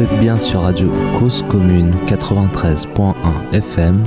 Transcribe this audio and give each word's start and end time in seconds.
Vous 0.00 0.06
êtes 0.06 0.18
bien 0.18 0.38
sur 0.38 0.62
Radio 0.62 0.90
Cause 1.18 1.44
Commune 1.46 1.94
93.1 2.06 3.14
FM. 3.52 4.02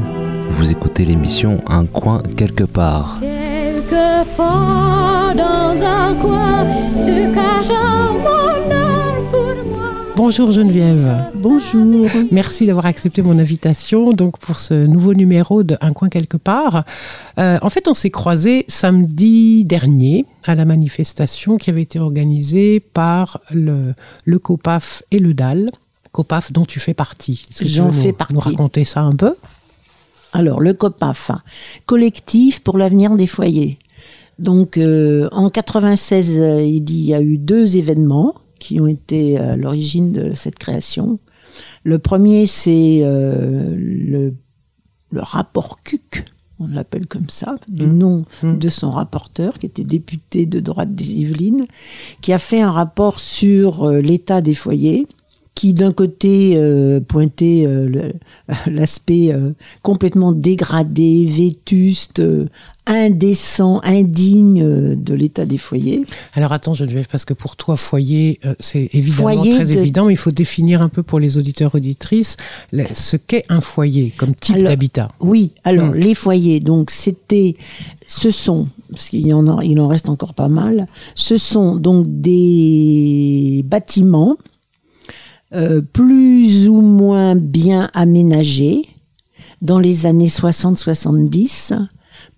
Vous 0.58 0.71
écoutez 0.71 1.05
l'émission 1.05 1.62
Un 1.68 1.86
coin 1.86 2.23
quelque 2.36 2.64
part. 2.64 3.20
Quelquefois 3.21 5.36
dans 5.38 5.79
un 5.79 6.16
coin 6.16 6.66
se 6.96 7.36
cache 7.36 7.70
un 7.70 8.14
bonheur 8.14 9.21
pour 9.29 9.54
moi. 9.71 9.92
Bonjour 10.16 10.52
Geneviève. 10.52 11.28
Bonjour. 11.36 12.07
Merci 12.32 12.66
d'avoir 12.66 12.88
accepté 12.88 13.21
mon 13.21 13.38
invitation 13.38 14.14
donc 14.14 14.39
pour 14.39 14.57
ce 14.57 14.73
nouveau 14.73 15.14
numéro 15.14 15.62
de 15.62 15.78
Un 15.80 15.94
coin 15.94 16.10
quelque 16.10 16.38
part. 16.38 16.86
Euh, 17.38 17.60
en 17.62 17.70
fait, 17.70 17.88
on 17.88 17.94
s'est 17.94 18.10
croisés 18.10 18.66
samedi 18.68 19.64
dernier 19.64 20.25
à 20.46 20.55
la 20.55 20.66
manifestation 20.66 21.57
qui 21.57 21.69
avait 21.69 21.83
été 21.83 22.00
organisée 22.00 22.80
par 22.80 23.41
le, 23.52 23.94
le 24.25 24.39
COPAF 24.39 25.04
et 25.11 25.19
le 25.19 25.36
DAL. 25.36 25.69
COPAF 26.14 26.54
dont 26.54 26.64
tu 26.66 26.80
fais 26.80 26.94
partie. 26.94 27.42
Est-ce 27.50 27.60
que 27.60 27.64
tu 27.66 27.72
J'en 27.72 27.88
nous- 27.88 27.92
fais 27.92 28.14
partie. 28.14 28.34
Nous 28.34 28.40
raconter 28.40 28.86
ça 28.86 29.02
un 29.02 29.16
peu? 29.16 29.36
Alors, 30.32 30.62
le 30.62 30.74
COPAF, 30.74 31.32
collectif 31.86 32.62
pour 32.62 32.78
l'avenir 32.78 33.16
des 33.16 33.28
foyers. 33.28 33.78
Donc, 34.39 34.78
euh, 34.78 35.28
en 35.31 35.50
96, 35.50 36.38
euh, 36.39 36.62
il 36.64 36.89
y 37.03 37.14
a 37.14 37.22
eu 37.22 37.38
deux 37.38 37.78
événements 37.78 38.34
qui 38.59 38.80
ont 38.80 38.88
été 38.88 39.38
à 39.38 39.56
l'origine 39.56 40.12
de 40.12 40.34
cette 40.34 40.58
création. 40.58 41.20
Le 41.84 42.00
premier, 42.00 42.48
c'est 42.48 43.02
euh, 43.03 43.75
le, 43.78 44.34
le 45.11 45.22
rapport 45.22 45.80
CUC, 45.84 46.25
on 46.59 46.67
l'appelle 46.67 47.06
comme 47.08 47.30
ça, 47.30 47.56
du 47.67 47.86
nom 47.88 48.25
Mmh. 48.42 48.58
de 48.58 48.70
son 48.70 48.89
rapporteur, 48.89 49.59
qui 49.59 49.66
était 49.67 49.84
député 49.84 50.45
de 50.48 50.59
droite 50.59 50.95
des 50.95 51.11
Yvelines, 51.22 51.66
qui 52.22 52.33
a 52.33 52.39
fait 52.39 52.61
un 52.61 52.72
rapport 52.72 53.20
sur 53.20 53.83
euh, 53.83 54.02
l'état 54.02 54.42
des 54.42 54.55
foyers, 54.55 55.05
qui 55.55 55.73
d'un 55.73 55.91
côté 55.91 56.53
euh, 56.55 56.99
pointait 56.99 57.63
euh, 57.67 58.11
l'aspect 58.67 59.31
euh, 59.33 59.51
complètement 59.83 60.31
dégradé, 60.31 61.25
vétuste, 61.25 62.19
euh, 62.19 62.47
indécent, 62.85 63.79
indigne 63.83 64.61
euh, 64.63 64.95
de 64.95 65.13
l'état 65.13 65.45
des 65.45 65.57
foyers. 65.57 66.03
Alors 66.33 66.51
attends 66.51 66.73
Geneviève, 66.73 67.07
parce 67.09 67.23
que 67.23 67.33
pour 67.33 67.55
toi, 67.55 67.75
foyer, 67.77 68.39
euh, 68.45 68.55
c'est 68.59 68.89
évidemment 68.93 69.33
Foyer 69.35 69.55
très 69.55 69.65
de- 69.65 69.71
évident, 69.79 70.05
mais 70.05 70.13
il 70.13 70.17
faut 70.17 70.31
définir 70.31 70.81
un 70.81 70.89
peu 70.89 71.03
pour 71.03 71.19
les 71.19 71.37
auditeurs 71.37 71.73
auditrices 71.75 72.35
ce 72.93 73.15
qu'est 73.15 73.45
un 73.49 73.61
foyer 73.61 74.11
comme 74.17 74.33
type 74.35 74.57
d'habitat. 74.63 75.09
Oui, 75.19 75.51
alors 75.63 75.91
Mm. 75.91 75.95
les 75.95 76.15
foyers, 76.15 76.59
donc 76.59 76.89
c'était, 76.89 77.55
ce 78.07 78.31
sont, 78.31 78.67
parce 78.89 79.09
qu'il 79.09 79.31
en, 79.33 79.59
a- 79.59 79.63
il 79.63 79.79
en 79.79 79.87
reste 79.87 80.09
encore 80.09 80.33
pas 80.33 80.49
mal, 80.49 80.87
ce 81.15 81.37
sont 81.37 81.75
donc 81.75 82.05
des 82.07 83.63
bâtiments 83.67 84.37
euh, 85.53 85.81
plus 85.81 86.67
ou 86.67 86.81
moins 86.81 87.35
bien 87.35 87.89
aménagés 87.93 88.87
dans 89.61 89.79
les 89.79 90.05
années 90.05 90.27
60-70 90.27 91.73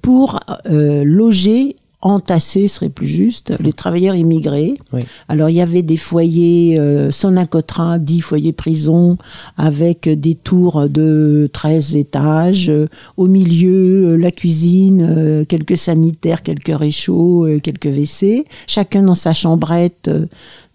pour 0.01 0.39
euh, 0.67 1.03
loger, 1.03 1.77
entasser 2.05 2.67
serait 2.67 2.89
plus 2.89 3.07
juste, 3.07 3.53
les 3.59 3.73
travailleurs 3.73 4.15
immigrés. 4.15 4.75
Oui. 4.93 5.01
Alors 5.27 5.49
il 5.49 5.55
y 5.55 5.61
avait 5.61 5.81
des 5.81 5.97
foyers 5.97 6.79
euh, 6.79 7.09
Sonacotra, 7.11 7.97
10 7.97 8.21
foyers 8.21 8.53
prison, 8.53 9.17
avec 9.57 10.07
des 10.07 10.35
tours 10.35 10.87
de 10.87 11.49
13 11.51 11.95
étages. 11.95 12.71
euh, 12.75 12.87
au 13.17 13.27
milieu, 13.27 14.11
euh, 14.11 14.15
la 14.17 14.31
cuisine, 14.31 15.05
euh, 15.07 15.45
quelques 15.45 15.77
sanitaires, 15.77 16.43
quelques 16.43 16.77
réchauds, 16.77 17.47
quelques 17.63 17.87
WC. 17.87 18.45
Chacun 18.67 19.03
dans 19.03 19.15
sa 19.15 19.33
chambrette 19.33 20.09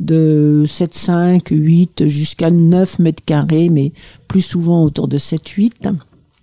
de 0.01 0.65
7, 0.67 0.95
5, 0.95 1.49
8 1.51 2.09
jusqu'à 2.09 2.51
9 2.51 2.99
mètres 2.99 3.25
carrés, 3.25 3.69
mais 3.69 3.93
plus 4.29 4.41
souvent 4.43 4.85
autour 4.85 5.09
de 5.09 5.19
7, 5.19 5.47
8. 5.49 5.89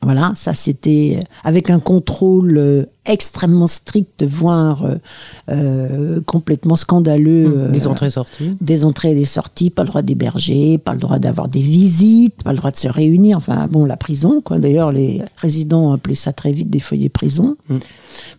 Voilà, 0.07 0.31
ça 0.38 0.53
c'était 0.53 1.19
avec 1.44 1.69
un 1.69 1.79
contrôle 1.81 2.57
euh, 2.57 2.85
extrêmement 3.06 3.68
strict, 3.68 4.23
voire 4.23 4.85
euh, 4.85 4.95
euh, 5.50 6.22
complètement 6.25 6.78
scandaleux. 6.78 7.53
euh, 7.57 7.72
Des 7.72 7.88
entrées-sorties. 7.88 8.56
des 8.62 8.85
entrées 8.85 9.12
et 9.12 9.16
des 9.16 9.25
sorties, 9.25 9.69
pas 9.69 9.84
le 9.84 9.90
droit 9.90 10.01
d'héberger, 10.01 10.78
pas 10.78 10.94
le 10.94 11.00
droit 11.00 11.19
d'avoir 11.19 11.50
des 11.50 11.59
visites, 11.59 12.41
pas 12.41 12.51
le 12.53 12.57
droit 12.57 12.72
de 12.72 12.78
se 12.78 12.88
réunir. 12.88 13.35
Enfin, 13.35 13.68
bon, 13.69 13.84
la 13.84 13.97
prison, 13.97 14.40
quoi. 14.41 14.59
D'ailleurs, 14.59 14.94
les 14.94 15.22
résidents 15.35 15.91
appelaient 15.91 16.16
ça 16.16 16.31
très 16.31 16.53
vite 16.53 16.69
des 16.69 16.79
foyers 16.79 17.09
prison. 17.09 17.57
Mm. 17.68 17.75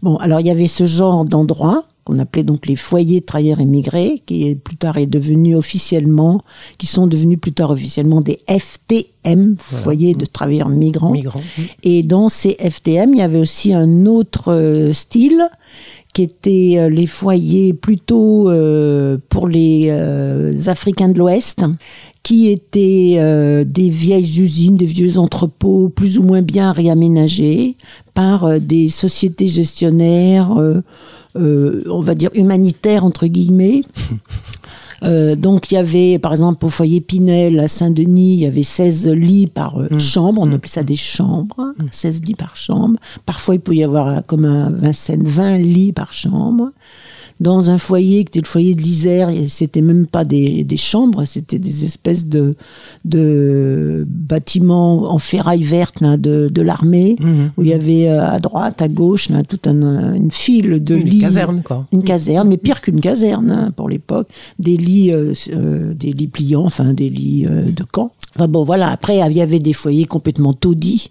Bon, 0.03 0.17
alors 0.17 0.41
il 0.41 0.47
y 0.47 0.51
avait 0.51 0.69
ce 0.69 0.87
genre 0.87 1.27
d'endroits 1.27 1.85
qu'on 2.09 2.19
appelait 2.19 2.43
donc 2.43 2.67
les 2.67 2.77
foyers 2.77 3.21
de 3.21 3.27
travailleurs 3.27 3.61
immigrés, 3.61 4.23
qui 4.27 4.55
plus 4.55 4.77
tard 4.77 4.97
est 4.97 5.07
devenu 5.07 5.55
officiellement, 5.55 6.43
qui 6.79 6.87
sont 6.87 7.07
devenus 7.07 7.39
plus 7.39 7.53
tard 7.53 7.71
officiellement 7.71 8.21
des 8.21 8.41
FTM, 8.49 9.57
foyers 9.59 10.15
de 10.15 10.25
travailleurs 10.25 10.71
migrants. 10.71 11.13
Migrants. 11.13 11.43
Et 11.83 12.03
dans 12.03 12.29
ces 12.29 12.57
FTM, 12.59 13.13
il 13.13 13.19
y 13.19 13.23
avait 13.23 13.39
aussi 13.39 13.75
un 13.75 14.07
autre 14.07 14.53
euh, 14.53 14.93
style 14.93 15.43
qui 16.15 16.23
était 16.23 16.75
euh, 16.79 16.89
les 16.89 17.07
foyers 17.07 17.75
plutôt 17.75 18.51
euh, 18.51 19.19
pour 19.29 19.49
les 19.49 19.87
euh, 19.89 20.59
Africains 20.67 21.09
de 21.09 21.19
l'Ouest, 21.19 21.65
qui 22.23 22.49
étaient 22.49 23.17
euh, 23.19 23.65
des 23.65 23.89
vieilles 23.89 24.41
usines, 24.41 24.77
des 24.77 24.87
vieux 24.87 25.19
entrepôts 25.19 25.89
plus 25.89 26.19
ou 26.19 26.23
moins 26.23 26.43
bien 26.43 26.73
réaménagés 26.73 27.77
par 28.15 28.59
des 28.59 28.89
sociétés 28.89 29.47
gestionnaires, 29.47 30.51
euh, 31.37 31.83
on 31.89 32.01
va 32.01 32.15
dire 32.15 32.31
humanitaires 32.35 33.05
entre 33.05 33.27
guillemets. 33.27 33.83
Euh, 35.05 35.37
donc 35.37 35.71
il 35.71 35.75
y 35.75 35.77
avait, 35.77 36.19
par 36.19 36.33
exemple, 36.33 36.67
au 36.67 36.69
foyer 36.69 37.01
Pinel 37.01 37.61
à 37.61 37.69
Saint-Denis, 37.69 38.33
il 38.33 38.41
y 38.41 38.47
avait 38.47 38.65
16 38.65 39.09
lits 39.11 39.47
par 39.47 39.81
euh, 39.81 39.97
chambre, 40.01 40.43
on 40.43 40.53
appelait 40.53 40.69
ça 40.69 40.83
des 40.83 40.97
chambres, 40.97 41.73
16 41.93 42.23
lits 42.23 42.35
par 42.35 42.57
chambre. 42.57 42.99
Parfois 43.25 43.55
il 43.55 43.61
pouvait 43.61 43.77
y 43.77 43.85
avoir, 43.85 44.27
comme 44.27 44.45
à 44.45 44.71
Vincennes, 44.71 45.23
20 45.23 45.59
lits 45.59 45.93
par 45.93 46.13
chambre. 46.13 46.71
Dans 47.41 47.71
un 47.71 47.79
foyer 47.79 48.25
qui 48.25 48.31
était 48.31 48.41
le 48.41 48.47
foyer 48.47 48.75
de 48.75 48.83
l'Isère, 48.83 49.31
c'était 49.47 49.81
même 49.81 50.07
pas 50.07 50.25
des, 50.25 50.65
des 50.65 50.77
chambres, 50.77 51.25
c'était 51.25 51.59
des 51.61 51.85
espèces 51.85 52.27
de, 52.27 52.57
de 53.05 54.05
bâtiments 54.09 55.13
en 55.13 55.19
ferraille 55.19 55.63
verte 55.63 56.01
là, 56.01 56.17
de, 56.17 56.49
de 56.53 56.63
l'armée, 56.63 57.17
Mhm. 57.21 57.51
où 57.57 57.63
il 57.63 57.69
y 57.69 57.73
avait 57.73 58.09
euh, 58.09 58.29
à 58.29 58.39
droite, 58.39 58.83
à 58.83 58.89
gauche, 58.89 59.29
là, 59.31 59.43
toute 59.43 59.67
un- 59.67 60.15
une 60.15 60.31
file 60.31 60.83
de 60.83 60.97
Une 60.97 61.05
lits. 61.05 61.19
caserne, 61.19 61.63
quoi. 61.65 61.87
Une 61.93 62.03
caserne, 62.03 62.49
mais 62.49 62.57
pire 62.57 62.81
qu'une 62.81 63.01
caserne 63.01 63.51
hein, 63.51 63.71
pour 63.75 63.89
l'époque. 63.89 64.29
Des 64.59 64.77
lits, 64.77 65.13
euh, 65.13 65.33
euh, 65.53 65.95
des 65.95 66.13
lits 66.13 66.27
pliants, 66.29 66.65
enfin 66.65 66.93
des 66.93 67.09
lits 67.09 67.47
de 67.47 67.85
camp. 67.85 68.13
Enfin 68.37 68.47
bon, 68.49 68.63
voilà. 68.65 68.89
Après, 68.91 69.17
il 69.19 69.37
y 69.37 69.41
avait 69.41 69.59
des 69.59 69.73
foyers 69.73 70.05
complètement 70.05 70.53
taudis, 70.53 71.11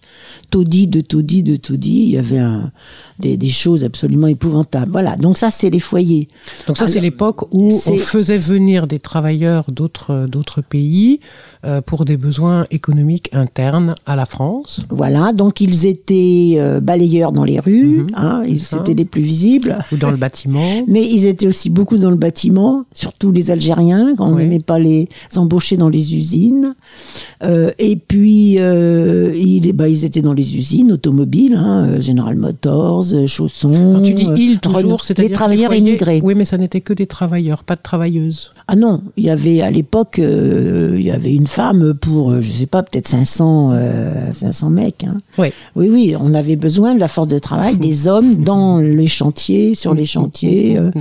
taudis 0.51 0.87
de 0.87 1.01
taudis 1.01 1.43
de 1.43 1.55
taudis. 1.55 2.03
Il 2.03 2.09
y 2.09 2.17
avait 2.17 2.37
un- 2.39 2.71
des, 3.19 3.35
des 3.37 3.49
choses 3.49 3.83
absolument 3.83 4.27
épouvantables. 4.27 4.91
Voilà. 4.91 5.15
Donc 5.15 5.37
ça, 5.37 5.49
c'est 5.49 5.69
les 5.71 5.79
foyers. 5.79 6.27
Donc 6.67 6.77
ça, 6.77 6.85
c'est 6.87 6.99
l'époque 7.01 7.47
où 7.51 7.71
on 7.87 7.97
faisait 7.97 8.37
venir 8.37 8.85
des 8.87 8.99
travailleurs 8.99 9.65
d'autres 9.71 10.27
d'autres 10.29 10.61
pays 10.61 11.19
euh, 11.65 11.81
pour 11.81 12.05
des 12.05 12.17
besoins 12.17 12.65
économiques 12.71 13.29
internes 13.33 13.95
à 14.05 14.15
la 14.15 14.25
France. 14.25 14.81
Voilà. 14.89 15.33
Donc 15.33 15.59
ils 15.61 15.85
étaient 15.87 16.55
euh, 16.57 16.79
balayeurs 16.79 17.31
dans 17.31 17.43
les 17.43 17.59
rues. 17.59 18.05
Hein, 18.15 18.43
ils 18.47 18.61
étaient 18.79 18.93
les 18.93 19.05
plus 19.05 19.21
visibles. 19.21 19.77
ou 19.91 19.97
dans 19.97 20.11
le 20.11 20.17
bâtiment. 20.17 20.83
Mais 20.87 21.03
ils 21.05 21.25
étaient 21.25 21.47
aussi 21.47 21.69
beaucoup 21.69 21.97
dans 21.97 22.11
le 22.11 22.15
bâtiment, 22.17 22.83
surtout 22.93 23.31
les 23.31 23.49
Algériens, 23.51 24.13
quand 24.17 24.27
on 24.29 24.35
Oui. 24.35 24.43
n'aimait 24.43 24.59
pas 24.59 24.79
les 24.79 25.09
embaucher 25.35 25.77
dans 25.77 25.89
les 25.89 26.15
usines. 26.15 26.75
Euh, 27.43 27.71
et 27.79 27.95
puis, 27.95 28.53
ils, 28.53 29.73
bah, 29.73 29.87
ils 29.89 30.05
étaient 30.05 30.21
dans 30.21 30.33
les 30.33 30.57
usines 30.57 30.91
automobiles, 30.91 31.55
hein, 31.55 31.99
General 31.99 32.35
Motors, 32.35 33.05
Chaussons. 33.25 33.95
Alors, 33.95 34.01
tu 34.03 34.13
dis 34.13 34.27
ils 34.37 34.59
toujours, 34.59 35.03
c'est-à-dire 35.03 35.29
Les 35.29 35.35
travailleurs 35.35 35.71
foyers- 35.71 35.81
immigrés. 35.81 36.21
Oui, 36.23 36.35
mais 36.35 36.45
ça 36.45 36.57
n'était 36.57 36.81
que 36.81 36.93
des 36.93 37.07
travailleurs, 37.07 37.63
pas 37.63 37.75
de 37.75 37.81
travailleuses. 37.81 38.51
Ah 38.67 38.75
non, 38.75 39.01
il 39.17 39.23
y 39.25 39.29
avait 39.29 39.61
à 39.61 39.71
l'époque, 39.71 40.19
il 40.19 41.01
y 41.01 41.11
avait 41.11 41.33
une 41.33 41.46
femme 41.47 41.93
pour, 41.93 42.31
euh, 42.31 42.41
je 42.41 42.51
sais 42.51 42.65
pas, 42.65 42.83
peut-être 42.83 43.07
500, 43.07 43.71
euh, 43.73 44.31
500 44.33 44.69
mecs. 44.69 45.03
hein. 45.03 45.17
Oui. 45.37 45.47
Oui, 45.75 45.89
oui, 45.89 46.15
on 46.19 46.33
avait 46.33 46.55
besoin 46.55 46.93
de 46.93 46.99
la 46.99 47.07
force 47.07 47.27
de 47.27 47.39
travail 47.39 47.77
des 47.87 48.07
hommes 48.07 48.35
dans 48.43 48.79
les 48.79 49.07
chantiers, 49.07 49.73
sur 49.75 49.93
les 49.93 50.05
chantiers, 50.05 50.77
euh, 50.77 50.91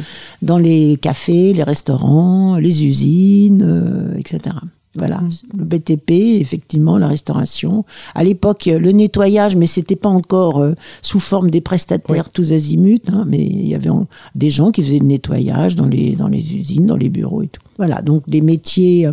dans 0.42 0.58
les 0.58 0.96
cafés, 0.96 1.52
les 1.52 1.62
restaurants, 1.62 2.56
les 2.56 2.84
usines, 2.86 3.62
euh, 3.62 4.18
etc. 4.18 4.56
Voilà, 4.96 5.20
le 5.56 5.64
BTP, 5.64 6.10
effectivement, 6.40 6.96
la 6.98 7.08
restauration. 7.08 7.84
À 8.14 8.24
l'époque, 8.24 8.66
euh, 8.68 8.78
le 8.78 8.92
nettoyage, 8.92 9.56
mais 9.56 9.66
c'était 9.66 9.96
pas 9.96 10.08
encore 10.08 10.60
euh, 10.60 10.74
sous 11.02 11.20
forme 11.20 11.50
des 11.50 11.60
prestataires 11.60 12.30
tous 12.30 12.52
azimuts, 12.52 13.00
hein, 13.12 13.24
mais 13.28 13.40
il 13.44 13.68
y 13.68 13.74
avait 13.74 13.90
en- 13.90 14.06
des 14.34 14.48
gens 14.50 14.70
qui 14.72 14.82
faisaient 14.82 14.98
le 14.98 15.06
nettoyage 15.06 15.76
dans 15.76 15.86
les, 15.86 16.16
dans 16.16 16.28
les 16.28 16.54
usines, 16.56 16.86
dans 16.86 16.96
les 16.96 17.08
bureaux 17.10 17.42
et 17.42 17.48
tout. 17.48 17.60
Voilà, 17.76 18.00
donc 18.00 18.26
des 18.26 18.40
métiers 18.40 19.06
euh, 19.06 19.12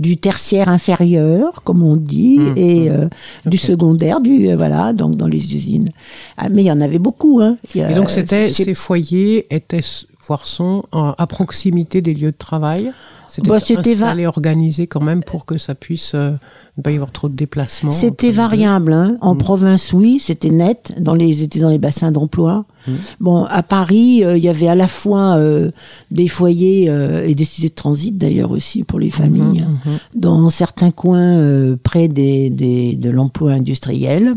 du 0.00 0.16
tertiaire 0.16 0.68
inférieur, 0.68 1.62
comme 1.62 1.84
on 1.84 1.94
dit, 1.96 2.40
et 2.56 2.90
euh, 2.90 3.08
du 3.46 3.58
secondaire, 3.58 4.20
du 4.20 4.52
voilà, 4.56 4.92
donc 4.92 5.16
dans 5.16 5.28
les 5.28 5.54
usines. 5.54 5.88
Ah, 6.36 6.48
mais 6.48 6.62
il 6.62 6.66
y 6.66 6.72
en 6.72 6.80
avait 6.80 6.98
beaucoup. 6.98 7.40
Hein. 7.40 7.58
A- 7.76 7.90
Et 7.90 7.94
donc, 7.94 8.10
c'était, 8.10 8.48
ces 8.64 8.74
foyers 8.74 9.46
étaient 9.54 9.80
Poisson 10.26 10.84
en- 10.92 11.14
à 11.18 11.26
proximité 11.26 12.00
des 12.02 12.14
lieux 12.14 12.32
de 12.32 12.36
travail 12.36 12.92
C'était 13.28 13.48
Bah, 13.48 13.60
c'était 13.60 13.94
va- 13.94 14.06
installé, 14.08 14.26
organisé 14.26 14.86
quand 14.86 15.00
même 15.00 15.22
pour 15.22 15.46
que 15.46 15.56
ça 15.56 15.74
puisse 15.74 16.12
euh, 16.14 16.32
ne 16.76 16.82
pas 16.82 16.90
y 16.90 16.96
avoir 16.96 17.12
trop 17.12 17.30
de 17.30 17.34
déplacements. 17.34 17.90
C'était 17.90 18.30
variable. 18.30 18.92
hein. 18.92 19.16
En 19.22 19.34
Mm. 19.34 19.38
province, 19.38 19.92
oui, 19.94 20.18
c'était 20.20 20.50
net. 20.50 20.92
Dans 21.00 21.14
les, 21.14 21.42
étaient 21.42 21.60
dans 21.60 21.70
les 21.70 21.78
bassins 21.78 22.12
d'emploi. 22.12 22.66
Mm. 22.86 22.92
Bon, 23.20 23.44
à 23.44 23.62
Paris, 23.62 24.22
euh, 24.22 24.36
il 24.36 24.44
y 24.44 24.50
avait 24.50 24.68
à 24.68 24.74
la 24.74 24.86
fois 24.86 25.36
euh, 25.38 25.70
des 26.10 26.28
foyers 26.28 26.90
euh, 26.90 27.26
et 27.26 27.34
des 27.34 27.44
cités 27.44 27.70
de 27.70 27.74
transit 27.74 28.18
d'ailleurs 28.18 28.50
aussi 28.50 28.82
pour 28.84 28.98
les 29.00 29.08
familles. 29.10 29.62
Mhm, 29.62 29.92
mhm. 29.92 29.98
Dans 30.14 30.48
certains 30.50 30.90
coins 30.90 31.38
euh, 31.38 31.76
près 31.82 32.08
des, 32.08 32.50
des- 32.50 32.96
de 32.96 33.08
l'emploi 33.08 33.52
industriel. 33.52 34.34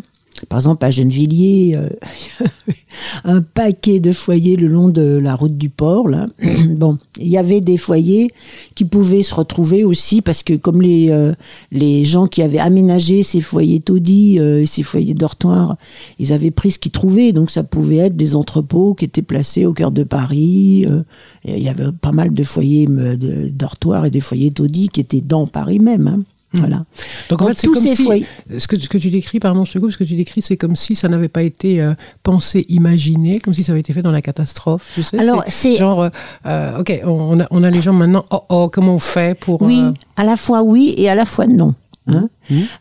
Par 0.49 0.59
exemple, 0.59 0.85
à 0.85 0.91
Gennevilliers, 0.91 1.75
euh, 1.77 1.89
un 3.23 3.41
paquet 3.41 3.99
de 3.99 4.11
foyers 4.11 4.55
le 4.55 4.67
long 4.67 4.89
de 4.89 5.01
la 5.01 5.35
route 5.35 5.57
du 5.57 5.69
port. 5.69 6.07
Là. 6.09 6.27
bon, 6.69 6.97
il 7.17 7.27
y 7.27 7.37
avait 7.37 7.61
des 7.61 7.77
foyers 7.77 8.31
qui 8.75 8.85
pouvaient 8.85 9.23
se 9.23 9.33
retrouver 9.33 9.83
aussi 9.83 10.21
parce 10.21 10.43
que 10.43 10.53
comme 10.53 10.81
les, 10.81 11.09
euh, 11.09 11.33
les 11.71 12.03
gens 12.03 12.27
qui 12.27 12.41
avaient 12.41 12.59
aménagé 12.59 13.23
ces 13.23 13.41
foyers 13.41 13.79
taudis 13.79 14.39
euh, 14.39 14.65
ces 14.65 14.83
foyers 14.83 15.13
dortoirs, 15.13 15.77
ils 16.19 16.33
avaient 16.33 16.51
pris 16.51 16.71
ce 16.71 16.79
qu'ils 16.79 16.91
trouvaient. 16.91 17.31
Donc 17.31 17.49
ça 17.51 17.63
pouvait 17.63 17.97
être 17.97 18.15
des 18.15 18.35
entrepôts 18.35 18.93
qui 18.93 19.05
étaient 19.05 19.21
placés 19.21 19.65
au 19.65 19.73
cœur 19.73 19.91
de 19.91 20.03
Paris. 20.03 20.85
euh, 20.89 21.03
il 21.45 21.59
y 21.61 21.69
avait 21.69 21.91
pas 21.91 22.11
mal 22.11 22.33
de 22.33 22.43
foyers 22.43 22.87
euh, 22.89 23.15
de 23.15 23.49
dortoirs 23.49 24.05
et 24.05 24.11
des 24.11 24.19
foyers 24.19 24.51
taudis 24.51 24.89
qui 24.89 24.99
étaient 24.99 25.21
dans 25.21 25.47
Paris 25.47 25.79
même. 25.79 26.07
hein. 26.07 26.19
Voilà. 26.59 26.85
Donc 27.29 27.41
en 27.41 27.47
fait, 27.47 27.53
c'est 27.57 27.67
comme 27.67 27.75
si 27.81 28.03
foyers- 28.03 28.25
ce 28.57 28.67
que, 28.67 28.77
ce 28.79 28.87
que 28.89 28.97
tu 28.97 29.09
décris, 29.09 29.39
pardon, 29.39 29.65
ce 29.65 29.77
que 29.77 30.03
tu 30.03 30.15
décris, 30.15 30.41
c'est 30.41 30.57
comme 30.57 30.75
si 30.75 30.95
ça 30.95 31.07
n'avait 31.07 31.27
pas 31.29 31.41
été 31.43 31.81
euh, 31.81 31.93
pensé, 32.23 32.65
imaginé, 32.69 33.39
comme 33.39 33.53
si 33.53 33.63
ça 33.63 33.71
avait 33.71 33.81
été 33.81 33.93
fait 33.93 34.01
dans 34.01 34.11
la 34.11 34.21
catastrophe. 34.21 34.91
Tu 34.95 35.03
sais, 35.03 35.19
Alors, 35.19 35.43
c'est 35.47 35.73
c'est 35.73 35.77
genre, 35.77 36.03
euh, 36.03 36.09
euh, 36.45 36.79
ok, 36.79 37.01
on 37.05 37.39
a, 37.39 37.47
on 37.51 37.63
a 37.63 37.69
les 37.69 37.81
gens 37.81 37.93
maintenant. 37.93 38.25
Oh, 38.31 38.41
oh, 38.49 38.69
comment 38.71 38.95
on 38.95 38.99
fait 38.99 39.37
pour 39.39 39.61
oui, 39.61 39.81
euh, 39.81 39.91
à 40.15 40.23
la 40.23 40.35
fois 40.37 40.61
oui 40.63 40.93
et 40.97 41.09
à 41.09 41.15
la 41.15 41.25
fois 41.25 41.47
non. 41.47 41.73
hein. 42.07 42.29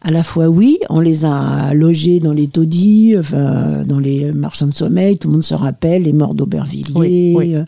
À 0.03 0.11
la 0.11 0.23
fois 0.23 0.49
oui, 0.49 0.79
on 0.91 1.01
les 1.01 1.25
a 1.25 1.73
logés 1.75 2.21
dans 2.21 2.33
les 2.33 2.49
taudis, 2.49 3.15
enfin, 3.19 3.85
dans 3.87 3.99
les 3.99 4.33
marchands 4.33 4.67
de 4.67 4.75
sommeil, 4.75 5.19
tout 5.19 5.29
le 5.29 5.35
monde 5.35 5.43
se 5.45 5.55
rappelle, 5.55 6.03
les 6.03 6.13
morts 6.13 6.35
d'Aubervilliers. 6.35 6.93
Oui, 6.95 7.35
oui. 7.37 7.55
euh, 7.55 7.65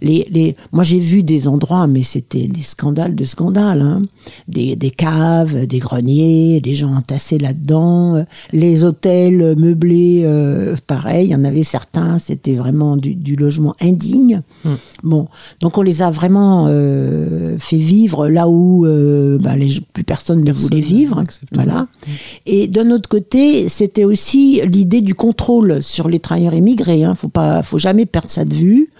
Les, 0.00 0.26
les... 0.30 0.56
Moi 0.72 0.84
j'ai 0.84 0.98
vu 0.98 1.22
des 1.22 1.48
endroits, 1.48 1.86
mais 1.86 2.02
c'était 2.02 2.46
des 2.48 2.62
scandales 2.62 3.14
de 3.14 3.24
scandales. 3.24 3.80
hein. 3.82 4.02
Des, 4.48 4.76
des 4.76 4.90
caves, 4.90 5.66
des 5.66 5.78
greniers, 5.78 6.60
des 6.60 6.74
gens 6.74 6.94
entassés 6.94 7.38
là-dedans, 7.38 8.16
euh, 8.16 8.22
les 8.52 8.84
hôtels 8.84 9.56
meublés, 9.56 10.22
euh, 10.24 10.76
pareil, 10.86 11.28
il 11.28 11.30
y 11.30 11.34
en 11.34 11.44
avait 11.44 11.62
certains, 11.62 12.18
c'était 12.18 12.54
vraiment 12.54 12.96
du, 12.96 13.14
du 13.14 13.36
logement 13.36 13.74
indigne. 13.80 14.42
Mhm. 14.64 14.76
Bon, 15.02 15.28
donc 15.60 15.78
on 15.78 15.82
les 15.82 16.02
a 16.02 16.10
vraiment 16.10 16.66
euh, 16.68 17.56
fait 17.58 17.76
vivre 17.76 18.28
là 18.28 18.48
où 18.48 18.86
euh, 18.86 19.38
bah, 19.38 19.56
les, 19.56 19.80
plus 19.92 20.04
personne 20.04 20.40
ne 20.40 20.44
Personne 20.44 20.68
voulait 20.70 20.80
vivre. 20.82 21.22
Voilà. 21.52 21.86
Et 22.46 22.68
d'un 22.68 22.90
autre 22.90 23.08
côté, 23.08 23.68
c'était 23.68 24.04
aussi 24.04 24.60
l'idée 24.64 25.00
du 25.00 25.14
contrôle 25.14 25.82
sur 25.82 26.08
les 26.08 26.18
travailleurs 26.18 26.54
immigrés. 26.54 27.04
Hein. 27.04 27.14
Faut 27.14 27.28
pas, 27.28 27.62
faut 27.62 27.78
jamais 27.78 28.06
perdre 28.06 28.30
ça 28.30 28.44
de 28.44 28.54
vue. 28.54 28.90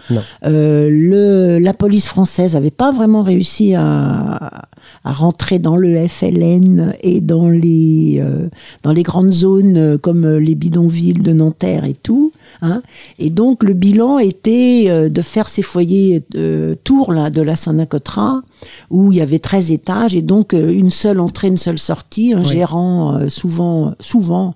Euh, 0.44 0.88
le, 0.90 1.58
la 1.58 1.74
police 1.74 2.06
française 2.06 2.56
avait 2.56 2.70
pas 2.70 2.92
vraiment 2.92 3.22
réussi 3.22 3.74
à, 3.74 4.68
à 5.04 5.12
rentrer 5.12 5.58
dans 5.58 5.76
le 5.76 6.06
FLN 6.08 6.94
et 7.02 7.20
dans 7.20 7.48
les 7.48 8.20
euh, 8.20 8.48
dans 8.82 8.92
les 8.92 9.02
grandes 9.02 9.32
zones 9.32 9.76
euh, 9.76 9.98
comme 9.98 10.26
les 10.26 10.54
bidonvilles 10.54 11.14
de 11.14 11.32
Nanterre 11.32 11.84
et 11.84 11.94
tout. 11.94 12.32
Hein. 12.62 12.82
Et 13.18 13.30
donc 13.30 13.62
le 13.62 13.72
bilan 13.74 14.18
était 14.18 14.84
euh, 14.88 15.08
de 15.08 15.22
faire 15.22 15.48
ces 15.48 15.62
foyers 15.62 16.22
euh, 16.34 16.74
tours 16.84 17.12
là 17.12 17.30
de 17.30 17.40
la 17.42 17.56
Saint-Nacotra 17.56 18.42
où 18.90 19.12
il 19.12 19.16
y 19.18 19.20
avait 19.20 19.38
13 19.38 19.70
étages 19.72 20.14
et 20.14 20.22
donc 20.22 20.52
euh, 20.52 20.70
une 20.72 20.90
seule 20.90 21.20
entrée, 21.20 21.48
une 21.48 21.56
seule 21.58 21.78
sortie, 21.78 22.34
un 22.34 22.40
Oui. 22.40 22.46
gérant 22.46 23.14
euh, 23.16 23.28
souvent, 23.28 23.94
souvent, 24.00 24.54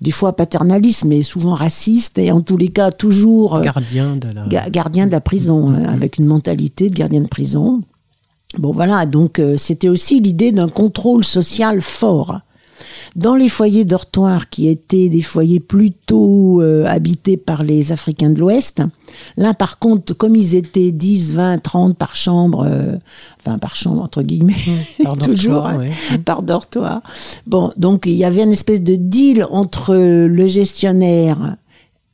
des 0.00 0.10
fois 0.10 0.34
paternaliste, 0.34 1.04
mais 1.04 1.22
souvent 1.22 1.54
raciste 1.54 2.18
et 2.18 2.32
en 2.32 2.40
tous 2.40 2.56
les 2.56 2.68
cas 2.68 2.90
toujours 2.90 3.56
euh, 3.56 3.60
gardien 3.60 4.16
de 4.16 4.28
la. 4.34 4.46
ga- 4.48 4.70
gardien 4.70 5.06
de 5.06 5.12
la 5.12 5.20
prison, 5.20 5.70
hein, 5.70 5.84
avec 5.84 6.18
une 6.18 6.26
mentalité 6.26 6.88
de 6.88 6.94
gardien 6.94 7.20
de 7.20 7.28
prison. 7.28 7.80
Bon 8.58 8.72
voilà, 8.72 9.04
donc 9.06 9.38
euh, 9.38 9.56
c'était 9.56 9.88
aussi 9.88 10.20
l'idée 10.20 10.52
d'un 10.52 10.68
contrôle 10.68 11.24
social 11.24 11.80
fort. 11.80 12.40
Dans 13.16 13.36
les 13.36 13.48
foyers 13.48 13.84
dortoirs 13.84 14.50
qui 14.50 14.66
étaient 14.66 15.08
des 15.08 15.22
foyers 15.22 15.60
plutôt 15.60 16.60
euh, 16.60 16.84
habités 16.84 17.36
par 17.36 17.62
les 17.62 17.92
Africains 17.92 18.30
de 18.30 18.40
l'Ouest, 18.40 18.82
là 19.36 19.54
par 19.54 19.78
contre, 19.78 20.14
comme 20.14 20.34
ils 20.34 20.56
étaient 20.56 20.90
10, 20.90 21.34
20, 21.34 21.58
30 21.58 21.96
par 21.96 22.16
chambre, 22.16 22.66
euh, 22.66 22.96
enfin 23.38 23.58
par 23.58 23.76
chambre 23.76 24.02
entre 24.02 24.22
guillemets, 24.22 24.54
Par 25.04 25.16
toujours, 25.16 25.54
dortoir, 25.54 25.66
hein, 25.66 25.78
ouais. 25.78 26.18
par 26.24 26.42
dortoir. 26.42 27.02
Bon, 27.46 27.72
donc 27.76 28.06
il 28.06 28.14
y 28.14 28.24
avait 28.24 28.42
une 28.42 28.52
espèce 28.52 28.82
de 28.82 28.96
deal 28.96 29.46
entre 29.48 29.94
le 29.94 30.46
gestionnaire, 30.46 31.56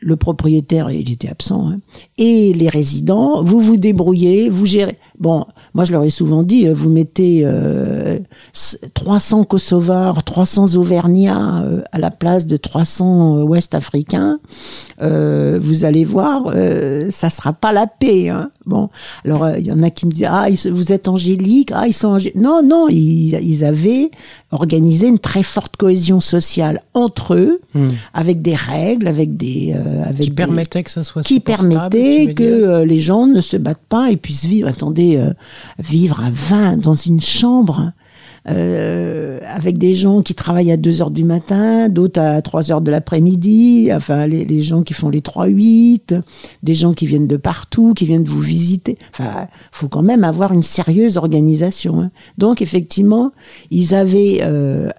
le 0.00 0.16
propriétaire, 0.16 0.90
il 0.90 1.10
était 1.10 1.28
absent, 1.28 1.68
hein, 1.68 1.80
et 2.20 2.52
les 2.52 2.68
résidents. 2.68 3.42
Vous 3.42 3.60
vous 3.60 3.76
débrouillez, 3.76 4.48
vous 4.48 4.66
gérez. 4.66 4.96
Bon, 5.18 5.44
moi 5.74 5.84
je 5.84 5.92
leur 5.92 6.02
ai 6.04 6.08
souvent 6.10 6.42
dit, 6.42 6.66
euh, 6.68 6.72
vous 6.72 6.88
mettez 6.88 7.42
euh, 7.44 8.18
s- 8.54 8.78
300 8.94 9.44
Kosovars, 9.44 10.22
300 10.24 10.76
Auvergnats 10.76 11.62
euh, 11.62 11.82
à 11.92 11.98
la 11.98 12.10
place 12.10 12.46
de 12.46 12.56
300 12.56 13.42
Ouest-Africains. 13.42 14.38
Euh, 15.02 15.58
vous 15.60 15.84
allez 15.84 16.04
voir, 16.04 16.44
euh, 16.54 17.10
ça 17.10 17.28
sera 17.30 17.52
pas 17.52 17.72
la 17.72 17.86
paix. 17.86 18.28
hein. 18.28 18.50
Bon, 18.66 18.88
alors 19.24 19.44
euh, 19.44 19.58
il 19.58 19.66
y 19.66 19.72
en 19.72 19.82
a 19.82 19.90
qui 19.90 20.06
me 20.06 20.12
disent 20.12 20.28
ah 20.30 20.46
vous 20.70 20.92
êtes 20.92 21.08
angélique, 21.08 21.70
ah 21.74 21.86
ils 21.86 21.92
sont 21.92 22.16
angé- 22.16 22.32
non 22.36 22.62
non 22.62 22.86
ils, 22.88 23.34
ils 23.42 23.64
avaient 23.64 24.10
organisé 24.52 25.08
une 25.08 25.18
très 25.18 25.42
forte 25.42 25.76
cohésion 25.76 26.20
sociale 26.20 26.82
entre 26.94 27.34
eux 27.34 27.60
Hmm. 27.72 27.90
avec 28.14 28.42
des 28.42 28.56
règles, 28.56 29.06
avec 29.06 29.36
des 29.36 29.72
euh, 29.76 30.02
avec 30.02 30.16
Qui 30.22 30.30
des- 30.30 30.82
que 30.82 30.90
ça 30.90 31.04
soit 31.04 31.22
qui 31.22 31.38
permettait 31.38 32.09
que 32.34 32.42
euh, 32.42 32.84
les 32.84 33.00
gens 33.00 33.26
ne 33.26 33.40
se 33.40 33.56
battent 33.56 33.86
pas 33.88 34.10
et 34.10 34.16
puissent 34.16 34.46
vivre. 34.46 34.68
Attendez, 34.68 35.16
euh, 35.16 35.32
vivre 35.78 36.20
à 36.20 36.30
20 36.30 36.76
dans 36.78 36.94
une 36.94 37.20
chambre 37.20 37.92
euh, 38.48 39.38
avec 39.44 39.76
des 39.76 39.92
gens 39.94 40.22
qui 40.22 40.34
travaillent 40.34 40.72
à 40.72 40.76
2 40.78 41.02
heures 41.02 41.10
du 41.10 41.24
matin, 41.24 41.88
d'autres 41.88 42.20
à 42.20 42.40
3 42.40 42.72
heures 42.72 42.80
de 42.80 42.90
l'après-midi, 42.90 43.90
enfin 43.92 44.26
les, 44.26 44.44
les 44.46 44.62
gens 44.62 44.82
qui 44.82 44.94
font 44.94 45.10
les 45.10 45.20
3-8, 45.20 46.20
des 46.62 46.74
gens 46.74 46.94
qui 46.94 47.06
viennent 47.06 47.26
de 47.26 47.36
partout, 47.36 47.92
qui 47.92 48.06
viennent 48.06 48.24
vous 48.24 48.40
visiter. 48.40 48.96
Enfin, 49.12 49.48
faut 49.72 49.88
quand 49.88 50.02
même 50.02 50.24
avoir 50.24 50.52
une 50.52 50.62
sérieuse 50.62 51.18
organisation. 51.18 52.00
hein. 52.00 52.10
Donc 52.38 52.62
effectivement, 52.62 53.32
ils 53.70 53.94
avaient 53.94 54.38
euh, 54.42 54.90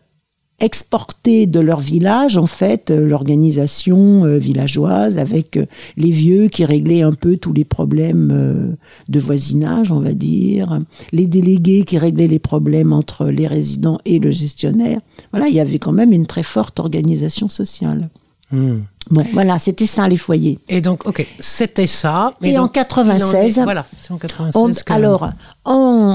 exporté 0.62 1.48
de 1.48 1.60
leur 1.60 1.80
village, 1.80 2.38
en 2.38 2.46
fait, 2.46 2.92
euh, 2.92 3.08
l'organisation 3.08 4.26
euh, 4.26 4.38
villageoise 4.38 5.18
avec 5.18 5.58
euh, 5.58 5.66
les 5.98 6.12
vieux 6.12 6.48
qui 6.48 6.64
réglaient 6.64 7.02
un 7.02 7.14
peu 7.14 7.38
tous 7.38 7.52
les 7.52 7.66
problèmes 7.66 8.78
de 9.10 9.20
voisinage, 9.20 9.92
on 9.92 10.00
va 10.00 10.14
dire, 10.14 10.82
les 11.12 11.26
délégués 11.26 11.84
qui 11.84 11.98
réglaient 11.98 12.28
les 12.28 12.40
problèmes 12.40 12.94
entre 12.94 13.26
les 13.26 13.48
résidents 13.48 14.00
et 14.06 14.20
le 14.20 14.32
gestionnaire. 14.32 15.02
Voilà, 15.32 15.48
il 15.48 15.56
y 15.56 15.60
avait 15.60 15.80
quand 15.80 15.92
même 15.92 16.14
une 16.14 16.28
très 16.28 16.44
forte 16.44 16.80
organisation 16.80 17.50
sociale. 17.50 18.10
Hmm. 18.52 18.80
Bon, 19.10 19.26
voilà, 19.34 19.60
c'était 19.60 19.88
ça 19.88 20.08
les 20.08 20.16
foyers. 20.16 20.60
Et 20.70 20.80
donc, 20.80 21.06
ok, 21.08 21.26
c'était 21.40 21.88
ça. 21.88 22.32
mais 22.40 22.52
Et 22.52 22.58
en 22.58 22.64
donc, 22.64 22.74
96, 22.74 23.56
il 23.56 23.60
en 23.60 23.62
est- 23.62 23.64
voilà, 23.66 23.86
en 24.10 24.18
96. 24.18 24.54
On- 24.90 24.94
alors, 24.94 25.30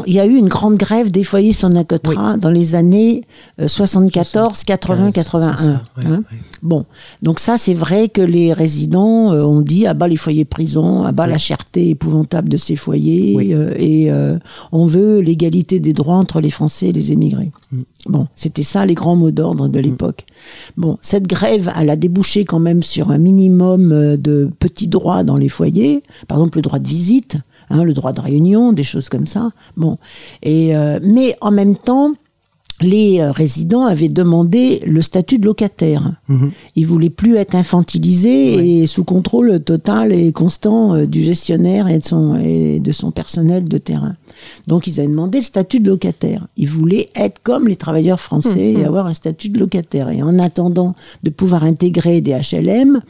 il 0.07 0.15
y 0.15 0.21
a 0.21 0.25
eu 0.25 0.35
une 0.37 0.49
grande 0.49 0.77
grève 0.77 1.11
des 1.11 1.25
foyers 1.25 1.53
Sonacotra 1.53 2.37
dans 2.39 2.51
les 2.51 2.75
années 2.75 3.25
euh, 3.61 3.69
74, 3.69 4.65
80, 4.65 5.07
c'est 5.09 5.13
81. 5.13 5.57
ça, 5.57 5.73
ouais, 5.99 6.05
hein. 6.07 6.11
ouais. 6.31 6.39
Bon, 6.63 6.87
donc 7.23 7.39
ça, 7.41 7.59
c'est 7.59 7.75
vrai 7.75 8.09
que 8.09 8.23
les 8.23 8.53
résidents 8.53 9.33
euh, 9.33 9.43
ont 9.43 9.61
dit 9.61 9.87
ah 9.87 9.93
bah 9.95 10.09
les 10.09 10.17
foyers 10.17 10.45
prison, 10.45 11.05
ah 11.05 11.13
bah 11.13 11.27
la 11.27 11.39
cherté 11.39 11.91
épouvantable 11.91 12.49
de 12.49 12.57
ces 12.57 12.77
foyers, 12.77 13.37
euh, 13.55 13.75
et 13.77 14.11
euh, 14.11 14.39
on 14.73 14.87
veut 14.87 15.19
l'égalité 15.21 15.81
des 15.81 15.93
droits 15.93 16.17
entre 16.17 16.41
les 16.41 16.51
Français 16.51 16.89
et 16.89 16.93
les 16.93 17.13
émigrés. 17.13 17.51
Mm. 17.73 17.81
Bon, 18.09 18.27
c'était 18.37 18.63
ça 18.63 18.87
les 18.87 18.95
grands 18.95 19.17
mots 19.17 19.33
d'ordre 19.33 19.69
de 19.69 19.81
l'époque. 19.81 20.25
Bon, 20.77 20.97
cette 21.03 21.27
grève, 21.27 21.73
elle 21.77 21.91
a 21.91 21.97
débouché 21.97 22.45
quand 22.45 22.61
même 22.61 22.76
sur 22.83 23.11
un 23.11 23.19
minimum 23.19 23.93
euh, 23.93 24.17
de 24.17 24.51
petits 24.59 24.89
droits 24.89 25.23
dans 25.23 25.37
les 25.37 25.49
foyers, 25.49 26.03
par 26.29 26.39
exemple 26.39 26.59
le 26.59 26.63
droit 26.63 26.79
de 26.79 26.89
visite, 26.89 27.37
hein, 27.71 27.85
le 27.85 27.93
droit 27.93 28.13
de 28.13 28.21
réunion, 28.21 28.73
des 28.73 28.83
choses 28.83 29.09
comme 29.09 29.27
ça. 29.27 29.51
Bon, 29.77 29.99
et 30.43 30.77
euh, 30.77 30.99
mais 31.03 31.37
en 31.41 31.51
même 31.51 31.77
temps, 31.77 32.13
les 32.81 33.21
euh, 33.21 33.31
résidents 33.31 33.87
avaient 33.87 34.09
demandé 34.09 34.83
le 34.87 35.01
statut 35.01 35.39
de 35.39 35.47
locataire. 35.47 36.13
Mhm. 36.29 36.51
Ils 36.75 36.87
voulaient 36.87 37.11
plus 37.11 37.37
être 37.37 37.55
infantilisés 37.55 38.83
et 38.83 38.87
sous 38.87 39.05
contrôle 39.05 39.61
total 39.61 40.13
et 40.13 40.33
constant 40.33 40.95
euh, 40.95 41.07
du 41.07 41.23
gestionnaire 41.23 41.89
et 41.89 41.99
de 41.99 42.05
son 42.05 42.35
et 42.37 42.81
de 42.81 42.93
son 42.93 43.11
personnel 43.11 43.65
de 43.65 43.79
terrain. 43.79 44.17
Donc 44.67 44.87
ils 44.87 45.01
avaient 45.01 45.09
demandé 45.09 45.39
le 45.39 45.45
statut 45.45 45.81
de 45.81 45.89
locataire. 45.89 46.47
Ils 46.57 46.69
voulaient 46.69 47.09
être 47.15 47.41
comme 47.43 47.69
les 47.69 47.77
travailleurs 47.77 48.21
français 48.21 48.73
et 48.73 48.85
avoir 48.85 49.07
un 49.07 49.15
statut 49.15 49.49
de 49.49 49.59
locataire. 49.59 50.11
Et 50.11 50.23
en 50.23 50.39
attendant 50.39 50.95
de 51.23 51.31
pouvoir 51.31 51.65
intégrer 51.65 52.21
des 52.21 52.33
HLM, 52.33 53.01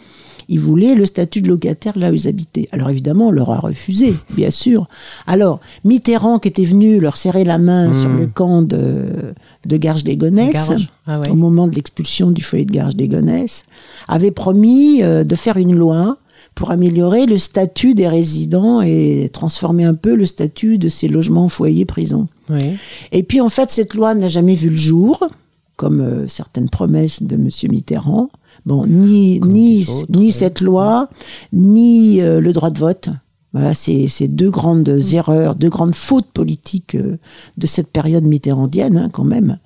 Ils 0.49 0.61
voulaient 0.61 0.95
le 0.95 1.07
statut 1.07 1.43
de 1.43 1.49
locataire 1.49 1.99
là 1.99 2.11
où 2.11 2.15
ils 2.15 2.29
habitaient. 2.29 2.69
Alors 2.73 2.91
évidemment, 2.91 3.29
on 3.29 3.31
leur 3.31 3.51
a 3.51 3.59
refusé, 3.59 4.15
bien 4.35 4.51
sûr. 4.51 4.87
Alors, 5.27 5.61
Mitterrand, 5.85 6.39
qui 6.39 6.49
était 6.49 6.65
venu 6.65 7.01
leur 7.01 7.17
serrer 7.17 7.45
la 7.45 7.59
main 7.59 7.93
sur 7.93 8.09
le 8.09 8.27
camp 8.27 8.63
de, 8.63 9.35
de 9.67 9.77
Garges-les-Gonesse, 9.77 10.53
Garges. 10.53 10.89
Ah 11.07 11.21
ouais. 11.21 11.31
au 11.31 11.35
moment 11.35 11.67
de 11.67 11.75
l'expulsion 11.75 12.31
du 12.31 12.43
foyer 12.43 12.65
de 12.65 12.73
Garges-les-Gonesse, 12.73 13.65
avait 14.09 14.31
promis 14.31 15.03
euh, 15.03 15.25
de 15.25 15.35
faire 15.35 15.57
une 15.57 15.75
loi 15.75 16.19
pour 16.55 16.71
améliorer 16.71 17.27
le 17.27 17.37
statut 17.37 17.95
des 17.95 18.09
résidents 18.09 18.81
et 18.81 19.31
transformer 19.33 19.85
un 19.85 19.95
peu 19.95 20.15
le 20.15 20.25
statut 20.25 20.79
de 20.79 20.89
ces 20.89 21.07
logements 21.07 21.49
foyers 21.49 21.85
prisons. 21.85 22.29
Oui. 22.49 22.79
Et 23.13 23.23
puis 23.23 23.41
en 23.41 23.51
fait, 23.51 23.71
cette 23.71 23.95
loi 23.95 24.15
n'a 24.15 24.29
jamais 24.29 24.55
vu 24.55 24.71
le 24.71 24.77
jour, 24.77 25.29
comme 25.77 26.01
euh, 26.01 26.29
certaines 26.29 26.71
promesses 26.71 27.23
de 27.23 27.35
M. 27.35 27.49
Mitterrand. 27.71 28.31
Bon, 28.67 28.85
ni, 28.87 29.41
ni, 29.41 29.87
ni 30.11 30.19
oui. 30.19 30.33
cette 30.33 30.61
loi, 30.61 31.09
ni 31.53 32.21
euh, 32.21 32.41
le 32.41 32.53
droit 32.53 32.71
de 32.71 32.79
vote. 32.79 33.09
Voilà, 33.53 33.73
c'est 33.73 34.07
c'est 34.09 34.29
deux 34.29 34.51
grandes 34.51 34.89
Mm. 34.91 35.15
erreurs, 35.15 35.55
deux 35.55 35.71
grandes 35.71 35.95
fautes 35.95 36.27
politiques 36.35 36.95
euh, 36.97 37.17
de 37.57 37.67
cette 37.67 37.89
période 37.91 38.25
mitterrandienne, 38.25 38.97
hein, 38.99 39.09
quand 39.11 39.25
même. 39.25 39.59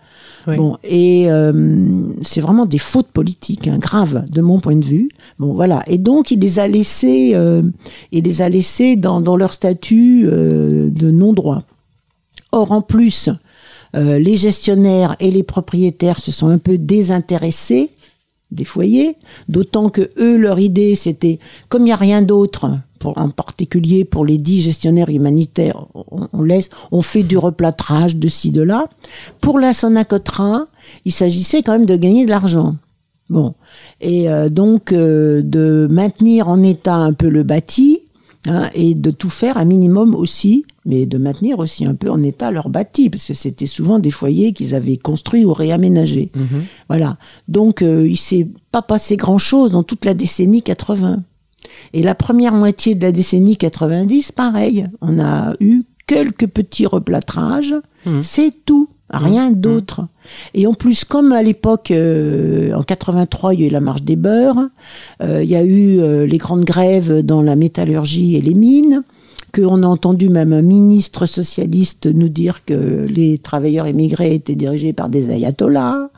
Oui. 0.47 0.57
Bon, 0.57 0.77
et 0.85 1.31
euh, 1.31 1.53
c'est 2.23 2.41
vraiment 2.41 2.67
des 2.67 2.79
fautes 2.79 3.09
politiques, 3.09 3.69
hein, 3.69 3.79
graves, 3.79 4.25
de 4.31 4.41
mon 4.41 4.61
point 4.61 4.77
de 4.77 4.85
vue. 4.85 5.09
Bon, 5.39 5.55
voilà. 5.55 5.83
Et 5.87 5.99
donc, 5.99 6.31
il 6.31 6.39
les 6.41 6.59
a 6.59 6.69
laissés, 6.69 7.33
euh, 7.35 7.63
il 8.13 8.25
les 8.25 8.43
a 8.43 8.49
laissés 8.49 8.97
dans, 8.97 9.21
dans 9.21 9.37
leur 9.37 9.53
statut 9.53 10.27
euh, 10.27 10.89
de 10.91 11.11
non-droit. 11.11 11.63
Or, 12.53 12.73
en 12.73 12.81
plus, 12.83 13.29
euh, 13.97 14.19
les 14.19 14.37
gestionnaires 14.37 15.17
et 15.21 15.31
les 15.31 15.43
propriétaires 15.43 16.19
se 16.19 16.33
sont 16.33 16.49
un 16.49 16.59
peu 16.59 16.79
désintéressés 16.79 17.91
des 18.53 18.65
foyers, 18.65 19.17
d'autant 19.49 19.89
que 19.89 20.11
eux, 20.19 20.37
leur 20.37 20.59
idée, 20.59 20.95
c'était, 20.95 21.39
comme 21.69 21.83
il 21.83 21.87
n'y 21.87 21.93
a 21.93 21.97
rien 21.97 22.23
d'autre, 22.23 22.79
pour, 22.99 23.17
en 23.17 23.31
particulier 23.31 24.05
pour 24.05 24.25
les 24.25 24.39
dix 24.39 24.61
gestionnaires 24.63 25.09
humanitaires, 25.09 25.87
on, 25.95 26.29
on 26.33 26.43
laisse, 26.43 26.69
on 26.93 27.03
fait 27.03 27.23
du 27.23 27.39
replâtrage 27.39 28.17
de 28.17 28.29
ci, 28.29 28.51
de 28.51 28.63
là. 28.63 28.89
Pour 29.41 29.59
la 29.59 29.73
Sonacotra, 29.73 30.67
il 31.05 31.13
s'agissait 31.13 31.63
quand 31.63 31.73
même 31.73 31.87
de 31.87 31.97
gagner 31.97 32.25
de 32.25 32.31
l'argent. 32.31 32.77
Bon. 33.31 33.55
Et 34.01 34.29
euh, 34.29 34.49
donc, 34.49 34.93
euh, 34.93 35.41
de 35.43 35.87
maintenir 35.91 36.49
en 36.49 36.63
état 36.63 36.97
un 36.97 37.13
peu 37.13 37.29
le 37.29 37.45
bâti, 37.45 38.01
hein, 38.47 38.71
et 38.75 38.95
de 38.95 39.11
tout 39.11 39.31
faire 39.31 39.57
un 39.57 39.65
minimum 39.65 40.15
aussi, 40.15 40.65
mais 40.85 41.07
de 41.07 41.19
maintenir 41.19 41.59
aussi 41.59 41.85
un 41.85 41.95
peu 41.95 42.11
en 42.11 42.23
état 42.23 42.51
leur 42.51 42.69
bâti, 42.69 43.11
parce 43.11 43.27
que 43.27 43.35
c'était 43.35 43.67
souvent 43.67 43.99
des 43.99 44.11
foyers 44.11 44.53
qu'ils 44.53 44.75
avaient 44.75 44.97
construits 44.97 45.45
ou 45.45 45.53
réaménagés. 45.53 46.31
Voilà. 46.89 47.17
Donc, 47.49 47.83
euh, 47.83 48.07
il 48.09 48.17
s'est 48.17 48.49
pas 48.73 48.83
passé 48.83 49.17
grand-chose 49.17 49.73
dans 49.73 49.83
toute 49.83 50.05
la 50.05 50.15
décennie 50.15 50.63
80. 50.63 51.23
Et 51.93 52.03
la 52.03 52.15
première 52.15 52.55
moitié 52.55 52.95
de 52.95 53.03
la 53.03 53.13
décennie 53.13 53.57
90, 53.57 54.33
pareil. 54.33 54.87
On 55.01 55.19
a 55.19 55.55
eu 55.61 55.83
quelques 56.07 56.47
petits 56.47 56.87
replâtrages. 56.87 57.75
C'est 58.23 58.53
tout. 58.65 58.89
Rien 59.13 59.51
d'autre. 59.51 60.07
Et 60.55 60.67
en 60.67 60.75
plus, 60.75 61.05
comme 61.05 61.33
à 61.33 61.43
l'époque, 61.43 61.91
euh, 61.91 62.73
en 62.75 62.83
83, 62.83 63.55
il 63.55 63.61
y 63.61 63.65
a 63.65 63.67
eu 63.67 63.71
la 63.71 63.81
marche 63.81 64.03
des 64.03 64.17
beurs, 64.17 64.57
euh, 65.23 65.43
il 65.43 65.51
y 65.51 65.57
a 65.57 65.65
eu 65.65 65.99
euh, 65.99 66.27
les 66.27 66.39
grandes 66.39 66.65
grèves 66.65 67.23
dans 67.23 67.43
la 67.43 67.57
métallurgie 67.57 68.37
et 68.37 68.41
les 68.41 68.55
mines, 68.55 69.03
qu'on 69.53 69.83
a 69.83 69.87
entendu 69.87 70.29
même 70.29 70.53
un 70.53 70.63
ministre 70.63 71.27
socialiste 71.27 72.07
nous 72.07 72.29
dire 72.29 72.65
que 72.65 73.07
les 73.09 73.39
travailleurs 73.39 73.87
émigrés 73.87 74.35
étaient 74.35 74.55
dirigés 74.55 74.93
par 74.93 75.09
des 75.09 75.31
ayatollahs, 75.31 76.11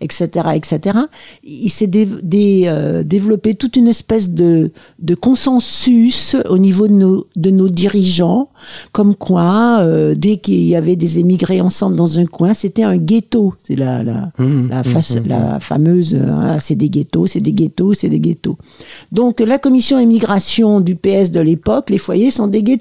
etc., 0.00 0.48
etc. 0.54 0.98
Il 1.44 1.70
s'est 1.70 1.86
dé- 1.86 2.08
dé- 2.22 2.64
euh, 2.66 3.02
développé 3.02 3.54
toute 3.54 3.76
une 3.76 3.88
espèce 3.88 4.30
de, 4.30 4.70
de 5.00 5.14
consensus 5.14 6.36
au 6.48 6.58
niveau 6.58 6.88
de 6.88 6.92
nos, 6.92 7.26
de 7.36 7.50
nos 7.50 7.68
dirigeants, 7.68 8.48
comme 8.92 9.14
quoi, 9.14 9.78
euh, 9.80 10.14
dès 10.16 10.36
qu'il 10.38 10.62
y 10.64 10.76
avait 10.76 10.96
des 10.96 11.18
émigrés 11.18 11.60
ensemble 11.60 11.96
dans 11.96 12.18
un 12.18 12.26
coin, 12.26 12.54
c'était 12.54 12.82
un 12.82 12.96
ghetto. 12.96 13.54
C'est 13.66 13.76
la, 13.76 14.02
la, 14.02 14.30
la, 14.70 14.82
face- 14.82 15.16
la 15.28 15.60
fameuse, 15.60 16.16
c'est 16.60 16.74
des 16.74 16.88
ghettos, 16.90 17.26
c'est 17.26 17.40
des 17.40 17.52
ghettos, 17.52 17.94
c'est 17.94 18.08
des 18.08 18.20
ghettos. 18.20 18.56
Donc 19.12 19.40
la 19.40 19.58
commission 19.58 19.98
immigration 19.98 20.80
du 20.80 20.96
PS 20.96 21.30
de 21.30 21.40
l'époque, 21.40 21.90
les 21.90 21.98
foyers 21.98 22.30
sont 22.30 22.46
des 22.46 22.62
ghettos. 22.62 22.73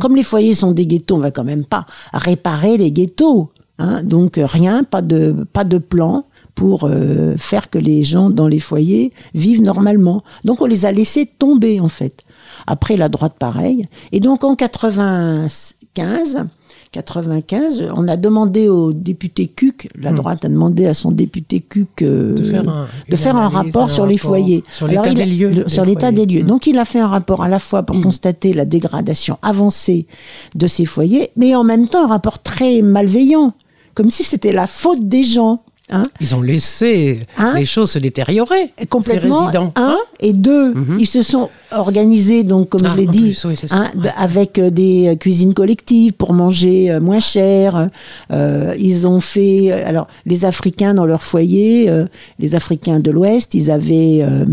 Comme 0.00 0.16
les 0.16 0.22
foyers 0.22 0.54
sont 0.54 0.72
des 0.72 0.86
ghettos, 0.86 1.16
on 1.16 1.18
va 1.18 1.30
quand 1.30 1.44
même 1.44 1.66
pas 1.66 1.84
réparer 2.14 2.78
les 2.78 2.90
ghettos. 2.90 3.50
hein. 3.78 4.02
Donc 4.02 4.38
euh, 4.38 4.46
rien, 4.46 4.82
pas 4.82 5.02
de, 5.02 5.46
pas 5.52 5.64
de 5.64 5.76
plan 5.76 6.24
pour 6.54 6.84
euh, 6.84 7.36
faire 7.36 7.68
que 7.68 7.78
les 7.78 8.02
gens 8.02 8.30
dans 8.30 8.48
les 8.48 8.60
foyers 8.60 9.12
vivent 9.34 9.60
normalement. 9.62 10.24
Donc 10.44 10.62
on 10.62 10.66
les 10.66 10.86
a 10.86 10.92
laissés 10.92 11.26
tomber 11.26 11.80
en 11.80 11.88
fait. 11.88 12.24
Après 12.66 12.96
la 12.96 13.08
droite 13.10 13.34
pareil. 13.38 13.88
Et 14.10 14.20
donc 14.20 14.42
en 14.42 14.54
95, 14.56 16.46
95, 16.92 17.84
on 17.94 18.08
a 18.08 18.16
demandé 18.16 18.68
au 18.68 18.92
député 18.92 19.46
Cuc, 19.46 19.88
la 19.94 20.12
droite 20.12 20.44
a 20.44 20.48
demandé 20.48 20.86
à 20.86 20.94
son 20.94 21.10
député 21.12 21.60
Cuc 21.60 22.02
euh, 22.02 22.34
De 22.34 22.42
faire 22.42 22.68
un- 22.68 22.84
de 23.08 23.12
une 23.12 23.16
faire 23.16 23.36
un 23.36 23.46
analyse, 23.48 23.74
rapport 23.74 23.88
un 23.90 23.92
sur 23.92 24.06
les 24.06 24.16
foyers. 24.18 24.64
sur 24.72 24.86
l'état 24.86 25.12
des 25.14 25.26
lieux 25.26 25.50
le- 25.50 25.64
des 25.64 25.68
sur 25.70 25.84
l'état 25.84 26.08
foyers. 26.08 26.26
des 26.26 26.34
lieux. 26.34 26.42
Mm. 26.44 26.46
Donc 26.46 26.66
il 26.66 26.78
a 26.78 26.84
fait 26.84 27.00
un 27.00 27.08
rapport 27.08 27.42
à 27.42 27.48
la 27.48 27.58
fois 27.58 27.82
pour 27.82 28.00
constater 28.00 28.52
la 28.52 28.64
dégradation 28.64 29.38
avancée 29.42 30.06
de 30.54 30.66
ces 30.66 30.84
foyers, 30.86 31.30
mais 31.36 31.54
en 31.54 31.64
même 31.64 31.88
temps 31.88 32.04
un 32.04 32.08
rapport 32.08 32.42
très 32.42 32.82
malveillant, 32.82 33.52
comme 33.94 34.10
si 34.10 34.22
c'était 34.22 34.52
la 34.52 34.66
faute 34.66 35.06
des 35.08 35.24
gens. 35.24 35.62
Hein 35.90 36.02
Ils 36.20 36.34
ont 36.34 36.42
laissé 36.42 37.20
Hein 37.38 37.54
les 37.56 37.64
choses 37.64 37.92
se 37.92 37.98
détériorer. 37.98 38.72
Complètement. 38.90 39.38
Ces 39.38 39.44
résidents. 39.44 39.72
Un 39.76 39.96
et 40.20 40.32
deux, 40.32 40.74
ils 40.98 41.06
se 41.06 41.22
sont 41.22 41.48
organisés 41.70 42.44
donc 42.44 42.70
comme 42.70 42.80
Ah, 42.84 42.90
je 42.92 42.96
l'ai 42.96 43.06
dit, 43.06 43.20
plus, 43.20 43.44
oui, 43.44 43.54
hein, 43.70 43.90
avec 44.16 44.58
euh, 44.58 44.70
des 44.70 45.08
euh, 45.08 45.14
cuisines 45.16 45.54
collectives 45.54 46.12
pour 46.12 46.32
manger 46.32 46.90
euh, 46.90 47.00
moins 47.00 47.18
cher. 47.20 47.88
Euh, 48.32 48.74
ils 48.78 49.06
ont 49.06 49.20
fait 49.20 49.70
alors 49.72 50.08
les 50.26 50.44
Africains 50.44 50.94
dans 50.94 51.06
leur 51.06 51.22
foyer, 51.22 51.88
euh, 51.88 52.06
les 52.38 52.54
Africains 52.54 53.00
de 53.00 53.10
l'Ouest, 53.10 53.54
ils 53.54 53.70
avaient 53.70 54.20
euh, 54.22 54.44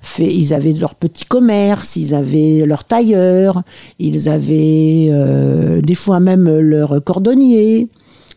fait, 0.00 0.32
ils 0.34 0.52
avaient 0.52 0.72
leur 0.72 0.94
petit 0.94 1.24
commerce, 1.24 1.96
ils 1.96 2.14
avaient 2.14 2.64
leur 2.66 2.84
tailleur, 2.84 3.62
ils 3.98 4.28
avaient 4.28 5.08
euh, 5.10 5.80
des 5.80 5.94
fois 5.94 6.20
même 6.20 6.48
leur 6.58 7.02
cordonnier. 7.04 7.88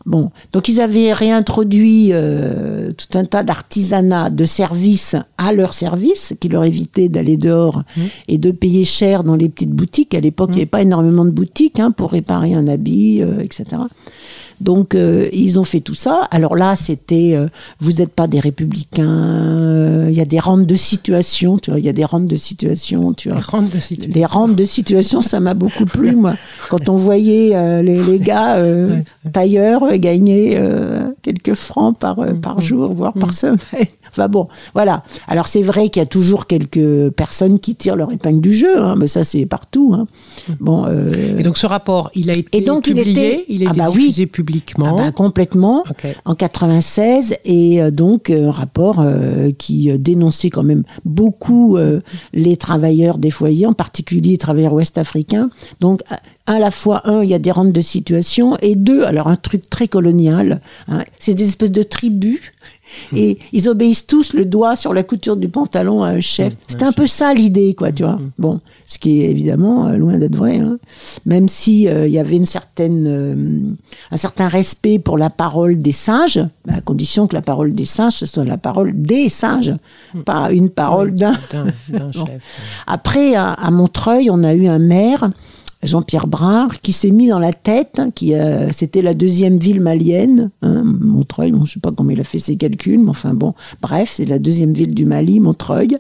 Bon, 0.06 0.32
donc 0.54 0.70
ils 0.70 0.80
avaient 0.80 1.14
réintroduit 1.14 2.10
euh, 2.12 2.94
tout 2.94 3.18
un 3.18 3.26
tas 3.26 3.44
d'artisanat, 3.44 4.30
de 4.30 4.46
services 4.46 5.16
à 5.38 5.52
leur 5.52 5.74
service, 5.74 6.34
qui 6.40 6.48
leur 6.48 6.64
évitait 6.64 7.10
d'aller 7.10 7.38
dehors 7.38 7.84
et 8.28 8.38
de 8.38 8.52
payer 8.52 8.86
cher 8.86 9.24
dans 9.24 9.36
les 9.36 9.50
petites 9.50 9.72
boutiques. 9.72 10.16
À 10.16 10.20
l'époque, 10.20 10.50
il 10.52 10.56
n'y 10.56 10.62
avait 10.62 10.68
pas 10.68 10.82
énormément 10.82 11.26
de 11.26 11.32
boutiques 11.32 11.80
hein, 11.80 11.92
pour 11.92 12.12
réparer 12.12 12.54
un 12.54 12.68
habit, 12.68 13.22
euh, 13.22 13.42
etc. 13.42 13.66
Donc 14.62 14.96
euh, 14.96 15.30
ils 15.32 15.60
ont 15.60 15.64
fait 15.64 15.80
tout 15.80 15.94
ça. 15.94 16.28
Alors 16.32 16.56
là, 16.56 16.76
c'était 16.76 17.34
euh, 17.36 17.48
vous 17.80 17.94
n'êtes 17.94 18.12
pas 18.14 18.28
des 18.28 18.40
républicains. 18.40 19.08
euh, 19.62 20.08
Il 20.10 20.18
y 20.18 20.22
a 20.22 20.26
des 20.26 20.40
rentes 20.40 20.66
de 20.66 20.76
situation, 20.76 21.58
tu 21.58 21.72
vois. 21.72 21.80
Il 21.80 21.86
y 21.86 21.90
a 21.90 21.94
des 21.94 22.06
rentes 22.06 22.28
de 22.28 22.36
situation, 22.36 23.14
tu 23.14 23.30
vois. 23.30 23.38
Les 23.38 23.44
rentes 23.44 23.70
de 23.74 23.80
situation. 23.80 24.12
Les 24.16 24.26
rentes 24.26 24.56
de 24.56 24.64
situation, 24.66 25.22
ça 25.22 25.40
m'a 25.40 25.54
beaucoup 25.54 25.86
plu, 25.86 26.16
moi. 26.16 26.36
Quand 26.70 26.90
on 26.90 26.96
voyait 26.96 27.82
les, 27.84 28.04
les 28.04 28.20
gars 28.20 28.58
tailleurs 29.32 29.98
gagner 29.98 30.60
quelques 31.22 31.54
francs 31.54 31.98
par, 31.98 32.18
par 32.42 32.62
jour, 32.62 32.94
voire 32.94 33.14
par 33.14 33.34
semaine. 33.34 33.58
Enfin 34.12 34.28
bon, 34.28 34.48
voilà. 34.74 35.04
Alors 35.28 35.48
c'est 35.48 35.62
vrai 35.62 35.90
qu'il 35.90 36.00
y 36.00 36.04
a 36.04 36.08
toujours 36.08 36.48
quelques 36.48 37.10
personnes 37.12 37.60
qui 37.60 37.76
tirent 37.76 37.96
leur 37.96 38.12
épingle 38.12 38.42
du 38.42 38.56
jeu, 38.56 38.76
hein, 38.82 38.96
mais 38.98 39.06
ça 39.06 39.24
c'est 39.24 39.46
partout. 39.46 39.94
hein. 39.96 40.08
Bon, 40.60 40.88
Et 41.38 41.44
donc 41.44 41.60
ce 41.60 41.68
rapport, 41.68 42.10
il 42.16 42.32
a 42.32 42.34
été 42.34 42.58
Et 42.58 42.62
donc, 42.62 42.88
il 42.88 42.96
publié, 42.96 43.46
il, 43.50 43.62
était- 43.62 43.68
a 43.68 43.70
Ah 43.70 43.86
bah 43.90 43.92
oui. 43.96 44.12
Diffusé 44.50 44.74
ah 44.76 44.84
publiquement. 44.86 44.98
bah, 44.98 45.12
complètement 45.12 45.84
en 46.26 46.36
96 46.36 47.36
et 47.46 47.82
euh, 47.82 47.92
donc 47.92 48.30
euh, 48.30 48.48
un 48.48 48.52
rapport 48.52 49.00
euh, 49.00 49.52
qui 49.58 49.92
dénonçait 49.98 50.50
quand 50.50 50.64
même 50.64 50.84
beaucoup 51.06 51.78
euh, 51.78 52.02
les 52.34 52.58
travailleurs 52.58 53.18
des 53.18 53.32
foyers, 53.32 53.66
en 53.66 53.74
particulier 53.74 54.32
les 54.32 54.38
travailleurs 54.38 54.74
ouest-africains. 54.74 55.50
Donc 55.80 56.02
à, 56.10 56.20
à 56.46 56.60
la 56.60 56.72
fois 56.72 57.08
un, 57.08 57.24
il 57.24 57.30
y 57.30 57.34
a 57.34 57.40
des 57.40 57.52
rentes 57.52 57.72
de 57.72 57.82
situation 57.82 58.58
et 58.62 58.76
deux, 58.76 59.04
alors 59.04 59.28
un 59.28 59.36
truc 59.36 59.70
très 59.70 59.88
colonial, 59.88 60.62
hein, 60.88 61.04
c'est 61.20 61.34
des 61.34 61.48
espèces 61.48 61.72
de 61.72 61.84
tribus. 61.84 62.40
Et 63.16 63.38
ils 63.54 63.70
obéissent 63.70 64.08
tous 64.08 64.34
le 64.34 64.46
doigt 64.46 64.76
sur 64.76 64.94
la 64.94 65.04
couture 65.04 65.36
du 65.38 65.48
pantalon 65.50 66.04
à 66.04 66.10
un 66.10 66.20
chef. 66.20 66.56
C'était 66.68 66.86
un 66.86 66.92
peu 66.92 67.06
ça 67.08 67.34
l'idée, 67.34 67.74
quoi, 67.76 67.92
tu 67.92 68.04
vois. 68.04 68.20
Bon, 68.38 68.60
ce 68.88 68.98
qui 69.00 69.22
est 69.22 69.30
évidemment 69.30 69.88
euh, 69.88 69.98
loin 69.98 70.18
d'être 70.18 70.36
vrai. 70.36 70.58
hein. 70.58 70.78
Même 71.26 71.48
si 71.48 71.88
euh, 71.88 72.08
il 72.08 72.14
y 72.14 72.20
avait 72.20 72.36
une 72.36 72.46
certaine, 72.46 73.06
euh, 73.08 73.36
un 74.12 74.18
certain 74.18 74.48
respect 74.48 75.00
pour 75.00 75.18
la 75.18 75.30
parole 75.30 75.82
des 75.82 75.92
sages, 75.92 76.40
à 76.68 76.82
condition 76.82 77.28
que 77.28 77.36
la 77.36 77.42
parole 77.42 77.74
des 77.74 77.86
sages 77.86 78.14
ce 78.14 78.26
soit 78.26 78.46
la 78.46 78.58
parole 78.58 78.94
des 79.00 79.30
sages, 79.30 79.74
pas 80.26 80.52
une 80.52 80.70
parole 80.70 81.16
d'un. 81.16 81.36
Bon. 81.90 82.12
chef. 82.12 82.42
Après, 82.88 83.36
à, 83.36 83.52
à 83.54 83.72
Montreuil, 83.72 84.30
on 84.32 84.44
a 84.44 84.54
eu 84.54 84.68
un 84.68 84.80
maire 84.80 85.30
Jean-Pierre 85.82 86.28
Brard, 86.28 86.82
qui 86.82 86.92
s'est 86.92 87.12
mis 87.12 87.30
dans 87.30 87.40
la 87.40 87.54
tête, 87.54 88.00
hein, 88.00 88.12
qui 88.14 88.34
euh, 88.34 88.70
c'était 88.74 89.02
la 89.02 89.14
deuxième 89.14 89.58
ville 89.58 89.80
malienne, 89.80 90.52
hein, 90.62 90.84
Montreuil, 90.84 91.54
bon, 91.54 91.64
je 91.64 91.74
sais 91.74 91.80
pas 91.80 91.92
comment 91.92 92.10
il 92.10 92.20
a 92.20 92.26
fait 92.26 92.40
ses 92.40 92.58
calculs, 92.58 93.00
mais 93.00 93.10
enfin 93.10 93.34
bon, 93.34 93.54
bref, 93.82 94.14
c'est 94.16 94.26
la 94.26 94.40
deuxième 94.40 94.74
ville 94.74 94.94
du 94.94 95.06
Mali, 95.06 95.40
Montreuil. 95.40 95.98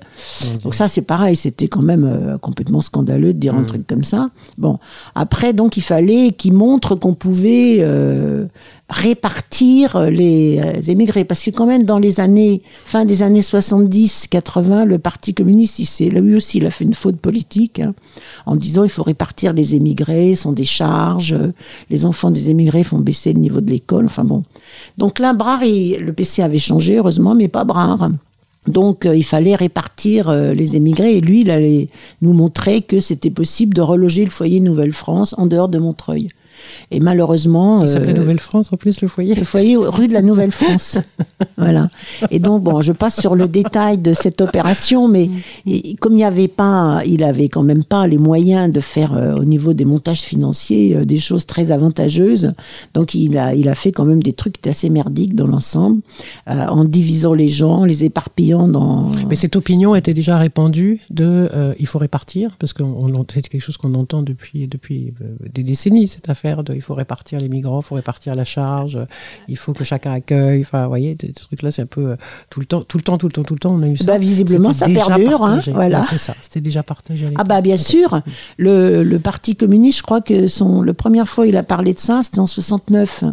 Donc 0.64 0.76
ça, 0.76 0.90
c'est 0.90 1.02
pareil, 1.02 1.38
c'était 1.38 1.70
quand 1.70 1.82
même 1.82 2.04
euh, 2.04 2.38
complètement 2.38 2.82
scandaleux 2.82 3.34
de 3.34 3.40
dire 3.40 3.56
un 3.56 3.64
truc 3.64 3.88
comme 3.88 4.04
ça. 4.04 4.28
Bon, 4.58 4.80
après, 5.16 5.54
donc, 5.54 5.78
il 5.78 5.84
fallait 5.84 6.34
qu'il 6.34 6.54
montre 6.54 6.96
qu'on 6.96 7.14
pouvait 7.14 7.78
euh, 7.80 8.48
répartir 8.90 10.10
les 10.10 10.90
émigrés, 10.90 11.24
parce 11.24 11.44
que 11.44 11.52
quand 11.52 11.66
même, 11.66 11.84
dans 11.84 12.00
les 12.00 12.20
années, 12.20 12.64
fin 12.66 13.06
des 13.06 13.24
années 13.24 13.42
70-80, 13.42 14.84
le 14.84 15.00
Parti 15.00 15.34
communiste, 15.34 15.80
il 16.00 16.10
lui 16.10 16.36
aussi, 16.36 16.58
il 16.58 16.66
a 16.66 16.70
fait 16.70 16.84
une 16.84 16.94
faute 16.94 17.18
politique, 17.18 17.80
hein, 17.80 17.94
en 18.46 18.58
disant 18.58 18.84
il 18.84 18.90
faut 18.90 19.04
répartir 19.04 19.54
les 19.54 19.69
émigrés, 19.76 20.36
sont 20.36 20.52
des 20.52 20.66
charges, 20.66 21.34
euh, 21.34 21.54
les 21.90 22.06
enfants 22.06 22.32
des 22.32 22.50
émigrés 22.50 22.84
font 22.84 23.00
baisser 23.00 23.34
le 23.34 23.40
niveau 23.40 23.62
de 23.62 23.70
l'école, 23.70 24.06
enfin 24.06 24.24
bon. 24.24 24.44
Donc 24.98 25.20
là, 25.20 25.34
le 25.34 26.12
PC 26.12 26.42
avait 26.42 26.58
changé, 26.58 26.98
heureusement, 26.98 27.36
mais 27.36 27.48
pas 27.48 27.64
Brard. 27.64 28.10
Donc 28.68 29.06
euh, 29.06 29.16
il 29.16 29.24
fallait 29.24 29.56
répartir 29.56 30.30
euh, 30.30 30.54
les 30.54 30.76
émigrés 30.76 31.18
et 31.18 31.22
lui, 31.22 31.42
il 31.42 31.50
allait 31.50 31.88
nous 32.22 32.34
montrer 32.34 32.82
que 32.82 33.00
c'était 33.00 33.30
possible 33.30 33.74
de 33.74 33.82
reloger 33.82 34.24
le 34.24 34.30
foyer 34.30 34.60
Nouvelle-France 34.60 35.34
en 35.38 35.48
dehors 35.48 35.70
de 35.70 35.80
Montreuil. 35.80 36.30
Et 36.92 37.00
malheureusement... 37.00 37.82
Il 37.84 37.90
s'appelait 37.90 38.14
euh, 38.14 38.18
Nouvelle-France 38.20 38.72
en 38.74 38.78
plus, 38.78 39.02
le 39.02 39.08
foyer. 39.08 39.36
le 39.36 39.44
foyer 39.44 39.76
rue 39.76 40.08
de 40.08 40.14
la 40.14 40.22
Nouvelle-France. 40.22 40.98
voilà. 41.58 41.88
Et 42.32 42.40
donc, 42.40 42.64
bon, 42.64 42.82
je 42.82 42.92
passe 42.92 43.20
sur 43.20 43.36
le 43.36 43.48
détail 43.48 43.98
de 43.98 44.14
cette 44.14 44.42
opération, 44.42 45.08
mais 45.08 45.30
il- 45.66 45.98
comme 45.98 46.14
il 46.14 46.18
n'y 46.18 46.24
avait 46.24 46.48
pas, 46.48 47.02
il 47.06 47.24
avait 47.24 47.50
quand 47.50 47.64
même 47.64 47.84
pas 47.84 48.08
les 48.08 48.18
moyens 48.18 48.72
de 48.72 48.80
faire 48.80 49.14
euh, 49.16 49.36
au 49.36 49.44
niveau 49.46 49.74
des 49.74 49.86
montages 49.86 50.22
financiers 50.22 50.96
euh, 50.96 51.06
des 51.06 51.20
choses 51.20 51.46
très 51.46 51.72
avantageuses. 51.72 52.54
Donc, 52.94 53.14
il 53.14 53.38
a, 53.38 53.54
il 53.54 53.70
a 53.70 53.76
fait 53.76 53.92
quand 53.92 54.06
même 54.06 54.24
des 54.24 54.34
trucs 54.34 54.66
assez 54.68 54.90
merdiques 54.90 55.36
dans 55.36 55.48
l'ensemble, 55.48 56.02
en 56.48 56.84
divisant 56.86 57.34
les 57.34 57.48
gens, 57.48 57.86
les 57.86 58.04
éparpillant 58.06 58.68
dans. 58.68 59.12
Mais 59.30 59.36
cette 59.36 59.56
opinion 59.56 59.96
était 59.96 60.14
déjà 60.14 60.38
répandue 60.38 61.02
de 61.10 61.50
il 61.80 61.88
faut 61.88 62.00
répartir, 62.00 62.56
parce 62.60 62.74
que 62.74 62.84
c'est 63.34 63.48
quelque 63.48 63.62
chose 63.62 63.78
qu'on 63.78 63.94
entend 63.94 64.22
depuis, 64.24 64.68
depuis 64.68 65.14
des 65.54 65.64
décennies, 65.64 66.08
cette 66.08 66.30
affaire 66.30 66.49
de 66.58 66.74
il 66.74 66.82
faut 66.82 66.94
répartir 66.94 67.40
les 67.40 67.50
migrants, 67.50 67.80
il 67.82 67.86
faut 67.86 67.96
répartir 67.96 68.36
la 68.36 68.44
charge, 68.44 68.98
il 69.48 69.58
faut 69.58 69.74
que 69.74 69.84
chacun 69.84 70.12
accueille. 70.14 70.62
Enfin, 70.62 70.84
vous 70.84 70.90
voyez, 70.90 71.16
des 71.16 71.32
trucs-là, 71.34 71.72
c'est 71.72 71.82
un 71.84 71.86
peu 71.86 72.12
euh, 72.12 72.16
tout 72.50 72.60
le 72.60 72.66
temps, 72.66 72.82
tout 72.84 72.98
le 72.98 73.04
temps, 73.04 73.18
tout 73.18 73.28
le 73.28 73.32
temps, 73.34 73.44
tout 73.44 73.54
le 73.54 73.60
temps, 73.60 73.74
on 73.74 73.82
a 73.84 73.88
eu 73.88 73.98
ça. 73.98 74.06
Bah, 74.06 74.18
visiblement, 74.18 74.74
ça 74.74 74.88
perdure, 74.88 75.44
hein, 75.44 75.60
voilà. 75.74 76.04
C'est 76.04 76.18
ça, 76.18 76.34
c'était 76.42 76.62
déjà 76.62 76.84
partagé. 76.84 77.28
à 77.28 77.30
Ah 77.38 77.44
bah 77.44 77.62
bien 77.62 77.78
sûr, 77.78 78.22
le, 78.58 79.04
le 79.04 79.20
Parti 79.20 79.56
communiste, 79.56 80.00
je 80.00 80.04
crois 80.04 80.22
que 80.22 80.48
son, 80.48 80.82
la 80.82 80.94
première 80.94 81.28
fois 81.28 81.48
il 81.48 81.56
a 81.58 81.64
parlé 81.64 81.94
de 81.94 82.00
ça, 82.00 82.22
c'était 82.24 82.40
en 82.40 82.46
69. 82.46 83.24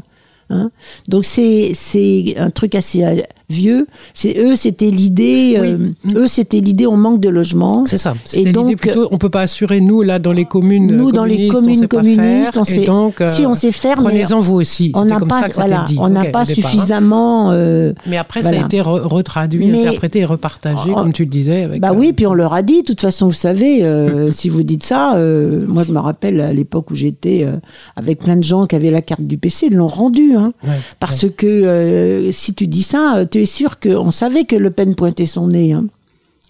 hein. 0.50 0.70
Donc 1.08 1.24
c'est 1.24 1.72
c'est 1.74 2.34
un 2.38 2.50
truc 2.50 2.74
assez 2.74 3.04
vieux. 3.48 3.86
C'est 4.14 4.36
eux, 4.38 4.56
c'était 4.56 4.90
l'idée. 4.90 5.58
Oui. 5.60 5.68
euh, 6.14 6.20
eux, 6.22 6.26
c'était 6.26 6.60
l'idée. 6.60 6.86
On 6.86 6.96
manque 6.96 7.20
de 7.20 7.28
logements. 7.28 7.84
C'est 7.86 7.98
ça. 7.98 8.14
Et 8.34 8.50
donc, 8.52 8.76
plutôt, 8.76 9.08
on 9.10 9.18
peut 9.18 9.30
pas 9.30 9.42
assurer 9.42 9.80
nous 9.80 10.02
là 10.02 10.18
dans 10.18 10.32
les 10.32 10.44
communes. 10.44 10.94
Nous, 10.96 11.12
dans 11.12 11.24
les 11.24 11.48
communistes, 11.48 11.52
on 11.54 11.58
communes 11.60 11.76
sait 11.76 11.88
pas 11.88 11.96
communistes, 11.96 12.52
faire, 12.52 12.60
on 12.60 12.64
sait- 12.64 12.82
et 12.82 12.86
donc, 12.86 13.20
euh, 13.20 13.28
si 13.28 13.46
on 13.46 13.54
sait 13.54 13.72
faire, 13.72 13.98
mais 13.98 14.04
prenez-en 14.04 14.40
vous 14.40 14.54
aussi. 14.54 14.92
on 14.94 15.04
n'a 15.04 15.18
pas, 15.20 15.48
voilà, 15.54 15.84
dit. 15.88 15.96
on 16.00 16.08
n'a 16.08 16.24
suffisamment. 16.44 17.50
euh, 17.52 17.92
Mais 18.06 18.16
après, 18.16 18.42
ça 18.42 18.50
a 18.50 18.54
été 18.54 18.78
re- 18.80 19.00
retraduit, 19.02 19.66
Mais- 19.66 19.80
interprété 19.86 20.20
et 20.20 20.24
repartagé, 20.24 20.90
Oh, 20.90 20.94
comme 20.94 21.12
tu 21.12 21.24
le 21.24 21.30
disais. 21.30 21.62
Avec, 21.64 21.80
Bah 21.80 21.90
euh, 21.92 21.96
oui, 21.96 22.12
puis 22.12 22.26
on 22.26 22.34
leur 22.34 22.52
a 22.54 22.62
dit, 22.62 22.80
de 22.82 22.86
toute 22.86 23.00
façon, 23.00 23.26
vous 23.26 23.32
savez, 23.32 23.82
euh, 23.84 24.30
si 24.32 24.48
vous 24.48 24.62
dites 24.62 24.82
ça, 24.84 25.16
euh, 25.16 25.64
moi 25.66 25.82
je 25.84 25.92
me 25.92 25.98
rappelle 25.98 26.40
à 26.40 26.52
l'époque 26.52 26.90
où 26.90 26.94
j'étais 26.94 27.42
euh, 27.44 27.56
avec 27.96 28.20
plein 28.20 28.36
de 28.36 28.44
gens 28.44 28.66
qui 28.66 28.76
avaient 28.76 28.90
la 28.90 29.02
carte 29.02 29.22
du 29.22 29.38
PC, 29.38 29.68
ils 29.70 29.76
l'ont 29.76 29.86
rendu. 29.88 30.34
Hein, 30.36 30.52
ouais, 30.64 30.70
parce 31.00 31.26
que 31.36 31.46
euh, 31.46 32.32
si 32.32 32.54
tu 32.54 32.66
dis 32.66 32.82
ça, 32.82 33.24
tu 33.36 33.42
es 33.42 33.46
sûr 33.46 33.78
qu'on 33.80 34.10
savait 34.12 34.44
que 34.44 34.56
Le 34.56 34.70
Pen 34.70 34.94
pointait 34.94 35.26
son 35.26 35.48
nez. 35.48 35.72
hein. 35.74 35.84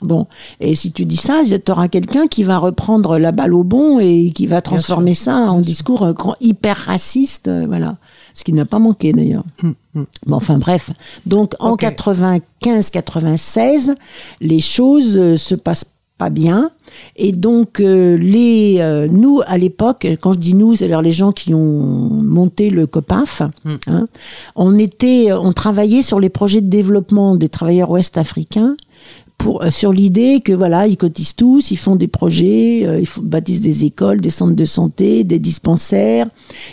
Bon, 0.03 0.27
et 0.61 0.75
si 0.75 0.93
tu 0.93 1.07
dis 1.07 1.17
ça, 1.17 1.41
tu 1.65 1.73
auras 1.73 1.89
quelqu'un 1.89 2.27
qui 2.27 2.43
va 2.45 2.59
reprendre 2.59 3.17
la 3.19 3.33
balle 3.33 3.55
au 3.55 3.65
bon 3.65 3.99
et 3.99 4.31
qui 4.35 4.47
va 4.47 4.61
transformer 4.61 5.15
ça 5.15 5.37
en 5.51 5.61
discours 5.61 6.03
euh, 6.03 6.13
grand- 6.13 6.37
hyper 6.41 6.77
raciste, 6.77 7.49
euh, 7.49 7.65
voilà. 7.67 7.97
Ce 8.35 8.45
qui 8.45 8.53
n'a 8.53 8.67
pas 8.67 8.79
manqué 8.79 9.15
d'ailleurs. 9.15 9.45
Hum, 9.65 9.75
hum. 9.95 10.05
Bon, 10.27 10.37
enfin 10.37 10.59
bref. 10.59 10.91
Donc 11.25 11.55
en 11.59 11.71
Ok. 11.73 11.81
95-96, 11.83 13.95
les 14.41 14.61
choses 14.61 15.17
euh, 15.17 15.39
se 15.39 15.55
passent 15.55 15.87
pas 16.19 16.31
bien. 16.31 16.71
Et 17.17 17.33
donc 17.33 17.81
euh, 17.81 18.17
les 18.17 18.77
euh, 18.81 19.07
nous 19.11 19.43
à 19.47 19.59
l'époque, 19.59 20.07
quand 20.21 20.33
je 20.33 20.39
dis 20.39 20.55
nous, 20.55 20.75
c'est-à-dire 20.75 21.03
les 21.03 21.11
gens 21.11 21.33
qui 21.33 21.53
ont 21.55 21.61
monté 21.61 22.71
le 22.71 22.87
COPAF, 22.87 23.43
Mm. 23.65 23.75
hein, 23.89 24.07
on 24.55 24.79
était, 24.79 25.33
on 25.33 25.53
travaillait 25.53 26.03
sur 26.03 26.21
les 26.21 26.29
projets 26.29 26.61
de 26.61 26.69
développement 26.69 27.35
des 27.37 27.49
travailleurs 27.49 27.91
ouest-africains. 27.91 28.77
Pour, 29.39 29.63
euh, 29.63 29.71
sur 29.71 29.93
l'idée 29.93 30.41
que 30.41 30.53
voilà, 30.53 30.87
ils 30.87 30.97
cotisent 30.97 31.37
tous, 31.37 31.71
ils 31.71 31.77
font 31.77 31.95
des 31.95 32.09
projets, 32.09 32.83
euh, 32.87 33.01
ils 33.01 33.23
bâtissent 33.23 33.61
des 33.61 33.85
écoles, 33.85 34.21
des 34.21 34.31
centres 34.31 34.57
de 34.57 34.65
santé, 34.65 35.25
des 35.25 35.39
dispensaires. 35.39 36.27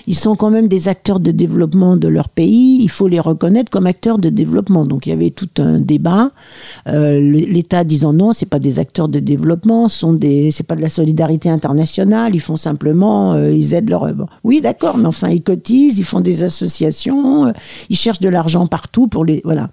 Ils 0.08 0.16
sont 0.16 0.36
quand 0.36 0.50
même 0.50 0.68
des 0.68 0.88
acteurs 0.88 1.20
de 1.20 1.32
développement 1.32 1.98
de 1.98 2.08
leur 2.08 2.30
pays. 2.30 2.80
Il 2.82 2.90
faut 2.90 3.08
les 3.08 3.20
reconnaître 3.20 3.70
comme 3.70 3.86
acteurs 3.86 4.18
de 4.18 4.30
développement. 4.30 4.86
Donc 4.86 5.06
il 5.06 5.10
y 5.10 5.14
avait 5.14 5.32
tout 5.32 5.50
un 5.58 5.80
débat. 5.80 6.32
Euh, 6.88 7.20
L'État 7.20 7.84
disant 7.84 8.14
non, 8.14 8.34
c'est 8.34 8.46
pas 8.46 8.60
des 8.60 8.80
acteurs 8.80 9.10
de 9.10 9.20
développement, 9.20 9.90
sont 9.90 10.14
des, 10.14 10.52
c'est 10.52 10.66
pas 10.66 10.76
de 10.76 10.82
la 10.82 10.90
solidarité 10.90 11.50
internationale. 11.50 12.34
Ils 12.34 12.40
font 12.40 12.56
simplement, 12.56 13.34
euh, 13.34 13.52
ils 13.52 13.74
aident 13.74 13.90
leur. 13.90 14.14
bon. 14.14 14.28
Oui, 14.44 14.62
d'accord, 14.62 14.98
mais 14.98 15.08
enfin 15.08 15.30
ils 15.30 15.44
cotisent, 15.44 16.00
ils 16.00 16.06
font 16.06 16.22
des 16.22 16.44
associations, 16.44 17.48
euh, 17.48 17.52
ils 17.90 17.98
cherchent 17.98 18.20
de 18.20 18.30
l'argent 18.30 18.68
partout 18.68 19.08
pour 19.08 19.26
les, 19.26 19.42
voilà. 19.44 19.70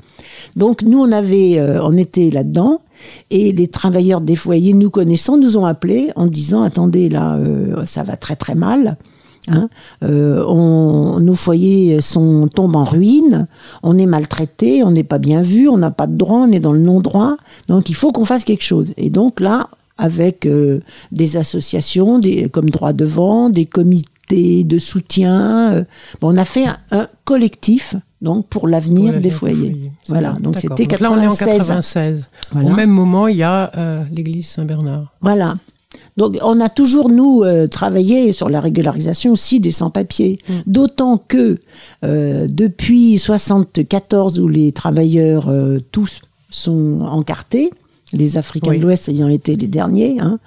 Donc 0.57 0.83
nous 0.83 1.01
on 1.01 1.13
avait, 1.13 1.59
euh, 1.59 1.81
on 1.83 1.97
était 1.97 2.31
là-dedans. 2.31 2.80
Et 3.31 3.53
les 3.53 3.69
travailleurs 3.69 4.21
des 4.21 4.37
foyers, 4.37 4.73
nous 4.75 4.91
connaissant, 4.91 5.37
nous 5.39 5.57
ont 5.57 5.65
appelés 5.67 6.11
en 6.17 6.27
disant 6.27 6.63
attendez 6.63 7.09
là, 7.09 7.37
euh, 7.37 7.85
ça 7.87 8.03
va 8.03 8.17
très 8.17 8.37
très 8.37 8.55
mal. 8.55 8.97
Hein, 9.49 9.71
euh, 10.05 10.45
on- 10.47 11.19
nos 11.21 11.35
foyers 11.35 12.01
sont, 12.03 12.47
tombent 12.49 12.77
en 12.77 12.85
ruine, 12.85 13.49
on 13.83 13.97
est 13.97 14.05
maltraité, 14.05 14.85
on 14.85 14.91
n'est 14.91 15.03
pas 15.03 15.19
bien 15.19 15.41
vu, 15.41 15.67
on 15.69 15.79
n'a 15.79 15.91
pas 15.91 16.07
de 16.07 16.15
droit, 16.15 16.41
on 16.41 16.53
est 16.53 16.61
dans 16.61 16.75
le 16.75 16.79
non-droit, 16.81 17.37
donc 17.67 17.89
il 17.89 17.95
faut 17.95 18.13
qu'on 18.13 18.27
fasse 18.27 18.45
quelque 18.45 18.63
chose. 18.63 18.93
Et 18.99 19.09
donc 19.09 19.41
là, 19.41 19.69
avec 19.97 20.45
euh, 20.47 20.81
des 21.11 21.39
associations 21.39 22.21
comme 22.53 22.69
Droit 22.69 22.93
Devant, 22.93 23.49
des 23.49 23.65
comités 23.65 24.09
de 24.31 24.79
soutien, 24.79 25.73
euh, 25.73 25.85
bon, 26.21 26.35
on 26.35 26.37
a 26.37 26.45
fait 26.45 26.67
un, 26.67 26.79
un 26.91 27.09
collectif 27.25 27.95
donc 28.23 28.47
pour 28.49 28.69
l'avenir 28.69 29.19
des 29.21 29.31
foyers. 29.31 29.91
Voilà, 30.09 30.33
donc 30.41 30.57
c'était 30.59 30.87
Donc 30.87 31.01
Là, 31.01 31.11
on 31.11 31.21
est 31.21 31.27
en 31.27 31.35
96. 31.35 31.59
96. 31.69 32.31
Voilà. 32.53 32.69
Au 32.71 32.73
même 32.75 32.91
moment, 32.91 33.29
il 33.29 33.37
y 33.39 33.43
a 33.43 33.73
euh, 33.77 34.03
l'église 34.13 34.47
Saint-Bernard. 34.47 35.13
Voilà. 35.21 35.57
Donc 36.17 36.37
on 36.43 36.61
a 36.61 36.69
toujours, 36.69 37.09
nous, 37.09 37.43
euh, 37.43 37.67
travaillé 37.67 38.33
sur 38.33 38.51
la 38.51 38.61
régularisation 38.61 39.33
aussi 39.33 39.59
des 39.59 39.73
sans-papiers. 39.73 40.39
D'autant 40.67 41.17
que 41.17 41.59
euh, 42.05 42.47
depuis 42.49 43.19
74, 43.19 44.39
où 44.39 44.49
les 44.49 44.73
travailleurs 44.73 45.51
tous 45.91 46.21
sont 46.51 47.01
encartés, 47.03 47.71
les 48.13 48.37
Africains 48.37 48.71
Oui. 48.71 48.79
de 48.79 48.83
l'Ouest 48.83 49.09
ayant 49.09 49.29
été 49.29 49.57
les 49.57 49.69
derniers, 49.69 50.19
hein, 50.21 50.41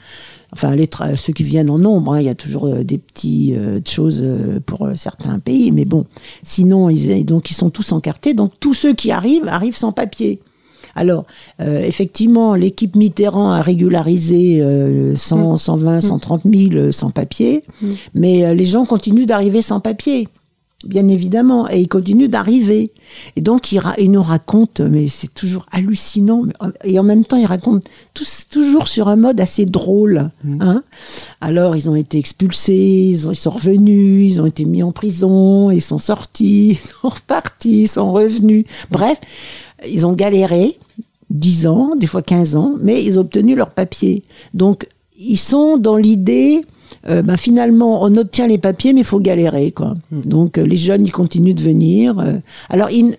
enfin 0.54 0.76
les 0.76 0.90
ceux 1.16 1.34
qui 1.34 1.44
viennent 1.44 1.70
en 1.70 1.80
nombre, 1.80 2.14
hein, 2.14 2.20
il 2.22 2.26
y 2.26 2.30
a 2.30 2.36
toujours 2.36 2.68
euh, 2.68 2.84
des 2.84 2.98
petites 2.98 3.90
choses 3.90 4.22
euh, 4.24 4.60
pour 4.66 4.86
euh, 4.86 4.94
certains 4.96 5.40
pays, 5.40 5.72
mais 5.72 5.86
bon, 5.86 6.06
sinon, 6.44 6.90
ils, 6.90 7.26
donc 7.26 7.52
ils 7.52 7.56
sont 7.56 7.70
tous 7.70 7.92
encartés, 7.92 8.34
donc 8.34 8.54
tous 8.60 8.74
ceux 8.74 8.94
qui 8.94 9.12
arrivent, 9.12 9.48
arrivent 9.48 9.76
sans 9.76 9.92
papier. 9.92 10.40
Alors, 10.96 11.26
euh, 11.60 11.82
effectivement, 11.84 12.56
l'équipe 12.56 12.96
Mitterrand 12.96 13.52
a 13.52 13.62
régularisé 13.62 14.62
euh, 14.62 15.16
100, 15.16 15.58
120, 15.58 16.02
130 16.02 16.42
000 16.44 16.74
euh, 16.74 16.92
sans 16.92 17.10
papier, 17.10 17.64
mais 18.14 18.46
euh, 18.46 18.54
les 18.54 18.66
gens 18.66 18.86
continuent 18.86 19.26
d'arriver 19.26 19.62
sans 19.62 19.80
papier, 19.80 20.28
bien 20.86 21.08
évidemment, 21.08 21.70
et 21.70 21.80
ils 21.82 21.88
continuent 21.88 22.28
d'arriver. 22.28 22.92
Et 23.36 23.42
donc, 23.42 23.72
ils 23.72 24.12
nous 24.12 24.22
racontent, 24.24 24.88
mais 24.90 25.08
c'est 25.08 25.34
toujours 25.34 25.66
hallucinant, 25.72 26.44
en- 26.60 26.70
et 26.84 26.98
en 27.00 27.04
même 27.04 27.26
temps, 27.26 27.38
ils 27.38 27.46
racontent 27.46 27.88
tous, 28.14 28.48
toujours 28.50 28.88
sur 28.88 29.08
un 29.08 29.16
mode 29.16 29.40
assez 29.40 29.66
drôle. 29.66 30.32
Hein 30.60 30.84
Alors, 31.42 31.76
ils 31.76 31.90
ont 31.90 31.96
été 31.96 32.18
expulsés, 32.18 32.76
ils, 33.12 33.28
ont- 33.28 33.32
ils 33.32 33.36
sont 33.36 33.52
revenus, 33.52 34.32
ils 34.34 34.42
ont 34.42 34.46
été 34.46 34.66
mis 34.66 34.84
en 34.84 34.92
prison, 34.92 35.72
ils 35.72 35.82
sont 35.82 35.98
sortis, 35.98 36.70
ils 36.72 36.78
sont 36.78 37.10
repartis, 37.10 37.82
ils 37.84 37.88
sont 37.88 38.12
revenus. 38.12 38.66
Bref, 38.92 39.20
ils 39.88 40.06
ont 40.08 40.14
galéré 40.14 40.78
10 41.30 41.68
ans, 41.68 41.96
des 41.98 42.08
fois 42.08 42.22
15 42.22 42.56
ans, 42.56 42.76
mais 42.82 43.04
ils 43.04 43.18
ont 43.18 43.22
obtenu 43.22 43.56
leur 43.56 43.72
papier. 43.72 44.24
Donc, 44.54 44.88
ils 45.18 45.38
sont 45.38 45.78
dans 45.78 45.96
l'idée, 45.98 46.64
euh, 47.10 47.22
ben, 47.22 47.38
finalement, 47.38 48.02
on 48.04 48.16
obtient 48.18 48.48
les 48.48 48.58
papiers, 48.58 48.94
mais 48.94 49.02
il 49.02 49.06
faut 49.06 49.20
galérer. 49.20 49.72
Quoi. 49.72 49.96
Donc, 50.12 50.58
euh, 50.58 50.64
les 50.66 50.76
jeunes, 50.78 51.06
ils 51.06 51.12
continuent 51.12 51.54
de 51.56 51.62
venir. 51.62 52.18
euh. 52.20 52.38
alors, 52.70 52.90
ils- 52.90 53.18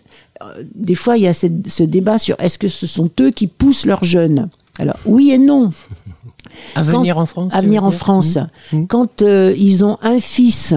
des 0.75 0.94
fois, 0.94 1.16
il 1.16 1.23
y 1.23 1.27
a 1.27 1.33
cette- 1.33 1.68
ce 1.68 1.83
débat 1.83 2.18
sur 2.18 2.37
est-ce 2.38 2.59
que 2.59 2.68
ce 2.68 2.87
sont 2.87 3.09
eux 3.20 3.31
qui 3.31 3.47
poussent 3.47 3.87
leurs 3.87 4.05
jeunes? 4.05 4.49
Alors, 4.79 4.97
oui 5.07 5.31
et 5.31 5.38
non. 5.38 5.70
À 6.75 6.83
Quand- 6.85 6.99
venir 7.01 7.18
en 7.18 7.27
France 7.27 7.53
à 7.55 7.61
venir 7.61 7.85
en 7.85 7.90
France. 7.90 8.37
Mhm. 8.73 8.81
Mhm. 8.81 8.87
Quand 8.88 9.23
ils 9.23 9.85
ont 9.85 9.97
un 10.03 10.20
fils 10.20 10.75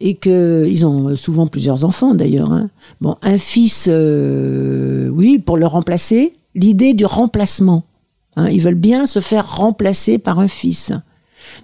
et 0.00 0.14
que 0.14 0.66
ils 0.68 0.84
ont 0.86 1.16
souvent 1.16 1.46
plusieurs 1.46 1.84
enfants 1.84 2.14
d'ailleurs. 2.14 2.52
hein. 2.52 2.68
Bon, 3.00 3.16
un 3.22 3.38
fils, 3.38 3.88
oui, 5.12 5.38
pour 5.38 5.56
le 5.56 5.66
remplacer. 5.66 6.34
L'idée 6.54 6.94
du 6.94 7.04
remplacement. 7.04 7.84
hein, 8.36 8.48
ils 8.50 8.60
veulent 8.60 8.74
bien 8.74 9.06
se 9.06 9.18
faire 9.20 9.56
remplacer 9.56 10.18
par 10.18 10.38
un 10.38 10.48
fils. 10.48 10.92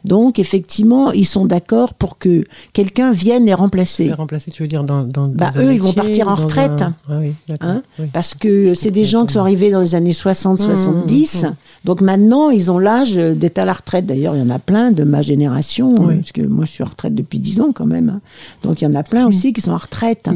Donc 0.04 0.38
effectivement, 0.38 1.12
ils 1.12 1.24
sont 1.26 1.44
d'accord 1.46 1.94
pour 1.94 2.18
que 2.18 2.44
quelqu'un 2.72 3.12
vienne 3.12 3.44
les 3.46 3.54
remplacer. 3.54 4.06
Faire 4.06 4.16
remplacer, 4.18 4.50
tu 4.50 4.62
veux 4.62 4.68
dire 4.68 4.84
dans, 4.84 5.02
dans 5.02 5.28
Bah, 5.28 5.50
eux, 5.56 5.72
ils 5.72 5.80
vont 5.82 5.92
partir 5.92 6.28
en 6.28 6.34
retraite. 6.34 6.82
un- 6.82 6.94
Ah 7.08 7.18
oui, 7.20 7.32
d'accord. 7.48 7.70
Hein 7.70 7.82
oui. 7.98 8.06
Parce 8.12 8.34
que 8.34 8.74
c'est 8.74 8.90
des 8.90 9.04
gens 9.04 9.26
qui 9.26 9.34
sont 9.34 9.40
arrivés 9.40 9.70
dans 9.70 9.80
les 9.80 9.94
années 9.94 10.12
60-70. 10.12 11.44
Mmh, 11.44 11.46
mmh. 11.48 11.54
Donc 11.84 12.00
maintenant, 12.00 12.50
ils 12.50 12.70
ont 12.70 12.78
l'âge 12.78 13.14
d'être 13.14 13.58
à 13.58 13.64
la 13.64 13.72
retraite. 13.72 14.06
D'ailleurs, 14.06 14.34
il 14.36 14.40
y 14.40 14.42
en 14.42 14.50
a 14.50 14.58
plein 14.58 14.90
de 14.92 15.04
ma 15.04 15.22
génération, 15.22 15.94
Oui. 15.98 16.14
hein, 16.14 16.16
parce 16.18 16.32
que 16.32 16.42
moi, 16.42 16.64
je 16.64 16.70
suis 16.72 16.82
en 16.84 16.88
retraite 16.88 17.14
depuis 17.14 17.38
10 17.38 17.60
ans 17.60 17.70
quand 17.74 17.86
même. 17.86 18.08
hein. 18.08 18.20
Donc 18.62 18.80
il 18.80 18.84
y 18.84 18.86
en 18.88 18.94
a 18.94 19.02
plein 19.02 19.26
aussi 19.26 19.52
qui 19.52 19.60
sont 19.60 19.72
en 19.72 19.76
retraite. 19.78 20.28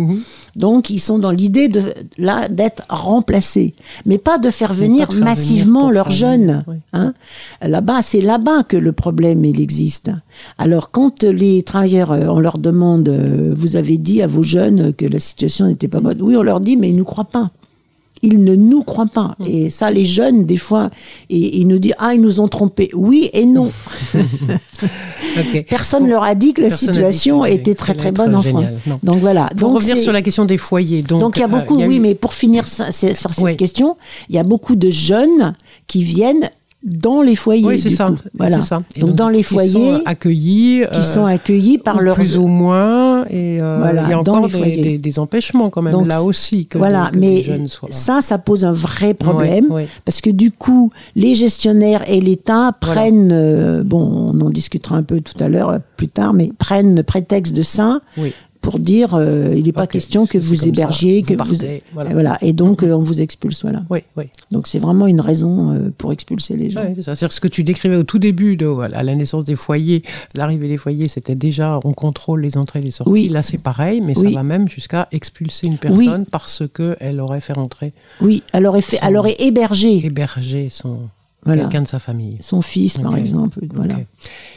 Donc 0.57 0.91
ils 0.91 0.99
sont 0.99 1.19
dans 1.19 1.31
l'idée 1.31 1.69
de 1.69 1.95
là 2.17 2.49
d'être 2.49 2.85
remplacés, 2.89 3.75
mais 4.07 4.19
pas 4.19 4.39
de 4.39 4.51
faire 4.51 4.73
venir 4.73 5.07
pas 5.07 5.13
de 5.13 5.19
faire 5.19 5.25
massivement 5.25 5.81
venir 5.89 5.95
leurs 5.95 6.11
jeunes. 6.11 6.65
oui. 6.67 6.77
hein. 6.93 7.15
Là-bas, 7.63 8.03
c'est 8.03 8.21
là-bas 8.21 8.63
que 8.65 8.77
le 8.77 8.93
problème 8.93 9.45
il 9.45 9.61
existe. 9.61 10.11
Alors 10.59 10.91
quand 10.91 11.23
les 11.25 11.63
travailleurs, 11.63 12.13
euh, 12.13 12.27
on 12.29 12.41
leur 12.41 12.59
demande, 12.59 13.09
euh, 13.09 13.55
vous 13.57 13.77
avez 13.77 13.99
dit 13.99 14.23
à 14.23 14.27
vos 14.27 14.43
jeunes 14.43 14.93
que 14.93 15.07
la 15.07 15.19
situation 15.19 15.67
n'était 15.67 15.89
pas 15.89 16.01
bonne. 16.01 16.21
Oui, 16.23 16.37
on 16.37 16.43
leur 16.43 16.61
dit, 16.61 16.77
mais 16.77 16.89
ils 16.89 16.95
ne 16.95 16.99
nous 16.99 17.05
croient 17.05 17.25
pas. 17.25 17.51
Ils 18.23 18.43
ne 18.43 18.55
nous 18.55 18.83
croient 18.83 19.07
pas. 19.07 19.37
Mm. 19.39 19.45
Et 19.47 19.71
ça, 19.71 19.91
les 19.91 20.05
jeunes, 20.05 20.45
des 20.45 20.57
fois, 20.57 20.91
et, 21.31 21.59
ils 21.59 21.67
nous 21.67 21.79
disent, 21.79 21.95
ah, 21.99 22.15
ils 22.15 22.21
nous 22.21 22.41
ont 22.41 22.49
trompés. 22.49 22.91
Oui 22.95 23.31
et 23.33 23.45
non. 23.47 23.71
Personne 25.69 26.05
ne 26.05 26.11
leur 26.11 26.23
a 26.23 26.35
dit 26.35 26.53
que 26.55 26.63
la 26.63 26.69
Personne 26.69 26.89
situation 26.89 27.43
que 27.43 27.49
était 27.49 27.75
très 27.75 27.95
très 27.95 28.13
bonne 28.13 28.35
en 28.35 28.43
France. 28.43 28.65
Donc 29.03 29.19
voilà. 29.21 29.47
Pour 29.57 29.69
Donc 29.69 29.77
revenir 29.77 29.97
c'est- 29.97 30.03
sur 30.03 30.13
la 30.13 30.23
question 30.23 30.45
des 30.45 30.59
foyers, 30.59 31.03
donc, 31.03 31.21
donc 31.21 31.37
il 31.37 31.41
y 31.41 31.43
a 31.43 31.47
euh, 31.47 31.49
beaucoup, 31.49 31.75
il 31.77 31.81
y 31.81 31.85
a 31.85 31.89
oui, 31.89 31.97
eu- 31.97 32.01
mais 32.01 32.15
pour 32.15 32.33
finir 32.35 32.67
ça- 32.67 32.93
sur 32.93 33.15
cette 33.15 33.39
Oui. 33.39 33.57
question, 33.57 33.97
il 34.29 34.37
y 34.37 34.39
a 34.39 34.43
beaucoup 34.45 34.77
de 34.77 34.91
jeunes 34.91 35.55
qui 35.87 36.03
viennent 36.05 36.51
dans 36.85 37.23
les 37.23 37.35
foyers. 37.35 37.65
Oui, 37.67 37.79
c'est 37.79 37.89
du 37.89 37.95
ça. 37.97 38.07
coup. 38.07 38.17
Voilà. 38.39 38.61
ça. 38.63 38.83
Donc, 39.01 39.15
dans 39.15 39.29
les 39.29 39.39
qui 39.39 39.55
foyers, 39.55 39.73
sont 39.73 40.03
accueillis, 40.07 40.85
qui 40.93 40.99
euh, 40.99 41.03
sont 41.03 41.25
accueillis 41.27 41.79
par 41.79 41.97
ou 41.97 42.01
leurs 42.01 42.15
plus 42.15 42.37
ou 42.39 42.47
moins, 42.47 43.25
et 43.31 43.61
euh, 43.61 43.79
Voilà, 43.81 44.05
il 44.05 44.11
y 44.11 44.13
a 44.13 44.19
encore 44.21 44.49
des, 44.49 44.77
des- 44.77 44.99
des 44.99 45.19
empêchements 45.19 45.71
quand 45.71 45.83
même 45.83 45.93
Donc, 45.93 46.07
là 46.07 46.23
aussi 46.23 46.67
que, 46.67 46.79
voilà, 46.79 47.11
des, 47.13 47.19
que 47.19 47.19
mais 47.21 47.35
des 47.37 47.43
jeunes 47.43 47.67
soient. 47.69 47.89
ça, 47.91 48.23
ça 48.23 48.39
pose 48.39 48.65
un 48.65 48.73
vrai 48.73 49.15
problème 49.15 49.67
parce 50.05 50.21
que 50.21 50.31
du 50.31 50.53
coup, 50.53 50.93
les 51.17 51.35
gestionnaires 51.35 52.05
et 52.09 52.21
l'État 52.21 52.73
prennent, 52.81 53.31
euh, 53.33 53.83
bon, 53.83 54.33
on 54.35 54.41
en 54.41 54.51
discutera 54.51 54.97
un 54.97 55.03
peu 55.03 55.21
tout 55.21 55.43
à 55.43 55.49
l'heure, 55.49 55.79
plus 55.97 56.09
tard, 56.09 56.33
mais 56.33 56.53
prennent 56.59 57.03
prétexte 57.03 57.57
de 57.57 57.63
ça 57.63 58.01
Oui. 58.17 58.33
Pour 58.69 58.79
dire, 58.81 59.15
euh, 59.15 59.55
il 59.57 59.65
n'est 59.65 59.73
pas 59.73 59.87
question 59.87 60.27
que 60.27 60.37
vous 60.37 60.69
hébergiez, 60.69 61.23
vous 61.23 61.29
que 61.29 61.35
partez, 61.35 61.83
vous, 61.95 62.03
voilà. 62.13 62.37
et 62.43 62.53
donc 62.53 62.83
euh, 62.83 62.93
on 62.93 63.01
vous 63.01 63.23
expulse, 63.23 63.63
voilà. 63.63 63.83
Oui, 63.89 64.01
oui. 64.19 64.25
Donc 64.51 64.67
c'est 64.67 64.79
vraiment 64.79 65.07
une 65.07 65.23
raison 65.23 65.73
euh, 65.73 65.89
pour 65.97 66.13
expulser 66.13 66.55
les 66.55 66.69
gens. 66.69 66.83
C'est-à-dire 66.95 67.33
ce 67.33 67.41
que 67.41 67.49
tu 67.49 67.65
décrivais 67.65 67.97
au 67.97 68.03
tout 68.03 68.19
début, 68.19 68.59
de, 68.59 68.67
à 68.69 69.03
la 69.03 69.15
naissance 69.15 69.45
des 69.45 69.57
foyers, 69.57 70.03
l'arrivée 70.35 70.69
des 70.69 70.77
foyers, 70.77 71.09
c'était 71.09 71.35
déjà 71.35 71.81
on 71.83 71.95
contrôle 71.95 72.43
les 72.43 72.59
entrées 72.59 72.81
et 72.81 72.83
les 72.83 72.91
sorties. 72.91 73.11
Oui. 73.11 73.29
Là, 73.29 73.41
c'est 73.41 73.57
pareil, 73.57 74.03
mais 74.03 74.13
Oui. 74.19 74.33
ça 74.33 74.39
va 74.39 74.43
même 74.43 74.69
jusqu'à 74.69 75.09
expulser 75.13 75.67
une 75.67 75.79
personne 75.79 76.27
parce 76.31 76.63
qu'elle 76.75 77.21
aurait 77.23 77.41
fait 77.41 77.55
rentrer, 77.55 77.95
Oui, 78.21 78.43
elle 78.53 78.67
aurait, 78.67 78.83
fait, 78.83 78.99
elle 79.01 79.17
aurait 79.17 79.37
hébergé 79.39 80.05
héberger 80.05 80.69
son, 80.71 80.99
Voilà. 81.45 81.63
quelqu'un 81.63 81.83
de 81.83 81.89
sa 81.89 81.99
famille. 82.01 82.37
son 82.41 82.63
fils, 82.63 82.99
par 82.99 83.17
exemple. 83.17 83.61
Voilà. 83.75 83.95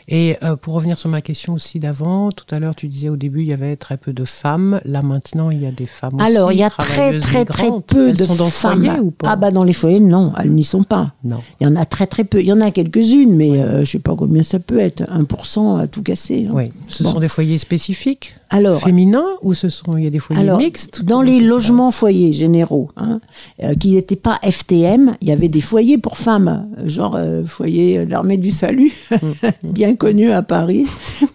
Et 0.07 0.35
euh, 0.43 0.55
pour 0.55 0.73
revenir 0.73 0.97
sur 0.97 1.09
ma 1.09 1.21
question 1.21 1.53
aussi 1.53 1.79
d'avant, 1.79 2.31
tout 2.31 2.43
à 2.53 2.59
l'heure 2.59 2.75
tu 2.75 2.87
disais 2.87 3.07
au 3.07 3.15
début 3.15 3.41
il 3.41 3.47
y 3.47 3.53
avait 3.53 3.75
très 3.75 3.97
peu 3.97 4.13
de 4.13 4.25
femmes. 4.25 4.81
Là 4.83 5.01
maintenant 5.03 5.51
il 5.51 5.61
y 5.61 5.65
a 5.67 5.71
des 5.71 5.85
femmes 5.85 6.15
aussi. 6.15 6.25
Alors, 6.25 6.51
il 6.51 6.57
y 6.57 6.63
a 6.63 6.69
très, 6.71 7.19
très, 7.19 7.45
très 7.45 7.69
peu 7.87 8.09
Elles 8.09 8.17
de 8.17 8.25
sont 8.25 8.35
dans 8.35 8.49
femmes. 8.49 8.81
foyer 8.83 8.99
ou 8.99 9.11
pas? 9.11 9.29
Ah, 9.31 9.35
bah, 9.35 9.51
dans 9.51 9.63
les 9.63 9.73
foyers, 9.73 9.99
non, 9.99 10.33
elles 10.39 10.51
n'y 10.51 10.63
sont 10.63 10.83
pas. 10.83 11.13
Non. 11.23 11.39
Il 11.61 11.65
y 11.65 11.67
en 11.67 11.75
a 11.75 11.85
très, 11.85 12.07
très 12.07 12.23
peu. 12.23 12.41
Il 12.41 12.47
y 12.47 12.51
en 12.53 12.61
a 12.61 12.71
quelques-unes, 12.71 13.35
mais 13.35 13.61
euh, 13.61 13.85
je 13.85 13.91
sais 13.91 13.99
pas 13.99 14.15
combien 14.15 14.43
ça 14.43 14.59
peut 14.59 14.79
être. 14.79 15.03
1% 15.03 15.79
à 15.79 15.87
tout 15.87 16.01
casser. 16.01 16.47
hein. 16.49 16.53
Oui. 16.53 16.71
Ce 16.87 17.03
Bon. 17.03 17.11
sont 17.11 17.19
des 17.19 17.27
foyers 17.29 17.59
spécifiques 17.59 18.35
Alors, 18.51 18.81
féminins 18.81 19.25
ou 19.41 19.53
ce 19.53 19.69
sont 19.69 19.97
il 19.97 20.03
y 20.03 20.07
a 20.07 20.09
des 20.09 20.19
foyers 20.19 20.41
Alors, 20.41 20.57
mixtes 20.57 21.03
dans 21.03 21.21
les 21.21 21.39
logements 21.39 21.91
foyers 21.91 22.33
généraux, 22.33 22.89
hein, 22.97 23.21
euh, 23.63 23.73
qui 23.75 23.91
n'étaient 23.91 24.15
pas 24.15 24.39
FTM, 24.43 25.15
il 25.21 25.29
y 25.29 25.31
avait 25.31 25.47
des 25.47 25.61
foyers 25.61 25.97
pour 25.97 26.17
femmes, 26.17 26.67
euh, 26.77 26.87
genre 26.87 27.15
euh, 27.15 27.45
foyer 27.45 28.05
de 28.05 28.11
l'armée 28.11 28.37
du 28.37 28.51
salut, 28.51 28.91
Mmh. 29.11 29.47
bien 29.63 29.95
connu 29.95 30.31
à 30.31 30.41
Paris, 30.41 30.87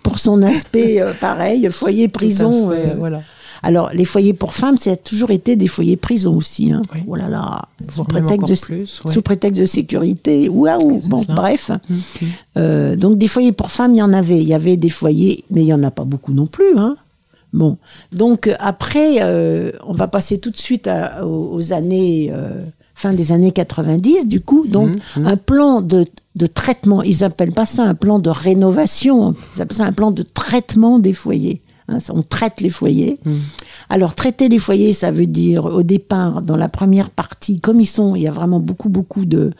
pour 0.02 0.18
son 0.18 0.42
aspect 0.42 1.00
euh, 1.00 1.12
pareil, 1.18 1.68
foyer 1.70 2.08
prison. 2.08 2.70
Fait, 2.70 2.90
euh, 2.90 2.94
voilà. 2.98 3.22
Alors, 3.62 3.90
les 3.92 4.04
foyers 4.04 4.34
pour 4.34 4.52
femmes, 4.52 4.76
ça 4.76 4.92
a 4.92 4.96
toujours 4.96 5.30
été 5.30 5.56
des 5.56 5.66
foyers 5.66 5.96
prison 5.96 6.36
aussi. 6.36 6.72
Hein. 6.72 6.82
Oui. 6.94 7.00
Oh 7.08 7.16
là 7.16 7.28
là, 7.28 7.68
sous 7.90 8.04
prétexte, 8.04 8.48
de, 8.48 8.66
plus, 8.66 9.02
ouais. 9.04 9.12
sous 9.12 9.22
prétexte 9.22 9.60
de 9.60 9.66
sécurité. 9.66 10.48
Waouh 10.48 11.00
Bon, 11.06 11.24
bref. 11.26 11.70
Euh, 12.56 12.96
donc, 12.96 13.16
des 13.16 13.28
foyers 13.28 13.52
pour 13.52 13.70
femmes, 13.70 13.94
il 13.94 13.98
y 13.98 14.02
en 14.02 14.12
avait. 14.12 14.38
Il 14.38 14.46
y 14.46 14.54
avait 14.54 14.76
des 14.76 14.90
foyers, 14.90 15.44
mais 15.50 15.62
il 15.62 15.64
n'y 15.64 15.72
en 15.72 15.82
a 15.82 15.90
pas 15.90 16.04
beaucoup 16.04 16.32
non 16.32 16.46
plus. 16.46 16.76
Hein. 16.76 16.96
Bon. 17.52 17.78
Donc, 18.12 18.46
euh, 18.48 18.54
après, 18.58 19.22
euh, 19.22 19.72
on 19.86 19.92
va 19.92 20.08
passer 20.08 20.38
tout 20.38 20.50
de 20.50 20.56
suite 20.56 20.86
à- 20.86 21.26
aux, 21.26 21.52
aux 21.54 21.72
années. 21.72 22.30
euh, 22.32 22.64
fin 22.98 23.12
des 23.12 23.30
années 23.30 23.52
90, 23.52 24.26
du 24.26 24.40
coup. 24.40 24.66
Donc, 24.66 24.88
Mhm. 25.18 25.26
un 25.26 25.36
plan 25.36 25.82
de, 25.82 26.06
de 26.34 26.46
traitement. 26.46 27.02
Ils 27.02 27.24
appellent 27.24 27.52
pas 27.52 27.66
ça 27.66 27.82
un 27.82 27.94
plan 27.94 28.18
de 28.18 28.30
rénovation. 28.30 29.34
Ils 29.54 29.60
appellent 29.60 29.76
ça 29.76 29.84
un 29.84 29.92
plan 29.92 30.10
de 30.10 30.22
traitement 30.22 30.98
des 30.98 31.12
foyers. 31.12 31.60
Hein, 31.88 31.98
on 32.10 32.22
traite 32.22 32.60
les 32.60 32.70
foyers. 32.70 33.18
Mhm. 33.24 33.38
Alors, 33.88 34.14
traiter 34.14 34.48
les 34.48 34.58
foyers, 34.58 34.92
ça 34.92 35.10
veut 35.12 35.26
dire, 35.26 35.64
au 35.66 35.82
départ, 35.84 36.42
dans 36.42 36.56
la 36.56 36.68
première 36.68 37.10
partie, 37.10 37.60
comme 37.60 37.80
ils 37.80 37.86
sont, 37.86 38.16
il 38.16 38.22
y 38.22 38.26
a 38.28 38.32
vraiment 38.32 38.58
beaucoup, 38.58 38.88
beaucoup 38.88 39.24
de, 39.24 39.52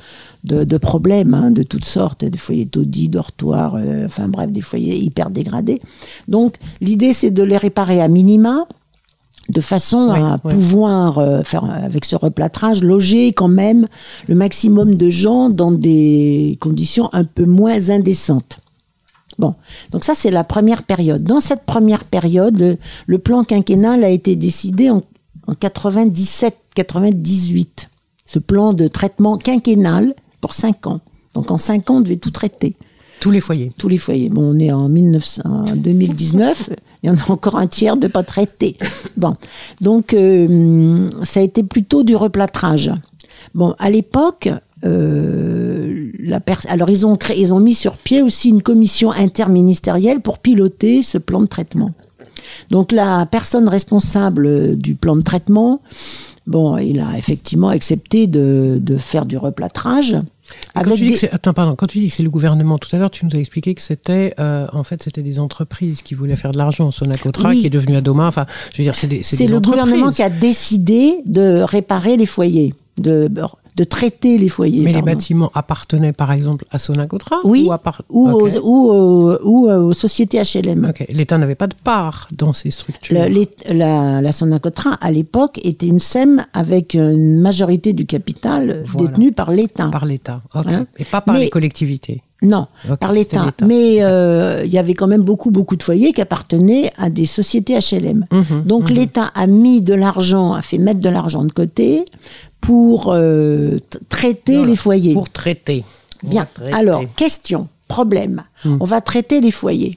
de, 0.44 0.64
de 0.64 0.76
problèmes, 0.78 1.34
hein, 1.34 1.50
de 1.52 1.62
toutes 1.62 1.84
sortes, 1.84 2.24
des 2.24 2.38
foyers 2.38 2.66
taudis, 2.66 3.08
dortoirs, 3.08 3.76
euh, 3.76 4.06
enfin 4.06 4.26
bref, 4.28 4.50
des 4.50 4.60
foyers 4.62 4.98
hyper 4.98 5.30
dégradés. 5.30 5.80
Donc, 6.26 6.56
l'idée, 6.80 7.12
c'est 7.12 7.30
de 7.30 7.44
les 7.44 7.56
réparer 7.56 8.00
à 8.02 8.08
minima, 8.08 8.66
de 9.48 9.60
façon 9.60 10.08
Oui, 10.12 10.18
à 10.18 10.40
oui. 10.44 10.52
pouvoir 10.52 11.18
euh, 11.18 11.42
faire, 11.44 11.64
avec 11.64 12.04
ce 12.04 12.16
replâtrage, 12.16 12.82
loger 12.82 13.32
quand 13.32 13.46
même 13.46 13.86
le 14.26 14.34
maximum 14.34 14.96
de 14.96 15.08
gens 15.08 15.50
dans 15.50 15.70
des 15.70 16.58
conditions 16.60 17.08
un 17.12 17.22
peu 17.22 17.44
moins 17.44 17.90
indécentes. 17.90 18.58
Bon, 19.38 19.55
donc 19.90 20.05
ça 20.05 20.14
c'est 20.14 20.31
la 20.31 20.44
première 20.44 20.83
période. 20.83 21.22
Dans 21.22 21.40
cette 21.40 21.64
première 21.64 22.05
période, 22.05 22.59
le, 22.59 22.77
le 23.07 23.18
plan 23.18 23.44
quinquennal 23.44 24.05
a 24.05 24.11
été 24.11 24.37
décidé 24.37 24.90
en, 24.90 25.03
en 25.46 25.53
97-98. 25.55 27.88
Ce 28.25 28.38
plan 28.38 28.72
de 28.72 28.88
traitement 28.88 29.37
quinquennal 29.38 30.14
pour 30.40 30.55
5 30.55 30.87
ans. 30.87 31.01
Donc 31.35 31.51
en 31.51 31.57
5 31.59 31.90
ans, 31.90 31.96
on 31.96 32.01
devait 32.01 32.16
tout 32.16 32.31
traiter, 32.31 32.77
Tous 33.20 33.31
les 33.31 33.40
foyers. 33.40 33.70
tous 33.77 33.88
les 33.88 33.99
foyers. 33.99 34.29
Bon, 34.31 34.55
on 34.55 34.59
est 34.59 34.72
en 34.72 34.88
1900, 34.88 35.42
en 35.44 35.64
2019, 35.77 36.70
il 37.03 37.09
y 37.09 37.11
en 37.11 37.16
a 37.16 37.31
encore 37.31 37.57
un 37.57 37.66
tiers 37.66 37.96
de 37.96 38.07
pas 38.09 38.22
traités. 38.22 38.77
Bon, 39.16 39.37
donc 39.81 40.12
euh, 40.14 41.11
ça 41.25 41.40
a 41.40 41.42
été 41.42 41.62
plutôt 41.62 42.03
du 42.05 42.16
replâtrage. 42.16 42.90
Bon, 43.55 43.75
à 43.79 43.90
l'époque, 43.90 44.49
euh, 44.87 46.11
la 46.20 46.40
alors 46.68 46.90
ils 46.90 47.07
ont 47.07 47.16
créé, 47.16 47.40
ils 47.40 47.53
ont 47.53 47.61
mis 47.61 47.75
sur 47.75 47.96
pied 47.96 48.22
aussi 48.22 48.49
une 48.49 48.62
commission 48.62 49.11
interministérielle 49.12 50.20
pour 50.20 50.38
piloter 50.38 51.03
ce 51.03 51.18
plan 51.18 51.40
de 51.40 51.46
traitement. 51.46 51.92
Donc 52.70 52.92
la 52.92 53.27
personne 53.27 53.68
responsable 53.68 54.77
du 54.77 54.94
plan 54.94 55.16
de 55.16 55.22
traitement, 55.22 55.81
bon, 56.46 56.77
il 56.79 57.01
a 57.01 57.16
effectivement 57.18 57.68
accepté 57.68 58.27
de, 58.27 58.79
de 58.81 58.96
faire 58.96 59.27
du 59.27 59.37
replâtrage. 59.37 60.16
Quand 60.75 60.83
tu, 60.83 60.94
dis 60.96 61.07
des- 61.07 61.12
que 61.14 61.18
c'est- 61.18 61.33
attends, 61.35 61.53
pardon, 61.53 61.75
quand 61.75 61.87
tu 61.87 61.99
dis 61.99 62.09
que 62.09 62.14
c'est 62.14 62.22
le 62.22 62.31
gouvernement, 62.31 62.79
tout 62.79 62.88
à 62.94 62.99
l'heure, 62.99 63.11
tu 63.11 63.25
nous 63.27 63.33
as 63.35 63.38
expliqué 63.40 63.75
que 63.75 63.83
c'était, 63.83 64.33
euh, 64.38 64.66
en 64.72 64.85
fait, 64.85 65.03
c'était 65.03 65.22
des 65.22 65.40
entreprises 65.40 66.03
qui 66.03 66.14
voulaient 66.14 66.37
faire 66.37 66.53
de 66.53 66.59
l'argent. 66.59 66.92
Sonacotra, 66.92 67.49
Oui. 67.51 67.61
qui 67.62 67.66
est 67.66 67.70
devenu 67.70 67.96
Adoma. 67.96 68.27
Enfin, 68.29 68.46
je 68.72 68.79
veux 68.79 68.85
dire, 68.85 68.94
c'est 68.94 69.09
des, 69.09 69.22
c'est 69.25 69.46
le 69.49 69.57
entreprises. 69.57 69.83
gouvernement 69.85 70.12
qui 70.12 70.22
a 70.22 70.31
décidé 70.31 71.16
de 71.27 71.62
réparer 71.62 72.16
les 72.16 72.27
foyers, 72.27 72.75
de, 72.99 73.29
de 73.76 73.84
traiter 73.84 74.38
les 74.38 74.48
foyers. 74.48 74.82
Mais 74.82 74.92
les 74.92 75.02
bâtiments 75.02 75.50
appartenaient, 75.54 76.12
par 76.14 76.32
exemple, 76.32 76.64
à 76.70 76.78
Sonacotra 76.78 77.36
Oui, 77.44 77.68
ou, 77.68 77.72
ou, 78.10 78.30
aux, 78.30 78.48
ou, 78.62 78.90
aux, 78.90 79.38
ou 79.44 79.70
aux 79.70 79.92
sociétés 79.92 80.40
HLM. 80.40 80.86
Ok. 80.88 81.04
L'État 81.10 81.36
n'avait 81.36 81.54
pas 81.54 81.66
de 81.66 81.74
part 81.84 82.28
dans 82.32 82.52
ces 82.52 82.70
structures. 82.70 83.14
Le- 83.28 83.46
la, 83.74 84.20
la 84.22 84.32
Sonacotra, 84.32 84.94
à 85.00 85.10
l'époque, 85.10 85.60
était 85.62 85.86
une 85.86 85.98
SEM 85.98 86.44
avec 86.54 86.94
une 86.94 87.38
majorité 87.40 87.92
du 87.92 88.06
capital 88.06 88.82
Voilà. 88.86 89.08
détenu 89.08 89.32
par 89.32 89.50
l'État. 89.50 89.88
Par 89.88 90.06
l'État. 90.06 90.40
Hein? 90.54 90.86
Et 90.98 91.04
pas 91.04 91.20
par 91.20 91.34
Mais- 91.34 91.42
les 91.42 91.50
collectivités. 91.50 92.22
Non, 92.42 92.66
par 93.00 93.12
l'État. 93.14 93.46
Mais 93.66 94.02
euh, 94.04 94.62
il 94.62 94.70
y 94.70 94.76
avait 94.76 94.92
quand 94.92 95.06
même 95.06 95.22
beaucoup, 95.22 95.50
beaucoup 95.50 95.74
de 95.74 95.82
foyers 95.82 96.12
qui 96.12 96.20
appartenaient 96.20 96.92
à 96.98 97.08
des 97.08 97.24
sociétés 97.24 97.78
HLM. 97.78 98.26
Mhm, 98.30 98.62
Donc 98.66 98.90
mhm. 98.90 98.96
l'État 98.96 99.30
a 99.34 99.46
mis 99.46 99.80
de 99.80 99.94
l'argent, 99.94 100.52
a 100.52 100.60
fait 100.60 100.76
mettre 100.76 101.00
de 101.00 101.08
l'argent 101.08 101.44
de 101.44 101.52
côté 101.52 102.04
pour 102.66 103.12
euh, 103.12 103.79
traiter 104.09 104.64
les 104.64 104.74
foyers. 104.74 105.14
Pour 105.14 105.31
traiter. 105.31 105.85
Bien. 106.24 106.48
traiter. 106.52 106.72
Alors, 106.72 107.05
question, 107.14 107.68
problème. 107.87 108.42
Hmm. 108.64 108.79
On 108.81 108.85
va 108.85 109.00
traiter 109.00 109.40
les 109.40 109.52
foyers, 109.52 109.94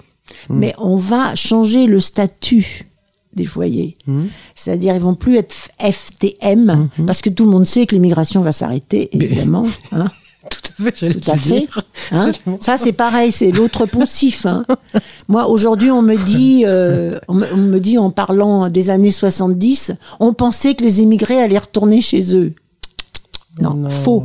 mais 0.50 0.76
on 0.78 0.96
va 0.96 1.34
changer 1.34 1.88
le 1.88 2.00
statut 2.00 2.86
des 3.34 3.46
foyers. 3.46 3.98
Hmm. 4.06 4.28
C'est-à-dire, 4.56 4.94
ils 4.94 5.02
vont 5.02 5.16
plus 5.16 5.38
être 5.38 5.56
FTM, 5.80 6.90
parce 7.08 7.24
que 7.24 7.32
tout 7.32 7.46
le 7.46 7.52
monde 7.52 7.66
sait 7.66 7.88
que 7.88 7.96
l'immigration 7.96 8.42
va 8.42 8.52
s'arrêter, 8.52 9.10
évidemment. 9.14 9.64
hein. 9.92 10.12
Tout 10.50 10.84
à 10.84 10.92
fait, 10.92 11.12
Tout 11.14 11.32
à 11.32 11.36
fait. 11.38 11.68
Hein 12.12 12.32
ça, 12.60 12.78
c'est 12.78 12.92
pareil, 12.94 13.32
c'est 13.32 13.52
l'autre 13.52 13.86
poncif. 13.86 14.46
hein. 14.46 14.66
Moi, 15.28 15.48
aujourd'hui, 15.48 15.92
on 15.92 16.02
me 16.02 16.16
dit, 16.16 16.64
euh, 16.66 17.20
on, 17.28 17.34
me, 17.34 17.46
on 17.54 17.58
me 17.58 17.80
dit 17.80 17.98
en 17.98 18.12
parlant 18.12 18.70
des 18.70 18.90
années 18.90 19.12
70, 19.12 19.92
on 20.20 20.34
pensait 20.34 20.76
que 20.76 20.84
les 20.84 21.02
immigrés 21.02 21.42
allaient 21.42 21.58
retourner 21.58 22.02
chez 22.02 22.36
eux. 22.36 22.54
Non, 23.60 23.74
Non. 23.74 23.90
faux. 23.90 24.24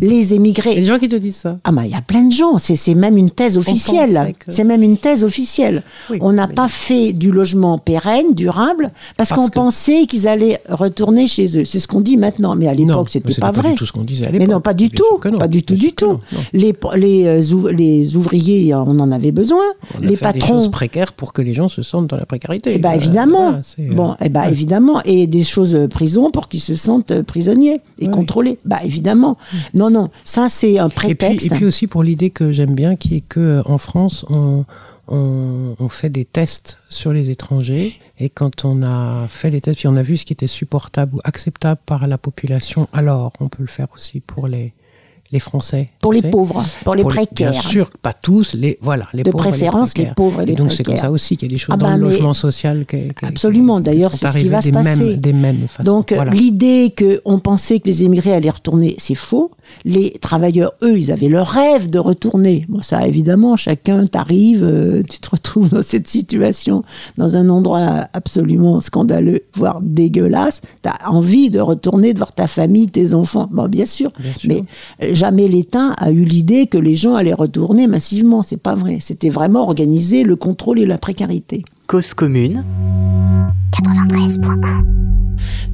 Les 0.00 0.34
Il 0.34 0.46
y 0.46 0.58
a 0.58 0.74
des 0.74 0.84
gens 0.84 0.98
qui 0.98 1.08
te 1.08 1.16
disent 1.16 1.36
ça. 1.36 1.58
Ah, 1.64 1.72
mais 1.72 1.86
il 1.86 1.90
y 1.92 1.94
a 1.94 2.00
plein 2.00 2.22
de 2.22 2.32
gens. 2.32 2.58
C'est 2.58 2.76
c'est 2.76 2.94
même 2.94 3.16
une 3.16 3.30
thèse 3.30 3.56
officielle. 3.58 4.34
que- 4.38 4.52
C'est 4.52 4.64
même 4.64 4.82
une 4.82 4.96
thèse 4.96 5.24
officielle. 5.24 5.82
Oui, 6.10 6.18
on 6.20 6.32
n'a 6.32 6.46
mais- 6.46 6.54
pas 6.54 6.68
fait 6.68 7.12
du 7.12 7.30
logement 7.30 7.78
pérenne, 7.78 8.34
durable, 8.34 8.90
parce, 9.16 9.28
Parce 9.30 9.40
qu'on 9.40 9.48
que- 9.48 9.54
pensait 9.54 10.06
qu'ils 10.06 10.28
allaient 10.28 10.60
retourner 10.68 11.26
chez 11.26 11.58
eux. 11.58 11.64
C'est 11.64 11.80
ce 11.80 11.88
qu'on 11.88 12.00
dit 12.00 12.16
maintenant, 12.16 12.54
mais 12.56 12.68
à 12.68 12.74
l'époque, 12.74 13.08
mais 13.14 13.20
c'était 13.20 13.40
pas 13.40 13.52
pas 13.52 13.60
vrai. 13.60 13.74
tout 13.74 13.86
ce 13.86 13.92
qu'on 13.92 14.02
disait 14.04 14.26
à 14.26 14.32
Mais 14.32 14.38
l'époque. 14.38 14.54
non, 14.54 14.60
pas 14.60 14.74
du 14.74 14.90
tout, 14.90 15.04
non, 15.24 15.38
pas 15.38 15.48
du 15.48 15.62
tout, 15.62 15.74
du 15.74 15.92
tout. 15.92 16.06
non, 16.06 16.20
non. 16.32 16.38
Les, 16.52 16.74
les, 16.96 17.24
euh, 17.26 17.70
les 17.72 18.16
ouvriers, 18.16 18.74
on 18.74 18.98
en 19.00 19.10
avait 19.12 19.32
besoin. 19.32 19.62
On 19.94 19.98
a 19.98 20.06
les 20.06 20.16
fait 20.16 20.32
des 20.32 20.38
patrons, 20.40 20.58
choses 20.60 20.70
précaires 20.70 21.12
pour 21.12 21.32
que 21.32 21.42
les 21.42 21.54
gens 21.54 21.68
se 21.68 21.82
sentent 21.82 22.08
dans 22.08 22.16
la 22.16 22.26
précarité. 22.26 22.72
eh 22.74 22.78
ben, 22.78 22.92
évidemment. 22.92 23.50
voilà, 23.50 23.60
euh, 23.80 23.94
bon, 23.94 24.14
eh 24.20 24.28
ben, 24.28 24.42
ouais. 24.42 24.50
évidemment. 24.52 25.00
Et 25.04 25.26
des 25.26 25.44
choses 25.44 25.74
euh, 25.74 25.88
prison 25.88 26.30
pour 26.30 26.48
qu'ils 26.48 26.60
se 26.60 26.74
sentent 26.74 27.22
prisonniers 27.22 27.80
et 27.98 28.06
Ouais. 28.06 28.10
contrôlés. 28.10 28.58
Bah, 28.64 28.78
évidemment. 28.84 29.36
Non, 29.76 29.90
non, 29.90 30.06
ça, 30.24 30.48
c'est 30.48 30.78
un 30.78 30.86
Et 30.86 30.90
puis, 30.90 30.94
prétexte. 31.14 31.46
et 31.46 31.50
puis 31.50 31.64
aussi 31.64 31.86
pour 31.86 32.02
l'idée 32.02 32.30
que 32.30 32.50
j'aime 32.52 32.74
bien, 32.74 32.96
qui 32.96 33.16
est 33.16 33.20
que 33.20 33.40
euh, 33.40 33.62
en 33.66 33.78
France, 33.78 34.24
on, 34.30 34.64
on, 35.08 35.74
on 35.78 35.88
fait 35.88 36.08
des 36.10 36.24
tests 36.24 36.78
sur 36.88 37.12
les 37.12 37.30
étrangers, 37.30 37.94
et 38.18 38.28
quand 38.30 38.64
on 38.64 38.82
a 38.82 39.26
fait 39.28 39.50
les 39.50 39.60
tests, 39.60 39.78
puis 39.78 39.88
on 39.88 39.96
a 39.96 40.02
vu 40.02 40.16
ce 40.16 40.24
qui 40.24 40.32
était 40.32 40.46
supportable 40.46 41.16
ou 41.16 41.20
acceptable 41.24 41.80
par 41.84 42.06
la 42.06 42.18
population, 42.18 42.88
alors 42.92 43.32
on 43.40 43.48
peut 43.48 43.62
le 43.62 43.68
faire 43.68 43.88
aussi 43.94 44.20
pour 44.20 44.48
les, 44.48 44.72
les 45.32 45.40
Français. 45.40 45.88
pour 46.00 46.12
les 46.12 46.22
pauvres, 46.22 46.64
pour 46.84 46.94
les 46.94 47.02
Pour 47.02 47.10
précaires. 47.12 47.50
Bien 47.52 47.60
sûr, 47.60 47.90
pas 48.02 48.12
tous, 48.12 48.54
les 48.54 48.78
voilà, 48.80 49.06
les 49.12 49.22
De 49.22 49.30
pauvres 49.30 49.44
et 49.46 49.50
les 49.50 49.56
préférence, 49.58 49.96
les 49.98 50.06
pauvres 50.06 50.42
et 50.42 50.46
les 50.46 50.54
donc 50.54 50.72
c'est 50.72 50.84
comme 50.84 50.96
ça 50.96 51.10
aussi 51.10 51.36
qu'il 51.36 51.48
y 51.50 51.52
a 51.52 51.54
des 51.54 51.58
choses 51.58 51.74
Ah 51.74 51.76
dans 51.76 51.86
bah, 51.86 51.96
le 51.96 52.04
mais- 52.04 52.10
logement 52.12 52.34
social 52.34 52.86
qui, 52.86 52.96
qui- 53.18 53.24
Absolument, 53.24 53.80
d'ailleurs, 53.80 54.12
c'est 54.12 54.30
ce 54.30 54.38
qui 54.38 54.48
va 54.48 54.60
se 54.62 54.70
passer. 54.70 55.04
Mêmes, 55.04 55.16
des 55.16 55.32
mêmes 55.32 55.66
façons. 55.66 55.82
Donc, 55.90 56.12
Voilà. 56.12 56.30
l'idée 56.32 56.94
qu'on 56.96 57.38
pensait 57.38 57.80
que 57.80 57.86
les 57.88 58.04
immigrés 58.04 58.32
allaient 58.34 58.50
retourner, 58.50 58.94
c'est 58.98 59.14
faux. 59.14 59.50
Les 59.84 60.12
travailleurs, 60.20 60.72
eux, 60.82 60.98
ils 60.98 61.10
avaient 61.10 61.28
leur 61.28 61.48
rêve 61.48 61.90
de 61.90 61.98
retourner. 61.98 62.64
Bon, 62.68 62.80
ça, 62.80 63.06
évidemment, 63.06 63.56
chacun 63.56 64.04
t'arrive, 64.06 64.62
euh, 64.62 65.02
tu 65.08 65.18
te 65.18 65.30
retrouves 65.30 65.70
dans 65.70 65.82
cette 65.82 66.06
situation, 66.06 66.84
dans 67.18 67.36
un 67.36 67.48
endroit 67.48 68.06
absolument 68.12 68.80
scandaleux, 68.80 69.42
voire 69.54 69.80
dégueulasse. 69.82 70.60
Tu 70.82 70.88
as 70.88 71.10
envie 71.10 71.50
de 71.50 71.58
retourner, 71.60 72.12
de 72.12 72.18
voir 72.18 72.32
ta 72.32 72.46
famille, 72.46 72.86
tes 72.86 73.12
enfants. 73.14 73.48
Bon, 73.50 73.66
bien 73.68 73.86
sûr. 73.86 74.12
Bien 74.20 74.32
sûr. 74.36 74.64
Mais 75.00 75.14
jamais 75.16 75.48
l'État 75.48 75.92
a 75.98 76.10
eu 76.10 76.24
l'idée 76.24 76.66
que 76.66 76.78
les 76.78 76.94
gens 76.94 77.14
allaient 77.14 77.34
retourner 77.34 77.86
massivement. 77.86 78.42
C'est 78.42 78.56
pas 78.56 78.74
vrai. 78.74 78.98
C'était 79.00 79.30
vraiment 79.30 79.62
organiser 79.62 80.22
le 80.22 80.36
contrôle 80.36 80.78
et 80.78 80.86
la 80.86 80.98
précarité. 80.98 81.64
Cause 81.88 82.14
commune, 82.14 82.64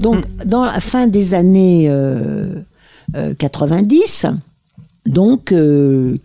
Donc, 0.00 0.24
dans 0.46 0.64
la 0.64 0.80
fin 0.80 1.06
des 1.06 1.34
années 1.34 1.86
euh, 1.88 2.54
euh, 3.16 3.34
90, 3.34 4.26
donc, 5.06 5.52
euh, 5.52 6.16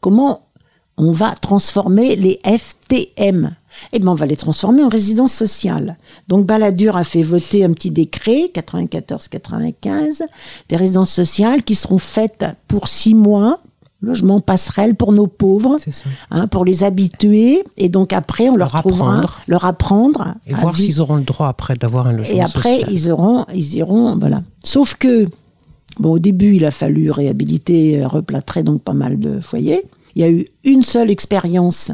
comment 0.00 0.48
on 0.96 1.12
va 1.12 1.34
transformer 1.34 2.16
les 2.16 2.40
FTM 2.44 3.54
Eh 3.92 3.98
bien, 3.98 4.08
on 4.08 4.14
va 4.14 4.26
les 4.26 4.36
transformer 4.36 4.82
en 4.84 4.88
résidence 4.88 5.32
sociale. 5.32 5.96
Donc, 6.28 6.46
Balladur 6.46 6.96
a 6.96 7.04
fait 7.04 7.22
voter 7.22 7.64
un 7.64 7.72
petit 7.72 7.90
décret, 7.90 8.50
94-95, 8.54 10.22
des 10.68 10.76
résidences 10.76 11.10
sociales 11.10 11.62
qui 11.62 11.74
seront 11.74 11.98
faites 11.98 12.44
pour 12.68 12.88
six 12.88 13.14
mois, 13.14 13.58
logement 14.00 14.40
passerelle 14.40 14.94
pour 14.94 15.12
nos 15.12 15.26
pauvres, 15.26 15.76
hein, 16.30 16.46
pour 16.46 16.64
les 16.64 16.84
habituer. 16.84 17.64
Et 17.76 17.88
donc, 17.88 18.12
après, 18.12 18.48
on 18.48 18.56
leur, 18.56 18.72
Leur 18.74 18.82
trouvera- 18.82 19.12
apprendre. 19.14 19.40
leur 19.48 19.64
apprendre. 19.64 20.34
Et 20.46 20.54
voir 20.54 20.76
s'ils 20.76 21.00
auront 21.00 21.16
le 21.16 21.22
droit 21.22 21.48
après 21.48 21.74
d'avoir 21.74 22.06
un 22.06 22.12
logement 22.12 22.34
et 22.36 22.40
après, 22.42 22.80
social. 22.80 22.92
ils 22.92 23.10
auront, 23.10 23.46
ils 23.54 23.74
iront, 23.76 24.16
voilà. 24.18 24.42
Sauf 24.62 24.94
que, 24.96 25.26
bon, 25.98 26.12
au 26.12 26.18
début, 26.18 26.54
il 26.56 26.64
a 26.64 26.70
fallu 26.70 27.10
réhabiliter, 27.10 28.02
euh, 28.02 28.08
replâtrer 28.08 28.62
donc 28.62 28.82
pas 28.82 28.92
mal 28.92 29.18
de 29.18 29.40
foyers. 29.40 29.82
Il 30.16 30.22
y 30.22 30.24
a 30.24 30.30
eu 30.30 30.46
une 30.64 30.82
seule 30.82 31.10
expérience 31.10 31.90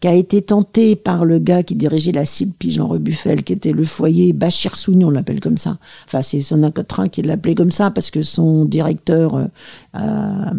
qui 0.00 0.08
a 0.08 0.14
été 0.14 0.42
tentée 0.42 0.94
par 0.96 1.24
le 1.24 1.38
gars 1.38 1.62
qui 1.62 1.74
dirigeait 1.74 2.12
la 2.12 2.24
CILPI, 2.24 2.70
Jean 2.72 2.86
Rebuffel, 2.86 3.42
qui 3.44 3.52
était 3.52 3.72
le 3.72 3.84
foyer 3.84 4.32
Bachir 4.32 4.76
Souni, 4.76 5.04
on 5.04 5.10
l'appelle 5.10 5.40
comme 5.40 5.56
ça. 5.58 5.78
Enfin, 6.06 6.22
c'est 6.22 6.40
son 6.40 6.70
Cotrin 6.70 7.08
qui 7.08 7.22
l'appelait 7.22 7.54
comme 7.54 7.70
ça 7.72 7.90
parce 7.90 8.10
que 8.10 8.22
son 8.22 8.64
directeur 8.64 9.36
euh, 9.36 9.46
a- 9.94 10.52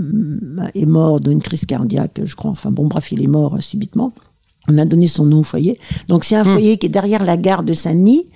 est 0.74 0.86
mort 0.86 1.20
d'une 1.20 1.42
crise 1.42 1.66
cardiaque, 1.66 2.22
je 2.24 2.36
crois. 2.36 2.52
Enfin, 2.52 2.72
bon, 2.72 2.88
bref, 2.88 3.12
il 3.12 3.22
est 3.24 3.28
mort 3.28 3.56
euh, 3.56 3.62
subitement. 3.62 4.14
On 4.70 4.78
a 4.78 4.86
donné 4.86 5.08
son 5.08 5.26
nom 5.26 5.40
au 5.40 5.44
foyer. 5.44 5.78
Donc 6.08 6.24
c'est 6.24 6.36
un 6.36 6.44
foyer 6.44 6.78
qui 6.78 6.86
est 6.86 6.90
derrière 6.90 7.26
la 7.26 7.36
gare 7.38 7.64
de 7.64 7.74
Saint-Denis. 7.74 8.28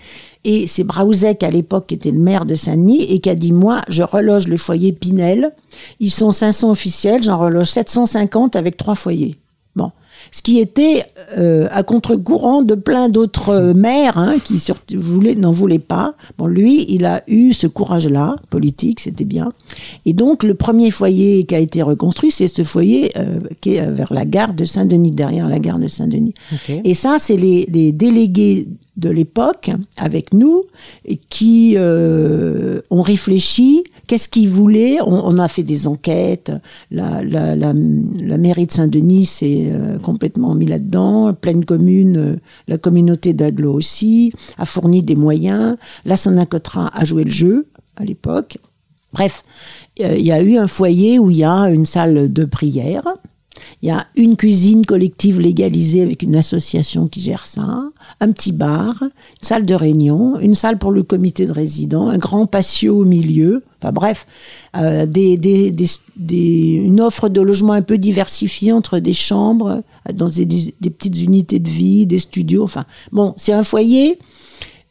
Et 0.43 0.67
c'est 0.67 0.83
Braouzek 0.83 1.43
à 1.43 1.49
l'époque 1.49 1.87
qui 1.87 1.95
était 1.95 2.11
le 2.11 2.19
maire 2.19 2.45
de 2.45 2.55
Saint-Denis 2.55 3.03
et 3.03 3.19
qui 3.19 3.29
a 3.29 3.35
dit 3.35 3.51
moi 3.51 3.81
je 3.87 4.03
reloge 4.03 4.47
le 4.47 4.57
foyer 4.57 4.93
Pinel. 4.93 5.53
Ils 5.99 6.11
sont 6.11 6.31
500 6.31 6.71
officiels, 6.71 7.23
j'en 7.23 7.37
reloge 7.37 7.67
750 7.67 8.55
avec 8.55 8.77
trois 8.77 8.95
foyers. 8.95 9.35
Ce 10.31 10.41
qui 10.41 10.59
était 10.59 11.03
euh, 11.37 11.67
à 11.71 11.83
contre-courant 11.83 12.61
de 12.61 12.75
plein 12.75 13.09
d'autres 13.09 13.49
euh, 13.49 13.73
maires 13.73 14.17
hein, 14.17 14.35
qui 14.43 14.61
voulaient- 14.95 15.35
n'en 15.35 15.51
voulaient 15.51 15.79
pas. 15.79 16.15
Bon, 16.37 16.47
lui, 16.47 16.85
il 16.89 17.05
a 17.05 17.23
eu 17.27 17.53
ce 17.53 17.67
courage-là, 17.67 18.35
politique, 18.49 18.99
c'était 18.99 19.23
bien. 19.25 19.51
Et 20.05 20.13
donc, 20.13 20.43
le 20.43 20.53
premier 20.53 20.91
foyer 20.91 21.45
qui 21.45 21.55
a 21.55 21.59
été 21.59 21.81
reconstruit, 21.81 22.31
c'est 22.31 22.47
ce 22.47 22.63
foyer 22.63 23.11
euh, 23.17 23.39
qui 23.61 23.75
est 23.75 23.89
vers 23.91 24.13
la 24.13 24.25
gare 24.25 24.53
de 24.53 24.65
Saint-Denis, 24.65 25.11
derrière 25.11 25.47
la 25.47 25.59
gare 25.59 25.79
de 25.79 25.87
Saint-Denis. 25.87 26.33
Et 26.83 26.93
ça, 26.93 27.17
c'est 27.19 27.37
les, 27.37 27.67
les 27.71 27.91
délégués 27.91 28.67
de 28.97 29.09
l'époque, 29.09 29.69
avec 29.97 30.33
nous, 30.33 30.63
et 31.05 31.17
qui 31.29 31.75
ont 31.77 33.01
réfléchi, 33.01 33.83
qu'est-ce 34.07 34.29
qu'ils 34.29 34.49
voulaient? 34.49 34.97
On, 35.05 35.37
a 35.37 35.47
fait 35.47 35.63
des 35.63 35.87
enquêtes. 35.87 36.51
La, 36.89 37.21
la, 37.23 37.55
la, 37.55 37.73
mairie 37.73 38.65
de 38.65 38.71
Saint-Denis 38.71 39.25
s'est 39.25 39.69
euh, 39.71 39.99
complètement 39.99 40.55
mis 40.55 40.65
là-dedans. 40.65 41.33
Pleine 41.33 41.65
commune, 41.65 42.17
euh, 42.17 42.35
la 42.67 42.77
communauté 42.77 43.33
d'Aglo 43.33 43.73
aussi, 43.73 44.31
a 44.57 44.65
fourni 44.65 45.03
des 45.03 45.15
moyens. 45.15 45.77
La 46.05 46.17
Sonacotra 46.17 46.89
a 46.97 47.03
joué 47.03 47.25
le 47.25 47.31
jeu 47.31 47.67
à 47.95 48.03
l'époque. 48.03 48.57
Bref, 49.13 49.43
euh, 50.01 50.15
il 50.17 50.25
y 50.25 50.31
a 50.31 50.41
eu 50.41 50.57
un 50.57 50.67
foyer 50.67 51.19
où 51.19 51.29
il 51.29 51.37
y 51.37 51.43
a 51.43 51.69
une 51.69 51.85
salle 51.85 52.31
de 52.31 52.45
prière. 52.45 53.03
Il 53.81 53.87
y 53.87 53.91
a 53.91 54.07
une 54.15 54.35
cuisine 54.35 54.85
collective 54.85 55.39
légalisée 55.39 56.01
avec 56.01 56.23
une 56.23 56.35
association 56.35 57.07
qui 57.07 57.21
gère 57.21 57.45
ça, 57.45 57.83
un 58.19 58.31
petit 58.31 58.51
bar, 58.51 58.95
une 59.01 59.09
salle 59.41 59.65
de 59.65 59.73
réunion, 59.73 60.39
une 60.39 60.55
salle 60.55 60.77
pour 60.77 60.91
le 60.91 61.03
comité 61.03 61.45
de 61.45 61.51
résidents, 61.51 62.09
un 62.09 62.17
grand 62.17 62.45
patio 62.47 62.99
au 62.99 63.05
milieu. 63.05 63.63
Enfin 63.79 63.91
bref, 63.91 64.25
euh, 64.75 65.05
une 66.29 67.01
offre 67.01 67.29
de 67.29 67.41
logement 67.41 67.73
un 67.73 67.81
peu 67.83 67.97
diversifiée 67.97 68.71
entre 68.71 68.99
des 68.99 69.13
chambres, 69.13 69.83
euh, 70.09 70.13
dans 70.13 70.29
des, 70.29 70.45
des 70.45 70.89
petites 70.89 71.21
unités 71.21 71.59
de 71.59 71.69
vie, 71.69 72.05
des 72.05 72.19
studios. 72.19 72.63
Enfin 72.63 72.85
bon, 73.11 73.33
c'est 73.37 73.53
un 73.53 73.63
foyer 73.63 74.17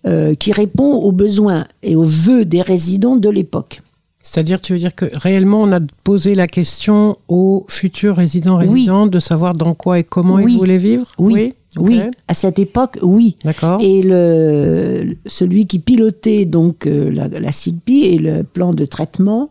euh, 0.07 0.37
qui 0.37 0.53
répond 0.53 0.95
aux 0.95 1.11
besoins 1.11 1.67
et 1.83 1.97
aux 1.97 2.05
vœux 2.05 2.45
des 2.45 2.63
résidents 2.63 3.17
de 3.17 3.29
l'époque. 3.29 3.83
C'est-à-dire, 4.29 4.61
tu 4.61 4.73
veux 4.73 4.79
dire 4.81 4.95
que 4.95 5.05
réellement, 5.13 5.61
on 5.63 5.71
a 5.73 5.79
posé 6.03 6.35
la 6.35 6.49
question 6.49 7.17
aux 7.29 7.65
futurs 7.69 8.17
résidents 8.17 8.59
Oui. 8.59 8.67
résidents 8.69 9.07
de 9.07 9.21
savoir 9.21 9.53
dans 9.53 9.73
quoi 9.73 10.01
et 10.01 10.05
comment 10.05 10.35
Oui. 10.35 10.53
ils 10.53 10.59
voulaient 10.59 10.79
vivre? 10.79 11.07
Oui, 11.19 11.53
oui, 11.79 12.01
à 12.27 12.35
cette 12.35 12.59
époque, 12.59 12.99
oui. 13.03 13.37
D'accord. 13.45 13.81
Et 13.81 14.03
le, 14.03 15.17
celui 15.27 15.67
qui 15.67 15.79
pilotait 15.79 16.45
donc 16.45 16.87
euh, 16.87 17.11
la, 17.11 17.29
la 17.29 17.53
CILPI 17.53 18.03
et 18.05 18.19
le 18.19 18.43
plan 18.43 18.73
de 18.75 18.85
traitement, 18.85 19.49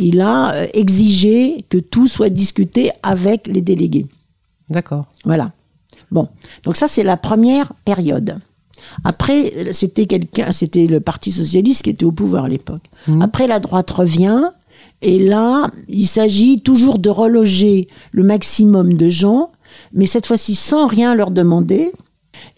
il 0.00 0.20
a 0.22 0.54
euh, 0.54 0.66
exigé 0.72 1.64
que 1.68 1.76
tout 1.78 2.08
soit 2.08 2.30
discuté 2.30 2.90
avec 3.02 3.46
les 3.46 3.60
délégués. 3.60 4.06
D'accord. 4.70 5.04
Voilà. 5.24 5.52
Bon, 6.10 6.28
donc 6.64 6.76
ça 6.76 6.88
c'est 6.88 7.02
la 7.04 7.16
première 7.18 7.72
période. 7.84 8.38
Après, 9.04 9.72
c'était 9.72 10.06
quelqu'un, 10.06 10.52
c'était 10.52 10.86
le 10.86 11.00
Parti 11.00 11.32
socialiste 11.32 11.82
qui 11.82 11.90
était 11.90 12.04
au 12.04 12.12
pouvoir 12.12 12.44
à 12.44 12.48
l'époque. 12.48 12.84
Après, 13.20 13.46
la 13.46 13.60
droite 13.60 13.90
revient. 13.90 14.50
Et 15.02 15.18
là, 15.18 15.70
il 15.88 16.06
s'agit 16.06 16.60
toujours 16.60 16.98
de 16.98 17.10
reloger 17.10 17.88
le 18.12 18.22
maximum 18.22 18.94
de 18.94 19.08
gens, 19.08 19.50
mais 19.92 20.06
cette 20.06 20.26
fois-ci 20.26 20.54
sans 20.54 20.86
rien 20.86 21.14
leur 21.14 21.30
demander, 21.30 21.92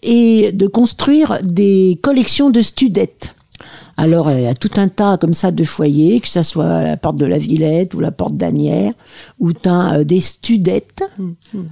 et 0.03 0.51
de 0.51 0.67
construire 0.67 1.39
des 1.43 1.99
collections 2.01 2.49
de 2.49 2.61
studettes. 2.61 3.35
Alors, 3.99 4.29
il 4.31 4.43
y 4.43 4.47
a 4.47 4.53
tout 4.53 4.69
un 4.77 4.87
tas 4.87 5.17
comme 5.17 5.33
ça 5.33 5.49
de 5.51 5.63
foyers, 5.63 6.19
que 6.19 6.27
ça 6.27 6.43
soit 6.43 6.83
la 6.83 6.97
porte 6.97 7.17
de 7.17 7.25
la 7.25 7.39
Villette 7.39 7.95
ou 7.95 7.99
la 7.99 8.11
porte 8.11 8.37
d'Anières, 8.37 8.93
où 9.39 9.53
tu 9.53 9.67
as 9.67 10.03
des 10.03 10.19
studettes. 10.19 11.03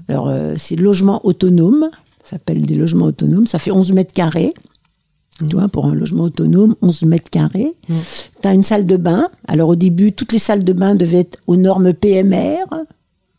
Alors, 0.09 0.27
euh, 0.27 0.55
c'est 0.57 0.75
logement 0.75 1.23
autonome, 1.23 1.89
s'appelle 2.29 2.65
des 2.65 2.75
logements 2.75 3.05
autonomes, 3.05 3.47
ça 3.47 3.59
fait 3.59 3.71
11 3.71 3.93
mètres 3.93 4.13
carrés. 4.13 4.53
Tu 5.49 5.57
vois, 5.57 5.67
pour 5.67 5.85
un 5.85 5.93
logement 5.93 6.23
autonome, 6.23 6.75
11 6.81 7.01
mètres 7.03 7.29
carrés. 7.29 7.73
Tu 8.41 8.47
as 8.47 8.53
une 8.53 8.63
salle 8.63 8.85
de 8.85 8.95
bain. 8.95 9.27
Alors, 9.49 9.67
au 9.69 9.75
début, 9.75 10.13
toutes 10.13 10.31
les 10.31 10.39
salles 10.39 10.63
de 10.63 10.71
bain 10.71 10.95
devaient 10.95 11.19
être 11.19 11.39
aux 11.45 11.57
normes 11.57 11.93
PMR, 11.93 12.63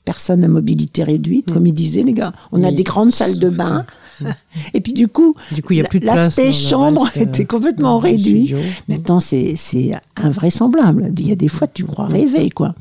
personnes 0.05 0.44
à 0.44 0.49
mobilité 0.49 1.03
réduite, 1.05 1.51
comme 1.51 1.66
ils 1.66 1.72
disaient, 1.72 2.03
les 2.03 2.12
gars. 2.12 2.35
On 2.53 2.62
a 2.62 2.70
des 2.70 2.83
grandes 2.83 3.12
salles 3.12 3.38
de 3.38 3.49
bain. 3.49 3.87
Et 4.74 4.81
puis, 4.81 4.92
du 4.92 5.09
coup, 5.09 5.35
Du 5.52 5.62
coup, 5.62 5.72
l'aspect 6.02 6.52
chambre 6.52 7.02
reste, 7.05 7.16
euh, 7.18 7.22
était 7.22 7.44
complètement 7.44 7.98
réduit. 7.98 8.55
Maintenant, 8.88 9.20
c'est 9.20 9.55
c'est 9.57 9.92
invraisemblable. 10.16 11.12
Il 11.18 11.29
y 11.29 11.33
a 11.33 11.37
des 11.37 11.48
fois, 11.48 11.66
tu 11.66 11.85
crois 11.85 12.07
rêver, 12.07 12.50
quoi. 12.50 12.74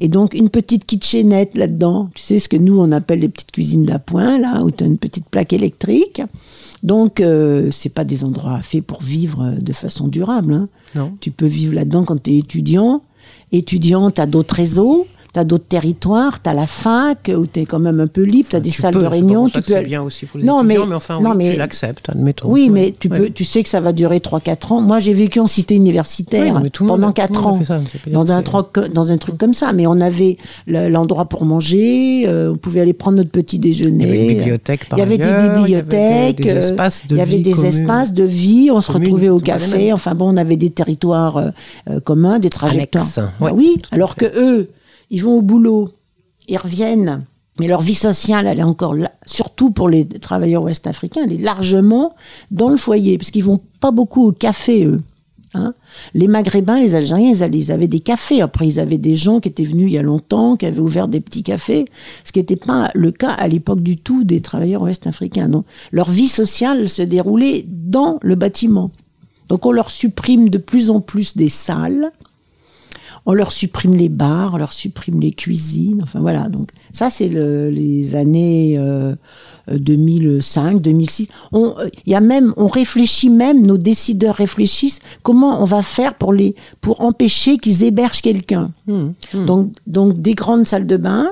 Et 0.00 0.08
donc, 0.08 0.34
une 0.34 0.48
petite 0.48 0.84
kitchenette 0.86 1.56
là-dedans. 1.56 2.10
Tu 2.14 2.22
sais 2.22 2.38
ce 2.38 2.48
que 2.48 2.56
nous, 2.56 2.78
on 2.80 2.92
appelle 2.92 3.20
les 3.20 3.28
petites 3.28 3.52
cuisines 3.52 3.84
d'appoint, 3.84 4.38
là, 4.38 4.62
où 4.64 4.70
tu 4.70 4.84
as 4.84 4.86
une 4.86 4.98
petite 4.98 5.28
plaque 5.28 5.52
électrique. 5.52 6.22
Donc, 6.82 7.20
euh, 7.20 7.70
c'est 7.70 7.88
pas 7.88 8.04
des 8.04 8.24
endroits 8.24 8.60
faits 8.62 8.84
pour 8.84 9.02
vivre 9.02 9.42
euh, 9.42 9.60
de 9.60 9.72
façon 9.72 10.06
durable. 10.08 10.52
hein. 10.54 10.68
Non. 10.94 11.12
Tu 11.20 11.30
peux 11.30 11.46
vivre 11.46 11.74
là-dedans 11.74 12.04
quand 12.04 12.22
tu 12.22 12.32
es 12.34 12.38
étudiant. 12.38 13.02
Étudiant, 13.52 14.10
tu 14.10 14.20
as 14.20 14.26
d'autres 14.26 14.54
réseaux, 14.56 15.06
tu 15.34 15.40
as 15.40 15.44
d'autres 15.44 15.66
territoires, 15.68 16.40
tu 16.40 16.48
as 16.48 16.54
la 16.54 16.66
fac, 16.66 17.30
où 17.36 17.44
tu 17.46 17.60
es 17.60 17.64
quand 17.66 17.80
même 17.80 17.98
un 18.00 18.06
peu 18.06 18.22
libre, 18.22 18.48
tu 18.48 18.56
as 18.56 18.60
des 18.60 18.70
Tu 18.70 18.80
salles 18.80 18.94
peux, 18.94 19.02
de 19.02 19.06
réunion. 19.06 19.48
Tu 19.48 19.60
peux 19.60 19.80
bien 19.82 20.00
aussi 20.02 20.26
pour 20.26 20.38
les 20.38 20.44
Non, 20.46 20.62
mais- 20.62 20.78
mais 20.88 20.94
enfin, 20.94 21.20
non, 21.20 21.30
oui, 21.30 21.36
mais- 21.38 21.52
tu 21.52 21.58
l'acceptes, 21.58 22.08
admettons. 22.08 22.48
Oui, 22.48 22.70
mais 22.70 22.94
tu, 22.98 23.08
Ouais. 23.08 23.18
peux, 23.18 23.30
tu 23.30 23.44
sais 23.44 23.62
que 23.64 23.68
ça 23.68 23.80
va 23.80 23.92
durer 23.92 24.20
3-4 24.20 24.70
ans. 24.72 24.80
Moi, 24.80 25.00
j'ai 25.00 25.12
vécu 25.12 25.40
en 25.40 25.46
cité 25.48 25.74
universitaire 25.74 26.54
pendant 26.54 26.66
a- 26.66 26.70
tout 26.70 26.84
le 26.84 27.12
4 27.12 27.42
monde 27.42 27.44
a 27.44 27.48
ans. 27.60 27.64
ça, 27.64 27.80
Dans 28.10 28.30
un, 28.30 28.42
truc, 28.42 28.66
dans 28.92 29.10
un 29.10 29.18
truc 29.18 29.36
comme 29.36 29.54
ça, 29.54 29.72
mais 29.72 29.86
on 29.88 30.00
avait 30.00 30.38
le- 30.66 30.88
l'endroit 30.88 31.24
pour 31.24 31.44
manger, 31.44 32.24
euh, 32.28 32.52
on 32.52 32.56
pouvait 32.56 32.80
aller 32.80 32.92
prendre 32.92 33.16
notre 33.16 33.30
petit 33.30 33.58
déjeuner. 33.58 34.04
Il 34.04 34.08
y 34.08 34.12
avait 34.12 34.32
une 34.32 34.38
bibliothèque 34.38 34.88
par 34.88 34.98
Il 34.98 35.00
y 35.00 35.02
avait 35.02 35.18
des 35.18 35.24
ailleurs, 35.24 35.66
il 35.66 35.72
y 35.72 35.74
avait 35.74 35.82
bibliothèques, 35.82 36.40
des 36.42 36.50
euh, 36.50 36.58
espaces 36.58 37.02
de 37.08 37.16
il 37.16 37.18
y 37.18 37.20
avait 37.20 37.36
vie 37.38 37.42
des 37.42 37.66
espaces 37.66 38.12
de 38.12 38.22
vie, 38.24 38.70
on 38.72 38.80
se 38.80 38.92
retrouvait 38.92 39.28
au 39.30 39.40
café, 39.40 39.92
enfin 39.92 40.14
bon, 40.14 40.32
on 40.32 40.36
avait 40.36 40.56
des 40.56 40.70
territoires 40.70 41.36
euh, 41.38 42.00
communs, 42.04 42.38
des 42.38 42.50
trajectoires. 42.50 43.02
Annexes, 43.04 43.18
Ah 43.40 43.44
ouais. 43.44 43.50
oui, 43.52 43.76
alors 43.90 44.14
que 44.16 44.26
eux, 44.36 44.68
ils 45.10 45.22
vont 45.22 45.38
au 45.38 45.42
boulot, 45.42 45.90
ils 46.48 46.56
reviennent, 46.58 47.24
mais 47.60 47.68
leur 47.68 47.80
vie 47.80 47.94
sociale, 47.94 48.46
elle 48.46 48.58
est 48.58 48.64
encore 48.64 48.94
surtout 49.26 49.70
pour 49.70 49.88
les 49.88 50.06
travailleurs 50.08 50.64
ouest-africains, 50.64 51.22
elle 51.24 51.32
est 51.34 51.38
largement 51.38 52.14
dans 52.50 52.68
le 52.68 52.76
foyer, 52.76 53.16
parce 53.16 53.30
qu'ils 53.30 53.44
vont 53.44 53.60
pas 53.80 53.92
beaucoup 53.92 54.26
au 54.26 54.32
café, 54.32 54.84
eux. 54.86 55.02
hein. 55.54 55.74
les 56.14 56.26
Maghrébins, 56.26 56.80
les 56.80 56.96
Algériens, 56.96 57.32
ils, 57.32 57.54
ils 57.54 57.70
avaient 57.72 57.86
des 57.86 58.00
cafés. 58.00 58.40
Après, 58.40 58.66
ils 58.66 58.80
avaient 58.80 58.98
des 58.98 59.14
gens 59.14 59.38
qui 59.40 59.48
étaient 59.48 59.62
venus 59.62 59.86
il 59.88 59.94
y 59.94 59.98
a 59.98 60.02
longtemps, 60.02 60.56
qui 60.56 60.66
avaient 60.66 60.80
ouvert 60.80 61.06
des 61.06 61.20
petits 61.20 61.44
cafés, 61.44 61.84
ce 62.24 62.32
qui 62.32 62.40
n'était 62.40 62.56
pas 62.56 62.90
le 62.94 63.12
cas 63.12 63.30
à 63.30 63.46
l'époque 63.46 63.80
du 63.80 63.96
tout 63.98 64.24
des 64.24 64.40
travailleurs 64.40 64.82
ouest-africains. 64.82 65.48
Donc, 65.48 65.64
leur 65.92 66.10
vie 66.10 66.28
sociale 66.28 66.88
se 66.88 67.02
déroulait 67.02 67.64
dans 67.68 68.18
le 68.22 68.34
bâtiment. 68.34 68.90
Donc, 69.48 69.64
on 69.66 69.72
leur 69.72 69.90
supprime 69.90 70.48
de 70.48 70.58
plus 70.58 70.90
en 70.90 71.00
plus 71.00 71.36
des 71.36 71.48
salles. 71.50 72.10
On 73.26 73.32
leur 73.32 73.52
supprime 73.52 73.94
les 73.94 74.10
bars, 74.10 74.52
on 74.54 74.58
leur 74.58 74.72
supprime 74.74 75.18
les 75.20 75.32
cuisines. 75.32 76.00
Enfin 76.02 76.20
voilà. 76.20 76.48
Donc 76.48 76.68
ça, 76.92 77.08
c'est 77.08 77.28
le- 77.28 77.70
les 77.70 78.14
années 78.16 78.74
euh, 78.76 79.14
euh, 79.70 79.78
2005, 79.78 80.80
2006. 80.82 81.28
On, 81.52 81.74
y 82.06 82.14
a 82.14 82.20
même, 82.20 82.52
on 82.58 82.66
réfléchit 82.66 83.30
même, 83.30 83.66
nos 83.66 83.78
décideurs 83.78 84.34
réfléchissent 84.34 85.00
comment 85.22 85.62
on 85.62 85.64
va 85.64 85.80
faire 85.80 86.14
pour 86.14 86.34
les, 86.34 86.54
pour 86.82 87.00
empêcher 87.00 87.56
qu'ils 87.56 87.82
hébergent 87.84 88.20
quelqu'un. 88.20 88.72
Mmh, 88.86 89.02
mmh. 89.32 89.44
Donc, 89.46 89.72
donc 89.86 90.20
des 90.20 90.34
grandes 90.34 90.66
salles 90.66 90.86
de 90.86 90.98
bain, 90.98 91.28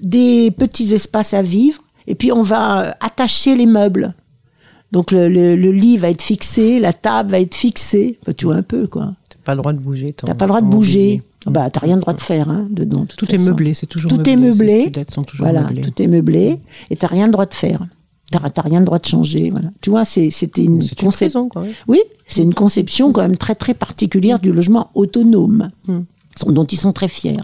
des 0.00 0.50
petits 0.50 0.92
espaces 0.94 1.34
à 1.34 1.42
vivre, 1.42 1.82
et 2.06 2.14
puis 2.14 2.32
on 2.32 2.42
va 2.42 2.80
euh, 2.84 2.90
attacher 3.00 3.56
les 3.56 3.66
meubles. 3.66 4.14
Donc 4.92 5.12
le, 5.12 5.28
le- 5.28 5.56
le 5.56 5.72
lit 5.72 5.96
va 5.96 6.10
être 6.10 6.22
fixé, 6.22 6.80
la 6.80 6.92
table 6.92 7.30
va 7.30 7.40
être 7.40 7.54
fixée. 7.54 8.18
Enfin, 8.22 8.32
tu 8.32 8.46
vois 8.46 8.56
un 8.56 8.62
peu 8.62 8.86
quoi. 8.86 9.14
Pas 9.44 9.54
le 9.54 9.60
droit 9.60 9.72
de 9.72 9.78
bouger. 9.78 10.12
T'as 10.12 10.34
pas 10.34 10.44
le 10.44 10.48
droit 10.50 10.60
de 10.60 10.66
bouger. 10.66 10.98
mobilier. 11.00 11.22
Bah, 11.46 11.70
t'as 11.70 11.80
rien 11.80 11.94
le 11.96 12.00
droit 12.02 12.12
de 12.12 12.20
faire 12.20 12.50
hein, 12.50 12.66
dedans. 12.70 13.00
de 13.00 13.06
Tout 13.16 13.34
est 13.34 13.38
meublé, 13.38 13.72
c'est 13.74 13.86
toujours 13.86 14.10
Tout 14.10 14.16
meublé. 14.18 14.32
est 14.32 14.36
meublé. 14.36 14.92
Sont 15.08 15.22
toujours 15.22 15.46
Voilà, 15.46 15.62
meublées. 15.62 15.80
tout 15.80 16.02
est 16.02 16.06
meublé 16.06 16.58
et 16.90 16.96
t'as 16.96 17.06
rien 17.06 17.26
le 17.26 17.32
droit 17.32 17.46
de 17.46 17.54
faire. 17.54 17.86
T'as 18.30 18.62
rien 18.62 18.78
le 18.80 18.84
droit 18.86 18.98
de 18.98 19.06
changer. 19.06 19.50
Voilà. 19.50 19.70
Tu 19.80 19.90
vois, 19.90 20.04
c'est- 20.04 20.30
c'était 20.30 20.62
une 20.64 20.86
conception. 20.90 21.48
oui. 21.56 21.68
Oui, 21.88 21.98
c'est 22.26 22.42
une 22.42 22.54
conception 22.54 23.10
quand 23.12 23.22
même 23.22 23.36
très 23.38 23.54
très 23.54 23.74
particulière 23.74 24.38
du 24.38 24.52
logement 24.52 24.90
autonome, 24.94 25.70
Mm. 25.88 26.00
dont 26.48 26.64
ils 26.66 26.78
sont 26.78 26.92
très 26.92 27.08
fiers. 27.08 27.40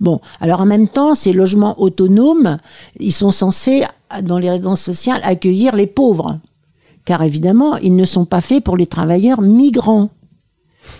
Bon, 0.00 0.20
alors 0.40 0.62
en 0.62 0.66
même 0.66 0.88
temps, 0.88 1.14
ces 1.14 1.32
logements 1.32 1.80
autonomes, 1.80 2.58
ils 2.98 3.12
sont 3.12 3.30
censés, 3.30 3.84
dans 4.22 4.38
les 4.38 4.50
résidences 4.50 4.80
sociales, 4.80 5.20
accueillir 5.22 5.76
les 5.76 5.86
pauvres. 5.86 6.40
Car 7.04 7.22
évidemment, 7.22 7.76
ils 7.76 7.94
ne 7.94 8.04
sont 8.04 8.24
pas 8.24 8.40
faits 8.40 8.64
pour 8.64 8.76
les 8.76 8.86
travailleurs 8.86 9.40
migrants. 9.42 10.10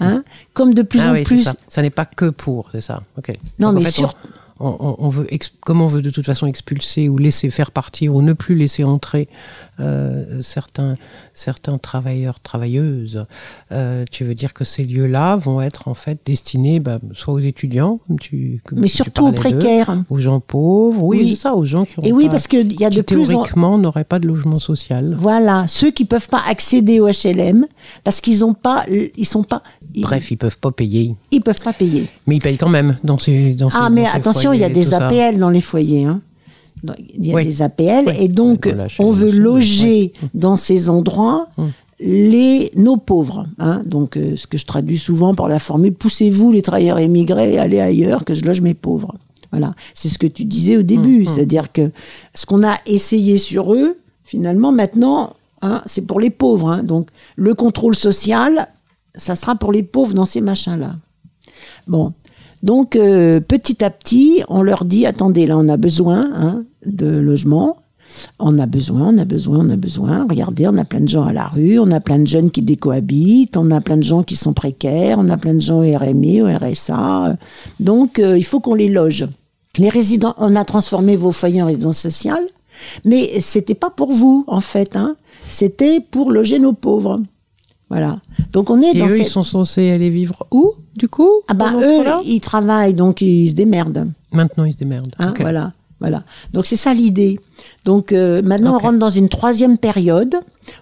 Hein 0.00 0.24
Comme 0.54 0.74
de 0.74 0.82
plus 0.82 1.00
Ah 1.00 1.10
en 1.10 1.12
oui, 1.12 1.22
plus. 1.24 1.44
ça. 1.44 1.54
Ça 1.68 1.82
n'est 1.82 1.90
pas 1.90 2.04
que 2.06 2.30
pour, 2.30 2.68
c'est 2.72 2.80
ça. 2.80 3.02
Ok. 3.18 3.28
Non, 3.58 3.68
Donc, 3.68 3.76
en 3.76 3.80
mais 3.80 3.84
fait, 3.86 3.90
sur- 3.92 4.14
on, 4.60 4.68
on- 4.80 4.96
on 4.98 5.08
veut, 5.10 5.26
comme 5.60 5.80
on 5.82 5.86
veut 5.86 6.02
de 6.02 6.10
toute 6.10 6.24
façon 6.26 6.46
expulser 6.46 7.08
ou 7.08 7.18
laisser 7.18 7.50
faire 7.50 7.70
partir 7.70 8.14
ou 8.14 8.22
ne 8.22 8.32
plus 8.32 8.54
laisser 8.54 8.84
entrer 8.84 9.28
euh, 9.80 10.40
certains, 10.42 10.96
certains 11.34 11.78
travailleurs, 11.78 12.40
travailleuses, 12.40 13.26
euh, 13.72 14.04
tu 14.10 14.24
veux 14.24 14.34
dire 14.34 14.54
que 14.54 14.64
ces 14.64 14.84
lieux-là 14.84 15.36
vont 15.36 15.60
être 15.60 15.88
en 15.88 15.94
fait 15.94 16.18
destinés 16.24 16.80
bah, 16.80 16.98
soit 17.12 17.34
aux 17.34 17.38
étudiants, 17.38 18.00
comme 18.06 18.18
tu, 18.18 18.60
comme 18.64 18.80
Mais 18.80 18.88
tu 18.88 18.96
surtout 18.96 19.26
aux 19.26 19.32
précaires. 19.32 20.02
aux 20.10 20.18
gens 20.18 20.40
pauvres, 20.40 21.02
oui, 21.02 21.18
Oui. 21.20 21.28
c'est 21.30 21.42
ça, 21.42 21.54
aux 21.54 21.64
gens 21.64 21.84
qui 21.84 21.98
ont 21.98 22.02
Et 22.02 22.12
oui, 22.12 22.24
pas- 22.24 22.32
parce 22.32 22.46
qu'il 22.48 22.72
y 22.80 22.84
a 22.84 22.90
de 22.90 23.02
plus 23.02 23.22
en 23.24 23.26
théoriquement 23.26 23.78
n'auraient 23.78 24.04
pas 24.04 24.18
de 24.18 24.26
logement 24.26 24.58
social. 24.58 25.16
voilà 25.18 25.64
ceux 25.68 25.90
qui 25.90 26.04
peuvent 26.04 26.28
pas 26.28 26.42
accéder 26.48 27.00
au 27.00 27.08
HLM 27.08 27.66
parce 28.04 28.20
qu'ils 28.20 28.44
ont 28.44 28.54
pas, 28.54 28.84
ils 29.16 29.26
sont 29.26 29.42
pas, 29.44 29.62
ils, 29.94 30.02
Bref, 30.02 30.30
ils 30.30 30.36
peuvent 30.36 30.58
pas 30.58 30.70
payer, 30.70 31.14
ils 31.30 31.40
peuvent 31.42 31.60
pas 31.60 31.72
payer. 31.72 32.08
mais 32.26 32.36
ils 32.36 32.40
payent 32.40 32.56
quand 32.56 32.68
même 32.68 32.96
dans 33.04 33.18
ces 33.18 33.54
dans 33.54 33.68
Ah, 33.74 33.86
ces- 33.88 33.92
mais 33.94 34.04
dans 34.04 34.08
attention, 34.10 34.52
il 34.52 34.60
y 34.60 34.64
a 34.64 34.68
des. 34.68 34.94
APL 34.94 35.38
dans 35.38 35.50
les 35.50 35.60
foyers. 35.60 36.04
hein. 36.04 36.20
Il 37.18 37.26
y 37.26 37.32
a 37.32 37.34
Oui. 37.36 37.44
des 37.44 37.62
APL 37.62 38.04
Oui. 38.06 38.12
et 38.20 38.28
donc 38.28 38.72
on 38.98 39.10
veut 39.10 39.30
loger 39.30 40.12
dans 40.34 40.56
ces 40.56 40.88
endroits 40.88 41.48
Hum. 41.58 41.70
les 42.00 42.70
nos 42.76 42.96
pauvres. 42.96 43.46
hein. 43.58 43.82
Donc 43.86 44.16
euh, 44.16 44.36
ce 44.36 44.46
que 44.46 44.58
je 44.58 44.66
traduis 44.66 44.98
souvent 44.98 45.34
par 45.34 45.48
la 45.48 45.58
formule 45.58 45.94
poussez-vous 45.94 46.52
les 46.52 46.62
travailleurs 46.62 46.98
émigrés, 46.98 47.58
allez 47.58 47.80
ailleurs 47.80 48.24
que 48.24 48.34
je 48.34 48.44
loge 48.44 48.60
mes 48.60 48.74
pauvres. 48.74 49.14
Voilà, 49.52 49.74
c'est 49.94 50.08
ce 50.08 50.18
que 50.18 50.26
tu 50.26 50.44
disais 50.44 50.76
au 50.76 50.82
début, 50.82 51.20
Hum, 51.22 51.26
hum. 51.28 51.32
c'est-à-dire 51.34 51.72
que 51.72 51.90
ce 52.34 52.44
qu'on 52.46 52.62
a 52.66 52.76
essayé 52.86 53.38
sur 53.38 53.72
eux, 53.72 53.96
finalement 54.24 54.72
maintenant, 54.72 55.32
hein, 55.62 55.82
c'est 55.86 56.06
pour 56.06 56.20
les 56.20 56.30
pauvres. 56.30 56.68
hein. 56.70 56.82
Donc 56.82 57.08
le 57.36 57.54
contrôle 57.54 57.94
social, 57.94 58.68
ça 59.14 59.34
sera 59.36 59.54
pour 59.54 59.72
les 59.72 59.82
pauvres 59.82 60.12
dans 60.14 60.24
ces 60.26 60.40
machins-là. 60.42 60.96
Bon, 61.86 62.12
donc 62.62 62.96
euh, 62.96 63.40
petit 63.40 63.84
à 63.84 63.90
petit, 63.90 64.42
on 64.48 64.62
leur 64.62 64.84
dit 64.84 65.06
attendez, 65.06 65.46
là 65.46 65.56
on 65.58 65.68
a 65.68 65.76
besoin 65.76 66.30
hein, 66.34 66.62
de 66.84 67.06
logement. 67.06 67.78
On 68.38 68.58
a 68.58 68.66
besoin, 68.66 69.08
on 69.14 69.18
a 69.18 69.24
besoin, 69.24 69.66
on 69.66 69.70
a 69.70 69.76
besoin. 69.76 70.26
Regardez, 70.28 70.66
on 70.68 70.76
a 70.78 70.84
plein 70.84 71.00
de 71.00 71.08
gens 71.08 71.24
à 71.24 71.32
la 71.32 71.46
rue, 71.46 71.78
on 71.78 71.90
a 71.90 72.00
plein 72.00 72.18
de 72.18 72.26
jeunes 72.26 72.50
qui 72.50 72.62
décohabitent, 72.62 73.56
on 73.56 73.70
a 73.70 73.80
plein 73.80 73.96
de 73.96 74.02
gens 74.02 74.22
qui 74.22 74.36
sont 74.36 74.52
précaires, 74.52 75.18
on 75.18 75.28
a 75.28 75.36
plein 75.36 75.54
de 75.54 75.60
gens 75.60 75.82
au 75.82 75.98
RMI, 75.98 76.42
au 76.42 76.46
RSA. 76.46 77.36
Donc, 77.80 78.18
euh, 78.18 78.38
il 78.38 78.44
faut 78.44 78.60
qu'on 78.60 78.74
les 78.74 78.88
loge. 78.88 79.26
Les 79.78 79.88
résidents, 79.88 80.34
on 80.38 80.56
a 80.56 80.64
transformé 80.64 81.16
vos 81.16 81.32
foyers 81.32 81.62
en 81.62 81.66
résidence 81.66 81.98
sociale, 81.98 82.44
mais 83.04 83.40
c'était 83.40 83.74
pas 83.74 83.90
pour 83.90 84.12
vous, 84.12 84.44
en 84.46 84.60
fait. 84.60 84.96
Hein. 84.96 85.16
C'était 85.42 86.00
pour 86.00 86.30
loger 86.30 86.58
nos 86.58 86.72
pauvres. 86.72 87.20
Voilà. 87.90 88.20
Donc, 88.52 88.70
on 88.70 88.80
est 88.80 88.96
Et 88.96 88.98
dans 88.98 89.08
eux, 89.08 89.18
ils 89.18 89.26
sont 89.26 89.42
censés 89.42 89.90
aller 89.90 90.10
vivre 90.10 90.46
où, 90.50 90.72
du 90.96 91.08
coup 91.08 91.30
Ah 91.48 91.54
bah 91.54 91.72
eux, 91.76 92.02
ils 92.24 92.40
travaillent, 92.40 92.94
donc 92.94 93.20
ils 93.20 93.50
se 93.50 93.54
démerdent. 93.54 94.08
Maintenant, 94.32 94.64
ils 94.64 94.72
se 94.72 94.78
démerdent. 94.78 95.14
Hein. 95.18 95.34
Voilà, 95.40 95.72
voilà. 96.00 96.24
Donc 96.52 96.66
c'est 96.66 96.76
ça 96.76 96.92
l'idée. 96.94 97.38
Donc 97.84 98.12
euh, 98.12 98.42
maintenant 98.42 98.74
on 98.74 98.78
rentre 98.78 98.98
dans 98.98 99.10
une 99.10 99.28
troisième 99.28 99.78
période 99.78 100.36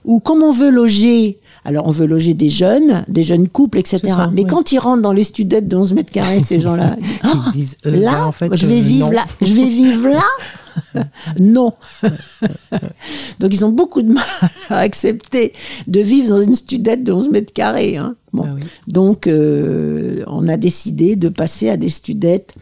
où 0.05 0.21
comme 0.21 0.43
on 0.43 0.51
veut 0.51 0.71
loger, 0.71 1.39
alors 1.65 1.87
on 1.87 1.91
veut 1.91 2.07
loger 2.07 2.35
des 2.35 2.49
jeunes, 2.49 3.05
des 3.09 3.23
jeunes 3.23 3.49
couples, 3.49 3.79
etc. 3.79 4.01
Ça, 4.09 4.31
Mais 4.33 4.43
oui. 4.43 4.47
quand 4.49 4.73
ils 4.73 4.79
rentrent 4.79 5.03
dans 5.03 5.13
les 5.13 5.25
studettes 5.25 5.69
de 5.69 5.77
11 5.77 5.95
mètres 5.95 6.13
carrés, 6.13 6.41
ces 6.41 6.61
gens-là, 6.61 6.97
Ils 7.25 7.51
disent, 7.53 7.77
euh, 7.87 7.97
là, 7.97 8.13
bah, 8.13 8.27
en 8.27 8.33
fait, 8.33 8.55
je 8.57 8.67
vais 8.67 8.79
euh, 8.79 8.81
vivre 8.81 9.07
non. 9.07 9.13
là, 9.13 9.25
je 9.41 9.53
vais 9.55 9.69
vivre 9.69 10.09
là. 10.09 10.23
non. 11.41 11.73
Donc 13.41 13.53
ils 13.55 13.65
ont 13.65 13.71
beaucoup 13.73 14.03
de 14.03 14.13
mal 14.13 14.25
à 14.71 14.79
accepter 14.79 15.53
de 15.87 16.01
vivre 16.01 16.29
dans 16.31 16.43
une 16.43 16.55
studette 16.55 17.05
de 17.05 17.13
11 17.13 17.31
mètres 17.31 17.53
carrés. 17.53 17.97
hein. 17.97 18.17
Bon. 18.33 18.45
Ah 18.47 18.53
oui. 18.57 18.63
Donc, 18.89 19.27
euh, 19.29 20.25
on 20.27 20.49
a 20.49 20.57
décidé 20.57 21.15
de 21.15 21.29
passer 21.29 21.69
à 21.71 21.77
des 21.77 21.89
studettes 21.89 22.53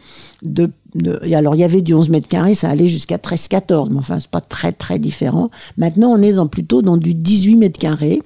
de, 0.43 0.69
de- 0.93 1.19
et 1.23 1.35
alors, 1.35 1.55
il 1.55 1.61
y 1.61 1.63
avait 1.63 1.81
du 1.81 1.95
11 1.95 2.09
mètres 2.09 2.27
carrés, 2.27 2.53
ça 2.53 2.69
allait 2.69 2.87
jusqu'à 2.87 3.17
13-14, 3.17 3.89
mais 3.89 3.97
enfin, 3.97 4.19
c'est 4.19 4.29
pas 4.29 4.41
très, 4.41 4.71
très 4.71 4.99
différent. 4.99 5.49
Maintenant, 5.77 6.09
on 6.11 6.21
est 6.21 6.33
dans, 6.33 6.45
plutôt 6.47 6.83
dans 6.83 6.97
du 6.97 7.15
18 7.15 7.55
mètres 7.55 7.79
carrés 7.79 8.21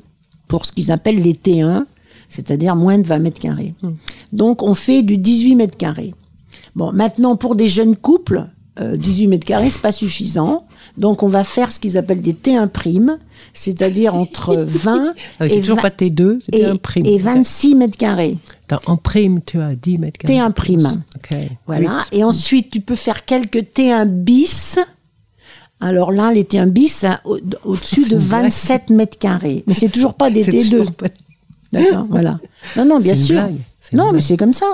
pour 0.50 0.66
ce 0.66 0.74
qu'ils 0.74 0.92
appellent 0.92 1.22
les 1.22 1.34
T1, 1.36 1.86
c'est-à-dire 2.28 2.76
moins 2.76 2.98
de 2.98 3.08
20 3.08 3.20
mètres 3.20 3.40
carrés. 3.40 3.74
Mm. 3.82 3.90
Donc 4.34 4.62
on 4.62 4.74
fait 4.74 5.02
du 5.02 5.18
18 5.18 5.56
mètres 5.56 5.78
carrés. 5.78 6.14
Bon, 6.76 6.92
maintenant 6.92 7.38
pour 7.38 7.56
des 7.56 7.70
jeunes 7.70 7.96
couples, 7.96 8.48
18 8.80 9.28
mètres 9.28 9.46
carrés, 9.46 9.70
c'est 9.70 9.82
pas 9.82 9.92
suffisant. 9.92 10.66
Donc 10.98 11.24
on 11.24 11.28
va 11.28 11.44
faire 11.44 11.72
ce 11.72 11.80
qu'ils 11.80 11.98
appellent 11.98 12.22
des 12.22 12.34
T1 12.34 12.68
primes, 12.68 13.18
c'est-à-dire 13.54 14.16
entre 14.16 14.56
20 14.58 15.14
Ah, 15.40 15.46
et, 15.46 15.50
C'est 15.50 15.60
toujours 15.62 15.76
20 15.78 15.82
pas 15.82 15.90
T2, 15.90 16.40
c'est 16.52 17.00
et, 17.06 17.14
et 17.14 17.18
26 17.18 17.76
mètres 17.76 17.98
carrés. 17.98 18.38
Attends, 18.70 18.92
en 18.92 18.98
prime, 18.98 19.42
tu 19.46 19.60
as 19.60 19.74
10 19.74 19.98
mètres 20.00 20.18
carrés. 20.20 20.36
T1 20.40 20.52
prime. 20.54 21.04
Ok. 21.16 21.38
Voilà. 21.68 22.00
Oui. 22.12 22.20
Et 22.20 22.24
ensuite, 22.24 22.70
tu 22.72 22.82
peux 22.82 22.96
faire 22.96 23.26
quelques 23.26 23.60
T1 23.76 24.06
bis. 24.08 24.80
Alors 25.80 26.12
là, 26.12 26.32
les 26.34 26.44
T1 26.44 26.66
bis, 26.70 27.06
au- 27.24 27.38
au-dessus 27.64 28.04
C'est 28.04 28.10
de 28.10 28.16
une 28.16 28.28
blague. 28.28 28.42
27 28.44 28.90
mètres 28.90 29.18
carrés. 29.20 29.64
Mais 29.68 29.74
c'est 29.76 29.90
toujours 29.90 30.16
pas 30.16 30.30
des 30.32 30.44
C'est 30.46 30.52
T2. 30.52 30.70
toujours 30.72 30.92
pas- 30.94 31.08
D'accord, 31.72 32.06
voilà. 32.10 32.38
Non, 32.76 32.86
non, 32.86 33.00
bien 33.00 33.16
sûr. 33.16 33.42
Non, 33.94 34.12
mais 34.12 34.22
c'est 34.22 34.38
comme 34.38 34.54
ça. 34.54 34.66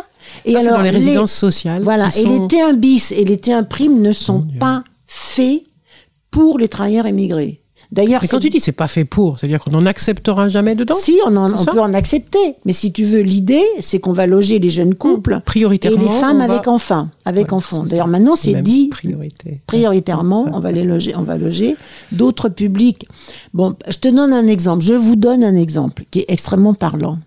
Et 0.46 0.54
Ça, 0.54 0.60
alors, 0.60 0.78
dans 0.78 0.82
les 0.84 0.90
résidences 0.90 1.32
sociales. 1.34 1.82
Voilà. 1.84 2.10
Et 2.18 2.26
les 2.26 2.38
sont- 2.38 2.48
T1 2.48 2.74
bis 2.74 3.12
et 3.12 3.24
les 3.26 3.38
T1 3.38 3.64
prime 3.64 4.02
ne 4.02 4.12
sont 4.12 4.46
pas 4.60 4.84
faits 5.08 5.64
pour 6.32 6.58
les 6.60 6.68
travailleurs 6.68 7.06
émigrés. 7.06 7.60
D'ailleurs, 7.92 8.24
Mais 8.24 8.28
quand 8.28 8.40
tu 8.40 8.50
dis 8.50 8.60
c'est 8.60 8.72
pas 8.72 8.88
fait 8.88 9.06
pour, 9.06 9.38
c'est-à-dire 9.38 9.60
qu'on 9.60 9.70
n'en 9.70 9.86
acceptera 9.86 10.50
jamais 10.50 10.74
dedans 10.74 10.96
si 11.00 11.20
on, 11.28 11.36
en- 11.36 11.54
on 11.56 11.64
peut 11.64 11.80
en 11.80 11.94
accepter, 11.94 12.56
mais 12.66 12.74
si 12.74 12.92
tu 12.92 13.04
veux, 13.04 13.20
l'idée, 13.20 13.62
c'est 13.82 14.00
qu'on 14.00 14.14
va 14.14 14.26
loger 14.26 14.58
les 14.58 14.72
jeunes 14.72 14.96
couples 14.96 15.36
et 15.38 15.44
Prioritairement. 15.46 16.02
les 16.02 16.10
femmes 16.20 16.40
va- 16.40 16.46
avec 16.46 16.68
enfants, 16.68 17.10
avec 17.24 17.50
Ouais, 17.50 17.54
enfants. 17.54 17.84
D'ailleurs, 17.84 18.08
maintenant, 18.08 18.36
c'est 18.36 18.64
dit 18.64 18.88
Priorité. 18.88 19.62
prioritairement, 19.68 20.48
on 20.54 20.60
va 20.60 20.72
les 20.72 20.84
loger, 20.84 21.14
on 21.16 21.22
va 21.22 21.38
loger 21.38 21.76
d'autres 22.12 22.50
publics. 22.50 23.06
Bon, 23.54 23.76
je 23.88 23.98
te 24.00 24.08
donne 24.08 24.34
un 24.34 24.48
exemple. 24.48 24.84
Je 24.84 24.96
vous 24.96 25.16
donne 25.16 25.44
un 25.44 25.56
exemple 25.56 26.06
qui 26.10 26.20
est 26.22 26.26
extrêmement 26.30 26.74
parlant. 26.74 27.20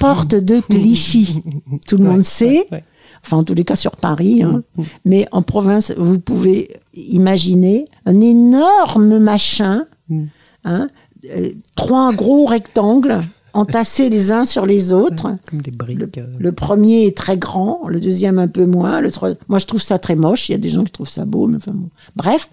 Porte 0.00 0.34
de 0.34 0.60
Clichy. 0.60 1.42
Tout 1.88 1.96
le 1.96 2.04
Ouais, 2.04 2.10
monde 2.10 2.24
sait. 2.24 2.58
ouais, 2.60 2.66
ouais. 2.72 2.84
Enfin, 3.24 3.38
en 3.38 3.42
tous 3.44 3.54
les 3.54 3.64
cas 3.64 3.74
sur 3.76 3.96
Paris, 3.96 4.42
hein. 4.42 4.62
Mm, 4.76 4.82
mais 5.04 5.28
en 5.32 5.42
province, 5.42 5.92
vous 5.98 6.20
pouvez 6.20 6.76
imaginer 6.94 7.86
un 8.06 8.20
énorme 8.20 9.18
machin, 9.18 9.84
Mm. 10.08 10.24
hein, 10.64 10.88
euh, 11.34 11.50
trois 11.76 12.12
gros 12.14 12.46
rectangles 12.46 13.20
entassés 13.52 14.08
les 14.08 14.30
uns 14.30 14.44
sur 14.44 14.66
les 14.66 14.92
autres. 14.92 15.26
Comme 15.50 15.60
des 15.62 15.70
briques. 15.72 15.98
Le, 15.98 16.08
euh, 16.18 16.26
le 16.38 16.52
premier 16.52 17.06
est 17.06 17.16
très 17.16 17.36
grand, 17.36 17.88
le 17.88 17.98
deuxième 18.00 18.38
un 18.38 18.46
peu 18.48 18.64
moins. 18.66 19.00
Le 19.00 19.10
trois- 19.10 19.32
Moi, 19.48 19.58
je 19.58 19.66
trouve 19.66 19.82
ça 19.82 19.98
très 19.98 20.14
moche. 20.14 20.48
Il 20.48 20.52
y 20.52 20.54
a 20.54 20.58
des 20.58 20.68
gens 20.68 20.84
qui 20.84 20.92
trouvent 20.92 21.08
ça 21.08 21.24
beau. 21.24 21.46
Mais 21.48 21.56
enfin, 21.56 21.72
bon. 21.74 21.88
Bref, 22.14 22.50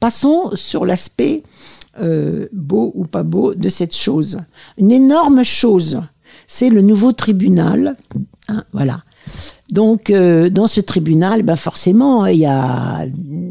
passons 0.00 0.50
sur 0.54 0.86
l'aspect 0.86 1.42
euh, 2.00 2.46
beau 2.52 2.90
ou 2.94 3.04
pas 3.04 3.22
beau 3.22 3.54
de 3.54 3.68
cette 3.68 3.94
chose. 3.94 4.38
Une 4.78 4.92
énorme 4.92 5.42
chose, 5.44 6.00
c'est 6.46 6.68
le 6.70 6.82
nouveau 6.82 7.12
tribunal. 7.12 7.96
Hein, 8.48 8.64
voilà. 8.72 9.02
Donc, 9.70 10.10
euh, 10.10 10.48
dans 10.50 10.68
ce 10.68 10.80
tribunal, 10.80 11.42
ben 11.42 11.56
forcément, 11.56 12.26
il 12.26 12.38
y 12.38 12.46
a, 12.46 13.06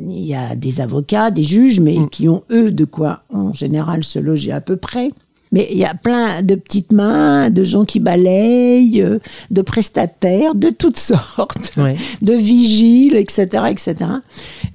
il 0.09 0.25
y 0.25 0.33
a 0.33 0.55
des 0.55 0.79
avocats, 0.79 1.31
des 1.31 1.43
juges, 1.43 1.81
mais 1.81 1.97
qui 2.11 2.29
ont, 2.29 2.43
eux, 2.49 2.71
de 2.71 2.85
quoi, 2.85 3.23
en 3.33 3.51
général, 3.51 4.03
se 4.05 4.19
loger 4.19 4.53
à 4.53 4.61
peu 4.61 4.77
près. 4.77 5.11
Mais 5.51 5.67
il 5.71 5.77
y 5.77 5.85
a 5.85 5.93
plein 5.93 6.41
de 6.41 6.55
petites 6.55 6.91
mains, 6.91 7.49
de 7.49 7.63
gens 7.63 7.85
qui 7.85 7.99
balayent, 7.99 9.01
euh, 9.01 9.19
de 9.51 9.61
prestataires, 9.61 10.55
de 10.55 10.69
toutes 10.69 10.97
sortes, 10.97 11.73
Ouais. 11.77 11.97
de 12.21 12.33
vigiles, 12.33 13.15
etc., 13.15 13.65
etc., 13.69 13.95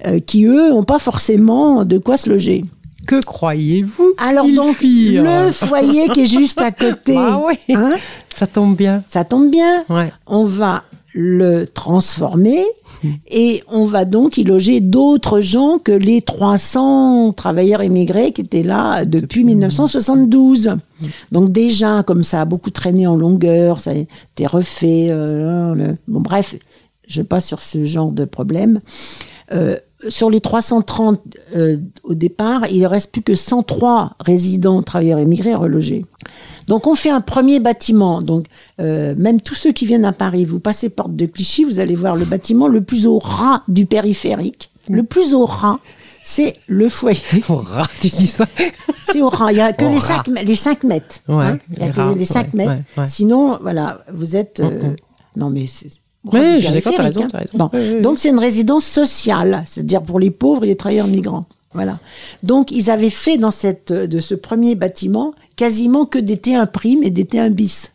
euh, 0.07 0.19
qui, 0.19 0.45
eux, 0.45 0.69
n'ont 0.69 0.83
pas 0.83 0.99
forcément 0.99 1.83
de 1.85 1.97
quoi 1.97 2.17
se 2.17 2.29
loger. 2.29 2.65
Que 3.07 3.19
croyez-vous 3.23 4.13
Alors 4.17 4.47
donc, 4.47 4.75
firent 4.75 5.23
le 5.45 5.51
foyer 5.51 6.07
qui 6.09 6.21
est 6.21 6.25
juste 6.25 6.61
à 6.61 6.71
côté, 6.71 7.15
Ah 7.17 7.39
ouais. 7.39 7.57
hein, 7.75 7.95
Ça 8.33 8.47
tombe 8.47 8.75
bien. 8.75 9.03
ça 9.09 9.25
tombe 9.25 9.49
bien, 9.49 9.83
Ouais. 9.89 10.11
on 10.27 10.45
va 10.45 10.83
le 11.13 11.65
transformer 11.65 12.63
et 13.29 13.63
on 13.67 13.83
va 13.85 14.05
donc 14.05 14.37
y 14.37 14.45
loger 14.45 14.79
d'autres 14.79 15.41
gens 15.41 15.77
que 15.77 15.91
les 15.91 16.21
300 16.21 17.33
travailleurs 17.33 17.83
immigrés 17.83 18.31
qui 18.31 18.39
étaient 18.41 18.63
là 18.63 19.03
depuis 19.03 19.43
1972. 19.43 20.77
Donc 21.33 21.51
déjà, 21.51 22.03
comme 22.03 22.23
ça 22.23 22.39
a 22.41 22.45
beaucoup 22.45 22.69
traîné 22.69 23.07
en 23.07 23.15
longueur, 23.17 23.81
ça 23.81 23.91
a 23.91 23.95
été 23.95 24.45
refait. 24.47 25.07
euh, 25.09 25.75
le- 25.75 25.97
Bon 26.07 26.21
bref, 26.21 26.55
je 27.09 27.21
passe 27.21 27.45
sur 27.45 27.61
ce 27.61 27.83
genre 27.83 28.11
de 28.13 28.23
problème. 28.23 28.79
Euh, 29.51 29.75
sur 30.09 30.29
les 30.29 30.41
330 30.41 31.19
euh, 31.55 31.77
au 32.03 32.13
départ, 32.13 32.65
il 32.69 32.81
ne 32.81 32.87
reste 32.87 33.11
plus 33.11 33.21
que 33.21 33.35
103 33.35 34.15
résidents 34.19 34.81
travailleurs 34.83 35.19
immigrés 35.19 35.55
relogés. 35.55 36.05
Donc 36.67 36.87
on 36.87 36.95
fait 36.95 37.09
un 37.09 37.21
premier 37.21 37.59
bâtiment. 37.59 38.21
Donc 38.21 38.45
euh, 38.79 39.13
même 39.17 39.41
tous 39.41 39.55
ceux 39.55 39.71
qui 39.71 39.85
viennent 39.85 40.05
à 40.05 40.13
Paris, 40.13 40.45
vous 40.45 40.59
passez 40.59 40.89
porte 40.89 41.15
de 41.15 41.25
Clichy, 41.25 41.63
vous 41.63 41.79
allez 41.79 41.95
voir 41.95 42.15
le 42.15 42.25
bâtiment 42.25 42.67
le 42.67 42.81
plus 42.81 43.07
au 43.07 43.19
ras 43.19 43.63
du 43.67 43.85
périphérique. 43.85 44.69
Le 44.89 45.03
plus 45.03 45.33
au 45.33 45.45
ras, 45.45 45.77
c'est 46.23 46.55
le 46.67 46.87
foyer. 46.89 47.19
Oh, 47.49 47.55
rat, 47.57 47.87
tu 47.99 48.07
dis 48.09 48.27
ça 48.27 48.45
C'est 49.11 49.21
au 49.21 49.29
ras. 49.29 49.51
Il 49.51 49.55
n'y 49.55 49.61
a 49.61 49.73
que 49.73 49.85
Au 49.85 49.89
les 49.89 49.97
ras. 49.99 50.23
5, 50.25 50.27
les 50.43 50.55
cinq 50.55 50.83
mètres. 50.83 51.19
Ouais, 51.27 51.45
hein. 51.45 51.59
Il 51.71 51.79
n'y 51.83 51.89
a 51.89 51.91
que 51.91 51.99
rats, 51.99 52.13
les 52.15 52.25
5 52.25 52.43
ouais, 52.45 52.49
mètres. 52.53 52.81
ouais. 52.97 53.07
Sinon, 53.07 53.57
voilà, 53.61 54.03
vous 54.13 54.35
êtes. 54.35 54.59
euh, 54.59 54.95
Non, 55.35 55.49
mais 55.49 55.61
au 55.63 55.65
ras 55.65 55.89
Oui, 56.25 56.61
suis 56.61 56.71
d'accord, 56.71 56.93
t'as 56.95 57.03
raison, 57.03 57.23
hein. 57.23 57.27
t'as 57.31 57.37
raison. 57.39 57.57
Bon. 57.57 57.69
Oui, 57.73 57.79
oui, 57.81 57.91
oui. 57.95 58.01
Donc, 58.01 58.19
c'est 58.19 58.29
une 58.29 58.39
résidence 58.39 58.85
sociale, 58.85 59.63
c'est-à-dire 59.65 60.01
pour 60.01 60.19
les 60.19 60.31
pauvres 60.31 60.63
et 60.63 60.67
les 60.67 60.75
travailleurs 60.75 61.07
migrants. 61.07 61.45
Voilà. 61.73 61.99
Donc, 62.43 62.71
ils 62.71 62.91
avaient 62.91 63.09
fait 63.09 63.37
dans 63.37 63.51
cette, 63.51 63.91
de 63.93 64.19
ce 64.19 64.35
premier 64.35 64.75
bâtiment 64.75 65.33
quasiment 65.55 66.05
que 66.05 66.19
des 66.19 66.37
T1 66.37 66.67
prime 66.67 67.03
et 67.03 67.09
des 67.09 67.23
T1 67.23 67.49
bis. 67.49 67.91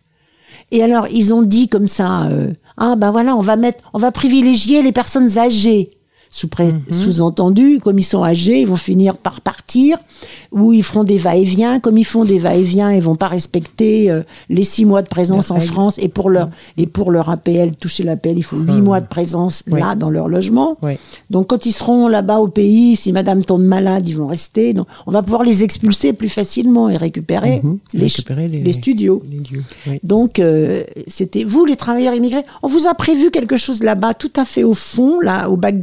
Et 0.70 0.82
alors, 0.82 1.06
ils 1.08 1.32
ont 1.32 1.42
dit 1.42 1.68
comme 1.68 1.88
ça, 1.88 2.24
euh, 2.24 2.52
ah 2.76 2.96
ben 2.96 3.10
voilà, 3.10 3.36
on 3.36 3.40
va 3.40 3.56
mettre, 3.56 3.84
on 3.94 3.98
va 3.98 4.10
privilégier 4.10 4.82
les 4.82 4.92
personnes 4.92 5.38
âgées. 5.38 5.90
Mhm. 6.44 6.80
Sous-entendu, 6.92 7.78
comme 7.80 7.98
ils 7.98 8.04
sont 8.04 8.22
âgés, 8.22 8.60
ils 8.60 8.66
vont 8.66 8.76
finir 8.76 9.16
par 9.16 9.40
partir, 9.40 9.98
ou 10.52 10.72
ils 10.72 10.82
feront 10.82 11.04
des 11.04 11.18
va-et-vient. 11.18 11.80
Comme 11.80 11.98
ils 11.98 12.04
font 12.04 12.24
des 12.24 12.38
va-et-vient, 12.38 12.92
ils 12.92 13.02
vont 13.02 13.16
pas 13.16 13.28
respecter 13.28 14.10
euh, 14.10 14.22
les 14.48 14.64
six 14.64 14.84
mois 14.84 15.02
de 15.02 15.08
présence 15.08 15.50
en. 15.50 15.60
France. 15.60 15.96
Et 15.98 16.08
pour 16.08 16.30
leur 16.30 16.50
et 16.76 16.86
pour 16.86 17.10
leur 17.10 17.30
APL, 17.30 17.74
toucher 17.76 18.02
l'APL, 18.04 18.34
il 18.38 18.42
faut 18.42 18.56
huit 18.56 18.72
Mhm. 18.72 18.82
mois 18.84 19.00
de 19.00 19.06
présence 19.06 19.62
Oui. 19.70 19.80
là 19.80 19.94
dans 19.94 20.10
leur 20.10 20.28
logement. 20.28 20.76
Oui. 20.82 20.92
Donc 21.30 21.48
quand 21.48 21.66
ils 21.66 21.72
seront 21.72 22.08
là-bas 22.08 22.38
au 22.38 22.48
pays, 22.48 22.94
si 22.96 23.12
Madame 23.12 23.44
tombe 23.44 23.62
malade, 23.62 24.08
ils 24.08 24.16
vont 24.16 24.26
rester. 24.26 24.74
Donc 24.74 24.86
on 25.06 25.10
va 25.12 25.22
pouvoir 25.22 25.42
les 25.42 25.64
expulser 25.64 26.12
plus 26.12 26.28
facilement 26.28 26.88
et 26.88 26.96
récupérer, 26.96 27.60
Mhm. 27.62 27.78
les, 27.94 28.00
Récupérer 28.02 28.48
les- 28.48 28.62
les 28.62 28.72
studios. 28.72 29.22
Les 29.30 29.38
lieux. 29.38 29.64
Oui. 29.86 29.98
Donc, 30.04 30.38
euh, 30.38 30.84
c'était 31.06 31.44
vous, 31.44 31.64
les 31.64 31.76
travailleurs 31.76 32.14
immigrés. 32.14 32.44
On 32.62 32.68
vous 32.68 32.86
a 32.86 32.94
prévu 32.94 33.30
quelque 33.30 33.56
chose 33.56 33.82
là-bas, 33.82 34.14
tout 34.14 34.32
à 34.36 34.44
fait 34.44 34.64
au 34.64 34.74
fond, 34.74 35.20
là, 35.20 35.48
au 35.50 35.56
bac 35.56 35.80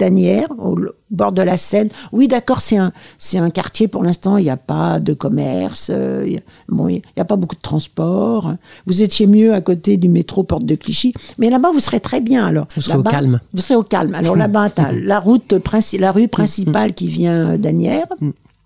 au 0.51 0.77
bord 1.11 1.31
de 1.31 1.41
la 1.41 1.57
Seine. 1.57 1.89
Oui, 2.11 2.27
d'accord, 2.27 2.61
c'est 2.61 2.77
un, 2.77 2.91
c'est 3.17 3.37
un 3.37 3.49
quartier 3.49 3.87
pour 3.87 4.03
l'instant. 4.03 4.37
Il 4.37 4.43
n'y 4.43 4.49
a 4.49 4.57
pas 4.57 4.99
de 4.99 5.13
commerce. 5.13 5.89
euh, 5.93 6.23
il 6.27 6.41
bon, 6.69 6.87
n'y 6.87 7.01
a 7.17 7.25
pas 7.25 7.35
beaucoup 7.35 7.55
de 7.55 7.61
transport. 7.61 8.53
Vous 8.85 9.01
étiez 9.01 9.27
mieux 9.27 9.53
à 9.53 9.61
côté 9.61 9.97
du 9.97 10.09
métro 10.09 10.43
Porte 10.43 10.65
de 10.65 10.75
Clichy, 10.75 11.13
mais 11.37 11.49
là-bas 11.49 11.71
vous 11.73 11.79
serez 11.79 11.99
très 11.99 12.21
bien. 12.21 12.45
Alors, 12.45 12.67
Vous 12.75 12.81
serez 12.81 12.97
au 12.97 13.03
calme. 13.03 13.39
Vous 13.53 13.61
serez 13.61 13.75
au 13.75 13.83
calme. 13.83 14.15
Alors 14.15 14.35
là-bas, 14.43 14.69
la 14.91 15.19
route 15.19 15.53
princi- 15.55 15.99
la 15.99 16.11
rue 16.11 16.27
principale 16.27 16.93
qui 16.93 17.07
vient 17.07 17.57
d'Anières. 17.57 18.07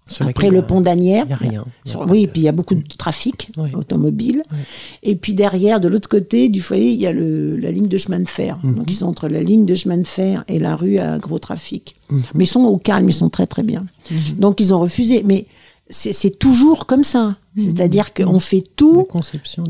Sur 0.08 0.28
Après 0.28 0.50
le 0.50 0.62
pont 0.62 0.82
d'Anières. 0.82 1.26
il 1.28 1.30
y 1.30 1.34
a 1.34 1.36
rien. 1.36 1.66
Sur- 1.86 2.10
oui, 2.10 2.24
et 2.24 2.28
puis 2.28 2.42
il 2.42 2.44
y 2.46 2.48
a 2.48 2.52
beaucoup 2.54 2.76
de 2.76 2.84
trafic 2.98 3.50
Oui. 3.58 3.70
automobile. 3.74 4.42
Oui. 4.52 4.58
Et 5.04 5.16
puis 5.16 5.34
derrière, 5.34 5.80
de 5.80 5.88
l'autre 5.88 6.10
côté 6.10 6.50
du 6.50 6.62
foyer, 6.62 6.92
il 6.92 7.00
y 7.00 7.06
a 7.08 7.12
le, 7.12 7.58
la 7.58 7.72
ligne 7.72 7.88
de 7.88 7.98
chemin 7.98 8.20
de 8.20 8.28
fer. 8.30 8.58
Mhm. 8.64 8.76
Donc 8.76 8.92
ils 8.92 8.96
sont 8.96 9.06
entre 9.08 9.28
la 9.28 9.42
ligne 9.44 9.66
de 9.66 9.76
chemin 9.76 9.98
de 9.98 10.08
fer 10.08 10.44
et 10.48 10.60
la 10.60 10.76
rue 10.76 10.98
à 10.98 11.18
gros 11.18 11.40
trafic. 11.40 11.96
Mhm. 12.10 12.22
Mais 12.36 12.44
ils 12.46 12.48
sont 12.48 12.62
au 12.64 12.78
calme, 12.78 13.10
ils 13.10 13.14
sont 13.14 13.30
très 13.30 13.48
très 13.48 13.64
bien. 13.64 13.86
Donc 14.38 14.60
ils 14.62 14.74
ont 14.74 14.80
refusé. 14.80 15.24
Mais 15.26 15.46
c'est 15.90 16.38
toujours 16.38 16.86
comme 16.86 17.04
ça. 17.04 17.36
C'est-à-dire 17.58 18.14
qu'on 18.14 18.40
fait 18.40 18.64
tout 18.76 19.08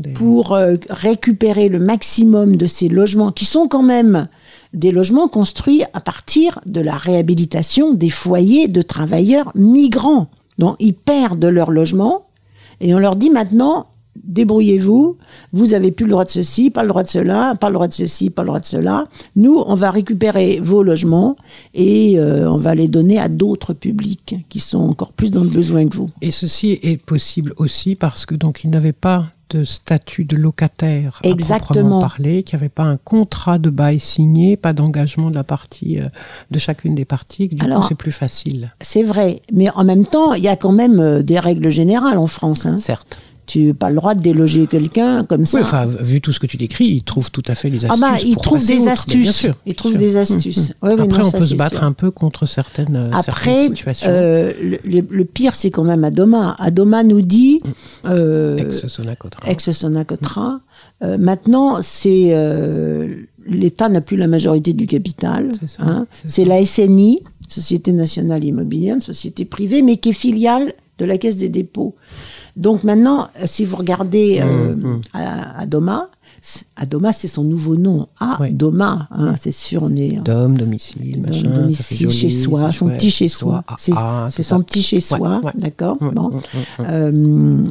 des. 0.02 0.10
pour 0.10 0.52
euh, 0.52 0.74
récupérer 0.90 1.68
le 1.68 1.78
maximum 1.78 2.56
de 2.56 2.66
ces 2.66 2.88
logements 2.88 3.32
qui 3.32 3.44
sont 3.44 3.66
quand 3.68 3.82
même 3.82 4.28
des 4.74 4.90
logements 4.90 5.28
construits 5.28 5.82
à 5.92 6.00
partir 6.00 6.60
de 6.66 6.80
la 6.80 6.96
réhabilitation 6.96 7.94
des 7.94 8.10
foyers 8.10 8.68
de 8.68 8.82
travailleurs 8.82 9.52
migrants. 9.54 10.28
Donc 10.58 10.76
ils 10.78 10.94
perdent 10.94 11.44
leur 11.44 11.70
logement 11.70 12.26
et 12.80 12.94
on 12.94 12.98
leur 12.98 13.16
dit 13.16 13.30
maintenant 13.30 13.86
débrouillez-vous, 14.24 15.16
vous 15.52 15.74
avez 15.74 15.90
plus 15.90 16.04
le 16.04 16.10
droit 16.10 16.24
de 16.24 16.30
ceci, 16.30 16.70
pas 16.70 16.82
le 16.82 16.88
droit 16.88 17.02
de 17.02 17.08
cela, 17.08 17.54
pas 17.54 17.68
le 17.68 17.74
droit 17.74 17.88
de 17.88 17.92
ceci, 17.92 18.30
pas 18.30 18.42
le 18.42 18.48
droit 18.48 18.60
de 18.60 18.66
cela. 18.66 19.06
Nous, 19.36 19.62
on 19.66 19.74
va 19.74 19.90
récupérer 19.90 20.60
vos 20.62 20.82
logements 20.82 21.36
et 21.74 22.18
euh, 22.18 22.50
on 22.50 22.58
va 22.58 22.74
les 22.74 22.88
donner 22.88 23.18
à 23.18 23.28
d'autres 23.28 23.74
publics 23.74 24.36
qui 24.48 24.60
sont 24.60 24.80
encore 24.80 25.12
plus 25.12 25.30
dans 25.30 25.42
le 25.42 25.50
besoin 25.50 25.88
que 25.88 25.96
vous. 25.96 26.10
Et 26.20 26.30
ceci 26.30 26.78
est 26.82 27.00
possible 27.00 27.52
aussi 27.56 27.94
parce 27.94 28.26
que 28.26 28.34
donc 28.34 28.64
ils 28.64 28.70
n'avaient 28.70 28.92
pas 28.92 29.26
de 29.50 29.64
statut 29.64 30.24
de 30.24 30.36
locataire 30.36 31.20
à 31.24 31.28
Exactement. 31.28 31.60
proprement 31.60 32.00
parler, 32.00 32.42
qu'il 32.42 32.56
n'y 32.56 32.62
avait 32.62 32.68
pas 32.68 32.82
un 32.84 32.96
contrat 32.96 33.58
de 33.58 33.70
bail 33.70 33.98
signé, 34.00 34.56
pas 34.56 34.72
d'engagement 34.72 35.30
de 35.30 35.34
la 35.36 35.44
partie 35.44 36.00
euh, 36.00 36.08
de 36.50 36.58
chacune 36.58 36.94
des 36.94 37.04
parties. 37.04 37.48
Du 37.48 37.64
Alors- 37.64 37.80
coup, 37.82 37.86
c'est 37.88 37.94
plus 37.94 38.12
facile. 38.12 38.72
C'est 38.80 39.02
vrai, 39.02 39.42
mais 39.52 39.70
en 39.70 39.84
même 39.84 40.06
temps, 40.06 40.34
il 40.34 40.44
y 40.44 40.48
a 40.48 40.56
quand 40.56 40.72
même 40.72 41.00
euh, 41.00 41.22
des 41.22 41.38
règles 41.38 41.70
générales 41.70 42.18
en 42.18 42.26
France. 42.26 42.66
hein. 42.66 42.78
Certes. 42.78 43.18
Tu 43.48 43.64
n'as 43.64 43.74
pas 43.74 43.88
le 43.88 43.96
droit 43.96 44.14
de 44.14 44.20
déloger 44.20 44.66
quelqu'un 44.66 45.24
comme 45.24 45.46
ça. 45.46 45.58
Oui, 45.58 45.64
enfin, 45.64 45.86
vu 45.86 46.20
tout 46.20 46.32
ce 46.32 46.38
que 46.38 46.46
tu 46.46 46.56
décris, 46.56 46.84
il 46.86 47.02
trouve 47.02 47.30
tout 47.30 47.42
à 47.48 47.54
fait 47.54 47.70
les 47.70 47.84
ah 47.86 47.92
astuces. 47.92 48.00
bah, 48.00 48.16
il 48.24 48.34
pour 48.34 48.42
trouve 48.42 48.58
passer 48.58 48.76
des 48.76 48.88
astuces. 48.88 49.22
Bien 49.22 49.32
sûr. 49.32 49.54
il 49.66 49.74
trouve 49.74 49.96
bien 49.96 50.00
des 50.06 50.16
astuces. 50.18 50.74
Hum, 50.82 50.88
Ouais, 50.90 50.94
oui, 50.94 51.02
Après, 51.02 51.22
non, 51.22 51.28
on 51.28 51.30
ça, 51.30 51.38
peut 51.38 51.46
se 51.46 51.54
battre 51.54 51.78
sûr. 51.78 51.84
un 51.84 51.92
peu 51.92 52.10
contre 52.10 52.46
certaines, 52.46 52.94
euh, 52.94 53.10
Après, 53.12 53.24
certaines 53.54 53.76
situations. 53.76 54.08
euh, 54.10 54.52
le, 54.84 55.24
pire, 55.24 55.54
c'est 55.56 55.70
quand 55.70 55.84
même 55.84 56.04
Adoma. 56.04 56.56
Adoma 56.58 57.02
nous 57.02 57.22
dit, 57.22 57.62
euh, 58.04 58.58
Ex-Sonacotra. 58.58 59.50
ex-Sonacotra, 59.50 60.60
euh, 61.02 61.16
maintenant, 61.18 61.78
c'est 61.80 62.28
euh, 62.32 63.14
l'État 63.46 63.88
n'a 63.88 64.00
plus 64.00 64.16
la 64.16 64.26
majorité 64.26 64.72
du 64.72 64.86
capital. 64.86 65.52
C'est 65.64 65.82
hein. 65.82 66.06
la 66.46 66.64
SNI, 66.64 67.22
Société 67.48 67.92
nationale 67.92 68.44
immobilière, 68.44 68.96
une 68.96 69.00
société 69.00 69.46
privée, 69.46 69.80
mais 69.80 69.96
qui 69.96 70.10
est 70.10 70.12
filiale 70.12 70.74
de 70.98 71.04
la 71.06 71.16
Caisse 71.16 71.38
des 71.38 71.48
dépôts. 71.48 71.94
Donc 72.58 72.84
maintenant, 72.84 73.28
euh, 73.40 73.44
si 73.46 73.64
vous 73.64 73.76
regardez 73.76 74.40
euh, 74.42 74.74
Mmh, 74.74 75.00
à- 75.14 75.60
Adoma, 75.60 76.08
Adoma, 76.76 77.12
c'est 77.12 77.26
son 77.28 77.42
nouveau 77.42 77.76
nom. 77.76 78.06
Ouais. 78.40 78.48
Adoma, 78.48 79.08
hein, 79.10 79.34
c'est 79.36 79.50
sûr, 79.52 79.82
on 79.84 79.94
est 79.96 80.20
Dom, 80.24 80.56
domicile, 80.56 81.20
machin, 81.20 81.42
domicile 81.50 81.98
joli, 82.10 82.14
chez 82.16 82.28
soi, 82.30 82.70
son 82.72 82.88
petit 82.88 83.10
chez 83.10 83.28
soi. 83.28 83.64
C'est 83.78 84.42
son 84.42 84.62
petit 84.62 84.82
chez 84.82 85.00
soi, 85.00 85.18
Ouais, 85.38 85.46
ouais. 85.46 85.52
d'accord 85.56 85.96
Ouais, 86.00 86.08
ouais, 86.08 86.14
ouais, 86.14 86.36
ouais. 86.78 86.86
Euh, 86.88 87.64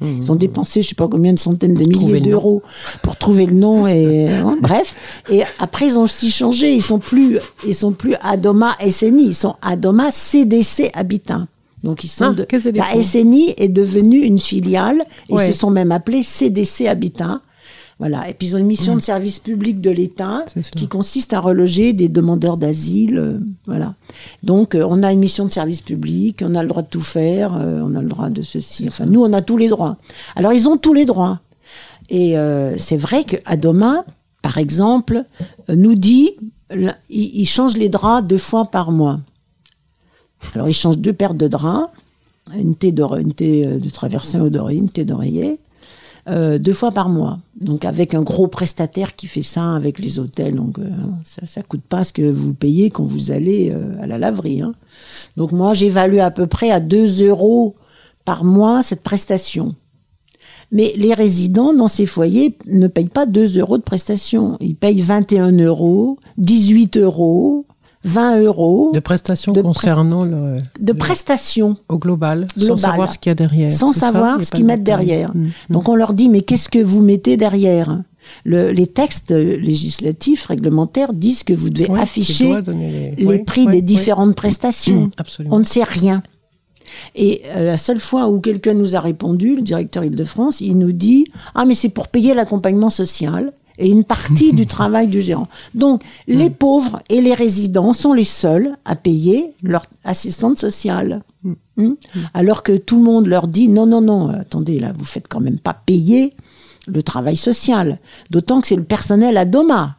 ils 0.00 0.30
ont 0.32 0.36
dépensé, 0.36 0.82
je 0.82 0.88
sais 0.88 0.94
pas 0.94 1.08
combien 1.08 1.32
de 1.32 1.38
centaines 1.38 1.74
de 1.74 1.84
milliers 1.84 2.20
d'euros 2.20 2.62
pour 3.02 3.16
trouver 3.16 3.46
le 3.46 3.54
nom 3.54 3.86
et 3.86 4.28
hein, 4.30 4.56
bref. 4.60 4.96
Et 5.30 5.42
après 5.58 5.86
ils 5.86 5.98
ont 5.98 6.02
aussi 6.02 6.30
changé. 6.30 6.74
Ils 6.74 6.82
sont 6.82 6.98
plus, 6.98 7.38
ils 7.66 7.74
sont 7.74 7.92
plus 7.92 8.14
Adoma 8.22 8.74
SNI, 8.80 9.28
ils 9.28 9.34
sont 9.34 9.56
Adoma 9.62 10.10
CDC 10.10 10.90
Habitat. 10.94 11.46
Donc 11.86 12.02
ils 12.02 12.08
sont 12.08 12.24
Ah, 12.24 12.32
de, 12.34 12.46
la. 12.74 13.02
SNI 13.02 13.54
est 13.56 13.68
devenue 13.68 14.18
une 14.18 14.40
filiale. 14.40 15.04
Ils 15.28 15.36
Ouais. 15.36 15.46
se 15.46 15.52
sont 15.56 15.70
même 15.70 15.92
appelés 15.92 16.24
CDC 16.24 16.88
Habitat. 16.88 17.40
Voilà. 18.00 18.28
Et 18.28 18.34
puis 18.34 18.48
ils 18.48 18.56
ont 18.56 18.58
une 18.58 18.66
mission 18.66 18.94
de 18.96 19.00
service 19.00 19.38
public 19.38 19.80
de 19.80 19.90
l'État 19.90 20.44
qui 20.76 20.88
consiste 20.88 21.32
à 21.32 21.40
reloger 21.40 21.92
des 21.94 22.08
demandeurs 22.08 22.56
d'asile. 22.56 23.16
euh, 23.18 23.38
voilà. 23.66 23.94
Donc 24.42 24.74
euh, 24.74 24.84
on 24.86 25.02
a 25.04 25.12
une 25.12 25.20
mission 25.20 25.44
de 25.46 25.50
service 25.50 25.80
public, 25.80 26.42
on 26.44 26.54
a 26.56 26.62
le 26.62 26.68
droit 26.68 26.82
de 26.82 26.88
tout 26.88 27.00
faire, 27.00 27.54
euh, 27.56 27.80
on 27.88 27.94
a 27.94 28.02
le 28.02 28.08
droit 28.08 28.28
de 28.30 28.42
ceci. 28.42 28.84
Enfin, 28.88 29.06
nous, 29.06 29.22
on 29.24 29.32
a 29.32 29.40
tous 29.40 29.56
les 29.56 29.68
droits. 29.68 29.96
Alors 30.34 30.52
ils 30.52 30.68
ont 30.68 30.76
tous 30.76 30.92
les 30.92 31.06
droits. 31.06 31.38
Et 32.10 32.34
c'est 32.78 32.96
vrai 32.96 33.24
que 33.24 33.36
Adoma, 33.46 34.04
par 34.42 34.58
exemple, 34.58 35.24
nous 35.68 35.94
dit, 35.96 36.32
il, 36.70 36.94
il 37.08 37.46
change 37.46 37.76
les 37.76 37.88
draps 37.88 38.24
deux 38.26 38.38
fois 38.38 38.64
par 38.66 38.92
mois. 38.92 39.18
Alors 40.54 40.68
il 40.68 40.74
change 40.74 40.98
deux 40.98 41.12
paires 41.12 41.34
de 41.34 41.48
draps, 41.48 41.90
une 42.54 42.74
thé 42.74 42.92
de, 42.92 43.02
une 43.20 43.32
thé 43.32 43.66
euh, 43.66 43.80
traversin 43.92 44.48
une 44.70 44.88
thé 44.88 45.04
d'oreiller, 45.04 45.58
euh, 46.28 46.58
deux 46.58 46.72
fois 46.72 46.90
par 46.90 47.08
mois. 47.08 47.38
Donc 47.60 47.84
avec 47.84 48.14
un 48.14 48.22
gros 48.22 48.48
prestataire 48.48 49.16
qui 49.16 49.26
fait 49.26 49.42
ça 49.42 49.74
avec 49.74 49.98
les 49.98 50.18
hôtels. 50.18 50.54
Donc 50.54 50.78
euh, 50.78 50.88
ça, 51.24 51.46
ça 51.46 51.62
coûte 51.62 51.82
pas 51.88 52.04
ce 52.04 52.12
que 52.12 52.30
vous 52.30 52.54
payez 52.54 52.90
quand 52.90 53.04
vous 53.04 53.30
allez 53.30 53.74
à 54.00 54.06
la 54.06 54.18
laverie. 54.18 54.62
hein. 54.62 54.74
Donc 55.36 55.52
moi 55.52 55.74
j'évalue 55.74 56.18
à 56.18 56.30
peu 56.30 56.46
près 56.46 56.70
à 56.70 56.80
2 56.80 57.26
euros 57.26 57.74
par 58.24 58.44
mois 58.44 58.82
cette 58.82 59.02
prestation. 59.02 59.74
Mais 60.72 60.92
les 60.96 61.14
résidents 61.14 61.72
dans 61.72 61.86
ces 61.88 62.06
foyers 62.06 62.56
ne 62.66 62.88
payent 62.88 63.08
pas 63.08 63.24
2 63.24 63.58
euros 63.58 63.78
de 63.78 63.82
prestation. 63.82 64.56
Ils 64.60 64.74
payent 64.74 65.00
21 65.00 65.52
euros, 65.52 66.18
18 66.38 66.96
euros, 66.96 67.66
20 68.06 68.40
euros 68.42 68.90
De 68.94 69.00
prestations 69.00 69.52
de 69.52 69.60
concernant 69.62 70.24
le, 70.24 70.60
de 70.80 70.92
le- 70.92 70.94
prestations. 70.98 71.76
au 71.88 71.98
global, 71.98 72.46
sans 72.56 72.76
savoir 72.76 73.12
ce 73.12 73.18
qu'il 73.18 73.30
y 73.30 73.32
a 73.32 73.34
derrière. 73.34 73.72
sans 73.72 73.92
ça 73.92 74.12
savoir 74.12 74.42
ce 74.44 74.50
qu'ils 74.50 74.64
mettent 74.64 74.82
derrière. 74.84 75.34
Mm. 75.34 75.48
Donc 75.70 75.88
on 75.88 75.94
leur 75.96 76.12
dit 76.14 76.28
mais 76.28 76.40
qu'est-ce 76.42 76.68
que 76.68 76.78
vous 76.78 77.02
mettez 77.02 77.36
derrière? 77.36 78.02
Le- 78.44 78.70
Les 78.72 78.86
textes 78.86 79.30
législatifs, 79.32 80.46
réglementaires 80.46 81.12
disent 81.12 81.42
que 81.44 81.52
vous 81.52 81.70
devez 81.70 81.92
afficher 81.98 82.56
les 83.18 83.38
prix 83.38 83.66
des 83.66 83.82
différentes 83.82 84.34
prestations. 84.34 85.02
Mm, 85.06 85.10
absolument. 85.18 85.56
On 85.56 85.58
ne 85.58 85.64
sait 85.64 85.84
rien. 85.84 86.22
Et 87.14 87.42
euh, 87.54 87.64
la 87.66 87.78
seule 87.78 88.00
fois 88.00 88.28
où 88.28 88.40
quelqu'un 88.40 88.72
nous 88.74 88.94
a 88.96 89.00
répondu, 89.00 89.56
le 89.56 89.62
directeur 89.62 90.04
Île-de-France, 90.04 90.60
il 90.60 90.78
nous 90.78 90.92
dit 90.92 91.26
Ah, 91.54 91.64
mais 91.64 91.74
c'est 91.74 91.88
pour 91.88 92.08
payer 92.08 92.32
l'accompagnement 92.34 92.90
social 92.90 93.52
et 93.78 93.88
une 93.88 94.04
partie 94.04 94.52
du 94.52 94.66
travail 94.76 95.08
du 95.08 95.20
gérant. 95.22 95.48
Donc, 95.74 96.02
les 96.26 96.50
pauvres 96.50 97.00
et 97.08 97.20
les 97.20 97.34
résidents 97.34 97.92
sont 97.92 98.12
les 98.12 98.24
seuls 98.24 98.76
à 98.84 98.96
payer 98.96 99.52
leur 99.62 99.86
assistante 100.04 100.58
sociale. 100.58 101.22
Hmm 101.76 101.92
Alors 102.34 102.62
que 102.62 102.76
tout 102.76 102.96
le 102.96 103.02
monde 103.04 103.26
leur 103.26 103.46
dit 103.46 103.68
Non, 103.68 103.86
non, 103.86 104.00
non, 104.00 104.28
attendez, 104.28 104.80
là, 104.80 104.92
vous 104.96 105.04
faites 105.04 105.28
quand 105.28 105.40
même 105.40 105.58
pas 105.58 105.74
payer 105.74 106.32
le 106.86 107.02
travail 107.02 107.36
social. 107.36 107.98
D'autant 108.30 108.60
que 108.60 108.66
c'est 108.66 108.76
le 108.76 108.84
personnel 108.84 109.36
à 109.36 109.44
Doma. 109.44 109.96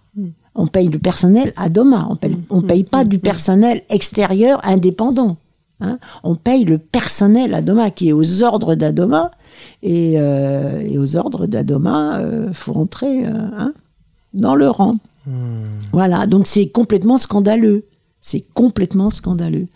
On 0.59 0.65
paye 0.65 0.87
le 0.89 0.97
personnel 0.97 1.53
à 1.55 1.69
Doma. 1.69 2.07
On 2.09 2.15
paye, 2.15 2.35
on 2.49 2.61
paye 2.61 2.83
pas 2.83 3.03
du 3.05 3.19
personnel 3.19 3.83
extérieur 3.89 4.59
indépendant. 4.63 5.37
hein. 5.81 5.99
On 6.23 6.33
paye 6.35 6.65
le 6.65 6.79
personnel 6.79 7.53
à 7.53 7.61
Doma 7.61 7.91
qui 7.91 8.09
est 8.09 8.13
aux 8.13 8.41
ordres 8.43 8.73
d'Adoma. 8.73 9.29
Et, 9.89 10.15
euh, 10.17 10.81
et 10.81 10.97
aux 10.97 11.15
ordres 11.15 11.45
d'Adoma, 11.47 12.21
il 12.49 12.53
faut 12.53 12.73
rentrer 12.73 13.25
euh, 13.25 13.31
hein, 13.57 13.73
dans 14.33 14.55
le 14.55 14.69
rang. 14.69 14.95
Voilà, 15.93 16.25
donc 16.27 16.45
c'est 16.47 16.67
complètement 16.69 17.17
scandaleux. 17.17 17.85
C'est 18.19 18.43
complètement 18.53 19.09
scandaleux. 19.09 19.67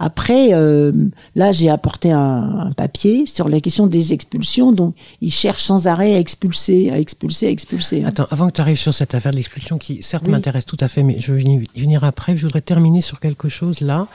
Après, 0.00 0.48
euh, 0.52 0.90
là, 1.36 1.52
j'ai 1.52 1.68
apporté 1.70 2.10
un, 2.10 2.18
un 2.66 2.72
papier 2.72 3.24
sur 3.26 3.48
la 3.48 3.60
question 3.60 3.86
des 3.86 4.12
expulsions. 4.12 4.72
Donc, 4.72 4.96
ils 5.20 5.30
cherchent 5.32 5.62
sans 5.62 5.86
arrêt 5.86 6.14
à 6.14 6.18
expulser, 6.18 6.90
à 6.90 6.98
expulser, 6.98 7.46
à 7.46 7.50
expulser. 7.50 8.02
hein. 8.02 8.08
Attends, 8.08 8.26
avant 8.30 8.48
que 8.48 8.54
tu 8.54 8.60
arrives 8.62 8.78
sur 8.78 8.92
cette 8.94 9.14
affaire 9.14 9.30
de 9.30 9.36
l'expulsion 9.36 9.78
qui, 9.78 10.02
certes, 10.02 10.24
Oui. 10.24 10.32
m'intéresse 10.32 10.66
tout 10.66 10.78
à 10.80 10.88
fait, 10.88 11.04
mais 11.04 11.18
je 11.20 11.32
vais 11.32 11.44
venir 11.76 12.02
après. 12.02 12.34
Je 12.34 12.42
voudrais 12.46 12.62
terminer 12.62 13.00
sur 13.00 13.20
quelque 13.20 13.48
chose 13.48 13.80
là, 13.80 14.08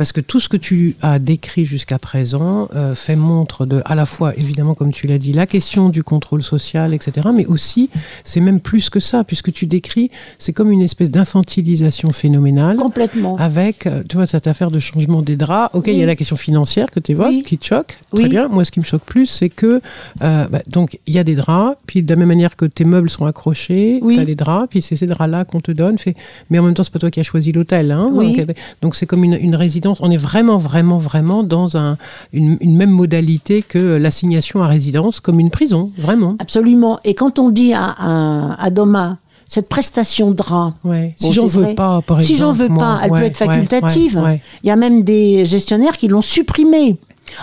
parce 0.00 0.12
que 0.12 0.22
tout 0.22 0.40
ce 0.40 0.48
que 0.48 0.56
tu 0.56 0.96
as 1.02 1.18
décrit 1.18 1.66
jusqu'à 1.66 1.98
présent 1.98 2.70
euh, 2.74 2.94
fait 2.94 3.16
montre 3.16 3.66
de, 3.66 3.82
à 3.84 3.94
la 3.94 4.06
fois, 4.06 4.34
évidemment, 4.34 4.72
comme 4.72 4.92
tu 4.92 5.06
l'as 5.06 5.18
dit, 5.18 5.34
la 5.34 5.46
question 5.46 5.90
du 5.90 6.02
contrôle 6.02 6.42
social, 6.42 6.94
etc., 6.94 7.28
mais 7.34 7.44
aussi, 7.44 7.90
c'est 8.24 8.40
même 8.40 8.60
plus 8.60 8.88
que 8.88 8.98
ça, 8.98 9.24
puisque 9.24 9.52
tu 9.52 9.66
décris, 9.66 10.10
c'est 10.38 10.54
comme 10.54 10.70
une 10.70 10.80
espèce 10.80 11.10
d'infantilisation 11.10 12.12
phénoménale. 12.12 12.78
Complètement. 12.78 13.36
Avec, 13.36 13.86
euh, 13.86 14.02
tu 14.08 14.16
vois, 14.16 14.24
cette 14.26 14.46
affaire 14.46 14.70
de 14.70 14.78
changement 14.78 15.20
des 15.20 15.36
draps. 15.36 15.74
Ok, 15.74 15.88
il 15.88 15.98
y 15.98 16.02
a 16.02 16.06
la 16.06 16.16
question 16.16 16.36
financière 16.36 16.90
que 16.90 16.98
tu 16.98 17.12
évoques, 17.12 17.26
Oui. 17.28 17.42
qui 17.46 17.58
te 17.58 17.66
choque. 17.66 17.98
Très 18.14 18.22
Oui. 18.22 18.30
bien. 18.30 18.48
Moi, 18.48 18.64
ce 18.64 18.70
qui 18.70 18.80
me 18.80 18.84
choque 18.86 19.02
plus, 19.04 19.26
c'est 19.26 19.50
que, 19.50 19.82
euh, 20.22 20.48
bah, 20.48 20.62
donc, 20.66 20.98
il 21.06 21.12
y 21.14 21.18
a 21.18 21.24
des 21.24 21.34
draps, 21.34 21.76
puis 21.86 22.02
de 22.02 22.08
la 22.08 22.16
même 22.16 22.28
manière 22.28 22.56
que 22.56 22.64
tes 22.64 22.86
meubles 22.86 23.10
sont 23.10 23.26
accrochés, 23.26 24.00
tu 24.02 24.18
as 24.18 24.24
les 24.24 24.34
draps, 24.34 24.68
puis 24.70 24.80
c'est 24.80 24.96
ces 24.96 25.06
draps-là 25.06 25.44
qu'on 25.44 25.60
te 25.60 25.72
donne. 25.72 25.98
Fait... 25.98 26.16
Mais 26.48 26.58
en 26.58 26.62
même 26.62 26.72
temps, 26.72 26.84
c'est 26.84 26.92
pas 26.94 26.98
toi 26.98 27.10
qui 27.10 27.20
as 27.20 27.22
choisi 27.22 27.52
l'hôtel. 27.52 27.90
Hein, 27.92 28.10
donc, 28.14 28.46
donc, 28.80 28.96
c'est 28.96 29.04
comme 29.04 29.24
une, 29.24 29.34
une 29.34 29.56
résidence. 29.56 29.89
On 30.00 30.10
est 30.10 30.16
vraiment, 30.16 30.58
vraiment, 30.58 30.98
vraiment 30.98 31.42
dans 31.42 31.76
un, 31.76 31.96
une, 32.32 32.56
une 32.60 32.76
même 32.76 32.90
modalité 32.90 33.62
que 33.62 33.96
l'assignation 33.96 34.62
à 34.62 34.68
résidence, 34.68 35.20
comme 35.20 35.40
une 35.40 35.50
prison, 35.50 35.90
vraiment. 35.98 36.36
Absolument. 36.38 37.00
Et 37.04 37.14
quand 37.14 37.38
on 37.38 37.50
dit 37.50 37.72
à, 37.72 37.94
à, 37.98 38.62
à 38.62 38.70
Doma, 38.70 39.18
cette 39.46 39.68
prestation 39.68 40.30
de 40.30 40.40
Ouais. 40.84 41.14
Si 41.16 41.32
j'en 41.32 41.46
veux 41.46 41.74
pas, 41.74 42.02
par 42.02 42.20
si 42.20 42.36
j'en 42.36 42.52
veux 42.52 42.68
moi, 42.68 42.78
pas, 42.78 43.00
elle 43.02 43.10
ouais, 43.10 43.20
peut 43.20 43.26
être 43.26 43.36
facultative. 43.36 44.16
ouais. 44.18 44.40
Il 44.62 44.68
y 44.68 44.70
a 44.70 44.76
même 44.76 45.02
des 45.02 45.44
gestionnaires 45.44 45.98
qui 45.98 46.06
l'ont 46.06 46.22
supprimée. 46.22 46.98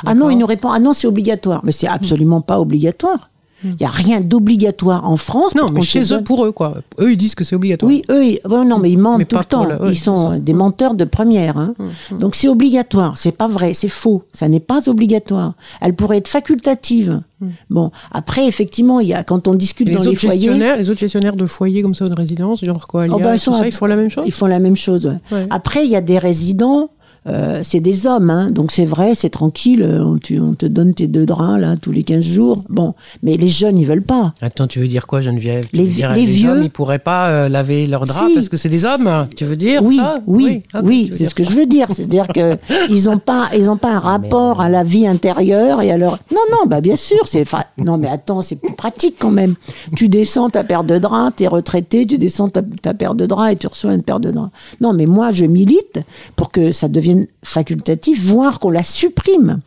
Ah 0.06 0.16
non, 0.16 0.30
il 0.30 0.38
nous 0.38 0.46
répond, 0.46 0.70
ah 0.70 0.80
non, 0.80 0.94
c'est 0.94 1.08
obligatoire. 1.08 1.62
Mais 1.64 1.72
c'est 1.74 1.88
absolument 1.88 2.42
pas 2.42 2.60
obligatoire. 2.60 3.30
Il 3.64 3.76
n'y 3.80 3.86
a 3.86 3.90
rien 3.90 4.22
d'obligatoire 4.22 5.08
en 5.10 5.18
France. 5.18 5.56
Non, 5.56 5.70
mais 5.72 5.82
chez 5.82 6.14
eux, 6.14 6.24
pour 6.24 6.46
eux, 6.46 6.52
quoi. 6.52 6.76
Eux, 7.00 7.12
ils 7.12 7.18
disent 7.18 7.34
que 7.36 7.44
c'est 7.44 7.56
obligatoire. 7.56 7.90
Oui, 7.92 8.04
eux, 8.12 8.24
ils- 8.26 8.40
non, 8.48 8.78
mais 8.78 8.92
ils 8.92 8.98
mentent 9.00 9.18
Mais 9.20 9.26
tout 9.26 9.38
le 9.38 9.44
temps. 9.44 9.64
la- 9.66 9.80
ils 9.88 9.98
sont 9.98 10.38
des 10.38 10.54
menteurs 10.54 10.94
de 10.94 11.06
première. 11.06 11.58
hein. 11.58 11.74
Donc 12.20 12.36
c'est 12.36 12.48
obligatoire. 12.48 13.18
C'est 13.18 13.32
pas 13.32 13.48
vrai, 13.48 13.74
c'est 13.74 13.88
faux. 13.90 14.24
Ça 14.34 14.48
n'est 14.48 14.60
pas 14.60 14.88
obligatoire. 14.90 15.54
Elle 15.82 15.94
pourrait 15.96 16.18
être 16.18 16.28
facultative. 16.28 17.22
Bon, 17.70 17.92
après, 18.12 18.48
effectivement, 18.48 19.00
il 19.00 19.10
y 19.10 19.14
a 19.14 19.24
quand 19.24 19.48
on 19.48 19.54
discute 19.54 19.88
Et 19.90 19.94
dans 19.94 20.02
les 20.02 20.10
les 20.12 20.16
foyers, 20.16 20.40
gestionnaires, 20.40 20.78
les 20.78 20.90
autres 20.90 21.00
gestionnaires 21.00 21.36
de 21.36 21.46
foyers 21.46 21.84
comme 21.84 21.94
ça 21.94 22.06
ou 22.06 22.10
de 22.10 22.16
résidence, 22.16 22.64
genre 22.66 22.88
quoi, 22.88 23.06
Oh, 23.12 23.20
bah, 23.20 23.36
ils 23.36 23.40
sont 23.40 23.54
ça, 23.54 23.62
à- 23.62 23.68
ils 23.68 23.72
font 23.72 23.86
la 23.86 23.96
même 23.96 24.10
chose 24.10 24.24
ils 24.26 24.32
font 24.32 24.48
la 24.48 24.58
même 24.60 24.76
chose. 24.76 25.06
ouais. 25.06 25.20
Ouais. 25.38 25.48
Après, 25.52 25.86
il 25.86 25.92
y 25.92 25.96
a 25.96 26.02
des 26.02 26.18
résidents. 26.18 26.90
Euh, 27.28 27.62
c'est 27.64 27.80
des 27.80 28.08
hommes, 28.08 28.30
hein, 28.30 28.50
donc 28.52 28.72
c'est 28.72 28.86
vrai, 28.86 29.14
c'est 29.16 29.30
tranquille, 29.30 29.82
euh, 29.82 30.04
on, 30.04 30.18
tu- 30.18 30.40
on 30.40 30.54
te 30.54 30.66
donne 30.66 30.94
tes 30.94 31.08
deux 31.08 31.26
draps 31.26 31.60
là 31.60 31.76
tous 31.76 31.92
les 31.92 32.04
15 32.04 32.24
jours. 32.24 32.64
Bon, 32.70 32.94
mais 33.24 33.38
les 33.38 33.48
jeunes, 33.48 33.78
ils 33.78 33.86
veulent 33.86 34.02
pas. 34.04 34.34
Attends, 34.42 34.68
tu 34.68 34.80
veux 34.80 34.88
dire 34.88 35.08
quoi, 35.08 35.22
Geneviève? 35.22 35.68
Tu 35.70 35.76
Les 35.76 35.84
veux 35.84 35.90
vi- 35.90 35.96
dire, 35.96 36.14
les 36.14 36.26
vieux- 36.26 36.50
hommes, 36.52 36.64
ils 36.64 36.70
pourraient 36.70 37.00
pas 37.00 37.30
euh, 37.30 37.50
laver 37.50 37.86
leurs 37.88 38.06
draps 38.06 38.30
Si. 38.30 38.34
parce 38.36 38.50
que 38.50 38.58
c'est 38.58 38.70
des 38.70 38.86
hommes? 38.86 39.28
Tu 39.36 39.46
veux 39.46 39.56
dire 39.56 39.82
Oui, 39.84 39.98
ça? 39.98 40.20
oui, 40.28 40.64
oui, 40.84 41.04
tu 41.06 41.12
veux 41.12 41.18
c'est 41.18 41.26
ce 41.26 41.36
que 41.36 41.44
je 41.44 41.52
veux 41.52 41.66
dire. 41.66 41.88
C'est-à-dire 41.92 42.28
que 42.28 42.58
ils 42.90 43.10
ont 43.10 43.20
pas, 43.20 43.50
ils 43.56 43.70
ont 43.70 43.78
pas 43.78 43.92
un 43.94 44.00
rapport 44.00 44.62
à 44.62 44.70
la 44.70 44.84
vie 44.84 45.06
intérieure 45.08 45.82
et 45.82 45.92
à 45.92 45.98
leur. 45.98 46.20
Non, 46.32 46.40
non, 46.52 46.68
bah 46.68 46.82
bien 46.82 46.96
sûr, 46.96 47.20
c'est. 47.28 47.44
Non, 47.78 47.98
mais 47.98 48.08
attends, 48.08 48.42
c'est 48.42 48.56
plus 48.56 48.74
pratique 48.74 49.16
quand 49.20 49.32
même. 49.32 49.56
Tu 49.96 50.08
descends 50.10 50.50
ta 50.50 50.64
paire 50.64 50.84
de 50.84 50.98
draps, 50.98 51.36
t'es 51.38 51.48
retraité, 51.48 52.06
tu 52.06 52.18
descends 52.18 52.50
ta, 52.50 52.62
ta 52.82 52.94
paire 52.94 53.16
de 53.16 53.26
draps 53.26 53.52
et 53.54 53.56
tu 53.56 53.68
reçois 53.68 53.94
une 53.94 54.04
paire 54.04 54.20
de 54.20 54.32
draps. 54.32 54.52
Non, 54.82 54.94
mais 54.94 55.06
moi, 55.06 55.32
je 55.32 55.46
milite 55.46 56.00
pour 56.36 56.52
que 56.52 56.72
ça 56.72 56.88
devienne 56.88 57.17
facultatif, 57.44 58.22
voire 58.24 58.60
qu'on 58.60 58.70
la 58.72 58.84
supprime. 58.84 59.60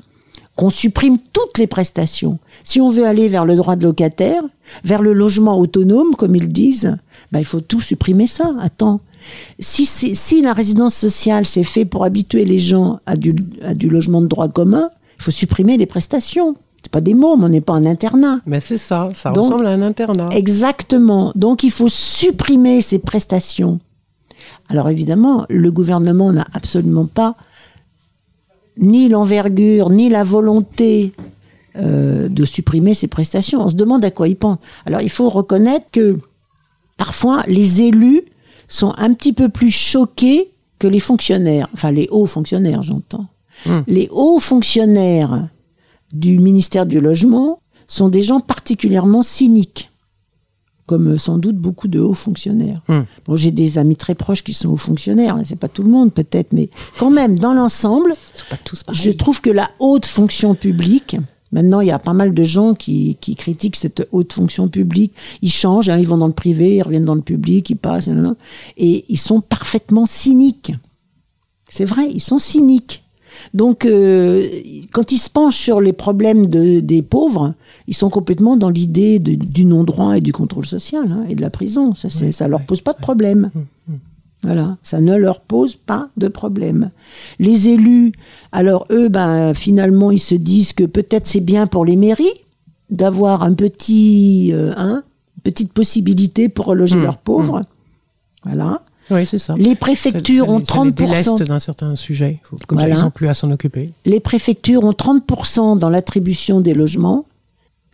qu'on 0.57 0.69
supprime 0.71 1.17
toutes 1.33 1.57
les 1.57 1.67
prestations. 1.67 2.39
Si 2.65 2.81
on 2.83 2.91
veut 2.91 3.07
aller 3.07 3.29
vers 3.29 3.47
le 3.47 3.57
droit 3.57 3.77
de 3.77 3.85
locataire, 3.85 4.43
vers 4.85 5.01
le 5.01 5.15
logement 5.15 5.59
autonome, 5.59 6.15
comme 6.17 6.37
ils 6.37 6.53
disent, 6.53 6.99
ben, 7.33 7.39
il 7.39 7.47
faut 7.47 7.61
tout 7.63 7.81
supprimer 7.81 8.27
ça. 8.27 8.51
Attends. 8.61 9.01
Si, 9.59 9.87
si 9.87 10.43
la 10.43 10.53
résidence 10.53 10.95
sociale 10.95 11.47
c'est 11.47 11.63
fait 11.65 11.85
pour 11.87 12.05
habituer 12.05 12.45
les 12.45 12.59
gens 12.59 13.01
à 13.07 13.17
du, 13.17 13.35
à 13.63 13.73
du 13.75 13.89
logement 13.89 14.21
de 14.21 14.27
droit 14.27 14.49
commun, 14.49 14.91
il 15.19 15.23
faut 15.25 15.31
supprimer 15.31 15.79
les 15.79 15.87
prestations. 15.87 16.57
C'est 16.83 16.93
pas 16.93 17.01
des 17.03 17.15
mômes, 17.15 17.45
on 17.45 17.49
n'est 17.49 17.61
pas 17.63 17.75
un 17.75 17.87
internat. 17.87 18.41
Mais 18.47 18.61
c'est 18.61 18.79
ça, 18.79 19.09
ça 19.15 19.31
Donc- 19.33 19.45
ressemble 19.47 19.67
à 19.67 19.71
un 19.71 19.83
internat. 19.83 20.29
Exactement. 20.33 21.33
Donc 21.37 21.63
il 21.63 21.71
faut 21.71 21.89
supprimer 21.89 22.83
ces 22.83 22.99
prestations. 22.99 23.79
Alors 24.71 24.89
évidemment, 24.89 25.45
le 25.49 25.71
gouvernement 25.71 26.33
n'a 26.33 26.47
absolument 26.55 27.07
pas 27.07 27.37
ni 28.79 29.09
l'envergure, 29.09 29.91
ni 29.91 30.09
la 30.09 30.23
volonté 30.23 31.13
euh, 31.77 32.29
de 32.29 32.45
supprimer 32.45 32.95
ces 32.95 33.09
prestations. 33.09 33.63
On 33.63 33.69
se 33.69 33.75
demande 33.75 34.05
à 34.05 34.11
quoi 34.11 34.29
ils 34.29 34.37
pensent. 34.37 34.59
Alors 34.87 35.01
il 35.01 35.11
faut 35.11 35.29
reconnaître 35.29 35.87
que 35.93 36.19
parfois 36.97 37.43
les 37.47 37.83
élus 37.83 38.23
sont 38.69 38.95
un 38.97 39.13
petit 39.13 39.33
peu 39.33 39.49
plus 39.49 39.71
choqués 39.71 40.51
que 40.79 40.87
les 40.87 41.01
fonctionnaires, 41.01 41.69
enfin 41.75 41.91
les 41.91 42.09
hauts 42.11 42.27
fonctionnaires 42.27 42.83
j'entends. 42.83 43.27
Hmm. 43.67 43.81
Les 43.87 44.09
hauts 44.11 44.39
fonctionnaires 44.39 45.49
du 46.13 46.39
ministère 46.39 46.87
du 46.87 47.01
Logement 47.01 47.61
sont 47.87 48.09
des 48.09 48.23
gens 48.23 48.41
particulièrement 48.41 49.23
cyniques, 49.23 49.90
comme 50.91 51.13
euh, 51.13 51.19
sans 51.19 51.39
doute 51.39 51.55
beaucoup 51.55 51.87
de 51.87 52.01
hauts 52.01 52.15
fonctionnaires. 52.15 52.79
Hmm. 52.89 53.03
Bon, 53.25 53.37
j'ai 53.37 53.53
des 53.53 53.79
amis 53.79 53.95
très 53.95 54.17
proches 54.17 54.43
qui 54.43 54.55
sont 54.55 54.71
hauts 54.71 54.77
fonctionnaires, 54.77 55.37
hein, 55.37 55.43
c'est 55.45 55.55
pas 55.55 55.69
tout 55.69 55.85
le 55.85 55.89
monde 55.89 56.13
peut-être, 56.13 56.53
mais 56.53 56.69
quand 56.99 57.13
même, 57.13 57.39
dans 57.39 57.55
l'ensemble, 57.55 58.13
je 58.93 59.13
trouve 59.13 59.41
que 59.41 59.51
la 59.51 59.71
haute 59.79 60.07
fonction 60.07 60.57
publique, 60.57 61.17
maintenant 61.53 61.81
il 61.81 61.87
y 61.87 61.93
a 61.93 62.01
pas 62.01 62.13
mal 62.13 62.35
de 62.35 62.43
gens 62.43 62.75
qui, 62.75 63.17
qui 63.21 63.37
critiquent 63.37 63.77
cette 63.77 64.09
haute 64.11 64.33
fonction 64.33 64.67
publique, 64.67 65.13
ils 65.43 65.53
changent, 65.53 65.89
hein, 65.89 65.97
ils 65.97 66.09
vont 66.09 66.19
dans 66.19 66.27
le 66.27 66.33
privé, 66.33 66.79
ils 66.79 66.83
reviennent 66.83 67.05
dans 67.05 67.15
le 67.15 67.23
public, 67.23 67.71
ils 67.71 67.77
passent, 67.77 68.11
et 68.77 69.05
ils 69.09 69.19
sont 69.19 69.41
parfaitement 69.41 70.07
cyniques. 70.07 70.73
C'est 71.69 71.85
vrai, 71.85 72.11
ils 72.13 72.21
sont 72.21 72.41
cyniques. 72.41 73.05
Donc, 73.55 73.85
euh, 73.85 74.49
quand 74.93 75.13
ils 75.13 75.19
se 75.19 75.31
penchent 75.31 75.57
sur 75.59 75.81
les 75.81 75.93
problèmes 75.93 76.47
de- 76.49 76.81
des 76.81 77.03
pauvres, 77.03 77.55
ils 77.87 77.95
sont 77.95 78.11
complètement 78.11 78.57
dans 78.57 78.71
l'idée 78.71 79.19
du 79.19 79.65
non-droit 79.65 80.17
et 80.19 80.21
du 80.21 80.33
contrôle 80.33 80.67
social 80.67 81.05
hein, 81.11 81.25
et 81.29 81.35
de 81.35 81.41
la 81.41 81.51
prison. 81.51 81.95
Ça, 81.95 82.09
ça 82.33 82.49
leur 82.49 82.61
pose 82.63 82.81
pas 82.81 82.93
de 82.93 82.99
problème. 83.01 83.51
Voilà, 84.43 84.79
ça 84.83 85.03
ne 85.03 85.15
leur 85.17 85.41
pose 85.41 85.77
pas 85.77 86.09
de 86.17 86.29
problème. 86.29 86.91
Les 87.39 87.69
élus, 87.69 88.13
alors 88.53 88.87
eux, 88.91 89.09
ben, 89.11 89.53
finalement, 89.53 90.11
ils 90.11 90.19
se 90.21 90.35
disent 90.35 90.73
que 90.73 90.85
peut-être 90.85 91.27
c'est 91.27 91.41
bien 91.43 91.67
pour 91.67 91.85
les 91.85 91.97
mairies 91.97 92.25
d'avoir 92.89 93.43
un 93.43 93.53
petit, 93.53 94.51
euh, 94.55 94.73
hein, 94.79 95.03
petite 95.43 95.73
possibilité 95.75 96.49
pour 96.49 96.67
reloger 96.67 96.97
Mmh, 96.97 97.03
leurs 97.03 97.19
pauvres. 97.19 97.63
Voilà. 98.45 98.81
Oui, 99.11 99.27
c'est 99.27 99.39
ça. 99.39 99.55
Les 99.59 99.75
préfectures 99.75 100.45
Ça- 100.47 100.51
ça- 100.51 100.53
ont 100.53 100.59
ça 100.65 100.85
les 100.85 100.93
30%. 100.93 100.93
déleste 101.09 101.43
d'un 101.43 101.59
certain 101.61 101.97
sujet. 101.97 102.41
Comme 102.67 102.79
Voilà. 102.79 102.95
ça, 102.97 103.01
ils 103.01 103.05
n'ont 103.05 103.11
plus 103.11 103.29
à 103.29 103.35
s'en 103.35 103.51
occuper. 103.51 103.91
Les 104.05 104.21
préfectures 104.21 104.85
ont 104.85 104.93
30% 104.93 105.77
dans 105.77 105.89
l'attribution 105.91 106.61
des 106.61 106.75
logements. 106.75 107.25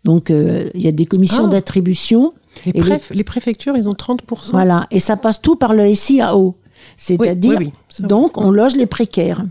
Donc, 0.05 0.31
euh, 0.31 0.69
il 0.75 0.83
y 0.83 0.89
a 0.89 0.93
des 0.93 1.07
commissions 1.07 1.47
Ah. 1.47 1.51
d'attribution. 1.51 2.33
Les, 2.65 2.73
les- 2.73 2.81
préf- 2.81 3.13
les 3.15 3.25
préfectures, 3.25 3.77
ils 3.77 3.89
ont 3.89 3.95
30%. 3.95 4.53
Voilà. 4.53 4.87
Et 4.91 5.01
ça 5.01 5.17
passe 5.17 5.41
tout 5.43 5.57
par 5.57 5.75
le 5.75 5.93
SIAO. 5.95 6.55
C'est-à-dire, 6.97 7.59
oui, 7.59 7.67
oui, 7.67 7.73
ça, 7.89 8.07
donc, 8.07 8.39
on 8.39 8.51
loge 8.51 8.77
les 8.77 8.87
précaires. 8.87 9.45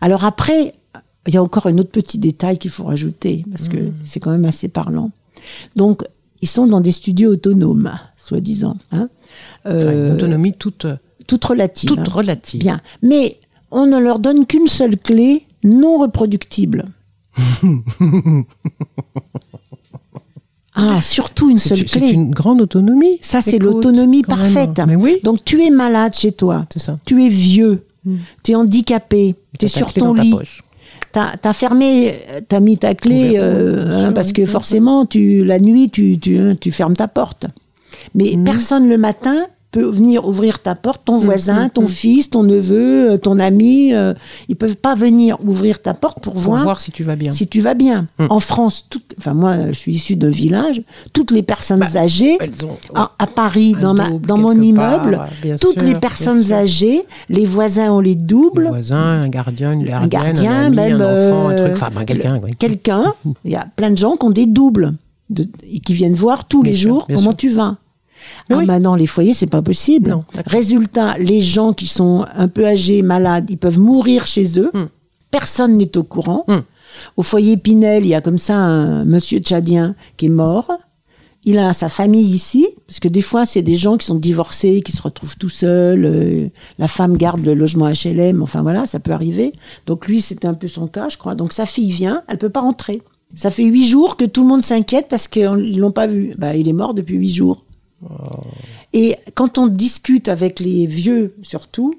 Alors 0.00 0.24
après, 0.24 0.72
il 1.26 1.34
y 1.34 1.36
a 1.36 1.42
encore 1.42 1.66
un 1.66 1.78
autre 1.78 1.90
petit 1.90 2.18
détail 2.18 2.58
qu'il 2.58 2.70
faut 2.70 2.84
rajouter, 2.84 3.44
parce 3.50 3.68
Mmh. 3.68 3.72
que 3.72 3.78
c'est 4.02 4.18
quand 4.20 4.30
même 4.30 4.44
assez 4.46 4.68
parlant. 4.68 5.10
Donc, 5.76 6.02
ils 6.42 6.48
sont 6.48 6.66
dans 6.66 6.80
des 6.80 6.90
studios 6.92 7.30
autonomes, 7.32 7.92
soi-disant. 8.16 8.76
Hein, 8.92 9.08
Enfin, 9.64 9.74
Euh, 9.76 10.08
une 10.08 10.14
autonomie 10.14 10.52
toute, 10.54 10.86
toute 11.26 11.44
relative. 11.44 11.88
toute 11.88 11.98
hein. 12.00 12.12
relative. 12.12 12.60
Bien. 12.60 12.80
Mais 13.02 13.36
on 13.70 13.86
ne 13.86 13.98
leur 13.98 14.18
donne 14.18 14.46
qu'une 14.46 14.66
seule 14.68 14.96
clé 14.96 15.44
non 15.64 15.98
reproductible. 15.98 16.86
ah, 20.74 21.00
surtout 21.00 21.50
une 21.50 21.58
C'est 21.58 21.70
seule 21.76 21.88
c'est 21.88 22.00
clé. 22.00 22.10
une 22.10 22.30
grande 22.30 22.60
autonomie. 22.60 23.18
Ça, 23.20 23.42
c'est 23.42 23.58
l'autonomie 23.58 24.22
parfaite. 24.22 24.80
Mais 24.86 24.94
oui, 24.96 25.18
Donc, 25.24 25.44
tu 25.44 25.62
es 25.64 25.70
malade 25.70 26.14
chez 26.14 26.32
toi. 26.32 26.66
c'est 26.72 26.78
ça. 26.78 26.98
Tu 27.04 27.24
es 27.24 27.28
vieux. 27.28 27.84
Tu 28.42 28.52
es 28.52 28.54
handicapé. 28.54 29.34
Tu 29.58 29.66
es 29.66 29.68
sur 29.68 29.92
ton 29.92 30.14
lit. 30.14 30.30
poche. 30.30 30.62
T'as 31.12 31.32
as 31.42 31.52
fermé, 31.52 32.14
t'as 32.48 32.60
mis 32.60 32.76
ta 32.76 32.94
clé, 32.94 33.34
euh, 33.36 34.06
hein, 34.08 34.12
parce 34.12 34.32
que 34.32 34.44
forcément, 34.44 35.06
tu, 35.06 35.42
la 35.44 35.58
nuit, 35.58 35.90
tu, 35.90 36.18
tu, 36.18 36.38
tu 36.60 36.70
fermes 36.70 36.94
ta 36.96 37.08
porte. 37.08 37.46
Mais 38.14 38.34
Mhm. 38.36 38.44
personne 38.44 38.88
le 38.88 38.98
matin 38.98 39.36
peut 39.70 39.84
venir 39.84 40.26
ouvrir 40.26 40.60
ta 40.60 40.74
porte, 40.74 41.02
ton 41.04 41.18
voisin, 41.18 41.64
mhm, 41.64 41.70
ton 41.70 41.82
mhm. 41.82 41.88
fils, 41.88 42.30
ton 42.30 42.42
neveu, 42.42 43.10
euh, 43.10 43.16
ton 43.18 43.38
ami, 43.38 43.92
euh, 43.92 44.14
ils 44.48 44.56
peuvent 44.56 44.76
pas 44.76 44.94
venir 44.94 45.36
ouvrir 45.44 45.82
ta 45.82 45.92
porte 45.92 46.20
pour, 46.20 46.32
Pour 46.32 46.40
voir, 46.42 46.62
voir 46.62 46.80
si 46.80 46.90
tu 46.90 47.02
vas 47.02 47.16
bien. 47.16 47.32
si 47.32 47.46
tu 47.48 47.60
vas 47.60 47.74
bien. 47.74 48.06
En 48.30 48.40
France, 48.40 48.86
toutes- 48.88 49.14
enfin 49.18 49.34
moi, 49.34 49.66
je 49.68 49.72
suis 49.72 49.92
issu 49.92 50.16
d'un 50.16 50.30
village, 50.30 50.80
toutes 51.12 51.30
les 51.32 51.42
personnes 51.42 51.80
Bah, 51.80 52.00
âgées, 52.00 52.38
à, 52.94 53.12
à 53.18 53.26
Paris, 53.26 53.76
dans, 53.78 53.92
ma, 53.92 54.08
dans 54.08 54.38
mon 54.38 54.52
immeuble, 54.58 55.16
part, 55.18 55.28
toutes 55.60 55.74
sûr, 55.80 55.82
les 55.82 55.94
personnes 55.96 56.50
âgées, 56.50 57.02
les 57.28 57.44
voisins 57.44 57.92
ont 57.92 58.00
les 58.00 58.14
Le 58.14 58.22
doubles, 58.22 58.68
voisin, 58.68 58.96
un 58.96 59.28
gardien, 59.28 59.72
une 59.72 59.84
gardienne, 59.84 60.08
gardien, 60.08 60.50
un 60.50 60.64
ami, 60.68 60.76
même, 60.76 61.02
un 61.02 61.12
enfant, 61.28 61.48
un 61.48 61.52
euh, 61.52 61.56
truc. 61.64 61.72
Enfin, 61.74 61.90
ben, 61.94 62.04
quelqu'un. 62.06 62.40
oui. 62.42 62.52
quelqu'un, 62.58 63.12
il 63.44 63.50
y 63.50 63.56
a 63.56 63.66
plein 63.76 63.90
de 63.90 63.98
gens 63.98 64.16
qui 64.16 64.24
ont 64.24 64.30
des 64.30 64.46
doubles 64.46 64.94
de- 65.28 65.46
et 65.70 65.80
qui 65.80 65.92
viennent 65.92 66.14
voir 66.14 66.48
tous 66.48 66.62
Bien 66.62 66.72
les 66.72 66.78
sûr, 66.78 66.88
jours 66.94 67.06
comment 67.06 67.20
sûr. 67.20 67.36
tu 67.36 67.48
vas. 67.50 67.76
Ah, 68.50 68.56
oui. 68.56 68.66
maintenant, 68.66 68.94
les 68.94 69.06
foyers, 69.06 69.34
c'est 69.34 69.46
pas 69.46 69.62
possible. 69.62 70.10
Non. 70.10 70.24
Résultat, 70.46 71.16
les 71.18 71.40
gens 71.40 71.72
qui 71.72 71.86
sont 71.86 72.24
un 72.34 72.48
peu 72.48 72.66
âgés, 72.66 73.02
malades, 73.02 73.50
ils 73.50 73.58
peuvent 73.58 73.78
mourir 73.78 74.26
chez 74.26 74.58
eux. 74.58 74.70
Hmm. 74.74 74.86
Personne 75.30 75.76
n'est 75.76 75.96
au 75.96 76.02
courant. 76.02 76.44
Hmm. 76.48 76.60
Au 77.16 77.22
foyer 77.22 77.56
Pinel, 77.56 78.04
il 78.04 78.08
y 78.08 78.14
a 78.14 78.20
comme 78.20 78.38
ça 78.38 78.56
un 78.56 79.04
monsieur 79.04 79.38
tchadien 79.40 79.94
qui 80.16 80.26
est 80.26 80.30
mort. 80.30 80.70
Il 81.44 81.58
a 81.58 81.72
sa 81.72 81.88
famille 81.88 82.26
ici, 82.34 82.66
parce 82.86 82.98
que 82.98 83.08
des 83.08 83.20
fois, 83.20 83.46
c'est 83.46 83.62
des 83.62 83.76
gens 83.76 83.96
qui 83.96 84.06
sont 84.06 84.16
divorcés, 84.16 84.82
qui 84.82 84.92
se 84.92 85.00
retrouvent 85.00 85.36
tout 85.38 85.48
seuls. 85.48 86.04
euh, 86.04 86.48
la 86.78 86.88
femme 86.88 87.16
garde 87.16 87.44
le 87.44 87.54
logement 87.54 87.88
HLM. 87.88 88.42
Enfin 88.42 88.62
voilà, 88.62 88.86
ça 88.86 88.98
peut 88.98 89.12
arriver. 89.12 89.52
Donc 89.86 90.06
lui, 90.08 90.20
c'était 90.20 90.48
un 90.48 90.54
peu 90.54 90.68
son 90.68 90.88
cas, 90.88 91.08
je 91.08 91.16
crois. 91.16 91.34
Donc 91.34 91.52
sa 91.52 91.64
fille 91.64 91.90
vient, 91.90 92.22
elle 92.28 92.38
peut 92.38 92.50
pas 92.50 92.60
rentrer. 92.60 93.02
Ça 93.34 93.50
fait 93.50 93.64
huit 93.64 93.86
jours 93.86 94.16
que 94.16 94.24
tout 94.24 94.42
le 94.42 94.48
monde 94.48 94.62
s'inquiète 94.62 95.06
parce 95.08 95.28
qu'ils 95.28 95.78
l'ont 95.78 95.92
pas 95.92 96.06
vu. 96.06 96.34
Bah, 96.38 96.56
il 96.56 96.68
est 96.68 96.72
mort 96.72 96.94
depuis 96.94 97.16
huit 97.16 97.32
jours. 97.32 97.64
Et 98.92 99.16
quand 99.34 99.58
on 99.58 99.66
discute 99.66 100.28
avec 100.28 100.60
les 100.60 100.86
vieux, 100.86 101.34
surtout, 101.42 101.94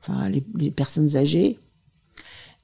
enfin 0.00 0.28
les, 0.28 0.42
les 0.56 0.70
personnes 0.70 1.16
âgées, 1.16 1.58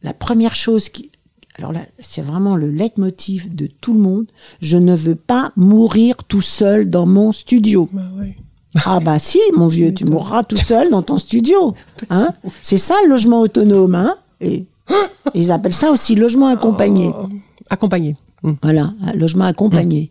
la 0.02 0.14
première 0.14 0.54
chose 0.54 0.88
qui, 0.88 1.10
alors 1.56 1.72
là, 1.72 1.80
c'est 1.98 2.22
vraiment 2.22 2.56
le 2.56 2.70
leitmotiv 2.70 3.54
de 3.54 3.66
tout 3.66 3.92
le 3.92 4.00
monde. 4.00 4.26
Je 4.60 4.78
ne 4.78 4.94
veux 4.94 5.14
pas 5.14 5.52
mourir 5.56 6.24
tout 6.24 6.40
seul 6.40 6.88
dans 6.88 7.06
mon 7.06 7.32
studio. 7.32 7.88
Bah 7.92 8.02
oui. 8.18 8.34
Ah 8.86 9.00
bah 9.00 9.18
si, 9.18 9.38
mon 9.54 9.66
vieux, 9.66 9.92
tu 9.92 10.06
mourras 10.06 10.44
tout 10.44 10.56
seul 10.56 10.90
dans 10.90 11.02
ton 11.02 11.18
studio. 11.18 11.74
Hein 12.10 12.28
c'est 12.62 12.78
ça 12.78 12.94
le 13.04 13.10
logement 13.10 13.40
autonome. 13.40 13.94
Hein 13.94 14.14
Et 14.40 14.64
ils 15.34 15.52
appellent 15.52 15.74
ça 15.74 15.90
aussi 15.90 16.14
logement 16.14 16.46
accompagné. 16.46 17.10
Oh, 17.14 17.28
accompagné. 17.68 18.16
Hmm. 18.42 18.54
Voilà, 18.62 18.94
logement 19.14 19.44
accompagné. 19.44 20.10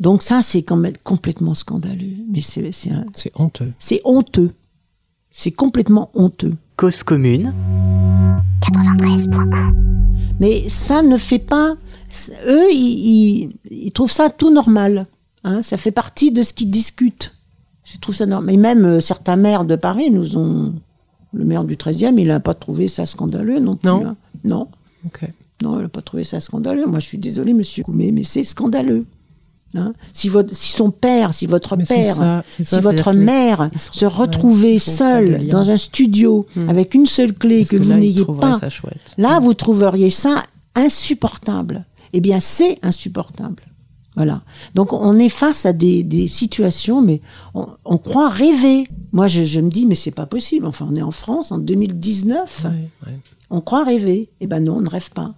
Donc 0.00 0.22
ça, 0.22 0.42
c'est 0.42 0.62
quand 0.62 0.76
même 0.76 0.96
complètement 1.04 1.54
scandaleux. 1.54 2.16
Mais 2.30 2.40
c'est 2.40 2.72
c'est 2.72 2.90
un- 2.90 3.06
honteux. 3.36 3.72
c'est 3.78 4.00
honteux. 4.04 4.52
C'est 5.30 5.50
complètement 5.50 6.10
honteux. 6.14 6.54
Cause 6.76 7.02
commune, 7.02 7.52
Mais 10.40 10.68
ça 10.68 11.02
ne 11.02 11.16
fait 11.16 11.38
pas. 11.38 11.76
Eux, 12.46 12.70
ils, 12.72 13.48
ils- 13.50 13.56
ils 13.70 13.92
trouvent 13.92 14.10
ça 14.12 14.30
tout 14.30 14.50
normal. 14.52 15.06
hein. 15.44 15.62
ça 15.62 15.76
fait 15.76 15.90
partie 15.92 16.30
de 16.32 16.42
ce 16.42 16.52
qu'ils 16.52 16.70
discutent. 16.70 17.32
Je 17.84 17.98
trouve 17.98 18.14
ça 18.14 18.26
normal. 18.26 18.54
Et 18.54 18.58
même 18.58 18.84
euh, 18.84 19.00
certains 19.00 19.36
maires 19.36 19.64
de 19.64 19.76
Paris 19.76 20.10
nous 20.10 20.36
ont. 20.36 20.74
Le 21.32 21.44
maire 21.44 21.64
du 21.64 21.76
13e, 21.76 22.18
il 22.18 22.28
n'a 22.28 22.40
pas 22.40 22.54
trouvé 22.54 22.88
ça 22.88 23.04
scandaleux 23.04 23.60
non 23.60 23.76
plus. 23.76 23.88
Non. 23.88 24.06
hein. 24.06 24.16
Non. 24.44 24.68
Ok. 25.04 25.28
Non, 25.62 25.78
il 25.78 25.82
n'a 25.82 25.88
pas 25.88 26.02
trouvé 26.02 26.24
ça 26.24 26.40
scandaleux. 26.40 26.86
Moi, 26.86 26.98
je 26.98 27.06
suis 27.06 27.18
désolée, 27.18 27.52
monsieur 27.52 27.82
Koumé, 27.82 28.10
mais 28.12 28.24
c'est 28.24 28.44
scandaleux. 28.44 29.04
Hein? 29.74 29.92
si, 30.12 30.28
votre, 30.30 30.54
si 30.54 30.72
son 30.72 30.90
père, 30.90 31.34
si 31.34 31.46
votre 31.46 31.76
Mais 31.76 31.84
père, 31.84 32.14
ça, 32.14 32.44
c'est 32.48 32.62
ça, 32.64 32.76
si 32.76 32.82
votre 32.82 33.10
les- 33.12 33.18
mère 33.24 33.68
se 33.76 34.06
retrouvait 34.06 34.78
seule 34.78 35.46
dans 35.48 35.70
un 35.70 35.76
studio 35.76 36.46
Hmm. 36.56 36.70
avec 36.70 36.94
une 36.94 37.04
seule 37.06 37.32
clé 37.34 37.64
que, 37.66 37.76
vous 37.76 37.92
n'ayez 37.92 38.24
pas, 38.24 38.58
ça 38.58 38.70
chouette 38.70 38.96
là, 39.18 39.38
vous 39.40 39.52
trouveriez 39.54 40.08
ça 40.10 40.44
insupportable. 40.74 41.84
Eh 42.12 42.20
bien, 42.20 42.40
c'est 42.40 42.78
insupportable. 42.82 43.62
Voilà. 44.14 44.42
Donc, 44.74 44.92
on 44.94 45.18
est 45.18 45.28
face 45.28 45.66
à 45.66 45.74
des, 45.74 46.02
des 46.02 46.26
situations, 46.26 47.02
mais 47.02 47.20
on, 47.54 47.66
on 47.84 47.98
croit 47.98 48.30
rêver. 48.30 48.88
Moi, 49.12 49.26
je, 49.26 49.44
je 49.44 49.60
me 49.60 49.68
dis, 49.68 49.84
mais 49.84 49.94
c'est 49.94 50.10
pas 50.10 50.24
possible. 50.24 50.64
Enfin, 50.66 50.88
on 50.90 50.96
est 50.96 51.02
en 51.02 51.10
France 51.10 51.52
en 51.52 51.58
2019. 51.58 52.62
Ouais, 52.64 52.70
ouais. 53.06 53.18
On 53.50 53.60
croit 53.60 53.84
rêver. 53.84 54.30
Eh 54.40 54.46
ben 54.46 54.60
non, 54.60 54.76
on 54.76 54.80
ne 54.80 54.88
rêve 54.88 55.10
pas. 55.10 55.34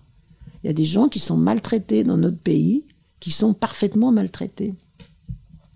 Il 0.63 0.69
y 0.69 0.71
a 0.71 0.73
des 0.75 0.85
gens 0.85 1.09
qui 1.09 1.19
sont 1.19 1.37
maltraités 1.37 2.05
dans 2.05 2.17
notre 2.17 2.39
pays, 2.39 2.85
qui 3.21 3.31
sont 3.31 3.53
parfaitement 3.55 4.13
maltraités. 4.13 4.75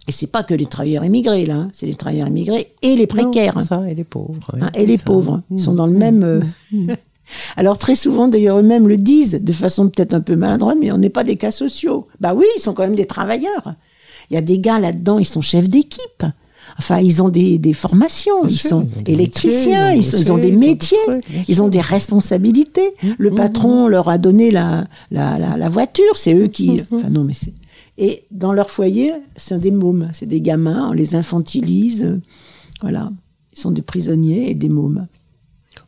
Et 0.08 0.12
c'est 0.12 0.26
pas 0.26 0.42
que 0.42 0.54
les 0.54 0.66
travailleurs 0.66 1.04
immigrés, 1.04 1.46
là, 1.46 1.54
hein, 1.56 1.68
c'est 1.72 1.86
les 1.86 1.94
travailleurs 1.94 2.26
immigrés 2.28 2.72
et 2.82 2.96
les 2.96 3.06
précaires. 3.06 3.56
Non, 3.56 3.64
ça, 3.64 3.88
et 3.88 3.94
les 3.94 4.04
pauvres. 4.04 4.50
oui, 4.54 4.60
hein, 4.62 4.70
et 4.74 4.84
les 4.84 4.96
ça. 4.96 5.04
pauvres. 5.04 5.42
Ils 5.50 5.60
sont 5.60 5.72
Mmh, 5.72 5.76
dans 5.76 5.86
le 5.86 5.92
mmh, 5.92 5.98
même. 5.98 6.22
euh, 6.24 6.40
mmh. 6.72 6.92
Alors 7.56 7.78
très 7.78 7.94
souvent, 7.94 8.26
d'ailleurs, 8.26 8.58
eux-mêmes 8.58 8.88
le 8.88 8.96
disent 8.96 9.38
de 9.40 9.52
façon 9.52 9.88
peut-être 9.88 10.12
un 10.12 10.20
peu 10.20 10.34
maladroite, 10.34 10.76
mais 10.80 10.90
on 10.90 10.98
n'est 10.98 11.08
pas 11.08 11.22
des 11.24 11.36
cas 11.36 11.52
sociaux. 11.52 12.08
Bah 12.20 12.34
oui, 12.34 12.44
ils 12.56 12.60
sont 12.60 12.74
quand 12.74 12.82
même 12.82 12.96
des 12.96 13.06
travailleurs. 13.06 13.74
Il 14.30 14.34
y 14.34 14.36
a 14.36 14.40
des 14.42 14.58
gars 14.58 14.80
là-dedans, 14.80 15.18
ils 15.20 15.24
sont 15.24 15.40
chefs 15.40 15.68
d'équipe. 15.68 16.24
Enfin, 16.78 17.00
ils 17.00 17.22
ont 17.22 17.28
des, 17.28 17.58
des 17.58 17.72
formations, 17.72 18.46
ils 18.48 18.58
sûr, 18.58 18.70
sont 18.70 18.88
ils 18.94 18.98
ont 18.98 19.02
des 19.02 19.12
électriciens, 19.12 19.94
métiers, 19.94 20.18
ils, 20.20 20.32
ont 20.32 20.38
des 20.38 20.48
ils 20.48 20.52
ont 20.52 20.52
des 20.52 20.52
métiers, 20.52 20.98
ils 21.48 21.62
ont 21.62 21.68
des 21.68 21.80
responsabilités. 21.80 22.94
Le 23.18 23.30
mmh, 23.30 23.34
patron 23.34 23.88
leur 23.88 24.08
a 24.08 24.18
donné 24.18 24.50
la, 24.50 24.86
la, 25.10 25.38
la, 25.38 25.56
la 25.56 25.68
voiture, 25.68 26.16
c'est 26.16 26.34
eux 26.34 26.48
qui... 26.48 26.72
Mmh, 26.72 26.86
Enfin 26.92 27.10
non, 27.10 27.24
mais 27.24 27.34
c'est... 27.34 27.52
Et 27.98 28.24
dans 28.30 28.52
leur 28.54 28.70
foyer, 28.70 29.12
c'est 29.36 29.58
des 29.60 29.70
mômes, 29.70 30.08
c'est 30.12 30.26
des 30.26 30.40
gamins, 30.40 30.88
on 30.88 30.92
les 30.92 31.14
infantilise. 31.14 32.04
euh, 32.04 32.20
Voilà, 32.80 33.10
ils 33.52 33.58
sont 33.58 33.70
des 33.70 33.82
prisonniers 33.82 34.50
et 34.50 34.54
des 34.54 34.70
mômes. 34.70 35.06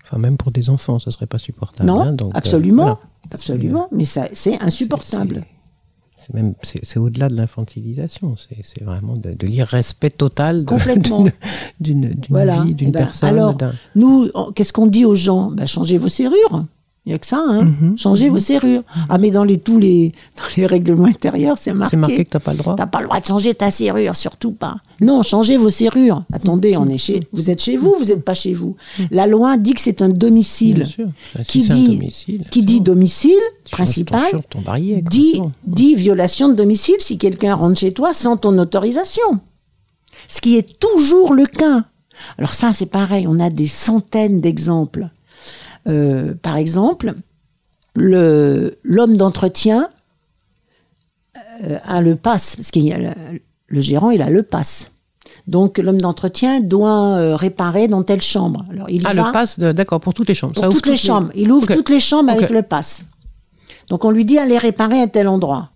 Enfin, 0.05 0.19
même 0.19 0.37
pour 0.37 0.51
des 0.53 0.69
enfants, 0.69 0.99
ça 0.99 1.11
serait 1.11 1.27
pas 1.27 1.39
supportable. 1.39 1.89
Non, 1.89 2.01
hein, 2.01 2.13
donc, 2.13 2.35
euh, 2.35 2.39
absolument, 2.39 2.99
absolument. 3.33 3.89
Mais 3.91 4.05
ça, 4.05 4.29
c'est 4.35 4.61
insupportable. 4.63 5.47
C'est- 6.27 6.35
même, 6.35 6.55
c'est 6.63 6.99
au-delà 6.99 7.29
de 7.29 7.35
l'infantilisation. 7.37 8.35
C'est 8.37 8.83
vraiment 8.85 9.17
de, 9.17 9.33
de 9.33 9.47
l'irrespect 9.47 10.11
total 10.17 10.65
d'une 11.81 12.15
Voilà. 12.31 12.63
vie, 12.63 12.75
d'une 12.75 12.89
Eh 12.89 12.93
ben, 12.93 12.99
personne. 13.05 13.29
alors, 13.29 13.57
Nous, 13.95 14.29
qu'est-ce 14.55 14.73
qu'on 14.73 14.87
dit 14.87 15.05
aux 15.05 15.15
gens? 15.15 15.51
Ben, 15.51 15.67
Changez 15.67 15.99
vos 15.99 16.09
serrures. 16.09 16.65
Il 17.07 17.11
n'y 17.11 17.15
a 17.17 17.19
que 17.19 17.27
ça, 17.27 17.37
hein. 17.47 17.65
Mhm, 17.65 17.99
Changez 17.99 18.31
vos 18.31 18.39
serrures. 18.39 18.83
Ah, 19.11 19.19
mais 19.19 19.31
dans 19.31 19.45
les, 19.45 19.59
tous 19.59 19.79
les, 19.79 20.13
dans 20.39 20.45
les 20.57 20.65
règlements 20.67 21.05
intérieurs, 21.05 21.59
c'est 21.59 21.75
marqué. 21.75 21.91
C'est 21.91 21.97
marqué 21.99 22.25
que 22.25 22.31
t'as 22.31 22.41
pas 22.41 22.53
le 22.53 22.59
droit. 22.59 22.77
T'as 22.77 22.87
pas 22.87 23.01
le 23.03 23.07
droit 23.09 23.21
de 23.21 23.27
changer 23.27 23.53
ta 23.55 23.71
serrure, 23.71 24.17
surtout 24.17 24.53
pas. 24.53 24.77
Non, 25.03 25.23
changez 25.23 25.59
vos 25.59 25.69
serrures. 25.69 26.25
Attendez, 26.33 26.79
on 26.79 26.89
est 26.89 26.97
chez, 26.97 27.29
vous 27.33 27.51
êtes 27.51 27.61
chez 27.63 27.77
vous, 27.77 27.95
vous 27.99 28.07
n'êtes 28.07 28.25
pas 28.25 28.33
chez 28.33 28.55
vous. 28.55 28.77
La 29.11 29.27
loi 29.27 29.59
dit 29.59 29.75
que 29.75 29.83
c'est 29.83 30.01
un 30.01 30.09
Bien 30.09 30.17
domicile. 30.17 30.87
sûr. 30.87 31.09
Si 31.43 31.61
Qui 31.67 31.73
un 31.73 31.75
dit, 31.75 31.97
domicile, 31.99 32.45
qui 32.51 32.63
dit 32.63 32.81
domicile 32.81 33.33
ton- 33.65 33.71
principal, 33.77 34.31
ton 34.49 34.63
dit, 35.11 35.43
dit 35.67 35.95
violation 35.97 36.49
de 36.49 36.55
domicile 36.55 36.97
si 37.01 37.19
quelqu'un 37.19 37.55
rentre 37.55 37.79
chez 37.81 37.93
toi 37.93 38.15
sans 38.15 38.39
ton 38.39 38.57
autorisation. 38.59 39.41
Ce 40.29 40.41
qui 40.41 40.57
est 40.57 40.79
toujours 40.79 41.35
le 41.35 41.45
cas. 41.45 41.85
Alors 42.39 42.55
ça, 42.55 42.73
c'est 42.73 42.87
pareil, 42.87 43.27
on 43.29 43.41
a 43.41 43.51
des 43.51 43.67
centaines 43.67 44.41
d'exemples. 44.41 45.11
Euh, 45.87 46.35
par 46.35 46.57
exemple, 46.57 47.15
le- 47.95 48.79
l'homme 48.83 49.17
d'entretien 49.17 49.89
euh, 51.65 51.79
a 51.85 52.01
le 52.01 52.17
pass, 52.17 52.57
parce 52.57 52.71
qu'il 52.71 52.85
y 52.85 52.93
a 52.93 52.99
le, 52.99 53.11
le 53.67 53.81
gérant, 53.81 54.11
il 54.11 54.23
a 54.23 54.31
le 54.31 54.43
pass. 54.43 54.91
Donc 55.47 55.79
l'homme 55.79 56.01
d'entretien 56.01 56.61
doit 56.61 57.17
euh, 57.17 57.37
réparer 57.37 57.87
dans 57.89 58.03
telle 58.03 58.23
chambre. 58.23 58.65
Alors 58.71 58.89
il 58.89 59.07
Ah, 59.07 59.13
va 59.13 59.27
le 59.27 59.33
pass, 59.33 59.59
d'accord, 59.59 60.01
pour 60.01 60.15
toutes 60.15 60.29
les 60.29 60.35
chambres. 60.35 60.55
pour 60.55 60.63
Ça 60.63 60.69
ouvre 60.69 60.77
toutes 60.81 60.91
les 60.91 60.97
chambres. 60.97 61.31
Il 61.35 61.53
ouvre 61.53 61.67
toutes 61.73 61.91
les 61.91 62.01
chambres 62.01 62.31
avec 62.31 62.51
le 62.51 62.63
pass. 62.63 63.05
Donc 63.89 64.05
on 64.05 64.11
lui 64.11 64.25
dit 64.25 64.39
allez 64.39 64.57
réparer 64.59 65.01
à 65.03 65.07
tel 65.07 65.29
endroit. 65.29 65.71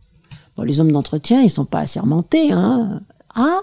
Bon, 0.57 0.63
les 0.63 0.81
hommes 0.81 0.91
d'entretien, 0.93 1.43
ils 1.43 1.51
sont 1.51 1.67
pas 1.67 1.81
assermentés. 1.81 2.51
Hein. 2.51 3.03
Ah, 3.35 3.61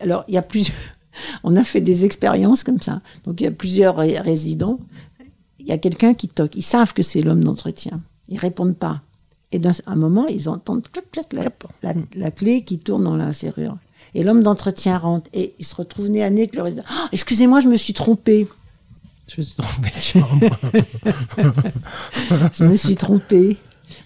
alors 0.00 0.24
il 0.28 0.34
y 0.34 0.38
a 0.38 0.42
plusieurs. 0.42 0.76
On 1.44 1.54
a 1.56 1.64
fait 1.64 1.82
des 1.82 2.06
expériences 2.06 2.64
comme 2.64 2.80
ça. 2.80 3.02
Donc 3.26 3.40
il 3.40 3.44
y 3.44 3.46
a 3.46 3.50
plusieurs 3.50 3.96
ré- 3.96 4.18
résidents. 4.18 4.78
Il 5.62 5.68
y 5.68 5.72
a 5.72 5.78
quelqu'un 5.78 6.14
qui 6.14 6.28
toque. 6.28 6.54
Ils 6.56 6.62
savent 6.62 6.92
que 6.92 7.02
c'est 7.02 7.22
l'homme 7.22 7.42
d'entretien. 7.44 8.00
Ils 8.28 8.38
répondent 8.38 8.76
pas. 8.76 9.00
Et 9.52 9.58
d'un 9.58 9.72
un 9.86 9.96
moment, 9.96 10.26
ils 10.26 10.48
entendent 10.48 10.86
clac, 10.90 11.10
clac, 11.10 11.28
clac, 11.28 11.54
la, 11.82 11.94
la 12.14 12.30
clé 12.30 12.64
qui 12.64 12.78
tourne 12.78 13.04
dans 13.04 13.16
la 13.16 13.32
serrure. 13.32 13.76
Et 14.14 14.24
l'homme 14.24 14.42
d'entretien 14.42 14.98
rentre 14.98 15.28
et 15.32 15.54
il 15.58 15.64
se 15.64 15.74
retrouve 15.74 16.08
nez 16.08 16.22
à 16.22 16.30
nez 16.30 16.42
avec 16.42 16.54
le 16.56 16.62
résident. 16.62 16.82
Ah, 16.88 17.08
Excusez-moi, 17.12 17.60
je 17.60 17.68
me 17.68 17.76
suis 17.76 17.92
trompé. 17.94 18.48
Je 19.28 19.40
me 19.40 19.44
suis 19.44 19.56
trompé 19.56 20.82
je 22.54 22.64
me 22.64 22.74
suis 22.76 22.96
trompé. 22.96 23.56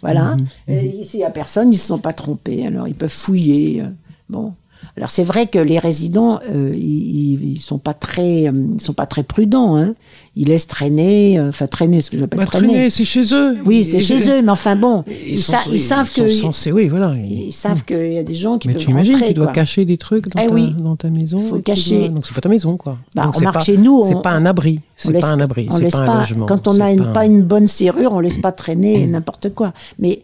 Voilà. 0.03 0.37
Et 0.69 0.87
ici, 1.01 1.17
il 1.17 1.21
n'y 1.21 1.25
a 1.25 1.31
personne, 1.31 1.69
ils 1.69 1.77
ne 1.77 1.81
se 1.81 1.87
sont 1.87 1.99
pas 1.99 2.13
trompés. 2.13 2.67
Alors, 2.67 2.89
ils 2.89 2.95
peuvent 2.95 3.09
fouiller. 3.11 3.83
Bon. 4.29 4.55
Alors, 4.97 5.11
c'est 5.11 5.25
vrai 5.25 5.47
que 5.47 5.59
les 5.59 5.79
résidents, 5.79 6.41
euh, 6.49 6.75
ils 6.77 7.55
ne 7.55 7.59
sont, 7.59 7.79
pas 7.79 7.95
très, 7.95 8.49
euh, 8.49 8.67
ils 8.75 8.81
sont 8.81 8.95
pas 8.95 9.07
très 9.07 9.23
prudents. 9.23 9.77
hein. 9.77 9.95
Ils 10.39 10.49
laissent 10.49 10.67
traîner, 10.67 11.39
euh, 11.39 11.49
enfin, 11.49 11.67
traîner, 11.67 12.03
ce 12.03 12.11
que 12.11 12.19
j'appelle 12.19 12.39
Bah, 12.39 12.45
traîner. 12.45 12.69
traîner, 12.69 12.91
c'est 12.91 13.07
chez 13.07 13.25
eux. 13.35 13.57
Oui, 13.65 13.85
c'est 13.85 13.99
chez 13.99 14.29
eux, 14.31 14.43
mais 14.43 14.51
enfin, 14.51 14.77
bon. 14.77 15.03
Ils, 15.09 15.31
Ils, 15.37 15.43
sont- 15.43 15.53
sa- 15.53 15.71
ils 15.73 15.81
savent 15.81 16.11
sont 16.11 16.25
que. 16.25 16.29
censés- 16.29 16.73
oui, 16.73 16.89
voilà. 16.89 17.15
Ils 17.17 17.53
savent 17.53 17.83
qu'il 17.85 18.13
y 18.13 18.19
a 18.19 18.23
des 18.23 18.35
gens 18.35 18.59
qui 18.59 18.69
Mais 18.69 18.75
peuvent 18.75 18.83
tu 18.85 18.91
imagines 18.91 19.15
rentrer, 19.15 19.33
doit 19.33 19.47
quoi. 19.47 19.55
cacher 19.55 19.87
des 19.87 19.97
trucs 19.97 20.29
dans, 20.29 20.43
Eh 20.43 20.49
ta, 20.49 20.53
oui. 20.53 20.75
dans 20.79 20.95
ta 20.95 21.09
maison. 21.09 21.39
Faut 21.41 21.57
tu 21.57 21.63
cacher. 21.63 22.01
dois- 22.01 22.09
Donc 22.09 22.27
c'est 22.27 22.35
pas 22.35 22.43
ta 22.43 22.51
maison, 22.51 22.77
quoi. 22.77 22.99
Bah, 23.15 23.25
Donc, 23.25 23.37
remarque, 23.37 23.55
pas- 23.55 23.61
chez 23.65 23.79
nous, 23.79 24.05
c'est 24.07 24.15
on- 24.15 24.21
pas 24.21 24.33
un 24.33 24.45
abri. 24.45 24.81
On 25.07 25.09
C'est 25.09 25.19
pas 25.19 25.31
un 25.33 25.41
abri. 25.41 25.69
on 25.71 25.77
C'est 25.79 25.85
laisse 25.85 25.93
pas 25.95 26.01
un 26.07 26.21
logement. 26.21 26.45
Quand 26.45 26.69
on 26.69 26.73
c'est 26.75 26.83
a 26.83 26.93
une, 26.93 27.01
un- 27.01 27.13
pas 27.13 27.25
une 27.25 27.43
bonne 27.43 27.67
serrure, 27.67 28.13
on 28.13 28.21
laisse 28.21 28.37
pas 28.39 28.53
traîner 28.53 29.07
n'importe 29.07 29.55
quoi. 29.55 29.73
Mais 29.99 30.21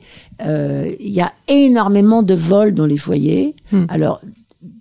euh, 0.47 0.91
il 1.01 1.15
y 1.15 1.23
a 1.23 1.33
énormément 1.49 2.23
de 2.23 2.35
vols 2.35 2.75
dans 2.75 2.85
les 2.87 2.99
foyers. 2.99 3.55
Hmm. 3.73 3.85
Alors, 3.89 4.21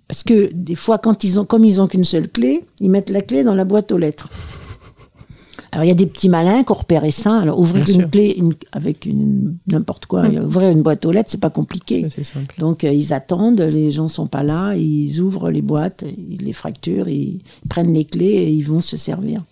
parce 0.08 0.24
que 0.24 0.50
des 0.52 0.74
fois, 0.74 0.98
quand 0.98 1.24
ils 1.24 1.40
ont, 1.40 1.46
comme 1.46 1.64
ils 1.64 1.80
ont 1.80 1.86
qu'une 1.86 2.04
seule 2.04 2.28
clé, 2.28 2.64
ils 2.80 2.90
mettent 2.90 3.08
la 3.08 3.22
clé 3.22 3.44
dans 3.44 3.54
la 3.54 3.64
boîte 3.64 3.92
aux 3.92 3.98
lettres. 3.98 4.28
Alors, 5.72 5.84
il 5.84 5.88
y 5.88 5.90
a 5.90 5.94
des 5.94 6.06
petits 6.06 6.28
malins 6.28 6.62
qui 6.64 6.70
ont 6.72 6.74
repéré 6.76 7.10
ça. 7.10 7.38
Alors, 7.38 7.58
ouvrir 7.58 7.84
Bien 7.86 7.94
une 7.94 8.00
sûr. 8.02 8.10
clé 8.10 8.34
une- 8.36 8.52
avec 8.72 9.06
une, 9.06 9.56
n'importe 9.66 10.04
quoi, 10.06 10.28
ouvrir 10.28 10.68
une 10.68 10.82
boîte 10.82 11.04
aux 11.06 11.12
lettres, 11.12 11.30
c'est 11.30 11.40
pas 11.40 11.48
compliqué. 11.50 12.00
C'est 12.02 12.20
assez 12.20 12.24
simple. 12.24 12.54
Donc 12.58 12.84
euh, 12.84 12.92
ils 12.92 13.12
attendent, 13.14 13.60
les 13.62 13.90
gens 13.90 14.06
sont 14.08 14.26
pas 14.26 14.42
là, 14.42 14.74
ils 14.76 15.20
ouvrent 15.20 15.50
les 15.50 15.62
boîtes, 15.62 16.04
ils 16.28 16.42
les 16.42 16.52
fracturent, 16.52 17.08
ils 17.08 17.40
prennent 17.70 17.94
les 17.94 18.04
clés 18.04 18.26
et 18.26 18.50
ils 18.50 18.62
vont 18.62 18.82
se 18.82 18.96
servir. 18.98 19.42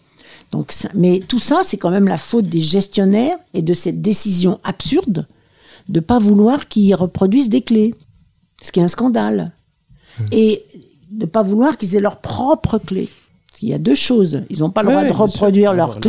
Donc, 0.52 0.72
ça- 0.72 0.90
mais 0.94 1.20
tout 1.26 1.38
ça, 1.38 1.60
c'est 1.64 1.76
quand 1.78 1.90
même 1.90 2.06
la 2.08 2.18
faute 2.18 2.46
des 2.46 2.60
gestionnaires 2.60 3.36
et 3.54 3.62
de 3.62 3.72
cette 3.72 4.02
décision 4.02 4.60
absurde 4.62 5.26
de 5.88 6.00
pas 6.00 6.18
vouloir 6.18 6.68
qu'ils 6.68 6.94
reproduisent 6.94 7.48
des 7.48 7.62
clés, 7.62 7.94
ce 8.60 8.72
qui 8.72 8.80
est 8.80 8.82
un 8.82 8.88
scandale, 8.88 9.52
Mmh. 10.18 10.24
et 10.32 10.64
de 11.12 11.24
pas 11.24 11.42
vouloir 11.42 11.78
qu'ils 11.78 11.94
aient 11.96 12.00
leurs 12.00 12.20
propres 12.20 12.78
clés. 12.78 13.08
Il 13.62 13.68
y 13.68 13.74
a 13.74 13.78
deux 13.78 13.94
choses. 13.94 14.42
Ils 14.48 14.60
n'ont 14.60 14.70
pas 14.70 14.82
le 14.82 14.88
droit 14.88 15.02
de 15.02 15.08
sûr, 15.08 15.18
reproduire 15.18 15.74
leurs 15.74 15.98
et 15.98 16.00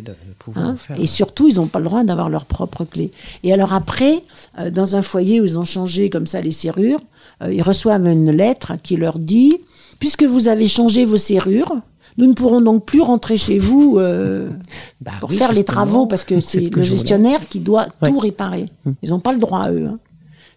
de 0.00 0.14
pouvoir 0.38 0.66
Hein, 0.66 0.74
et 0.98 1.06
surtout, 1.06 1.48
ils 1.48 1.56
n'ont 1.56 1.66
pas 1.66 1.78
le 1.78 1.84
droit 1.84 2.02
d'avoir 2.02 2.28
leur 2.28 2.44
propre 2.44 2.84
clé. 2.84 3.12
Et 3.44 3.52
alors 3.52 3.72
après, 3.72 4.24
euh, 4.58 4.70
dans 4.70 4.96
un 4.96 5.02
foyer 5.02 5.40
où 5.40 5.44
ils 5.44 5.58
ont 5.58 5.64
changé 5.64 6.10
comme 6.10 6.26
ça 6.26 6.40
les 6.40 6.50
serrures, 6.50 7.00
euh, 7.42 7.52
ils 7.54 7.62
reçoivent 7.62 8.06
une 8.06 8.30
lettre 8.32 8.72
qui 8.82 8.96
leur 8.96 9.18
dit, 9.18 9.58
puisque 10.00 10.24
vous 10.24 10.48
avez 10.48 10.66
changé 10.66 11.04
vos 11.04 11.16
serrures, 11.16 11.76
nous 12.16 12.26
ne 12.26 12.32
pourrons 12.32 12.60
donc 12.60 12.84
plus 12.84 13.00
rentrer 13.00 13.36
chez 13.36 13.58
vous 13.58 13.98
euh, 13.98 14.48
Bah 15.00 15.12
pour 15.20 15.30
oui, 15.30 15.36
faire 15.36 15.52
les 15.52 15.62
travaux, 15.64 16.06
parce 16.06 16.24
que 16.24 16.40
c'est 16.40 16.60
ce 16.64 16.70
le 16.70 16.82
gestionnaire 16.82 17.48
qui 17.48 17.60
doit 17.60 17.86
Ouais. 18.02 18.10
tout 18.10 18.18
réparer. 18.18 18.66
Hmm. 18.84 18.92
Ils 19.02 19.10
n'ont 19.10 19.20
pas 19.20 19.32
le 19.32 19.38
droit, 19.38 19.70
eux. 19.70 19.86
hein. 19.86 19.98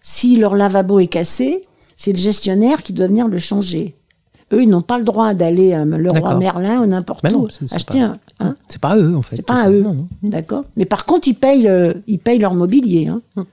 Si 0.00 0.36
leur 0.36 0.56
lavabo 0.56 0.98
est 0.98 1.06
cassé, 1.06 1.66
c'est 1.96 2.10
le 2.12 2.18
gestionnaire 2.18 2.82
qui 2.82 2.92
doit 2.92 3.06
venir 3.06 3.28
le 3.28 3.38
changer. 3.38 3.94
Eux, 4.52 4.62
ils 4.62 4.68
n'ont 4.68 4.82
pas 4.82 4.98
le 4.98 5.04
droit 5.04 5.32
d'aller 5.34 5.72
à 5.72 5.84
le 5.84 6.10
roi 6.10 6.20
D'accord. 6.20 6.38
Merlin 6.38 6.82
ou 6.82 6.86
n'importe 6.86 7.24
non, 7.30 7.44
où 7.44 7.48
acheter 7.72 8.00
pas- 8.00 8.04
un. 8.04 8.18
hein. 8.40 8.56
C'est 8.68 8.80
pas 8.80 8.90
à 8.90 8.98
eux, 8.98 9.16
en 9.16 9.22
fait. 9.22 9.36
C'est 9.36 9.42
pas 9.46 9.62
à 9.62 9.70
eux. 9.70 9.86
D'accord 10.22 10.64
Mais 10.76 10.84
par 10.84 11.06
contre, 11.06 11.28
ils 11.28 11.34
payent, 11.34 11.70
ils 12.06 12.18
payent 12.18 12.38
leur 12.38 12.54
mobilier. 12.54 13.06
hein. 13.08 13.22
Hum. 13.36 13.46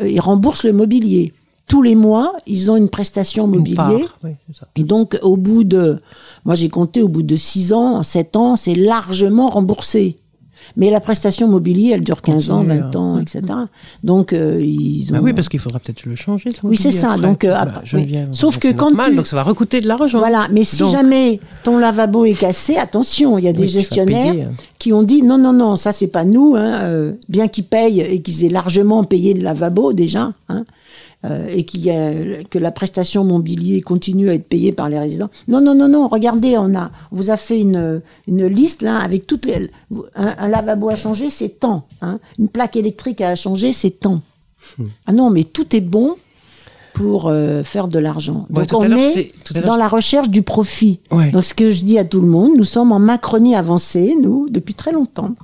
Euh, 0.00 0.08
ils 0.08 0.20
remboursent 0.20 0.64
le 0.64 0.72
mobilier. 0.72 1.32
Tous 1.66 1.80
les 1.82 1.94
mois, 1.94 2.34
ils 2.46 2.70
ont 2.70 2.76
une 2.76 2.88
prestation 2.88 3.46
Une 3.46 3.52
mobilier. 3.58 3.74
part, 3.76 3.90
oui, 4.22 4.32
c'est 4.46 4.56
ça. 4.56 4.66
Et 4.76 4.84
donc, 4.84 5.18
au 5.22 5.36
bout 5.36 5.64
de. 5.64 5.98
Moi, 6.44 6.54
j'ai 6.56 6.68
compté, 6.68 7.00
au 7.00 7.08
bout 7.08 7.22
de 7.22 7.36
6 7.36 7.72
ans, 7.72 8.02
7 8.02 8.36
ans, 8.36 8.56
c'est 8.56 8.74
largement 8.74 9.48
remboursé. 9.48 10.18
Mais 10.76 10.90
la 10.90 11.00
prestation 11.00 11.48
mobilier, 11.48 11.90
elle 11.94 12.00
dure 12.02 12.22
15 12.22 12.50
ans, 12.50 12.56
Continue 12.58 12.78
20 12.80 12.94
à- 12.94 12.98
ans, 12.98 13.18
etc. 13.18 13.42
Donc, 14.02 14.32
euh, 14.32 14.60
ils 14.62 15.08
ont. 15.10 15.14
Bah 15.14 15.20
oui, 15.22 15.32
parce 15.32 15.48
qu'il 15.48 15.60
faudra 15.60 15.78
peut-être 15.78 16.04
le 16.06 16.16
changer. 16.16 16.50
le 16.50 16.56
Oui, 16.68 16.76
c'est 16.76 16.90
ça, 16.90 17.12
après. 17.12 17.22
donc, 17.26 17.44
euh, 17.44 17.52
Bah. 17.64 17.82
Sauf 18.32 18.58
que 18.58 18.68
quand 18.72 18.88
normal, 18.90 19.10
tu- 19.10 19.16
Donc 19.16 19.26
ça 19.26 19.36
va 19.36 19.42
recouter 19.42 19.80
de 19.80 19.88
l'argent. 19.88 20.18
Voilà, 20.18 20.48
mais 20.52 20.64
si 20.64 20.78
Donc- 20.78 20.92
jamais 20.92 21.40
ton 21.62 21.78
lavabo 21.78 22.24
est 22.24 22.34
cassé, 22.38 22.76
attention, 22.76 23.38
il 23.38 23.44
y 23.44 23.48
a 23.48 23.52
des 23.52 23.62
Oui, 23.62 23.68
gestionnaires 23.68 24.34
hein. 24.48 24.52
qui 24.78 24.92
ont 24.92 25.02
dit 25.02 25.22
non, 25.22 25.38
non, 25.38 25.52
non, 25.52 25.76
ça 25.76 25.92
c'est 25.92 26.06
pas 26.08 26.24
nous, 26.24 26.54
hein, 26.56 26.80
euh, 26.82 27.12
bien 27.28 27.48
qu'ils 27.48 27.64
payent 27.64 28.00
et 28.00 28.20
qu'ils 28.20 28.44
aient 28.44 28.48
largement 28.50 29.04
payé 29.04 29.34
le 29.34 29.42
lavabo 29.42 29.92
déjà, 29.92 30.32
hein, 30.48 30.64
euh, 31.24 31.46
et 31.48 31.64
qu'il 31.64 31.82
y 31.84 31.90
a, 31.90 32.44
que 32.44 32.58
la 32.58 32.70
prestation 32.70 33.24
mobilier 33.24 33.80
continue 33.80 34.30
à 34.30 34.34
être 34.34 34.48
payée 34.48 34.72
par 34.72 34.88
les 34.88 34.98
résidents. 34.98 35.30
Non, 35.48 35.60
non, 35.60 35.74
non, 35.74 35.88
non, 35.88 36.08
regardez, 36.08 36.58
on, 36.58 36.74
a, 36.74 36.90
on 37.12 37.16
vous 37.16 37.30
a 37.30 37.36
fait 37.36 37.60
une, 37.60 38.02
une 38.28 38.46
liste 38.46 38.82
là 38.82 38.98
avec 38.98 39.26
toutes 39.26 39.46
les. 39.46 39.70
Un, 40.14 40.34
un 40.38 40.48
lavabo 40.48 40.90
à 40.90 40.96
changer, 40.96 41.30
c'est 41.30 41.60
tant. 41.60 41.86
Hein, 42.02 42.18
une 42.38 42.48
plaque 42.48 42.76
électrique 42.76 43.20
à 43.20 43.34
changer, 43.34 43.72
c'est 43.72 44.00
tant. 44.00 44.20
Hmm. 44.78 44.84
Ah 45.06 45.12
non, 45.12 45.30
mais 45.30 45.44
tout 45.44 45.74
est 45.74 45.80
bon 45.80 46.16
pour 46.94 47.26
euh, 47.26 47.62
faire 47.62 47.88
de 47.88 47.98
l'argent. 47.98 48.46
Ouais, 48.50 48.66
Donc 48.66 48.82
on 48.82 48.96
est 48.96 49.32
dans 49.64 49.76
la 49.76 49.88
recherche 49.88 50.28
du 50.28 50.42
profit. 50.42 51.00
Ouais. 51.10 51.30
Donc 51.30 51.44
ce 51.44 51.52
que 51.52 51.70
je 51.72 51.84
dis 51.84 51.98
à 51.98 52.04
tout 52.04 52.20
le 52.20 52.28
monde, 52.28 52.52
nous 52.56 52.64
sommes 52.64 52.92
en 52.92 53.00
Macronie 53.00 53.56
avancée, 53.56 54.14
nous, 54.20 54.48
depuis 54.48 54.74
très 54.74 54.92
longtemps. 54.92 55.34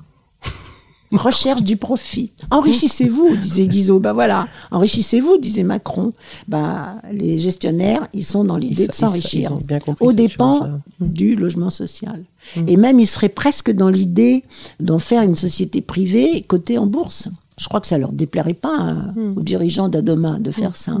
Recherche 1.17 1.63
du 1.63 1.77
profit. 1.77 2.31
Enrichissez-vous, 2.51 3.35
disait 3.35 3.67
Guizot. 3.67 3.99
Ben 3.99 4.13
voilà, 4.13 4.47
enrichissez-vous, 4.71 5.37
disait 5.37 5.63
Macron. 5.63 6.11
Ben, 6.47 7.01
les 7.11 7.37
gestionnaires, 7.37 8.07
ils 8.13 8.25
sont 8.25 8.43
dans 8.43 8.57
l'idée 8.57 8.87
de 8.87 8.93
s'enrichir 8.93 9.57
cette 9.67 10.15
dépens 10.15 10.59
chose-là. 10.59 10.79
du 10.99 11.35
logement 11.35 11.69
social. 11.69 12.23
Et 12.67 12.77
même, 12.77 12.99
ils 12.99 13.07
seraient 13.07 13.29
presque 13.29 13.71
dans 13.71 13.89
l'idée 13.89 14.43
d'en 14.79 14.99
faire 14.99 15.21
une 15.21 15.35
société 15.35 15.81
privée 15.81 16.41
cotée 16.41 16.77
en 16.77 16.87
bourse. 16.87 17.29
Je 17.57 17.67
crois 17.67 17.81
que 17.81 17.87
ça 17.87 17.97
leur 17.97 18.11
déplairait 18.11 18.53
pas 18.53 18.75
hein, 18.75 19.13
aux 19.35 19.43
dirigeants 19.43 19.89
d'Adoma 19.89 20.39
de 20.39 20.51
faire 20.51 20.75
ça. 20.75 20.93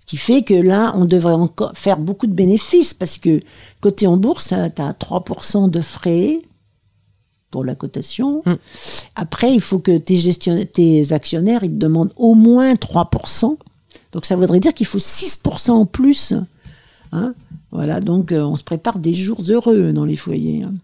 Ce 0.00 0.06
qui 0.06 0.16
fait 0.16 0.42
que 0.42 0.54
là, 0.54 0.92
on 0.96 1.04
devrait 1.04 1.34
encore 1.34 1.72
faire 1.74 1.98
beaucoup 1.98 2.26
de 2.26 2.32
bénéfices 2.32 2.94
parce 2.94 3.18
que 3.18 3.40
côté 3.80 4.06
en 4.06 4.16
bourse, 4.16 4.48
tu 4.48 4.54
as 4.54 4.92
3% 4.92 5.70
de 5.70 5.80
frais 5.80 6.40
pour 7.50 7.64
la 7.64 7.74
cotation. 7.74 8.42
Après, 9.16 9.52
il 9.52 9.60
faut 9.60 9.78
que 9.78 9.98
tes, 9.98 10.16
gestion- 10.16 10.64
tes 10.72 11.12
actionnaires, 11.12 11.64
ils 11.64 11.70
te 11.70 11.74
demandent 11.76 12.12
au 12.16 12.34
moins 12.34 12.74
3%. 12.74 13.56
Donc 14.12 14.26
ça 14.26 14.36
voudrait 14.36 14.60
dire 14.60 14.74
qu'il 14.74 14.86
faut 14.86 14.98
6% 14.98 15.70
en 15.70 15.86
plus. 15.86 16.34
Hein 17.12 17.34
voilà, 17.72 18.00
donc 18.00 18.32
euh, 18.32 18.42
on 18.42 18.56
se 18.56 18.64
prépare 18.64 18.98
des 18.98 19.14
jours 19.14 19.42
heureux 19.48 19.92
dans 19.92 20.04
les 20.04 20.16
foyers. 20.16 20.62
hein. 20.62 20.74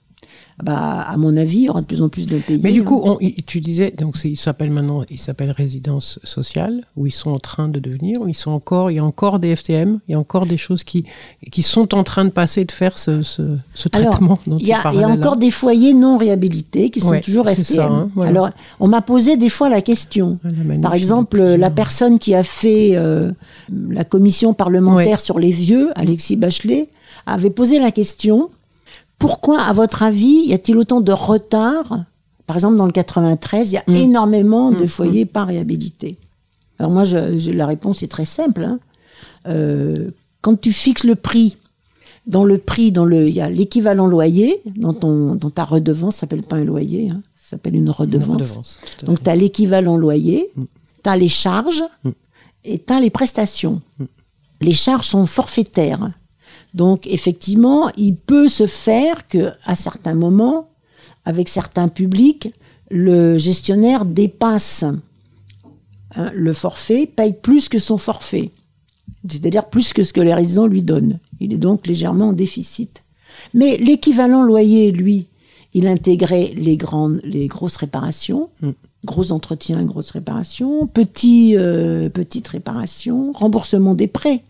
Bah, 0.63 1.03
à 1.07 1.19
mon 1.19 1.37
avis, 1.37 1.59
il 1.59 1.65
y 1.65 1.69
aura 1.69 1.83
de 1.83 1.87
plus 1.87 2.01
en 2.01 2.09
plus 2.09 2.27
de 2.27 2.39
pays. 2.39 2.59
Mais 2.63 2.73
du 2.73 2.83
coup, 2.83 3.03
on- 3.05 3.19
tu 3.47 3.61
disais, 3.61 3.91
donc 3.91 4.17
il 4.25 4.37
s'appelle 4.37 4.71
maintenant, 4.71 5.05
il 5.11 5.19
s'appelle 5.21 5.51
résidence 5.51 6.19
sociale, 6.25 6.85
où 6.97 7.07
ils 7.07 7.11
sont 7.13 7.31
en 7.31 7.39
train 7.39 7.69
de 7.69 7.79
devenir, 7.79 8.23
où 8.23 8.29
ils 8.29 8.35
sont 8.35 8.53
encore, 8.53 8.91
il 8.91 8.95
y 8.95 8.99
a 8.99 9.05
encore 9.05 9.39
des 9.39 9.55
FTM, 9.55 10.01
il 10.09 10.13
y 10.13 10.15
a 10.15 10.19
encore 10.19 10.47
des 10.47 10.57
choses 10.57 10.83
qui, 10.83 11.05
qui 11.53 11.63
sont 11.63 11.95
en 11.95 12.05
train 12.05 12.25
de 12.25 12.31
passer, 12.31 12.65
de 12.65 12.73
faire 12.73 12.97
ce, 12.97 13.21
ce, 13.21 13.43
ce 13.75 13.89
Alors, 13.93 14.13
traitement 14.13 14.39
Il 14.47 14.67
y, 14.67 14.73
a, 14.73 14.81
il 14.95 15.01
y 15.01 15.05
a 15.05 15.09
encore 15.09 15.37
des 15.37 15.51
foyers 15.51 15.93
non 15.93 16.17
réhabilités 16.17 16.89
qui 16.89 17.01
sont 17.01 17.11
Ouais, 17.11 17.21
toujours 17.21 17.49
FTM. 17.51 17.65
ça, 17.65 17.87
hein, 17.87 18.11
voilà. 18.15 18.31
Alors, 18.31 18.51
on 18.81 18.89
m'a 18.89 19.03
posé 19.03 19.37
des 19.37 19.51
fois 19.51 19.69
la 19.69 19.83
question. 19.83 20.39
Ah, 20.43 20.49
la 20.69 20.79
Par 20.81 20.95
exemple, 20.95 21.39
la 21.43 21.71
personne 21.71 22.19
qui 22.19 22.35
a 22.35 22.43
fait 22.43 22.93
euh, 22.97 23.31
la 23.91 24.05
commission 24.05 24.55
parlementaire 24.55 25.07
Ouais. 25.19 25.19
sur 25.19 25.39
les 25.39 25.51
vieux, 25.51 25.91
Alexis 25.97 26.37
Bachelet, 26.37 26.89
avait 27.27 27.51
posé 27.51 27.79
la 27.79 27.91
question 27.91 28.49
pourquoi, 29.19 29.61
à 29.63 29.73
votre 29.73 30.03
avis, 30.03 30.47
y 30.47 30.53
a-t-il 30.55 30.77
autant 30.79 31.01
de 31.01 31.13
retard 31.13 32.05
Par 32.47 32.57
exemple, 32.57 32.77
dans 32.77 32.87
le 32.87 32.93
93, 32.93 33.73
il 33.73 33.75
y 33.75 33.79
a 33.79 33.85
Mm. 33.89 33.95
énormément 33.95 34.71
de 34.71 34.87
foyers 34.87 35.25
pas 35.27 35.45
réhabilités? 35.45 36.17
Alors 36.79 36.91
moi, 36.93 37.05
je- 37.05 37.39
je- 37.39 37.51
la 37.51 37.67
réponse 37.67 38.03
est 38.03 38.09
très 38.09 38.25
simple. 38.27 38.63
hein. 38.65 38.79
Euh, 39.49 40.11
quand 40.43 40.61
tu 40.61 40.73
fixes 40.73 41.05
le 41.05 41.15
prix, 41.15 41.57
dans 42.27 42.45
le 42.45 42.59
prix, 42.59 42.93
dans 42.93 43.05
le, 43.05 43.29
il 43.29 43.35
y 43.35 43.41
a 43.41 43.49
l'équivalent 43.49 44.07
loyer, 44.07 44.61
dans, 44.77 44.93
ton, 44.93 45.35
dans 45.37 45.51
ta 45.51 45.65
redevance, 45.65 46.17
ça 46.17 46.21
s'appelle 46.21 46.43
pas 46.43 46.57
un 46.57 46.65
loyer, 46.65 47.11
hein, 47.11 47.23
ça 47.37 47.51
s'appelle 47.51 47.75
une 47.77 47.85
Une 47.85 47.91
redevance. 47.91 48.79
Donc 49.05 49.23
tu 49.23 49.31
as 49.31 49.35
l'équivalent 49.37 49.97
loyer, 49.97 50.51
Mm. 50.57 50.65
tu 51.05 51.11
as 51.11 51.17
les 51.17 51.29
charges 51.29 51.85
et 52.65 52.79
tu 52.81 52.93
as 52.93 53.01
les 53.01 53.11
prestations. 53.11 53.81
Les 54.61 54.73
charges 54.73 55.07
sont 55.07 55.25
forfaitaires. 55.27 56.11
Donc 56.77 57.07
effectivement, 57.07 57.91
il 57.97 58.15
peut 58.15 58.49
se 58.49 58.67
faire 58.67 59.27
que 59.27 59.51
à 59.65 59.75
certains 59.75 60.15
moments, 60.15 60.69
avec 61.25 61.49
certains 61.49 61.89
publics, 61.89 62.53
le 62.91 63.39
gestionnaire 63.39 64.05
dépasse 64.05 64.85
hein, 66.15 66.31
le 66.35 66.53
forfait, 66.53 67.07
paye 67.07 67.33
plus 67.33 67.71
que 67.71 67.79
son 67.79 67.97
forfait. 67.97 68.51
C'est-à-dire 69.27 69.71
plus 69.71 69.95
que 69.95 70.05
ce 70.05 70.13
que 70.13 70.21
les 70.21 70.35
résidents 70.35 70.67
lui 70.67 70.83
donnent. 70.83 71.19
Il 71.41 71.55
est 71.55 71.59
donc 71.59 71.87
légèrement 71.87 72.29
en 72.29 72.33
déficit. 72.35 73.03
Mais 73.55 73.79
l'équivalent 73.79 74.43
loyer, 74.43 74.93
lui, 74.93 75.27
il 75.73 75.89
intégrait 75.89 76.53
les 76.55 76.77
grandes, 76.77 77.21
les 77.25 77.47
grosses 77.47 77.77
réparations, 77.77 78.51
gros 79.05 79.33
entretiens, 79.33 79.83
grosses 79.83 80.11
réparations, 80.11 80.87
petits, 80.87 81.55
euh, 81.57 82.11
petites 82.11 82.49
réparations, 82.49 83.33
remboursement 83.33 83.95
des 83.95 84.09
prêts. 84.09 84.43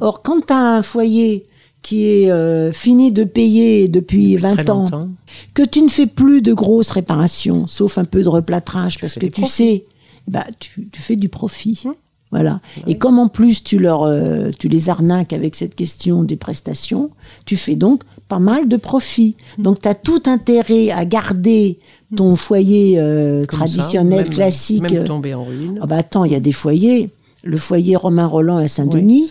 Or, 0.00 0.22
quand 0.22 0.46
tu 0.46 0.52
as 0.52 0.76
un 0.76 0.82
foyer 0.82 1.46
qui 1.82 2.06
est 2.06 2.30
euh, 2.30 2.70
fini 2.72 3.10
de 3.12 3.24
payer 3.24 3.88
depuis 3.88 4.34
Depuis 4.34 4.42
très 4.42 4.54
20 4.64 4.70
ans, 4.70 4.82
longtemps. 4.84 5.08
que 5.54 5.62
tu 5.62 5.82
ne 5.82 5.88
fais 5.88 6.06
plus 6.06 6.40
de 6.42 6.52
grosses 6.52 6.90
réparations, 6.90 7.66
sauf 7.66 7.98
un 7.98 8.04
peu 8.04 8.22
de 8.22 8.28
replâtrage, 8.28 8.98
parce 9.00 9.14
que 9.14 9.26
tu 9.26 9.40
profits. 9.42 9.50
sais, 9.52 9.84
bah, 10.28 10.46
tu, 10.60 10.88
tu 10.92 11.02
fais 11.02 11.16
du 11.16 11.28
profit. 11.28 11.82
Voilà. 12.30 12.60
Et 12.86 12.96
comme 12.96 13.18
en 13.18 13.28
plus 13.28 13.62
tu, 13.62 13.78
leur, 13.78 14.04
euh, 14.04 14.50
tu 14.58 14.68
les 14.68 14.88
arnaques 14.88 15.34
avec 15.34 15.54
cette 15.54 15.74
question 15.74 16.22
des 16.24 16.36
prestations, 16.36 17.10
tu 17.44 17.58
fais 17.58 17.74
donc 17.76 18.04
pas 18.28 18.38
mal 18.38 18.68
de 18.68 18.76
profit. 18.78 19.36
Donc 19.58 19.82
tu 19.82 19.88
as 19.88 19.94
tout 19.94 20.22
intérêt 20.24 20.90
à 20.90 21.04
garder 21.04 21.78
ton 22.16 22.34
foyer 22.36 22.94
euh, 22.98 23.44
Comme 23.44 23.58
ça, 23.58 23.66
traditionnel, 23.66 24.24
même- 24.24 24.34
classique. 24.34 24.80
Même 24.82 25.04
tombé 25.04 25.34
en 25.34 25.44
ruine. 25.44 25.78
Ah 25.82 25.86
bah 25.86 25.96
attends, 25.96 26.24
il 26.24 26.32
y 26.32 26.34
a 26.34 26.40
des 26.40 26.52
foyers. 26.52 27.10
Le 27.44 27.56
foyer 27.58 27.96
Romain 27.96 28.26
Roland 28.26 28.56
à 28.58 28.68
Saint-Denis. 28.68 29.30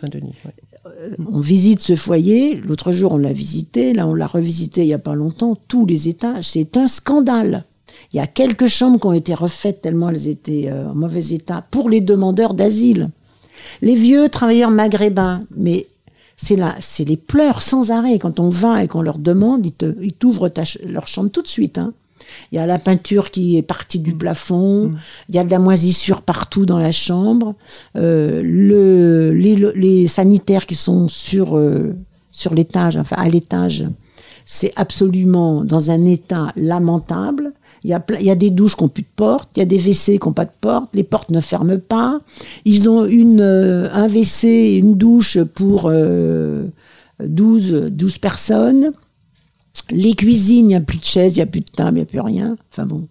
On 1.32 1.40
visite 1.40 1.82
ce 1.82 1.96
foyer. 1.96 2.56
L'autre 2.56 2.92
jour, 2.92 3.14
on 3.14 3.18
l'a 3.18 3.34
visité. 3.34 3.94
Là, 3.94 4.08
on 4.08 4.14
l'a 4.14 4.28
revisité 4.28 4.82
il 4.82 4.88
n'y 4.88 4.94
a 4.94 5.00
pas 5.00 5.16
longtemps. 5.16 5.58
Tous 5.68 5.86
les 5.86 6.10
étages, 6.10 6.50
c'est 6.50 6.78
un 6.78 6.88
scandale. 6.88 7.66
Il 8.14 8.18
y 8.18 8.20
a 8.20 8.28
quelques 8.28 8.68
chambres 8.68 9.00
qui 9.00 9.08
ont 9.08 9.14
été 9.14 9.34
refaites 9.34 9.82
tellement 9.82 10.10
elles 10.10 10.28
étaient 10.28 10.70
euh, 10.70 10.90
en 10.90 10.96
mauvais 10.96 11.34
état 11.34 11.66
pour 11.72 11.90
les 11.90 12.02
demandeurs 12.02 12.54
d'asile. 12.54 13.10
Les 13.82 13.96
vieux 13.96 14.30
travailleurs 14.30 14.72
maghrébins, 14.72 15.44
mais 15.56 15.88
c'est 16.36 16.56
là, 16.56 16.76
c'est 16.80 17.04
les 17.04 17.18
pleurs 17.18 17.62
sans 17.62 17.92
arrêt. 17.92 18.18
Quand 18.18 18.40
on 18.40 18.50
va 18.50 18.84
et 18.84 18.88
qu'on 18.88 19.02
leur 19.02 19.20
demande, 19.20 19.66
ils, 19.66 20.14
t'ouvrent 20.14 20.52
leur 20.86 21.08
chambre 21.08 21.30
tout 21.30 21.44
de 21.44 21.48
suite. 21.48 21.78
hein. 21.78 21.94
Il 22.52 22.56
y 22.56 22.60
a 22.60 22.66
la 22.66 22.80
peinture 22.80 23.32
qui 23.32 23.58
est 23.58 23.62
partie 23.62 24.00
du 24.00 24.14
plafond, 24.14 24.94
il 25.30 25.36
y 25.36 25.40
a 25.40 25.44
de 25.44 25.52
la 25.52 25.60
moisissure 25.60 26.22
partout 26.22 26.66
dans 26.66 26.80
la 26.80 26.92
chambre, 26.92 27.56
euh, 27.96 28.42
le, 28.44 29.32
les, 29.34 29.56
les 29.76 30.08
sanitaires 30.08 30.66
qui 30.66 30.76
sont 30.76 31.08
sur, 31.08 31.58
euh, 31.58 31.96
sur 32.32 32.54
l'étage, 32.54 32.98
enfin 32.98 33.16
à 33.20 33.30
l'étage, 33.30 33.86
c'est 34.46 34.74
absolument 34.76 35.64
dans 35.64 35.92
un 35.92 36.06
état 36.06 36.52
lamentable. 36.56 37.54
Il 37.84 37.90
y, 37.90 37.94
a, 37.94 38.00
ple- 38.00 38.18
il 38.20 38.26
y 38.26 38.32
a 38.32 38.36
des 38.36 38.50
douches 38.52 38.76
qui 38.76 38.84
n'ont 38.84 38.90
plus 38.90 39.04
de 39.04 39.08
porte, 39.16 39.50
il 39.56 39.60
y 39.60 39.64
a 39.64 39.66
des 39.66 39.78
WC 39.80 40.20
qui 40.20 40.28
n'ont 40.28 40.34
pas 40.34 40.46
de 40.46 40.52
porte, 40.60 40.90
les 40.94 41.04
portes 41.04 41.30
ne 41.32 41.40
ferment 41.40 41.80
pas. 41.80 42.20
Ils 42.66 42.90
ont 42.90 43.06
une, 43.06 43.42
euh, 43.42 43.90
un 43.92 44.08
WC 44.08 44.48
et 44.48 44.78
une 44.78 44.96
douche 44.96 45.40
pour 45.56 45.86
euh, 45.86 46.68
12, 47.24 47.90
12 47.92 48.18
personnes. 48.20 48.92
Les 49.90 50.14
cuisines, 50.16 50.66
il 50.66 50.68
n'y 50.70 50.76
a 50.76 50.82
plus 50.82 50.98
de 51.00 51.06
chaises, 51.06 51.34
il 51.34 51.40
n'y 51.40 51.44
a 51.44 51.48
plus 51.48 51.62
de 51.62 51.70
table, 51.74 51.98
il 51.98 52.02
n'y 52.02 52.04
a 52.04 52.06
plus 52.06 52.20
rien. 52.22 52.56
Enfin 52.72 52.86
bon. 52.86 53.08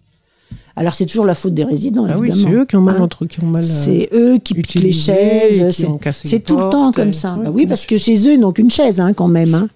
Alors 0.77 0.93
c'est 0.93 1.05
toujours 1.05 1.25
la 1.25 1.35
faute 1.35 1.53
des 1.53 1.65
résidents, 1.65 2.07
Ah 2.09 2.17
oui, 2.17 2.29
évidemment. 2.29 2.49
c'est 2.49 2.59
eux 2.61 2.65
qui 2.65 2.75
ont 2.77 2.81
mal 2.81 2.95
Hein. 2.97 3.01
entre 3.03 3.25
qui 3.25 3.43
ont 3.43 3.47
mal. 3.47 3.61
euh, 3.61 3.65
C'est 3.65 4.09
eux 4.13 4.37
qui 4.41 4.53
piquent 4.53 4.75
les 4.75 4.93
chaises. 4.93 5.69
c'est- 6.13 6.39
tout 6.39 6.57
le 6.57 6.69
temps 6.69 6.93
comme 6.93 7.09
et- 7.09 7.13
ça. 7.13 7.33
ouais, 7.35 7.43
Bah 7.43 7.51
oui, 7.53 7.67
parce 7.67 7.85
que 7.85 7.97
chez 7.97 8.15
eux, 8.27 8.33
ils 8.33 8.39
n'ont 8.39 8.53
qu'une 8.53 8.71
chaise 8.71 9.01
hein, 9.01 9.11
quand 9.13 9.27
même. 9.27 9.53
hein. 9.53 9.67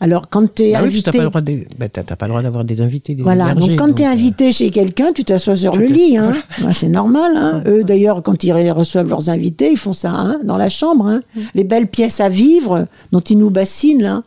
Alors 0.00 0.30
quand 0.30 0.52
tu 0.54 0.62
es 0.62 0.72
Bah 0.72 0.78
oui, 0.82 0.88
invité. 0.88 1.10
pas 1.12 1.18
le 1.18 1.24
droit 1.28 1.40
de- 1.42 1.60
bah, 1.78 1.88
t'as- 1.90 2.02
t'as 2.02 2.16
pas 2.16 2.26
le 2.26 2.30
droit 2.30 2.42
d'avoir 2.42 2.64
des 2.64 2.80
invités, 2.80 3.14
des 3.14 3.22
Voilà, 3.22 3.54
donc 3.54 3.76
quand 3.76 3.92
tu 3.94 4.02
es 4.02 4.06
euh, 4.06 4.10
invité 4.10 4.50
chez 4.50 4.70
quelqu'un, 4.70 5.12
tu 5.12 5.22
t'assois 5.24 5.54
sur 5.54 5.72
tu 5.72 5.80
le 5.80 5.86
lit. 5.86 6.16
Hein. 6.16 6.32
Ouais, 6.64 6.72
c'est 6.72 6.88
normal. 6.88 7.62
Eux, 7.66 7.84
d'ailleurs, 7.84 8.22
quand 8.22 8.42
ils 8.42 8.52
reçoivent 8.72 9.08
leurs 9.10 9.28
invités, 9.28 9.70
ils 9.72 9.78
font 9.78 9.92
ça 9.92 10.36
dans 10.42 10.56
la 10.56 10.70
chambre. 10.70 11.06
Hein. 11.08 11.20
Les 11.54 11.64
belles 11.64 11.88
pièces 11.88 12.20
à 12.20 12.30
vivre 12.30 12.86
dont 13.12 13.20
ils 13.20 13.36
nous 13.38 13.50
bassinent. 13.50 14.02
Là, 14.02 14.22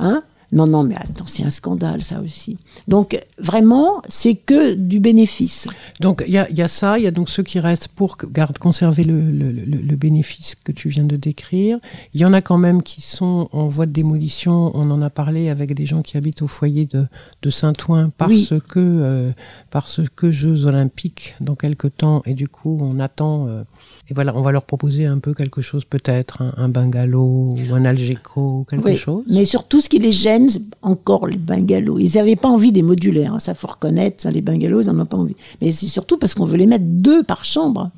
hein. 0.00 0.22
Non, 0.56 0.66
non, 0.66 0.82
mais 0.82 0.96
attends, 0.96 1.26
c'est 1.26 1.44
un 1.44 1.50
scandale, 1.50 2.02
ça 2.02 2.20
aussi. 2.20 2.56
Donc, 2.88 3.20
vraiment, 3.38 4.02
c'est 4.08 4.34
que 4.34 4.74
du 4.74 4.98
bénéfice. 5.00 5.68
Donc 6.00 6.24
il 6.26 6.32
y 6.32 6.38
a, 6.38 6.48
il 6.50 6.58
y 6.58 6.62
a 6.62 6.68
ça, 6.68 6.98
il 6.98 7.04
y 7.04 7.06
a 7.06 7.10
donc 7.10 7.28
ceux 7.28 7.42
qui 7.42 7.60
restent 7.60 7.88
pour 7.88 8.16
garde, 8.32 8.56
conserver 8.58 9.04
le, 9.04 9.20
le- 9.20 9.52
le- 9.52 9.82
le 9.82 9.96
bénéfice 9.96 10.54
que 10.64 10.72
tu 10.72 10.88
viens 10.88 11.04
de 11.04 11.16
décrire. 11.16 11.78
Il 12.14 12.20
y 12.20 12.24
en 12.24 12.32
a 12.32 12.40
quand 12.40 12.58
même 12.58 12.82
qui 12.82 13.02
sont 13.02 13.48
en 13.52 13.68
voie 13.68 13.86
de 13.86 13.92
démolition. 13.92 14.70
On 14.74 14.90
en 14.90 15.02
a 15.02 15.10
parlé 15.10 15.48
avec 15.50 15.74
des 15.74 15.86
gens 15.86 16.00
qui 16.00 16.16
habitent 16.16 16.42
au 16.42 16.48
foyer 16.48 16.86
de, 16.86 17.06
de 17.42 17.50
Saint-Ouen 17.50 18.10
parce 18.16 18.32
Oui. 18.32 18.48
que 18.68 18.80
euh, 18.80 19.32
parce 19.70 20.00
que 20.16 20.30
Jeux 20.30 20.66
Olympiques 20.66 21.34
dans 21.40 21.54
quelques 21.54 21.94
temps 21.96 22.22
et 22.24 22.34
du 22.34 22.48
coup 22.48 22.78
on 22.80 22.98
attend. 22.98 23.46
euh, 23.48 23.62
et 24.08 24.14
voilà, 24.14 24.36
on 24.36 24.40
va 24.40 24.52
leur 24.52 24.62
proposer 24.62 25.04
un 25.04 25.18
peu 25.18 25.34
quelque 25.34 25.60
chose 25.62 25.84
peut-être, 25.84 26.40
un, 26.40 26.52
un 26.56 26.68
bungalow 26.68 27.56
ou 27.56 27.74
un 27.74 27.84
algeco, 27.84 28.64
quelque 28.70 28.84
Oui, 28.90 28.96
chose. 28.96 29.24
Mais 29.28 29.44
surtout, 29.44 29.80
ce 29.80 29.88
qui 29.88 29.98
les 29.98 30.12
gêne, 30.12 30.48
encore 30.82 31.26
les 31.26 31.38
bungalows. 31.38 31.98
Ils 31.98 32.14
n'avaient 32.14 32.36
pas 32.36 32.48
envie 32.48 32.70
des 32.70 32.82
modulaires, 32.82 33.34
hein, 33.34 33.38
ça 33.40 33.54
faut 33.54 33.66
reconnaître. 33.66 34.20
Ça, 34.22 34.30
les 34.30 34.42
bungalows, 34.42 34.82
ils 34.82 34.86
n'en 34.86 35.00
ont 35.00 35.06
pas 35.06 35.16
envie. 35.16 35.34
Mais 35.60 35.72
c'est 35.72 35.86
surtout 35.86 36.18
parce 36.18 36.34
qu'on 36.34 36.44
veut 36.44 36.56
les 36.56 36.66
mettre 36.66 36.84
deux 36.86 37.24
par 37.24 37.44
chambre. 37.44 37.90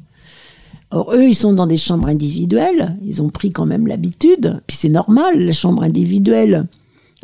Or, 0.91 1.13
eux, 1.13 1.29
ils 1.29 1.35
sont 1.35 1.53
dans 1.53 1.67
des 1.67 1.77
chambres 1.77 2.09
individuelles. 2.09 2.97
Ils 3.05 3.21
ont 3.21 3.29
pris 3.29 3.51
quand 3.51 3.67
même 3.67 3.87
l'habitude. 3.87 4.63
Puis 4.67 4.79
c'est 4.81 4.89
normal, 4.89 5.39
la 5.39 5.53
chambre 5.53 5.83
individuelle. 5.83 6.67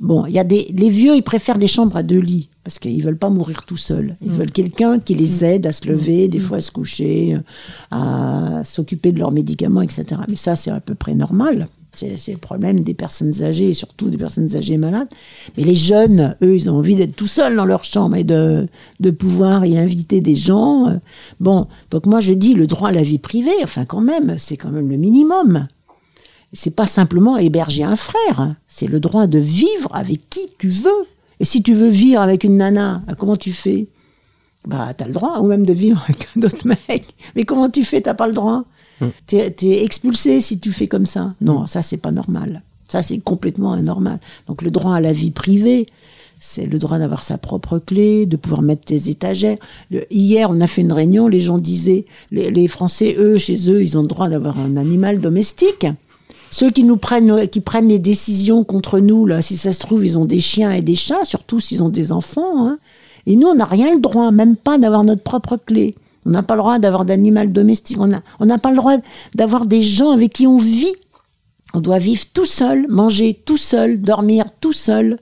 Bon, 0.02 0.26
il 0.26 0.32
y 0.32 0.38
a 0.38 0.44
des, 0.44 0.72
les 0.74 0.88
vieux, 0.88 1.14
ils 1.14 1.22
préfèrent 1.22 1.58
les 1.58 1.68
chambres 1.68 1.96
à 1.96 2.02
deux 2.02 2.18
lits 2.18 2.48
parce 2.64 2.78
qu'ils 2.78 3.02
veulent 3.02 3.18
pas 3.18 3.30
mourir 3.30 3.64
tout 3.64 3.76
seuls. 3.76 4.16
Ils 4.22 4.32
veulent 4.32 4.50
quelqu'un 4.50 4.98
qui 4.98 5.14
les 5.14 5.44
aide 5.44 5.66
à 5.66 5.72
se 5.72 5.86
lever, 5.86 6.28
des 6.28 6.38
fois 6.38 6.56
à 6.56 6.60
se 6.60 6.70
coucher, 6.70 7.36
à 7.90 8.62
s'occuper 8.64 9.12
de 9.12 9.18
leurs 9.18 9.32
médicaments, 9.32 9.82
etc. 9.82 10.04
Mais 10.28 10.36
ça, 10.36 10.56
c'est 10.56 10.70
à 10.70 10.80
peu 10.80 10.94
près 10.94 11.14
normal. 11.14 11.68
C'est 11.92 12.32
le 12.32 12.38
problème 12.38 12.80
des 12.80 12.94
personnes 12.94 13.42
âgées, 13.42 13.68
et 13.68 13.74
surtout 13.74 14.08
des 14.08 14.16
personnes 14.16 14.56
âgées 14.56 14.78
malades. 14.78 15.06
Mais 15.56 15.62
les 15.62 15.76
jeunes, 15.76 16.34
eux, 16.42 16.56
ils 16.56 16.68
ont 16.68 16.78
envie 16.78 16.96
d'être 16.96 17.14
tout 17.14 17.28
seuls 17.28 17.54
dans 17.54 17.66
leur 17.66 17.84
chambre 17.84 18.16
et 18.16 18.24
de, 18.24 18.66
de 18.98 19.10
pouvoir 19.10 19.64
y 19.64 19.78
inviter 19.78 20.20
des 20.20 20.34
gens. 20.34 20.98
Bon, 21.38 21.68
donc 21.90 22.06
moi 22.06 22.18
je 22.18 22.32
dis 22.34 22.54
le 22.54 22.66
droit 22.66 22.88
à 22.88 22.92
la 22.92 23.02
vie 23.02 23.18
privée, 23.18 23.52
enfin 23.62 23.84
quand 23.84 24.00
même, 24.00 24.36
c'est 24.38 24.56
quand 24.56 24.70
même 24.70 24.88
le 24.88 24.96
minimum. 24.96 25.68
C'est 26.54 26.74
pas 26.74 26.86
simplement 26.86 27.36
héberger 27.36 27.84
un 27.84 27.96
frère, 27.96 28.40
hein. 28.40 28.56
c'est 28.66 28.86
le 28.86 29.00
droit 29.00 29.26
de 29.26 29.38
vivre 29.38 29.90
avec 29.92 30.30
qui 30.30 30.40
tu 30.58 30.68
veux. 30.68 30.90
Et 31.40 31.44
si 31.44 31.62
tu 31.62 31.74
veux 31.74 31.88
vivre 31.88 32.20
avec 32.22 32.44
une 32.44 32.56
nana, 32.56 33.02
ah, 33.08 33.14
comment 33.14 33.36
tu 33.36 33.52
fais? 33.52 33.88
Bah, 34.66 34.94
t'as 34.96 35.06
le 35.06 35.12
droit, 35.12 35.40
ou 35.40 35.46
même 35.46 35.66
de 35.66 35.72
vivre 35.74 36.02
avec 36.08 36.28
un 36.36 36.42
autre 36.42 36.66
mec. 36.66 37.04
Mais 37.36 37.44
comment 37.44 37.68
tu 37.68 37.84
fais? 37.84 38.00
T'as 38.00 38.14
pas 38.14 38.26
le 38.28 38.32
droit. 38.32 38.64
T'es 39.26 39.50
t'es 39.50 39.82
expulsé 39.84 40.40
si 40.40 40.58
tu 40.60 40.72
fais 40.72 40.86
comme 40.86 41.04
ça. 41.04 41.34
Non, 41.40 41.66
ça 41.66 41.82
c'est 41.82 41.98
pas 41.98 42.12
normal. 42.12 42.62
Ça 42.88 43.02
c'est 43.02 43.18
complètement 43.18 43.72
anormal. 43.72 44.20
Donc 44.46 44.62
le 44.62 44.70
droit 44.70 44.94
à 44.94 45.00
la 45.00 45.12
vie 45.12 45.32
privée, 45.32 45.86
c'est 46.38 46.64
le 46.66 46.78
droit 46.78 46.98
d'avoir 46.98 47.22
sa 47.24 47.36
propre 47.36 47.78
clé, 47.80 48.24
de 48.26 48.36
pouvoir 48.36 48.62
mettre 48.62 48.84
tes 48.84 49.10
étagères. 49.10 49.58
Le- 49.90 50.06
hier, 50.10 50.48
on 50.50 50.60
a 50.60 50.66
fait 50.66 50.82
une 50.82 50.92
réunion, 50.92 51.26
les 51.26 51.40
gens 51.40 51.58
disaient, 51.58 52.06
les, 52.30 52.50
les 52.50 52.68
Français, 52.68 53.16
eux, 53.18 53.36
chez 53.36 53.68
eux, 53.68 53.82
ils 53.82 53.98
ont 53.98 54.02
le 54.02 54.08
droit 54.08 54.28
d'avoir 54.28 54.58
un 54.60 54.76
animal 54.76 55.20
domestique. 55.20 55.86
Ceux 56.54 56.70
qui 56.70 56.84
nous 56.84 56.96
prennent, 56.96 57.48
qui 57.48 57.60
prennent 57.60 57.88
les 57.88 57.98
décisions 57.98 58.62
contre 58.62 59.00
nous, 59.00 59.26
là, 59.26 59.42
si 59.42 59.56
ça 59.56 59.72
se 59.72 59.80
trouve, 59.80 60.06
ils 60.06 60.16
ont 60.16 60.24
des 60.24 60.38
chiens 60.38 60.70
et 60.70 60.82
des 60.82 60.94
chats, 60.94 61.24
surtout 61.24 61.58
s'ils 61.58 61.82
ont 61.82 61.88
des 61.88 62.12
enfants. 62.12 62.68
hein. 62.68 62.78
Et 63.26 63.34
nous, 63.34 63.48
on 63.48 63.56
n'a 63.56 63.64
rien 63.64 63.92
le 63.92 64.00
droit, 64.00 64.30
même 64.30 64.54
pas 64.54 64.78
d'avoir 64.78 65.02
notre 65.02 65.24
propre 65.24 65.56
clé. 65.56 65.96
On 66.24 66.30
n'a 66.30 66.44
pas 66.44 66.54
le 66.54 66.60
droit 66.60 66.78
d'avoir 66.78 67.04
d'animal 67.04 67.50
domestique. 67.50 67.98
On 67.98 68.06
n'a 68.06 68.22
on 68.38 68.46
n'a 68.46 68.58
pas 68.58 68.70
le 68.70 68.76
droit 68.76 68.94
d'avoir 69.34 69.66
des 69.66 69.82
gens 69.82 70.12
avec 70.12 70.32
qui 70.32 70.46
on 70.46 70.58
vit. 70.58 70.94
On 71.74 71.80
doit 71.80 71.98
vivre 71.98 72.22
tout 72.32 72.46
seul, 72.46 72.86
manger 72.88 73.36
tout 73.44 73.56
seul, 73.56 74.00
dormir 74.00 74.44
tout 74.60 74.72
seul, 74.72 75.18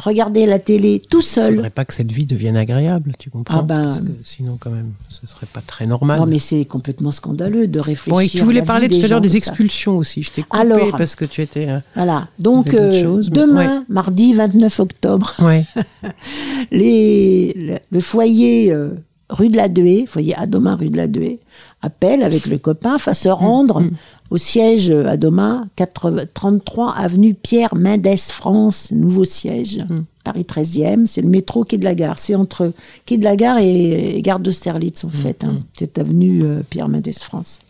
regarder 0.00 0.46
la 0.46 0.58
télé 0.58 1.00
tout 1.08 1.20
Il 1.20 1.22
seul. 1.22 1.54
faudrait 1.54 1.70
pas 1.70 1.84
que 1.84 1.94
cette 1.94 2.10
vie 2.10 2.24
devienne 2.26 2.56
agréable, 2.56 3.12
tu 3.18 3.30
comprends? 3.30 3.58
Ah 3.58 3.62
ben- 3.62 3.84
Parce 3.84 4.00
que 4.00 4.06
sinon, 4.24 4.56
quand 4.58 4.70
même, 4.70 4.92
ce 5.08 5.26
serait 5.26 5.46
pas 5.52 5.60
très 5.60 5.86
normal. 5.86 6.20
Non, 6.20 6.26
mais 6.26 6.38
c'est 6.38 6.64
complètement 6.64 7.10
scandaleux 7.10 7.68
de 7.68 7.78
réfléchir. 7.80 8.12
Bon, 8.14 8.20
et 8.20 8.28
tu 8.28 8.38
voulais 8.42 8.60
la 8.60 8.66
parler 8.66 8.88
tout 8.88 9.04
à 9.04 9.08
l'heure 9.08 9.20
des 9.20 9.28
ça. 9.30 9.36
expulsions 9.36 9.96
aussi. 9.98 10.22
Je 10.22 10.30
t'ai 10.30 10.42
coupé 10.42 10.60
Alors. 10.60 10.96
parce 10.96 11.14
que 11.14 11.24
tu 11.24 11.42
étais. 11.42 11.68
euh, 11.68 11.78
Voilà. 11.94 12.28
Donc, 12.38 12.68
Il 12.72 12.78
euh, 12.78 13.02
choses, 13.02 13.30
demain, 13.30 13.84
mardi 13.88 14.34
29 14.34 14.80
octobre, 14.80 15.34
Ouais. 15.40 15.64
les, 16.70 17.52
le, 17.56 17.78
le 17.90 18.00
foyer 18.00 18.72
euh, 18.72 18.90
rue 19.28 19.48
de 19.48 19.56
la 19.56 19.68
Duée, 19.68 20.06
foyer 20.06 20.34
Adoma 20.36 20.76
rue 20.76 20.90
de 20.90 20.96
la 20.96 21.06
Duée, 21.06 21.38
appelle 21.82 22.22
avec 22.22 22.46
le 22.46 22.58
copain, 22.58 22.96
va 22.96 23.14
se 23.14 23.28
rendre 23.28 23.82
au 24.30 24.36
siège 24.36 24.90
euh, 24.90 25.06
Adoma, 25.06 25.66
80 25.76 26.24
33 26.32 26.94
avenue 26.94 27.34
Pierre 27.34 27.74
Mendès 27.74 28.16
France, 28.16 28.90
nouveau 28.92 29.24
siège, 29.24 29.84
Paris 30.24 30.46
13e, 30.48 31.06
c'est 31.06 31.22
le 31.22 31.28
métro 31.28 31.64
quai 31.64 31.78
de 31.78 31.84
la 31.84 31.94
gare. 31.94 32.18
C'est 32.18 32.34
entre 32.34 32.72
quai 33.06 33.16
de 33.18 33.24
la 33.24 33.36
gare 33.36 33.58
et, 33.58 34.16
et 34.16 34.22
gare 34.22 34.38
d'Austerlitz, 34.40 35.04
en 35.04 35.08
fait, 35.08 35.44
hein, 35.44 35.60
cette 35.76 35.98
avenue 35.98 36.42
euh, 36.44 36.60
Pierre 36.68 36.88
Mendès 36.88 37.12
France. 37.12 37.60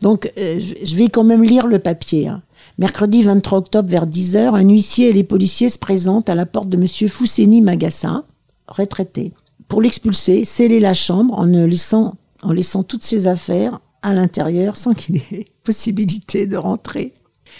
Donc, 0.00 0.32
euh, 0.38 0.58
je 0.60 0.74
je 0.82 0.96
vais 0.96 1.08
quand 1.08 1.24
même 1.24 1.44
lire 1.44 1.66
le 1.66 1.78
papier. 1.78 2.28
hein. 2.28 2.42
Mercredi 2.78 3.22
23 3.22 3.58
octobre 3.58 3.88
vers 3.88 4.06
10h, 4.06 4.54
un 4.54 4.68
huissier 4.68 5.10
et 5.10 5.12
les 5.12 5.24
policiers 5.24 5.68
se 5.68 5.78
présentent 5.78 6.30
à 6.30 6.34
la 6.34 6.46
porte 6.46 6.68
de 6.70 6.76
M. 6.78 7.08
Fousseni 7.08 7.60
Magassa, 7.60 8.24
retraité, 8.66 9.32
pour 9.68 9.82
l'expulser, 9.82 10.44
sceller 10.46 10.80
la 10.80 10.94
chambre 10.94 11.38
en, 11.38 11.46
ne 11.46 11.64
laissant, 11.64 12.14
en 12.42 12.52
laissant 12.52 12.82
toutes 12.82 13.04
ses 13.04 13.26
affaires 13.26 13.80
à 14.02 14.14
l'intérieur 14.14 14.76
sans 14.76 14.94
qu'il 14.94 15.16
ait 15.16 15.46
possibilité 15.64 16.46
de 16.46 16.56
rentrer. 16.56 17.12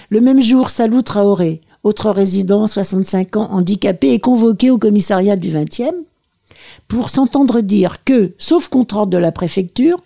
Le 0.08 0.20
même 0.20 0.40
jour, 0.40 0.70
Salou 0.70 1.02
Traoré, 1.02 1.60
autre 1.82 2.10
résident, 2.10 2.66
65 2.66 3.36
ans, 3.36 3.50
handicapé, 3.50 4.12
est 4.12 4.20
convoqué 4.20 4.70
au 4.70 4.78
commissariat 4.78 5.36
du 5.36 5.50
20e 5.50 5.92
pour 6.88 7.10
s'entendre 7.10 7.60
dire 7.60 8.04
que, 8.04 8.34
sauf 8.38 8.68
contre 8.68 8.96
ordre 8.96 9.12
de 9.12 9.18
la 9.18 9.32
préfecture, 9.32 10.02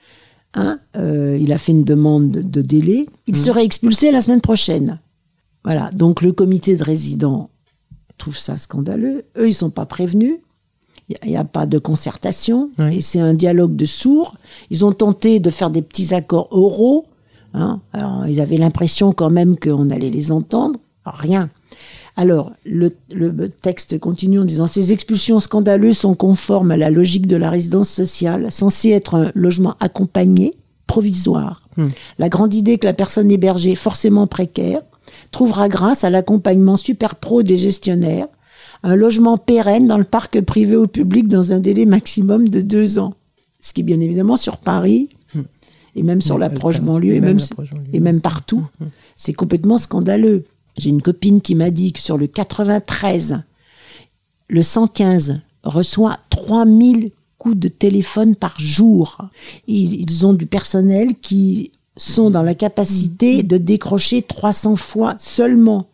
hein, 0.55 0.79
euh, 0.97 1.39
il 1.41 1.53
a 1.53 1.59
fait 1.59 1.73
une 1.73 1.85
demande 1.85 2.31
de, 2.31 2.63
délai, 2.63 3.07
il 3.27 3.37
serait 3.37 3.65
expulsé 3.65 4.11
la 4.11 4.21
semaine 4.21 4.41
prochaine. 4.41 5.01
Voilà, 5.65 5.91
donc 5.93 6.21
le 6.21 6.33
comité 6.33 6.77
de 6.77 6.85
résidents 6.85 7.51
trouve 8.19 8.37
ça 8.37 8.59
scandaleux. 8.59 9.25
Eux, 9.37 9.49
ils 9.49 9.55
sont 9.55 9.71
pas 9.71 9.87
prévenus. 9.87 10.39
Il 11.09 11.31
n'y 11.31 11.37
a, 11.37 11.45
pas 11.45 11.67
de 11.67 11.79
concertation. 11.79 12.71
Oui. 12.79 12.97
Et 12.97 13.01
c'est 13.03 13.21
un 13.21 13.35
dialogue 13.35 13.77
de 13.77 13.85
sourds. 13.85 14.37
Ils 14.71 14.85
ont 14.85 14.93
tenté 14.93 15.39
de 15.39 15.51
faire 15.51 15.71
des 15.71 15.83
petits 15.83 16.15
accords 16.15 16.49
oraux. 16.51 17.07
hein. 17.53 17.81
Alors, 17.93 18.27
ils 18.27 18.41
avaient 18.41 18.57
l'impression 18.57 19.13
quand 19.13 19.31
même 19.31 19.59
qu'on 19.59 19.91
allait 19.91 20.11
les 20.11 20.33
entendre. 20.33 20.79
Rien. 21.05 21.51
Alors, 22.17 22.53
le, 22.65 22.93
le 23.13 23.49
texte 23.51 23.99
continue 23.99 24.39
en 24.39 24.45
disant 24.45 24.67
Ces 24.67 24.93
expulsions 24.93 25.41
scandaleuses 25.41 25.99
sont 25.99 26.15
conformes 26.15 26.71
à 26.71 26.77
la 26.79 26.89
logique 26.89 27.27
de 27.27 27.37
la 27.37 27.51
résidence 27.51 27.91
sociale, 27.91 28.51
censée 28.51 28.91
être 28.91 29.15
un 29.15 29.33
logement 29.35 29.75
accompagné, 29.81 30.55
provisoire. 30.87 31.69
La 32.19 32.29
grande 32.29 32.55
idée 32.55 32.79
que 32.79 32.87
la 32.87 32.93
personne 32.95 33.31
hébergée, 33.31 33.75
forcément 33.75 34.27
précaire, 34.27 34.81
trouvera 35.33 35.69
grâce 35.69 36.05
à 36.05 36.11
l'accompagnement 36.11 36.77
super 36.77 37.17
pro 37.17 37.43
des 37.43 37.59
gestionnaires 37.59 38.29
un 38.85 38.97
logement 38.97 39.39
pérenne 39.39 39.87
dans 39.87 39.97
le 39.97 40.05
parc 40.05 40.41
privé 40.43 40.77
ou 40.77 40.87
public 40.87 41.27
dans 41.27 41.53
un 41.53 41.59
délai 41.59 41.87
maximum 41.87 42.49
de 42.49 42.61
deux 42.61 42.99
ans. 42.99 43.15
Ce 43.61 43.73
qui 43.73 43.81
est 43.81 43.85
bien 43.85 43.99
évidemment 43.99 44.37
sur 44.37 44.59
Paris 44.59 45.09
et 45.97 46.03
même 46.03 46.21
sur 46.21 46.35
Oui, 46.35 46.43
la 46.43 46.49
pas 46.49 46.55
le 46.55 46.59
proche 46.59 46.77
cas. 46.77 46.83
banlieue 46.83 47.15
Et 47.15 47.21
même 47.21 47.39
et 47.93 48.01
même 48.01 48.21
partout. 48.21 48.67
C'est 49.17 49.33
complètement 49.33 49.79
scandaleux. 49.79 50.45
J'ai 50.77 50.91
une 50.91 51.01
copine 51.01 51.41
qui 51.41 51.55
m'a 51.55 51.71
dit 51.71 51.93
que 51.93 52.01
sur 52.01 52.19
le 52.19 52.27
93, 52.27 53.43
le 54.49 54.63
115 54.63 55.41
reçoit 55.63 56.19
3000 56.29 57.11
coups 57.39 57.57
de 57.57 57.69
téléphone 57.69 58.37
par 58.37 58.61
jour. 58.61 59.19
Ils 59.67 60.27
ont 60.27 60.35
du 60.35 60.45
personnel 60.47 61.15
qui 61.15 61.73
sont 61.97 62.29
dans 62.29 62.43
la 62.43 62.55
capacité 62.55 63.43
de 63.43 63.57
décrocher 63.57 64.21
300 64.21 64.77
fois 64.77 65.15
seulement. 65.19 65.87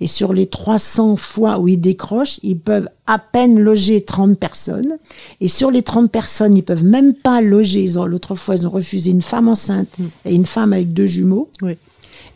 Et 0.00 0.06
sur 0.06 0.32
les 0.32 0.46
300 0.46 1.16
fois 1.16 1.58
où 1.58 1.68
ils 1.68 1.80
décrochent, 1.80 2.38
ils 2.42 2.58
peuvent 2.58 2.88
à 3.06 3.18
peine 3.18 3.58
loger 3.58 4.02
30 4.02 4.38
personnes. 4.38 4.98
Et 5.40 5.48
sur 5.48 5.70
les 5.70 5.82
30 5.82 6.10
personnes, 6.10 6.56
ils 6.56 6.62
peuvent 6.62 6.84
même 6.84 7.14
pas 7.14 7.40
loger. 7.40 7.86
L'autre 8.06 8.34
fois, 8.34 8.56
ils 8.56 8.66
ont 8.66 8.70
refusé 8.70 9.10
une 9.10 9.22
femme 9.22 9.48
enceinte 9.48 9.88
et 10.24 10.34
une 10.34 10.46
femme 10.46 10.72
avec 10.72 10.92
deux 10.92 11.06
jumeaux. 11.06 11.48
Oui. 11.62 11.76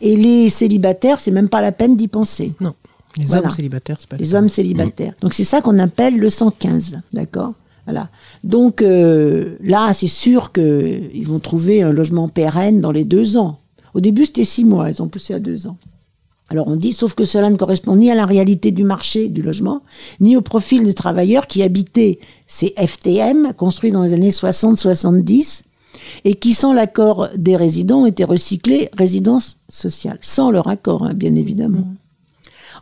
Et 0.01 0.15
les 0.17 0.49
célibataires, 0.49 1.19
c'est 1.19 1.31
même 1.31 1.49
pas 1.49 1.61
la 1.61 1.71
peine 1.71 1.95
d'y 1.95 2.07
penser. 2.07 2.53
Non. 2.59 2.73
Les 3.17 3.25
Voilà. 3.25 3.47
hommes 3.47 3.55
célibataires, 3.55 3.97
c'est 3.99 4.09
pas 4.09 4.17
le 4.17 4.21
Les 4.21 4.35
hommes 4.35 4.49
célibataires. 4.49 5.13
Donc 5.21 5.33
c'est 5.33 5.45
ça 5.45 5.61
qu'on 5.61 5.79
appelle 5.79 6.17
le 6.17 6.29
115, 6.29 6.99
d'accord? 7.13 7.53
Voilà. 7.85 8.09
Donc 8.43 8.81
euh, 8.81 9.55
là, 9.63 9.93
c'est 9.93 10.07
sûr 10.07 10.51
qu'ils 10.51 11.25
vont 11.25 11.39
trouver 11.39 11.81
un 11.81 11.91
logement 11.93 12.27
pérenne 12.27 12.81
dans 12.81 12.91
les 12.91 13.05
deux 13.05 13.37
ans. 13.37 13.59
Au 13.93 14.01
début, 14.01 14.25
c'était 14.25 14.43
six 14.43 14.65
mois, 14.65 14.89
ils 14.89 15.01
ont 15.01 15.07
poussé 15.07 15.33
à 15.33 15.39
deux 15.39 15.67
ans. 15.67 15.77
Alors 16.49 16.67
on 16.67 16.75
dit, 16.75 16.93
sauf 16.93 17.15
que 17.15 17.25
cela 17.25 17.49
ne 17.49 17.57
correspond 17.57 17.95
ni 17.95 18.11
à 18.11 18.15
la 18.15 18.25
réalité 18.25 18.71
du 18.71 18.83
marché 18.83 19.29
du 19.29 19.41
logement, 19.41 19.81
ni 20.19 20.37
au 20.37 20.41
profil 20.41 20.83
des 20.83 20.93
travailleurs 20.93 21.47
qui 21.47 21.63
habitaient 21.63 22.19
ces 22.45 22.73
FTM, 22.77 23.53
construits 23.53 23.91
dans 23.91 24.03
les 24.03 24.13
années 24.13 24.29
60-70, 24.29 25.63
et 26.23 26.35
qui, 26.35 26.53
sans 26.53 26.73
l'accord 26.73 27.29
des 27.35 27.55
résidents, 27.55 28.05
été 28.05 28.23
recyclés 28.23 28.89
résidence 28.95 29.57
sociale. 29.69 30.19
Sans 30.21 30.51
leur 30.51 30.67
accord, 30.67 31.03
hein, 31.03 31.13
bien 31.13 31.35
évidemment. 31.35 31.87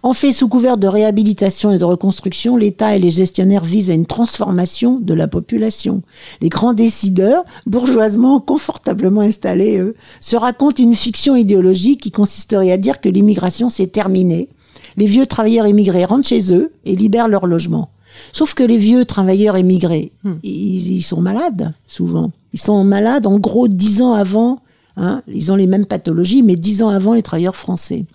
En 0.04 0.12
fait, 0.12 0.34
sous 0.34 0.50
couvert 0.50 0.78
de 0.78 0.86
réhabilitation 0.86 1.72
et 1.72 1.78
de 1.78 1.86
reconstruction, 1.86 2.58
l'État 2.58 2.94
et 2.94 3.00
les 3.00 3.10
gestionnaires 3.10 3.64
visent 3.64 3.90
à 3.90 3.94
une 3.94 4.06
transformation 4.06 5.00
de 5.00 5.14
la 5.14 5.30
population. 5.30 6.02
Les 6.42 6.50
grands 6.50 6.74
décideurs, 6.74 7.46
bourgeoisement 7.66 8.42
confortablement 8.42 9.22
installés, 9.22 9.80
eux, 9.80 9.96
se 10.20 10.36
racontent 10.36 10.84
une 10.84 10.94
fiction 10.94 11.38
idéologique 11.38 12.02
qui 12.02 12.12
consisterait 12.12 12.74
à 12.74 12.78
dire 12.78 13.00
que 13.00 13.08
l'immigration 13.08 13.70
c'est 13.70 13.88
terminé. 13.88 14.50
Les 14.98 15.06
vieux 15.06 15.26
travailleurs 15.26 15.68
immigrés 15.68 16.04
rentrent 16.04 16.28
chez 16.28 16.54
eux 16.54 16.74
et 16.84 16.98
libèrent 16.98 17.30
leur 17.30 17.48
logement. 17.48 17.90
Sauf 18.34 18.54
que 18.56 18.64
les 18.64 18.78
vieux 18.78 19.06
travailleurs 19.06 19.58
immigrés, 19.58 20.12
ils, 20.44 20.98
ils 20.98 21.02
sont 21.02 21.22
malades, 21.22 21.74
souvent. 21.88 22.32
Ils 22.52 22.60
sont 22.60 22.84
malades, 22.84 23.26
en 23.26 23.40
gros, 23.40 23.70
dix 23.70 24.02
ans 24.02 24.14
avant, 24.14 24.60
hein, 24.98 25.24
ils 25.28 25.52
ont 25.52 25.56
les 25.56 25.66
mêmes 25.66 25.86
pathologies, 25.86 26.44
mais 26.44 26.58
dix 26.58 26.84
ans 26.84 26.90
avant 26.90 27.14
les 27.14 27.24
travailleurs 27.24 27.56
français. 27.56 28.06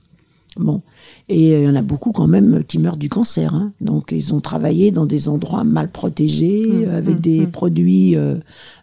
Bon. 0.56 0.82
Et 1.30 1.52
euh, 1.52 1.58
il 1.60 1.64
y 1.64 1.68
en 1.68 1.74
a 1.74 1.82
beaucoup 1.82 2.12
quand 2.12 2.26
même 2.26 2.64
qui 2.66 2.78
meurent 2.78 2.96
du 2.96 3.08
cancer. 3.08 3.54
hein. 3.54 3.72
Donc 3.80 4.12
ils 4.12 4.34
ont 4.34 4.40
travaillé 4.40 4.90
dans 4.90 5.04
des 5.06 5.28
endroits 5.28 5.64
mal 5.64 5.90
protégés, 5.90 6.66
euh, 6.86 6.98
avec 6.98 7.20
des 7.20 7.46
produits 7.46 8.16
euh, 8.16 8.36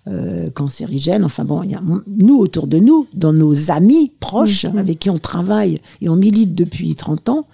euh, 0.08 0.50
cancérigènes. 0.52 1.24
Enfin 1.24 1.44
bon, 1.44 1.64
il 1.64 1.72
y 1.72 1.76
a, 1.76 1.82
nous 2.08 2.38
autour 2.38 2.68
de 2.68 2.78
nous, 2.78 3.08
dans 3.14 3.34
nos 3.34 3.72
amis 3.72 4.12
proches 4.20 4.66
avec 4.66 5.00
qui 5.00 5.10
on 5.10 5.18
travaille 5.18 5.82
et 6.02 6.10
on 6.10 6.16
milite 6.16 6.54
depuis 6.54 6.96
30 6.96 7.30
ans, 7.30 7.48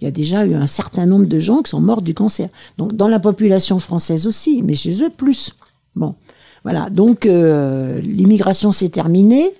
il 0.00 0.04
y 0.04 0.08
a 0.08 0.10
déjà 0.12 0.44
eu 0.46 0.54
un 0.54 0.66
certain 0.66 1.06
nombre 1.06 1.26
de 1.26 1.38
gens 1.38 1.62
qui 1.62 1.70
sont 1.70 1.80
morts 1.80 2.02
du 2.02 2.14
cancer. 2.14 2.48
Donc 2.78 2.94
dans 2.94 3.08
la 3.08 3.18
population 3.18 3.78
française 3.78 4.26
aussi, 4.26 4.62
mais 4.62 4.74
chez 4.74 5.02
eux 5.02 5.10
plus. 5.10 5.54
Bon, 5.96 6.14
voilà. 6.62 6.90
Donc 6.90 7.26
euh, 7.26 8.00
l'immigration 8.00 8.70
s'est 8.72 8.90
terminée. 8.90 9.50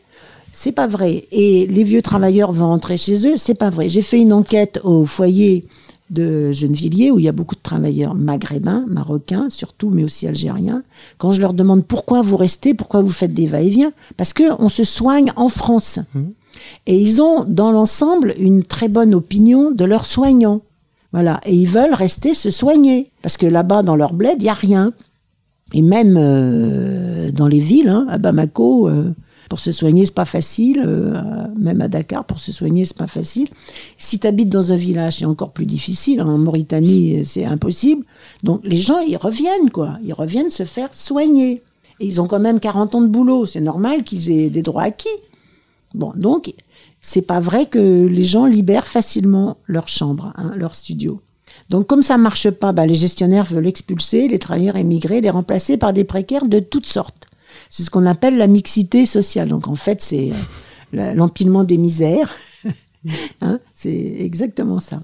C'est 0.59 0.73
pas 0.73 0.87
vrai. 0.87 1.27
Et 1.33 1.67
les 1.67 1.85
vieux 1.85 2.01
travailleurs 2.01 2.51
vont 2.51 2.69
rentrer 2.69 2.97
chez 2.97 3.29
eux, 3.29 3.35
c'est 3.37 3.55
pas 3.55 3.69
vrai. 3.69 3.91
J'ai 3.91 4.01
fait 4.01 4.19
une 4.19 4.33
enquête 4.33 4.81
au 4.85 5.05
foyer 5.05 5.67
de 6.09 6.51
Gennevilliers 6.51 7.11
où 7.11 7.19
il 7.19 7.27
y 7.27 7.29
a 7.29 7.33
beaucoup 7.33 7.55
de 7.55 7.61
travailleurs 7.61 8.15
maghrébins, 8.15 8.87
marocains 8.89 9.51
surtout, 9.51 9.91
mais 9.91 10.03
aussi 10.03 10.27
algériens. 10.27 10.83
Quand 11.19 11.31
je 11.31 11.43
leur 11.43 11.53
demande 11.53 11.85
pourquoi 11.85 12.23
vous 12.23 12.39
restez, 12.39 12.73
pourquoi 12.73 13.03
vous 13.03 13.11
faites 13.11 13.35
des 13.35 13.47
va-et-vient, 13.47 13.93
parce 14.17 14.33
que 14.33 14.45
on 14.59 14.71
se 14.71 14.83
soigne 14.83 15.31
en 15.37 15.51
France. 15.51 15.99
Et 16.87 16.99
ils 16.99 17.21
ont 17.21 17.45
dans 17.45 17.71
l'ensemble 17.71 18.35
une 18.39 18.63
très 18.63 18.89
bonne 18.89 19.15
opinion 19.15 19.73
de 19.73 19.85
leurs 19.85 20.07
soignants. 20.07 20.63
Voilà, 21.13 21.39
et 21.45 21.55
ils 21.55 21.69
veulent 21.69 21.93
rester 21.93 22.33
se 22.33 22.51
soigner 22.51 23.11
parce 23.21 23.37
que 23.37 23.45
là-bas 23.45 23.83
dans 23.83 23.95
leur 23.95 24.15
bled, 24.15 24.37
il 24.39 24.47
y 24.47 24.49
a 24.49 24.55
rien. 24.55 24.95
Et 25.75 25.83
même 25.83 26.17
euh, 26.17 27.31
dans 27.31 27.47
les 27.47 27.59
villes, 27.59 27.91
hein, 27.91 28.07
à 28.09 28.17
Bamako, 28.17 28.89
euh, 28.89 29.13
pour 29.49 29.61
se 29.61 29.73
soigner, 29.73 30.07
c'est 30.07 30.15
pas 30.15 30.25
facile. 30.25 30.83
euh, 30.85 31.47
même 31.57 31.81
à 31.81 31.89
Dakar, 31.89 32.25
pour 32.25 32.41
se 32.41 32.53
soigner, 32.53 32.85
c'est 32.85 32.97
pas 32.97 33.07
facile. 33.07 33.49
Si 33.99 34.19
tu 34.19 34.27
habites 34.27 34.49
dans 34.49 34.73
un 34.73 34.77
village, 34.77 35.19
c'est 35.19 35.25
encore 35.25 35.53
plus 35.53 35.67
difficile. 35.67 36.21
En 36.23 36.39
Mauritanie, 36.39 37.25
c'est 37.25 37.45
impossible. 37.45 38.05
Donc 38.43 38.61
les 38.65 38.77
gens, 38.77 38.99
ils 39.01 39.17
reviennent, 39.17 39.71
quoi. 39.71 39.99
Ils 40.03 40.15
reviennent 40.15 40.51
se 40.51 40.65
faire 40.65 40.89
soigner. 40.93 41.63
Et 42.01 42.07
ils 42.07 42.21
ont 42.21 42.27
quand 42.27 42.41
même 42.41 42.61
40 42.61 42.95
ans 42.95 43.01
de 43.01 43.07
boulot. 43.09 43.47
C'est 43.47 43.61
normal 43.61 44.05
qu'ils 44.05 44.31
aient 44.31 44.51
des 44.51 44.63
droits 44.63 44.83
acquis. 44.83 45.09
Bon, 45.95 46.13
donc, 46.15 46.53
c'est 47.01 47.23
pas 47.23 47.41
vrai 47.41 47.67
que 47.67 48.07
les 48.07 48.25
gens 48.25 48.47
libèrent 48.47 48.87
facilement 48.87 49.57
leur 49.67 49.89
chambre, 49.89 50.33
hein, 50.37 50.53
leur 50.57 50.75
studio. 50.75 51.21
Donc, 51.71 51.87
comme 51.87 52.03
ça 52.03 52.19
marche 52.19 52.51
pas, 52.51 52.73
bah, 52.73 52.87
les 52.87 52.95
gestionnaires 52.95 53.45
veulent 53.45 53.67
expulser 53.67 54.29
les 54.29 54.39
travailleurs 54.39 54.77
émigrés, 54.77 55.21
les 55.21 55.31
remplacer 55.31 55.77
par 55.77 55.93
des 55.93 56.05
précaires 56.05 56.47
de 56.47 56.61
toutes 56.61 56.87
sortes. 56.87 57.29
C'est 57.71 57.83
ce 57.83 57.91
qu'on 57.91 58.07
appelle 58.07 58.37
la 58.37 58.47
mixité 58.47 59.07
sociale. 59.07 59.49
Donc, 59.49 59.69
en 59.69 59.75
fait, 59.75 60.01
c'est 60.03 60.31
euh, 60.95 61.15
l'empilement 61.15 61.65
des 61.65 61.79
misères. 61.79 62.35
Hein, 63.41 63.61
c'est 63.73 64.17
exactement 64.19 64.81
ça. 64.81 65.01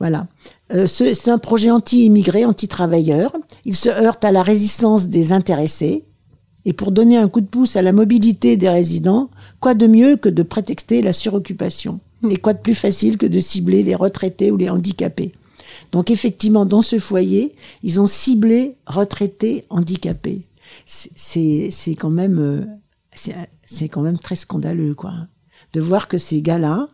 Voilà. 0.00 0.26
Euh, 0.72 0.86
ce- 0.86 1.12
c'est 1.12 1.30
un 1.30 1.36
projet 1.38 1.70
anti-immigré, 1.70 2.46
anti-travailleur. 2.46 3.32
Il 3.66 3.76
se 3.76 3.90
heurte 3.90 4.24
à 4.24 4.32
la 4.32 4.42
résistance 4.42 5.08
des 5.08 5.32
intéressés. 5.32 6.04
Et 6.64 6.72
pour 6.72 6.90
donner 6.90 7.18
un 7.18 7.28
coup 7.28 7.42
de 7.42 7.46
pouce 7.46 7.76
à 7.76 7.82
la 7.82 7.92
mobilité 7.92 8.56
des 8.56 8.70
résidents, 8.70 9.28
quoi 9.60 9.74
de 9.74 9.86
mieux 9.86 10.16
que 10.16 10.30
de 10.30 10.42
prétexter 10.42 11.02
la 11.02 11.12
suroccupation? 11.12 12.00
Et 12.30 12.36
quoi 12.38 12.54
de 12.54 12.60
plus 12.60 12.74
facile 12.74 13.18
que 13.18 13.26
de 13.26 13.38
cibler 13.40 13.82
les 13.82 13.94
retraités 13.94 14.50
ou 14.50 14.56
les 14.56 14.70
handicapés? 14.70 15.32
Donc 15.92 16.10
effectivement, 16.10 16.64
dans 16.64 16.80
ce 16.80 16.98
foyer, 16.98 17.54
ils 17.82 18.00
ont 18.00 18.06
ciblé 18.06 18.76
retraités 18.86 19.64
handicapés. 19.68 20.40
C'est- 20.86 21.94
quand 21.98 22.10
même 22.10 22.38
euh, 22.38 22.64
c'est 23.14 23.34
c'est 23.64 23.88
quand 23.88 24.02
même 24.02 24.18
très 24.18 24.36
scandaleux, 24.36 24.94
quoi, 24.94 25.12
de 25.72 25.80
voir 25.80 26.08
que 26.08 26.18
ces 26.18 26.42
gars-là, 26.42 26.88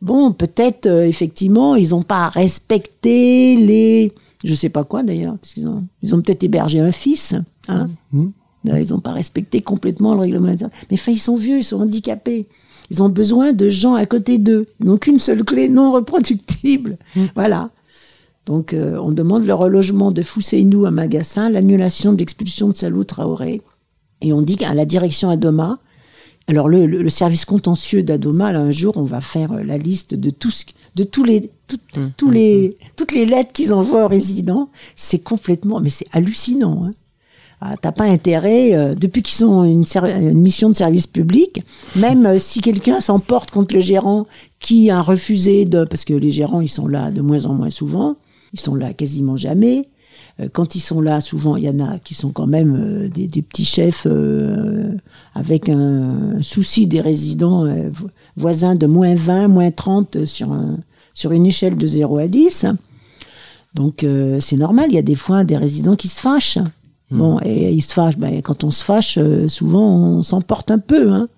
bon, 0.00 0.32
peut-être 0.32 0.86
euh, 0.86 1.06
effectivement, 1.06 1.74
ils 1.76 1.90
n'ont 1.90 2.02
pas 2.02 2.28
respecté 2.28 3.56
les, 3.56 4.12
je 4.44 4.54
sais 4.54 4.68
pas 4.68 4.84
quoi 4.84 5.02
d'ailleurs, 5.02 5.36
parce 5.38 5.54
qu'ils 5.54 5.66
ont, 5.68 5.84
ils 6.02 6.14
ont 6.14 6.20
peut-être 6.20 6.42
hébergé 6.44 6.80
un 6.80 6.92
fils, 6.92 7.34
hein. 7.68 7.88
Euh, 8.14 8.78
Ils 8.80 8.90
n'ont 8.92 9.00
pas 9.00 9.12
respecté 9.12 9.60
complètement 9.62 10.14
le 10.14 10.20
règlement 10.20 10.48
intérieur. 10.48 10.70
Mais 10.90 10.94
enfin, 10.96 11.10
ils 11.12 11.18
sont 11.20 11.34
vieux, 11.36 11.58
ils 11.58 11.64
sont 11.64 11.80
handicapés. 11.80 12.46
Ils 12.90 13.02
ont 13.02 13.08
besoin 13.08 13.52
de 13.52 13.68
gens 13.68 13.94
à 13.94 14.06
côté 14.06 14.38
d'eux. 14.38 14.66
Ils 14.80 14.86
n'ont 14.86 14.98
qu'une 14.98 15.18
seule 15.18 15.42
clé 15.44 15.68
non 15.68 15.90
reproductible. 15.92 16.96
Voilà. 17.34 17.70
Donc, 18.46 18.72
euh, 18.74 18.98
on 18.98 19.12
demande 19.12 19.46
le 19.46 19.54
relogement 19.54 20.10
de 20.10 20.22
Fousseinou 20.22 20.84
à 20.86 20.90
Magassin, 20.90 21.48
l'annulation 21.48 22.12
de 22.12 22.18
l'expulsion 22.18 22.68
de 22.68 22.74
Salou 22.74 23.04
Traoré. 23.04 23.60
Et 24.20 24.32
on 24.32 24.42
dit 24.42 24.56
qu'à 24.56 24.74
la 24.74 24.84
direction 24.84 25.30
Adoma, 25.30 25.78
alors 26.48 26.68
le, 26.68 26.86
le- 26.86 27.02
le 27.02 27.08
service 27.08 27.44
contentieux 27.44 28.02
d'Adoma, 28.02 28.52
là, 28.52 28.58
un 28.60 28.72
jour, 28.72 28.96
on 28.96 29.04
va 29.04 29.20
faire 29.20 29.52
euh, 29.52 29.62
la 29.62 29.78
liste 29.78 30.14
de, 30.14 30.30
tout 30.30 30.50
ce- 30.50 30.64
de 30.96 31.04
tous 31.04 31.22
les, 31.24 31.50
tout- 31.68 31.78
tous 32.16 32.30
les, 32.30 32.76
toutes 32.96 33.12
les 33.12 33.26
lettres 33.26 33.52
qu'ils 33.52 33.72
envoient 33.72 34.04
aux 34.06 34.08
résidents. 34.08 34.68
C'est 34.96 35.20
complètement, 35.20 35.78
mais 35.80 35.88
c'est 35.90 36.06
hallucinant. 36.12 36.86
hein. 36.86 36.90
Ah, 37.64 37.76
T'as 37.80 37.92
pas 37.92 38.04
intérêt, 38.06 38.74
euh, 38.74 38.96
depuis 38.96 39.22
qu'ils 39.22 39.44
ont 39.44 39.62
une, 39.62 39.84
une 40.04 40.40
mission 40.40 40.68
de 40.68 40.74
service 40.74 41.06
public, 41.06 41.62
même 41.94 42.26
euh, 42.26 42.38
si 42.40 42.60
quelqu'un 42.60 43.00
s'emporte 43.00 43.52
contre 43.52 43.72
le 43.76 43.80
gérant 43.80 44.26
qui 44.58 44.90
a 44.90 45.00
refusé 45.00 45.64
de, 45.64 45.84
parce 45.84 46.04
que 46.04 46.12
les 46.12 46.32
gérants 46.32 46.60
ils 46.60 46.68
sont 46.68 46.88
là 46.88 47.12
de 47.12 47.20
moins 47.20 47.44
en 47.46 47.54
moins 47.54 47.70
souvent, 47.70 48.16
ils 48.52 48.60
sont 48.60 48.74
là 48.74 48.92
quasiment 48.92 49.36
jamais. 49.36 49.88
Euh, 50.40 50.48
Quand 50.52 50.74
ils 50.74 50.80
sont 50.80 51.00
là, 51.00 51.20
souvent 51.20 51.56
il 51.56 51.64
y 51.64 51.68
en 51.70 51.80
a 51.80 51.98
qui 51.98 52.14
sont 52.14 52.30
quand 52.30 52.46
même 52.46 52.76
euh, 52.78 53.08
des, 53.08 53.26
des 53.26 53.42
petits 53.42 53.64
chefs 53.64 54.06
euh, 54.06 54.90
avec 55.34 55.68
un 55.68 56.40
souci 56.42 56.86
des 56.86 57.00
résidents 57.00 57.64
euh, 57.66 57.88
vo- 57.90 58.08
voisins 58.36 58.74
de 58.74 58.86
moins 58.86 59.14
20, 59.14 59.48
moins 59.48 59.70
30 59.70 60.24
sur, 60.26 60.52
un, 60.52 60.78
sur 61.14 61.32
une 61.32 61.46
échelle 61.46 61.76
de 61.76 61.86
0 61.86 62.18
à 62.18 62.28
10. 62.28 62.66
Donc 63.74 64.04
euh, 64.04 64.38
c'est 64.40 64.56
normal, 64.56 64.86
il 64.90 64.94
y 64.94 64.98
a 64.98 65.02
des 65.02 65.14
fois 65.14 65.44
des 65.44 65.56
résidents 65.56 65.96
qui 65.96 66.08
se 66.08 66.20
fâchent. 66.20 66.58
Bon, 67.10 67.38
et 67.44 67.70
ils 67.72 67.82
se 67.82 67.92
fâchent. 67.92 68.16
Ben, 68.16 68.40
quand 68.40 68.64
on 68.64 68.70
se 68.70 68.82
fâche, 68.82 69.18
euh, 69.18 69.46
souvent 69.46 69.86
on 69.98 70.22
s'emporte 70.22 70.70
un 70.70 70.78
peu. 70.78 71.10
Hein. 71.12 71.28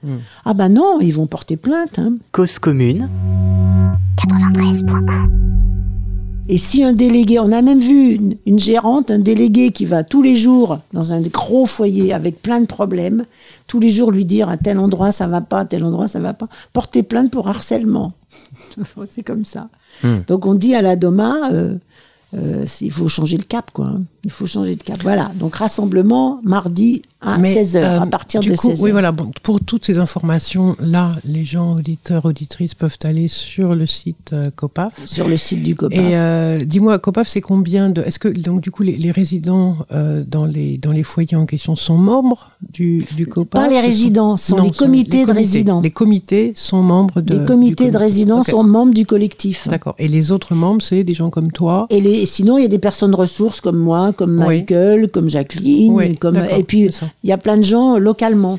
Ah 0.44 0.54
ben 0.54 0.68
non, 0.68 1.00
ils 1.00 1.10
vont 1.12 1.26
porter 1.26 1.56
plainte. 1.56 1.98
Hein. 1.98 2.14
Cause 2.30 2.60
commune, 2.60 3.08
Et 6.46 6.58
si 6.58 6.84
un 6.84 6.92
délégué, 6.92 7.38
on 7.38 7.52
a 7.52 7.62
même 7.62 7.78
vu 7.78 8.14
une, 8.16 8.36
une 8.44 8.58
gérante, 8.58 9.10
un 9.10 9.18
délégué 9.18 9.70
qui 9.70 9.86
va 9.86 10.04
tous 10.04 10.20
les 10.20 10.36
jours 10.36 10.80
dans 10.92 11.12
un 11.14 11.22
gros 11.22 11.64
foyer 11.64 12.12
avec 12.12 12.42
plein 12.42 12.60
de 12.60 12.66
problèmes, 12.66 13.24
tous 13.66 13.80
les 13.80 13.88
jours 13.88 14.10
lui 14.10 14.26
dire 14.26 14.50
à 14.50 14.58
tel 14.58 14.78
endroit 14.78 15.10
ça 15.10 15.26
va 15.26 15.40
pas, 15.40 15.60
à 15.60 15.64
tel 15.64 15.84
endroit 15.84 16.06
ça 16.06 16.20
va 16.20 16.34
pas, 16.34 16.48
porter 16.74 17.02
plainte 17.02 17.30
pour 17.30 17.48
harcèlement. 17.48 18.12
C'est 19.10 19.22
comme 19.22 19.44
ça. 19.46 19.68
Donc 20.26 20.44
on 20.44 20.54
dit 20.54 20.74
à 20.74 20.82
la 20.82 20.96
DOMA, 20.96 21.50
euh, 21.52 21.76
euh, 22.34 22.66
il 22.82 22.92
faut 22.92 23.08
changer 23.08 23.38
le 23.38 23.44
cap, 23.44 23.70
quoi. 23.72 23.86
hein. 23.86 24.02
Il 24.24 24.30
faut 24.30 24.46
changer 24.46 24.74
de 24.76 24.82
cap. 24.82 24.98
Voilà. 25.02 25.30
Donc 25.36 25.54
rassemblement 25.54 26.40
mardi 26.42 27.02
à 27.24 27.38
Mais, 27.38 27.54
16h, 27.62 27.82
à 27.82 28.02
euh, 28.02 28.06
partir 28.06 28.40
du 28.40 28.50
de 28.50 28.56
coup, 28.56 28.70
16h. 28.70 28.80
Oui, 28.80 28.90
voilà. 28.90 29.12
Bon, 29.12 29.30
pour 29.42 29.60
toutes 29.60 29.84
ces 29.84 29.98
informations, 29.98 30.76
là, 30.80 31.12
les 31.24 31.44
gens 31.44 31.74
auditeurs, 31.74 32.24
auditrices 32.24 32.74
peuvent 32.74 32.96
aller 33.04 33.28
sur 33.28 33.74
le 33.74 33.86
site 33.86 34.30
euh, 34.32 34.50
COPAF. 34.54 35.06
Sur 35.06 35.28
le 35.28 35.36
site 35.36 35.62
du 35.62 35.74
COPAF. 35.74 35.98
Et 35.98 36.16
euh, 36.16 36.64
dis-moi, 36.64 36.98
COPAF, 36.98 37.26
c'est 37.28 37.40
combien 37.40 37.88
de. 37.90 38.02
Est-ce 38.02 38.18
que, 38.18 38.28
donc, 38.28 38.60
du 38.60 38.70
coup, 38.70 38.82
les, 38.82 38.96
les 38.96 39.10
résidents 39.10 39.76
euh, 39.92 40.22
dans, 40.26 40.44
les, 40.46 40.78
dans 40.78 40.92
les 40.92 41.02
foyers 41.02 41.36
en 41.36 41.46
question 41.46 41.76
sont 41.76 41.96
membres 41.98 42.50
du, 42.72 43.04
du 43.16 43.26
COPAF? 43.26 43.62
Pas 43.62 43.68
les 43.68 43.76
sont- 43.80 43.86
résidents, 43.86 44.36
sont 44.36 44.56
Non, 44.56 44.62
les 44.64 44.70
comités 44.70 45.26
de 45.26 45.32
résidents. 45.32 45.80
Les 45.80 45.90
comités 45.90 46.52
sont 46.54 46.82
membres 46.82 47.20
de. 47.20 47.38
les 47.38 47.44
comités 47.44 47.90
de 47.90 47.96
résidents 47.96 48.42
sont 48.42 48.62
membres 48.62 48.94
du 48.94 49.06
collectif. 49.06 49.68
D'accord. 49.68 49.94
Et 49.98 50.08
les 50.08 50.32
autres 50.32 50.54
membres, 50.54 50.82
c'est 50.82 51.04
des 51.04 51.14
gens 51.14 51.30
comme 51.30 51.52
toi? 51.52 51.86
Et 51.90 52.00
les, 52.00 52.26
sinon, 52.26 52.58
il 52.58 52.62
y 52.62 52.64
a 52.64 52.68
des 52.68 52.78
personnes 52.78 53.14
ressources 53.14 53.60
comme 53.60 53.78
moi, 53.78 54.12
comme 54.12 54.38
Oui. 54.38 54.58
Michael, 54.60 55.08
comme 55.10 55.28
Jacqueline, 55.28 55.92
Oui, 55.92 56.16
comme 56.16 56.36
et 56.36 56.62
puis. 56.64 56.90
Il 57.22 57.30
y 57.30 57.32
a 57.32 57.38
plein 57.38 57.56
de 57.56 57.62
gens 57.62 57.98
localement. 57.98 58.58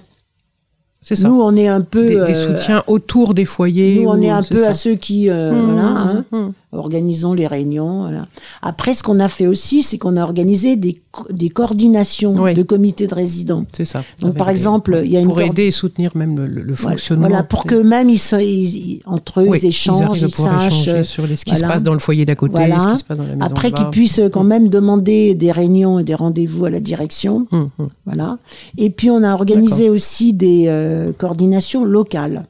C'est 1.07 1.15
ça. 1.15 1.27
Nous, 1.27 1.39
on 1.39 1.55
est 1.55 1.67
un 1.67 1.81
peu 1.81 2.07
des, 2.07 2.15
des 2.15 2.19
euh, 2.33 2.57
soutiens 2.57 2.81
autour 2.87 3.35
des 3.35 3.45
foyers. 3.45 4.01
Nous, 4.01 4.09
on 4.09 4.19
ou- 4.19 4.23
est 4.23 4.29
un 4.31 4.41
peu 4.41 4.57
ça. 4.63 4.69
à 4.69 4.73
ceux 4.73 4.95
qui, 4.95 5.29
euh, 5.29 5.51
Mmh, 5.53 5.65
voilà, 5.65 5.87
hein, 5.87 6.25
mmh. 6.31 6.47
organisons 6.71 7.33
les 7.33 7.45
réunions. 7.45 8.01
Voilà. 8.01 8.25
Après, 8.63 8.95
ce 8.95 9.03
qu'on 9.03 9.19
a 9.19 9.27
fait 9.27 9.45
aussi, 9.45 9.83
c'est 9.83 9.99
qu'on 9.99 10.17
a 10.17 10.23
organisé 10.23 10.75
des, 10.77 10.99
co- 11.11 11.27
des 11.29 11.49
coordinations 11.49 12.33
Oui. 12.39 12.55
de 12.55 12.63
comités 12.63 13.05
de 13.05 13.13
résidents. 13.13 13.65
C'est 13.71 13.85
ça. 13.85 14.03
Donc, 14.21 14.35
par 14.35 14.47
des- 14.47 14.51
exemple, 14.53 15.01
il 15.05 15.11
y 15.11 15.15
a 15.17 15.19
une 15.19 15.27
pour 15.27 15.39
aider 15.41 15.67
et 15.67 15.71
soutenir 15.71 16.09
même 16.15 16.35
le, 16.37 16.47
le- 16.47 16.63
le 16.63 16.73
Voilà, 16.73 16.97
fonctionnement. 16.97 17.27
Voilà, 17.27 17.43
pour 17.43 17.65
que 17.65 17.75
même 17.75 18.09
ils, 18.09 18.17
se- 18.17 18.36
ils- 18.41 18.75
ils- 18.75 19.01
entre 19.05 19.41
eux, 19.41 19.45
Oui, 19.47 19.59
ils 19.61 19.67
échangent, 19.67 20.21
ils, 20.21 20.27
pouvoir 20.32 20.59
sachent. 20.63 20.87
euh, 20.87 21.03
sur 21.03 21.27
les- 21.27 21.36
ce 21.36 21.45
qui 21.45 21.51
voilà. 21.51 21.67
se 21.67 21.71
passe 21.73 21.83
dans 21.83 21.93
le 21.93 21.99
foyer 21.99 22.25
d'à 22.25 22.36
côté, 22.36 22.55
Voilà. 22.55 22.79
ce 22.79 22.87
qui 22.93 22.97
se 22.97 23.03
passe 23.03 23.17
dans 23.19 23.23
la 23.25 23.36
maison. 23.36 23.45
Après, 23.45 23.71
qu'ils 23.71 23.89
puissent 23.91 24.21
quand 24.33 24.43
même 24.43 24.69
demander 24.69 25.36
des 25.36 25.51
réunions 25.51 25.99
et 25.99 26.03
des 26.03 26.15
rendez-vous 26.15 26.65
à 26.65 26.71
la 26.71 26.79
direction. 26.79 27.45
Hum, 27.51 27.69
hum. 27.77 27.89
Voilà. 28.07 28.39
Et 28.79 28.89
puis 28.89 29.11
on 29.11 29.21
a 29.23 29.33
organisé 29.33 29.89
aussi 29.91 30.33
des 30.33 30.65
euh, 30.96 31.12
coordinations 31.12 31.84
locales. 31.86 32.46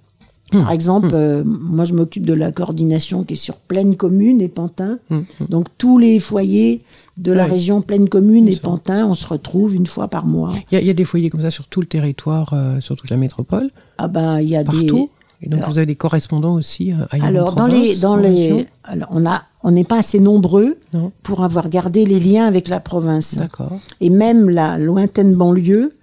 Hmm. 0.53 0.61
Par 0.61 0.71
exemple, 0.71 1.09
euh, 1.13 1.43
moi 1.43 1.85
je 1.85 1.93
m'occupe 1.95 2.23
de 2.25 2.33
la 2.33 2.51
coordination 2.51 3.23
qui 3.23 3.33
est 3.33 3.35
sur 3.35 3.55
Plaine 3.55 3.95
Commune 3.95 4.41
et 4.41 4.47
Pantin. 4.47 4.99
Hum, 5.09 5.25
Donc 5.49 5.67
tous 5.79 5.97
les 5.97 6.19
foyers 6.19 6.81
de 7.17 7.31
la 7.31 7.45
Ouais. 7.45 7.51
région 7.51 7.81
Plaine 7.81 8.07
Commune 8.07 8.47
et. 8.47 8.55
Pantin, 8.57 9.07
on 9.07 9.15
se 9.15 9.25
retrouve 9.27 9.73
une 9.73 9.87
fois 9.87 10.07
par 10.07 10.25
mois. 10.27 10.51
Il 10.71 10.75
y, 10.75 10.77
a- 10.77 10.81
il 10.81 10.87
y 10.87 10.89
a 10.91 10.93
des 10.93 11.03
foyers 11.03 11.29
comme 11.31 11.41
ça 11.41 11.49
sur 11.49 11.67
tout 11.67 11.81
le 11.81 11.87
territoire, 11.87 12.51
euh, 12.53 12.79
sur 12.79 12.95
toute 12.95 13.09
la 13.09 13.17
métropole, 13.17 13.69
Ah 13.97 14.07
ben 14.07 14.39
il 14.39 14.49
y 14.49 14.55
a 14.55 14.63
partout. 14.63 15.09
Et 15.41 15.49
donc 15.49 15.59
Alors- 15.59 15.71
vous 15.71 15.77
avez 15.79 15.87
des 15.87 15.95
correspondants 15.95 16.53
aussi 16.53 16.93
des. 17.11 17.21
en 17.21 17.25
Alors 17.25 17.55
dans 17.55 17.67
les 17.67 17.97
dans 17.97 18.15
les 18.15 18.67
alors, 18.83 19.09
on 19.11 19.25
a 19.25 19.41
on 19.63 19.71
n'est 19.71 19.83
pas 19.83 19.97
assez 19.97 20.19
nombreux 20.19 20.77
Non. 20.93 21.11
pour 21.23 21.43
avoir 21.43 21.69
gardé 21.69 22.05
les 22.05 22.19
liens 22.19 22.45
avec 22.45 22.67
la 22.67 22.79
province. 22.79 23.33
D'accord. 23.35 23.79
Et 23.99 24.11
même 24.11 24.47
la 24.49 24.77
lointaine 24.77 25.33
banlieue, 25.33 25.93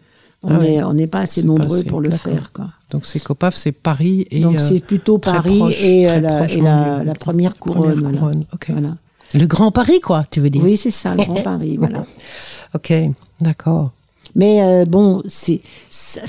on 0.44 0.48
Ah 0.54 0.58
n'est 0.58 0.76
ouais. 0.78 0.82
on 0.84 0.94
n'est 0.94 1.06
pas 1.06 1.20
assez 1.20 1.42
nombreux 1.42 1.78
assez, 1.78 1.86
pour 1.86 2.00
le 2.00 2.10
faire. 2.10 2.52
Quoi. 2.52 2.66
Donc 2.90 3.06
c'est 3.06 3.20
COPAF, 3.22 3.54
c'est 3.54 3.72
Paris 3.72 4.26
et 4.30 4.40
Donc 4.40 4.56
euh, 4.56 4.58
c'est 4.58 4.80
plutôt 4.80 5.18
Paris 5.18 5.58
proche, 5.58 5.80
et, 5.82 6.08
euh, 6.10 6.20
la, 6.20 6.46
et 6.48 7.14
première 7.18 7.56
couronne. 7.58 8.02
première 8.02 8.30
voilà. 8.68 8.96
Le 9.34 9.46
Grand 9.46 9.70
Paris, 9.70 10.00
quoi, 10.00 10.24
tu 10.30 10.40
veux 10.40 10.50
dire 10.50 10.62
Oui, 10.62 10.76
c'est 10.76 10.90
ça, 10.90 11.14
le 11.14 11.24
Grand 11.24 11.42
Paris. 11.42 11.76
Voilà. 11.78 12.04
Ok, 12.74 12.90
d'accord. 13.40 13.90
Mais 14.34 14.62
euh, 14.62 14.86
bon, 14.86 15.22
c'est. 15.26 15.60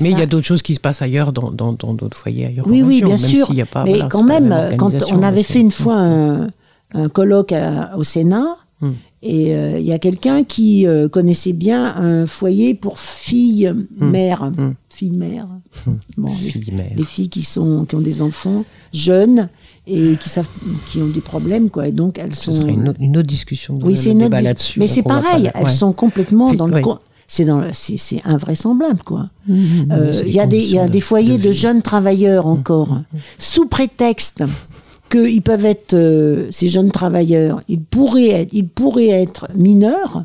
Mais 0.02 0.10
il 0.10 0.18
y 0.18 0.20
a 0.22 0.26
d'autres 0.26 0.44
choses 0.46 0.60
qui 0.60 0.74
se 0.74 0.80
passent 0.80 1.00
ailleurs, 1.00 1.32
dans 1.32 1.50
d'autres 1.52 2.18
foyers 2.18 2.44
ailleurs. 2.46 2.66
Oui, 2.68 2.82
en 2.82 2.86
oui, 2.86 2.94
région, 2.96 3.08
bien 3.08 3.16
même 3.16 3.26
sûr. 3.30 3.50
y 3.54 3.62
a 3.62 3.66
pas, 3.66 3.84
mais 3.84 3.92
voilà, 3.92 4.08
quand 4.08 4.22
même, 4.22 4.54
quand 4.76 4.92
on 5.10 5.22
avait 5.22 5.42
fait 5.42 5.60
une 5.60 5.70
fois 5.70 5.96
un, 5.96 6.48
un 6.92 7.08
colloque 7.08 7.52
à- 7.52 7.96
au 7.96 8.02
Sénat, 8.04 8.56
Mm. 8.80 8.90
Et 9.26 9.54
euh, 9.54 9.78
il 9.80 9.86
y 9.86 9.92
a 9.92 9.98
quelqu'un 9.98 10.44
qui 10.44 10.86
euh, 10.86 11.08
connaissait 11.08 11.54
bien 11.54 11.96
un 11.96 12.26
foyer 12.26 12.74
pour 12.74 12.98
filles 12.98 13.72
mères, 13.98 14.50
Mm. 14.56 14.74
filles 14.90 15.10
mères. 15.10 15.48
Bon, 16.18 16.30
les, 16.96 17.02
filles 17.04 17.28
qui 17.30 17.42
sont 17.42 17.84
qui 17.88 17.94
ont 17.96 18.00
des 18.00 18.20
enfants 18.22 18.64
jeunes 18.92 19.48
et 19.86 20.16
qui 20.22 20.28
savent 20.28 20.46
qui 20.90 20.98
ont 21.02 21.08
des 21.08 21.20
problèmes 21.22 21.70
quoi. 21.70 21.88
Et 21.88 21.92
donc 21.92 22.18
elles 22.18 22.34
Ce 22.34 22.52
sont. 22.52 22.68
une 22.68 22.88
autre, 22.90 23.00
une 23.00 23.16
autre 23.16 23.26
discussion. 23.26 23.78
Oui, 23.82 23.96
c'est 23.96 24.10
une 24.10 24.18
autre 24.18 24.24
débat 24.26 24.38
dis- 24.38 24.44
là-dessus, 24.44 24.78
Mais 24.78 24.86
c'est 24.88 25.02
pareil, 25.02 25.50
elles 25.54 25.64
ouais. 25.64 25.70
sont 25.70 25.92
complètement 25.92 26.52
dans 26.54 26.66
le. 26.66 26.74
Oui. 26.76 26.82
co- 26.82 26.98
C'est 27.26 27.46
dans 27.46 27.62
c'est 27.72 28.20
invraisemblable 28.26 29.00
quoi. 29.02 29.30
Mhm, 29.48 29.88
Euh, 29.90 30.12
c'est 30.12 30.28
Il 30.28 30.34
y 30.34 30.40
a 30.40 30.46
des, 30.46 30.60
il 30.62 30.70
y 30.70 30.78
a 30.78 30.88
des 30.88 31.00
foyers 31.00 31.38
de, 31.38 31.50
jeunes 31.52 31.80
travailleurs 31.80 32.46
encore, 32.46 33.00
sous 33.38 33.66
prétexte 33.66 34.44
qu'ils 35.16 35.42
peuvent 35.42 35.64
être, 35.66 35.94
euh, 35.94 36.48
ces 36.50 36.68
jeunes 36.68 36.90
travailleurs, 36.90 37.60
ils 37.68 37.80
pourraient 37.80 38.28
être, 38.30 38.52
ils 38.52 38.68
pourraient 38.68 39.08
être 39.08 39.48
mineurs. 39.54 40.24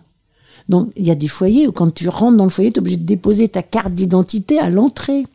Donc, 0.70 0.92
il 0.96 1.08
y 1.08 1.12
a 1.12 1.16
des 1.16 1.28
foyers 1.28 1.68
où 1.68 1.72
quand 1.72 1.94
tu 1.94 2.08
rentres 2.10 2.38
dans 2.38 2.44
le 2.44 2.50
foyer, 2.50 2.72
tu 2.72 2.78
es 2.78 2.80
obligé 2.80 2.98
de 2.98 3.04
déposer 3.06 3.50
ta 3.50 3.64
carte 3.64 3.94
d'identité 3.94 4.60
à 4.60 4.70
l'entrée. 4.70 5.26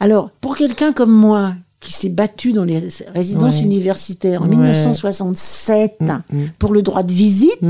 Alors, 0.00 0.30
pour 0.40 0.56
quelqu'un 0.56 0.92
comme 0.92 1.12
moi, 1.12 1.54
qui 1.80 1.92
s'est 1.92 2.08
battu 2.10 2.52
dans 2.52 2.64
les 2.64 2.82
résidences 3.14 3.58
Ouais. 3.58 3.62
universitaires 3.64 4.42
en 4.42 4.48
Ouais. 4.48 4.56
1967 4.56 6.00
Mm, 6.00 6.36
pour 6.58 6.72
le 6.72 6.82
droit 6.82 7.02
de 7.02 7.12
visite, 7.12 7.60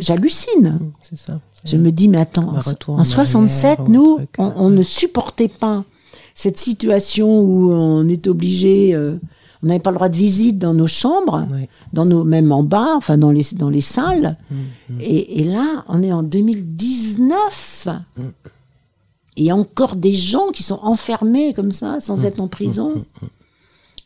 j'hallucine. 0.00 0.78
C'est 1.00 1.18
ça. 1.18 1.40
Je 1.64 1.76
me 1.76 1.90
dis, 1.90 2.08
mais 2.08 2.18
attends, 2.18 2.54
en, 2.56 2.92
en 2.94 2.98
en 3.00 3.04
67, 3.04 3.80
arrière, 3.80 3.90
nous, 3.90 4.12
un 4.12 4.16
truc, 4.16 4.28
on, 4.38 4.52
on 4.56 4.70
ne 4.70 4.82
supportait 4.82 5.48
pas 5.48 5.84
cette 6.34 6.56
situation 6.58 7.40
où 7.40 7.72
on 7.72 8.06
est 8.08 8.28
obligé, 8.28 8.94
euh, 8.94 9.16
on 9.62 9.66
n'avait 9.66 9.80
pas 9.80 9.90
le 9.90 9.96
droit 9.96 10.08
de 10.08 10.16
visite 10.16 10.58
dans 10.58 10.74
nos 10.74 10.86
chambres, 10.86 11.46
dans 11.92 12.04
nos, 12.04 12.22
même 12.24 12.52
en 12.52 12.62
bas, 12.62 12.94
enfin 12.96 13.18
dans 13.18 13.30
les, 13.32 13.44
dans 13.54 13.70
les 13.70 13.80
salles. 13.80 14.36
Mhm. 14.50 15.00
Et, 15.00 15.40
et 15.40 15.44
là, 15.44 15.84
on 15.88 16.02
est 16.02 16.12
en 16.12 16.22
2019. 16.22 17.88
Mm. 18.16 18.22
Et 19.36 19.42
il 19.42 19.44
y 19.44 19.50
a 19.50 19.56
encore 19.56 19.96
des 19.96 20.14
gens 20.14 20.48
qui 20.52 20.62
sont 20.62 20.80
enfermés 20.82 21.54
comme 21.54 21.70
ça, 21.70 21.96
Mm. 21.96 22.00
sans 22.00 22.24
être 22.24 22.40
en 22.40 22.48
prison. 22.48 23.04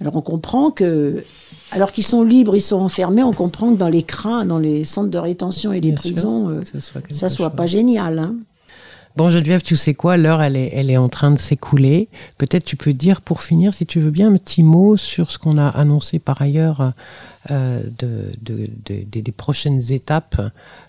Alors 0.00 0.16
on 0.16 0.20
comprend 0.20 0.70
que, 0.70 1.22
alors 1.70 1.92
qu'ils 1.92 2.04
sont 2.04 2.24
libres, 2.24 2.56
ils 2.56 2.60
sont 2.60 2.80
enfermés, 2.80 3.22
on 3.22 3.32
comprend 3.32 3.72
que 3.72 3.78
dans 3.78 3.88
les 3.88 4.02
crins, 4.02 4.44
dans 4.44 4.58
les 4.58 4.84
centres 4.84 5.10
de 5.10 5.18
rétention 5.18 5.72
et 5.72 5.80
les 5.80 5.92
Bien 5.92 6.00
sûr, 6.00 6.12
prisons, 6.12 6.48
euh, 6.48 6.60
soit 6.80 7.02
ça 7.10 7.28
soit 7.28 7.48
chose. 7.48 7.56
pas 7.56 7.66
génial. 7.66 8.18
Hein. 8.18 8.34
Bon, 9.14 9.30
Geneviève, 9.30 9.62
tu 9.62 9.76
sais 9.76 9.92
quoi? 9.92 10.16
L'heure, 10.16 10.42
elle 10.42 10.56
est, 10.56 10.70
elle 10.74 10.90
est 10.90 10.96
en 10.96 11.08
train 11.08 11.30
de 11.30 11.38
s'écouler. 11.38 12.08
Peut-être 12.38 12.64
tu 12.64 12.76
peux 12.76 12.94
dire, 12.94 13.20
pour 13.20 13.42
finir, 13.42 13.74
si 13.74 13.84
tu 13.84 14.00
veux 14.00 14.10
bien, 14.10 14.32
un 14.32 14.36
petit 14.38 14.62
mot 14.62 14.96
sur 14.96 15.30
ce 15.30 15.38
qu'on 15.38 15.58
a 15.58 15.68
annoncé 15.68 16.18
par 16.18 16.40
ailleurs 16.40 16.92
euh, 17.50 17.82
de, 17.98 18.32
de- 18.40 18.66
de- 18.86 19.20
des- 19.20 19.32
prochaines 19.32 19.92
étapes 19.92 20.40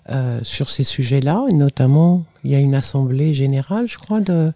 euh, 0.08 0.40
sur 0.42 0.70
ces 0.70 0.84
sujets-là. 0.84 1.44
Et 1.50 1.54
notamment, 1.54 2.24
il 2.44 2.52
y 2.52 2.54
a 2.54 2.60
une 2.60 2.74
assemblée 2.74 3.34
générale, 3.34 3.86
je 3.88 3.98
crois, 3.98 4.20
de, 4.20 4.52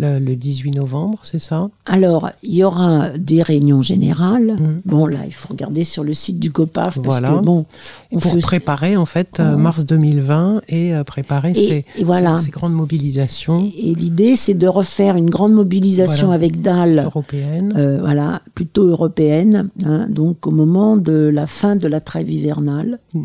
le, 0.00 0.18
le 0.18 0.34
18 0.36 0.70
novembre, 0.72 1.18
c'est 1.22 1.38
ça? 1.38 1.68
Alors, 1.86 2.30
il 2.42 2.54
y 2.54 2.64
aura 2.64 3.10
des 3.18 3.42
réunions 3.42 3.82
générales. 3.82 4.56
Mhm. 4.58 4.80
Bon, 4.84 5.06
là, 5.06 5.20
il 5.26 5.32
faut 5.34 5.48
regarder 5.50 5.84
sur 5.84 6.02
le 6.04 6.14
site 6.14 6.38
du 6.38 6.50
COPAF 6.50 6.96
parce 7.02 7.20
Voilà. 7.20 7.30
que, 7.38 7.44
bon, 7.44 7.66
on 8.12 8.18
Pour 8.18 8.36
préparer, 8.38 8.96
en 8.96 9.06
fait, 9.06 9.38
euh, 9.40 9.52
Oh. 9.54 9.58
mars 9.58 9.84
2020 9.84 10.62
et 10.68 10.94
euh, 10.94 11.04
préparer 11.04 11.50
Et- 11.50 11.54
ces, 11.54 11.84
et 11.98 12.04
voilà. 12.04 12.36
ces- 12.38 12.46
ces 12.46 12.50
grandes 12.50 12.74
mobilisations 12.74 13.70
Et 13.76 13.94
l'idée, 13.94 14.36
c'est 14.36 14.54
de 14.54 14.66
refaire 14.68 15.16
une 15.16 15.30
grande 15.30 15.52
mobilisation 15.52 16.28
Voilà. 16.28 16.34
avec 16.44 16.60
DAL, 16.62 16.98
européennes. 17.04 17.74
euh, 17.76 17.98
voilà, 18.00 18.42
plutôt 18.54 18.84
européenne, 18.86 19.68
hein, 19.84 20.06
donc 20.08 20.46
au 20.46 20.50
moment 20.50 20.96
de 20.96 21.12
la 21.32 21.46
fin 21.46 21.76
de 21.76 21.86
la 21.88 22.00
trêve 22.00 22.30
hivernale. 22.30 22.98
Mm. 23.14 23.22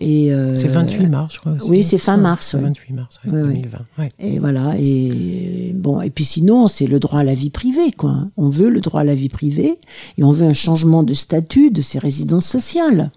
Et, 0.00 0.32
euh, 0.32 0.54
c'est 0.54 0.68
28 0.68 1.06
mars, 1.08 1.34
je 1.34 1.40
crois. 1.40 1.52
aussi. 1.52 1.68
oui, 1.68 1.82
c'est 1.82 1.98
fin 1.98 2.16
mars, 2.16 2.48
c'est 2.52 2.56
ouais. 2.56 2.62
28 2.62 2.92
mars 2.94 3.20
ouais, 3.24 3.32
Ouais, 3.32 3.42
ouais. 3.42 3.54
2020. 3.54 3.78
ouais. 3.98 4.08
Et 4.20 4.38
voilà, 4.38 4.74
et 4.78 5.72
bon, 5.74 6.00
et 6.00 6.10
puis 6.10 6.24
sinon, 6.24 6.68
c'est 6.68 6.86
le 6.86 7.00
droit 7.00 7.18
à 7.20 7.24
la 7.24 7.34
vie 7.34 7.50
privée, 7.50 7.90
quoi. 7.90 8.14
On 8.36 8.48
veut 8.48 8.68
le 8.68 8.80
droit 8.80 9.00
à 9.00 9.04
la 9.04 9.16
vie 9.16 9.28
privée, 9.28 9.76
et 10.16 10.22
on 10.22 10.30
veut 10.30 10.46
un 10.46 10.52
changement 10.52 11.02
de 11.02 11.14
statut 11.14 11.70
de 11.72 11.82
ces 11.82 11.98
résidences 11.98 12.46
sociales. 12.46 13.10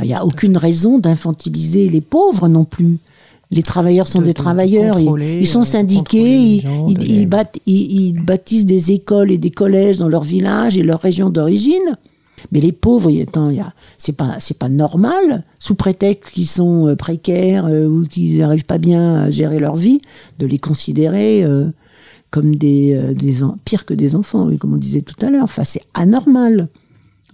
Il 0.00 0.06
n'y 0.06 0.14
a 0.14 0.24
aucune 0.24 0.56
raison 0.56 0.98
d'infantiliser 0.98 1.88
les 1.90 2.00
pauvres 2.00 2.48
non 2.48 2.64
plus. 2.64 2.98
Les 3.50 3.62
travailleurs 3.62 4.08
sont 4.08 4.20
De- 4.20 4.24
des 4.24 4.30
de 4.32 4.36
travailleurs, 4.36 4.98
ils, 4.98 5.40
ils 5.42 5.46
sont 5.46 5.60
euh, 5.60 5.64
syndiqués, 5.64 6.60
gens, 6.64 6.86
de 6.88 7.04
ils 7.66 8.14
bâtissent 8.18 8.64
des 8.64 8.92
écoles 8.92 9.30
et 9.30 9.36
des 9.36 9.50
collèges 9.50 9.98
dans 9.98 10.08
leur 10.08 10.22
village 10.22 10.78
et 10.78 10.82
leur 10.82 11.00
région 11.00 11.28
d'origine. 11.28 11.98
Mais 12.50 12.60
les 12.60 12.72
pauvres, 12.72 13.10
a- 13.10 13.72
c'est 13.98 14.16
pas, 14.16 14.36
c'est 14.40 14.58
pas 14.58 14.68
normal, 14.68 15.44
sous 15.58 15.74
prétexte 15.74 16.32
qu'ils 16.32 16.48
sont 16.48 16.88
euh, 16.88 16.96
précaires 16.96 17.66
euh, 17.66 17.86
ou 17.86 18.06
qu'ils 18.06 18.38
n'arrivent 18.38 18.66
pas 18.66 18.78
bien 18.78 19.22
à 19.24 19.30
gérer 19.30 19.58
leur 19.60 19.76
vie, 19.76 20.00
de 20.38 20.46
les 20.46 20.58
considérer 20.58 21.44
euh, 21.44 21.66
comme 22.30 22.56
des, 22.56 23.14
des 23.14 23.42
en- 23.44 23.56
pire 23.64 23.84
que 23.84 23.94
des 23.94 24.16
enfants, 24.16 24.48
comme 24.58 24.74
on 24.74 24.78
disait 24.78 25.02
tout 25.02 25.24
à 25.24 25.30
l'heure. 25.30 25.44
Enfin, 25.44 25.64
c'est 25.64 25.82
anormal. 25.94 26.68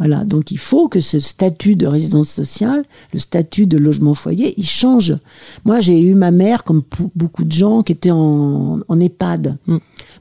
Voilà, 0.01 0.25
donc 0.25 0.53
il 0.53 0.59
faut 0.59 0.87
que 0.87 1.01
ce 1.01 1.19
statut 1.19 1.75
de 1.75 1.85
résidence 1.89 2.29
sociale, 2.31 2.85
le 3.13 3.19
statut 3.19 3.67
de 3.67 3.77
logement 3.77 4.15
foyer, 4.15 4.55
il 4.57 4.65
change. 4.65 5.17
Moi, 5.65 5.81
j'ai 5.81 5.99
eu 6.01 6.15
ma 6.15 6.31
mère, 6.31 6.63
comme 6.63 6.83
beaucoup 7.17 7.43
de 7.43 7.51
gens, 7.51 7.83
qui 7.83 7.91
étaient 7.93 8.13
en, 8.13 8.79
en 8.87 9.01
EHPAD. 9.01 9.57
Mm. 9.67 9.77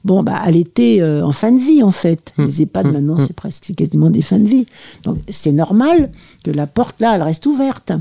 Bon, 0.07 0.23
bah, 0.23 0.41
elle 0.47 0.55
était 0.55 0.97
euh, 1.01 1.25
en 1.25 1.33
fin 1.33 1.51
de 1.51 1.59
vie, 1.59 1.83
en 1.83 1.91
fait. 1.91 2.33
Mm. 2.37 2.45
Les 2.45 2.61
EHPAD, 2.61 2.85
Mm. 2.87 2.91
maintenant, 2.93 3.15
Mm. 3.17 3.25
c'est 3.27 3.35
presque 3.35 3.75
quasiment 3.75 4.09
des 4.09 4.21
fins 4.21 4.39
de 4.39 4.47
vie. 4.47 4.65
Donc, 5.03 5.17
c'est 5.29 5.51
normal 5.51 6.09
que 6.45 6.51
la 6.51 6.65
porte, 6.65 6.95
là, 7.01 7.15
elle 7.15 7.23
reste 7.23 7.45
ouverte. 7.45 7.91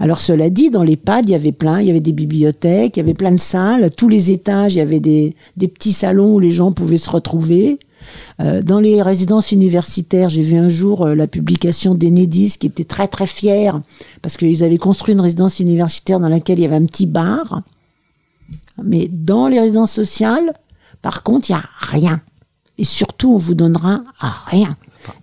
Alors, 0.00 0.20
cela 0.22 0.48
dit, 0.48 0.70
dans 0.70 0.82
l'EHPAD, 0.82 1.28
il 1.28 1.32
y 1.32 1.34
avait 1.34 1.52
plein, 1.52 1.80
il 1.80 1.86
y 1.86 1.90
avait 1.90 2.00
des 2.00 2.12
bibliothèques, 2.12 2.96
il 2.96 3.00
y 3.00 3.02
avait 3.02 3.14
plein 3.14 3.32
de 3.32 3.38
salles. 3.38 3.90
Tous 3.96 4.08
les 4.08 4.30
étages, 4.32 4.74
il 4.74 4.78
y 4.78 4.80
avait 4.80 4.98
des, 4.98 5.36
des 5.58 5.68
petits 5.68 5.92
salons 5.92 6.34
où 6.36 6.40
les 6.40 6.50
gens 6.50 6.72
pouvaient 6.72 6.96
se 7.06 7.10
retrouver. 7.10 7.78
Euh, 8.40 8.62
dans 8.62 8.80
les 8.80 9.00
résidences 9.02 9.52
universitaires, 9.52 10.28
j'ai 10.30 10.42
vu 10.42 10.56
un 10.56 10.68
jour 10.70 11.02
euh, 11.06 11.14
la 11.14 11.26
publication 11.26 11.94
d'Enedis 11.94 12.56
qui 12.58 12.66
était 12.66 12.84
très 12.84 13.08
très 13.08 13.26
fière 13.26 13.80
parce 14.20 14.36
qu'ils 14.36 14.62
avaient 14.64 14.78
construit 14.78 15.14
une 15.14 15.20
résidence 15.22 15.60
universitaire 15.60 16.18
dans 16.18 16.28
laquelle 16.28 16.58
il 16.58 16.62
y 16.62 16.66
avait 16.66 16.76
un 16.76 16.86
petit 16.86 17.06
bar. 17.06 17.62
Mais 18.82 19.08
dans 19.10 19.46
les 19.48 19.60
résidences 19.60 19.92
sociales, 19.92 20.52
par 21.04 21.22
contre, 21.22 21.50
il 21.50 21.52
n'y 21.52 21.58
a 21.58 21.64
rien. 21.78 22.20
Et 22.78 22.84
surtout, 22.84 23.34
on 23.34 23.36
vous 23.36 23.54
donnera 23.54 24.02
à 24.20 24.34
rien. 24.46 24.74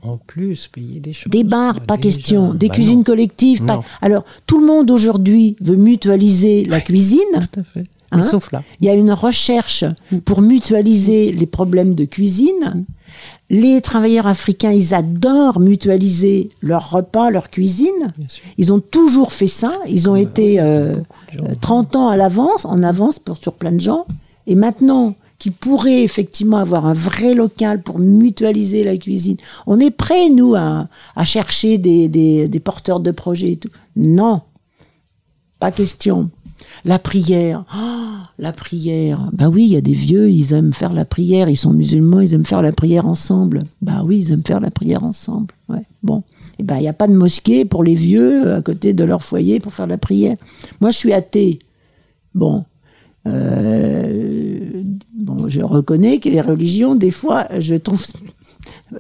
En 0.04 0.18
plus, 0.18 0.68
payer 0.68 1.00
des 1.00 1.12
choses. 1.12 1.32
Des 1.32 1.44
bars, 1.44 1.82
pas 1.82 1.98
déjà. 1.98 2.16
question. 2.16 2.54
Des 2.54 2.68
Bah 2.68 2.76
cuisines 2.76 3.00
non, 3.00 3.04
collectives, 3.04 3.66
pas. 3.66 3.82
Alors, 4.00 4.24
tout 4.46 4.60
le 4.60 4.66
monde 4.68 4.92
aujourd'hui 4.92 5.58
veut 5.60 5.76
mutualiser 5.76 6.66
la 6.66 6.80
cuisine. 6.82 7.18
Tout 7.52 7.60
à 7.60 7.64
fait. 7.64 7.84
Hein 8.12 8.18
Mais 8.18 8.24
sauf 8.24 8.52
là. 8.52 8.62
Il 8.80 8.86
y 8.86 8.90
a 8.90 8.94
une 8.94 9.12
recherche 9.12 9.84
pour 10.24 10.42
mutualiser 10.44 11.32
les 11.32 11.48
problèmes 11.48 11.96
de 11.96 12.06
cuisine. 12.06 12.86
Les 13.50 13.82
travailleurs 13.82 14.28
africains, 14.28 14.72
ils 14.72 14.94
adorent 14.94 15.60
mutualiser 15.60 16.50
leurs 16.62 16.92
repas, 16.92 17.32
leur 17.32 17.50
cuisine. 17.50 18.14
Ils 18.60 18.72
ont 18.72 18.80
toujours 18.80 19.34
fait 19.34 19.48
ça. 19.48 19.74
Ils 19.90 20.10
ont 20.10 20.14
Ouais, 20.14 20.22
été 20.24 20.62
euh, 20.62 20.94
beaucoup 20.94 21.26
de 21.34 21.38
gens. 21.40 21.46
euh, 21.52 21.56
30 21.60 21.96
ans 21.96 22.08
à 22.10 22.16
l'avance, 22.18 22.66
en 22.66 22.84
avance 22.84 23.18
pour, 23.20 23.36
sur 23.38 23.54
plein 23.54 23.72
de 23.74 23.82
gens. 23.82 24.06
Et 24.48 24.56
maintenant 24.56 25.16
qu'ils 25.42 25.54
pourraient 25.54 26.04
effectivement 26.04 26.58
avoir 26.58 26.86
un 26.86 26.94
vrai 26.94 27.34
local 27.34 27.82
pour 27.82 27.98
mutualiser 27.98 28.84
la 28.84 28.96
cuisine, 28.96 29.38
on 29.66 29.80
est 29.80 29.90
prêts, 29.90 30.30
nous, 30.30 30.54
à, 30.54 30.88
chercher 31.26 31.80
des, 31.80 32.62
porteurs 32.64 33.00
de 33.00 33.10
projets 33.10 33.54
et 33.54 33.58
tout. 33.58 33.72
Non, 33.96 34.42
pas 35.60 35.72
question. 35.72 36.30
La 36.86 37.00
prière, 37.00 37.66
Oh, 37.76 38.18
la 38.38 38.54
prière. 38.54 39.32
Bah 39.34 39.50
oui, 39.50 39.64
il 39.64 39.72
y 39.72 39.78
a 39.78 39.82
des 39.82 39.94
vieux, 39.94 40.30
ils 40.30 40.54
aiment 40.54 40.74
faire 40.74 40.94
la 40.94 41.06
prière. 41.06 41.50
Ils 41.50 41.58
sont 41.58 41.74
musulmans, 41.74 42.20
ils 42.20 42.36
aiment 42.36 42.46
faire 42.46 42.62
la 42.62 42.72
prière 42.72 43.08
ensemble. 43.08 43.64
Bah 43.82 44.04
oui, 44.06 44.20
ils 44.20 44.32
aiment 44.32 44.46
faire 44.46 44.60
la 44.60 44.70
prière 44.70 45.04
ensemble. 45.04 45.56
Ouais. 45.70 45.88
Bon, 46.04 46.22
et 46.60 46.64
ben 46.64 46.78
il 46.78 46.82
n'y 46.82 46.88
a 46.88 46.94
pas 46.94 47.08
de 47.08 47.16
mosquée 47.16 47.66
pour 47.66 47.84
les 47.84 47.96
vieux 47.96 48.54
à 48.54 48.62
côté 48.62 48.94
de 48.94 49.04
leur 49.04 49.24
foyer 49.24 49.60
pour 49.60 49.74
faire 49.74 49.88
la 49.88 49.98
prière. 49.98 50.38
Moi, 50.82 50.92
je 50.92 50.98
suis 50.98 51.14
athée. 51.14 51.58
Bon, 52.36 52.64
euh, 53.28 54.84
bon, 55.14 55.48
je 55.48 55.62
reconnais 55.62 56.20
que 56.20 56.30
les 56.30 56.42
religions, 56.42 56.96
des 56.96 57.12
fois, 57.12 57.48
je 57.60 57.76
trouve. 57.76 58.04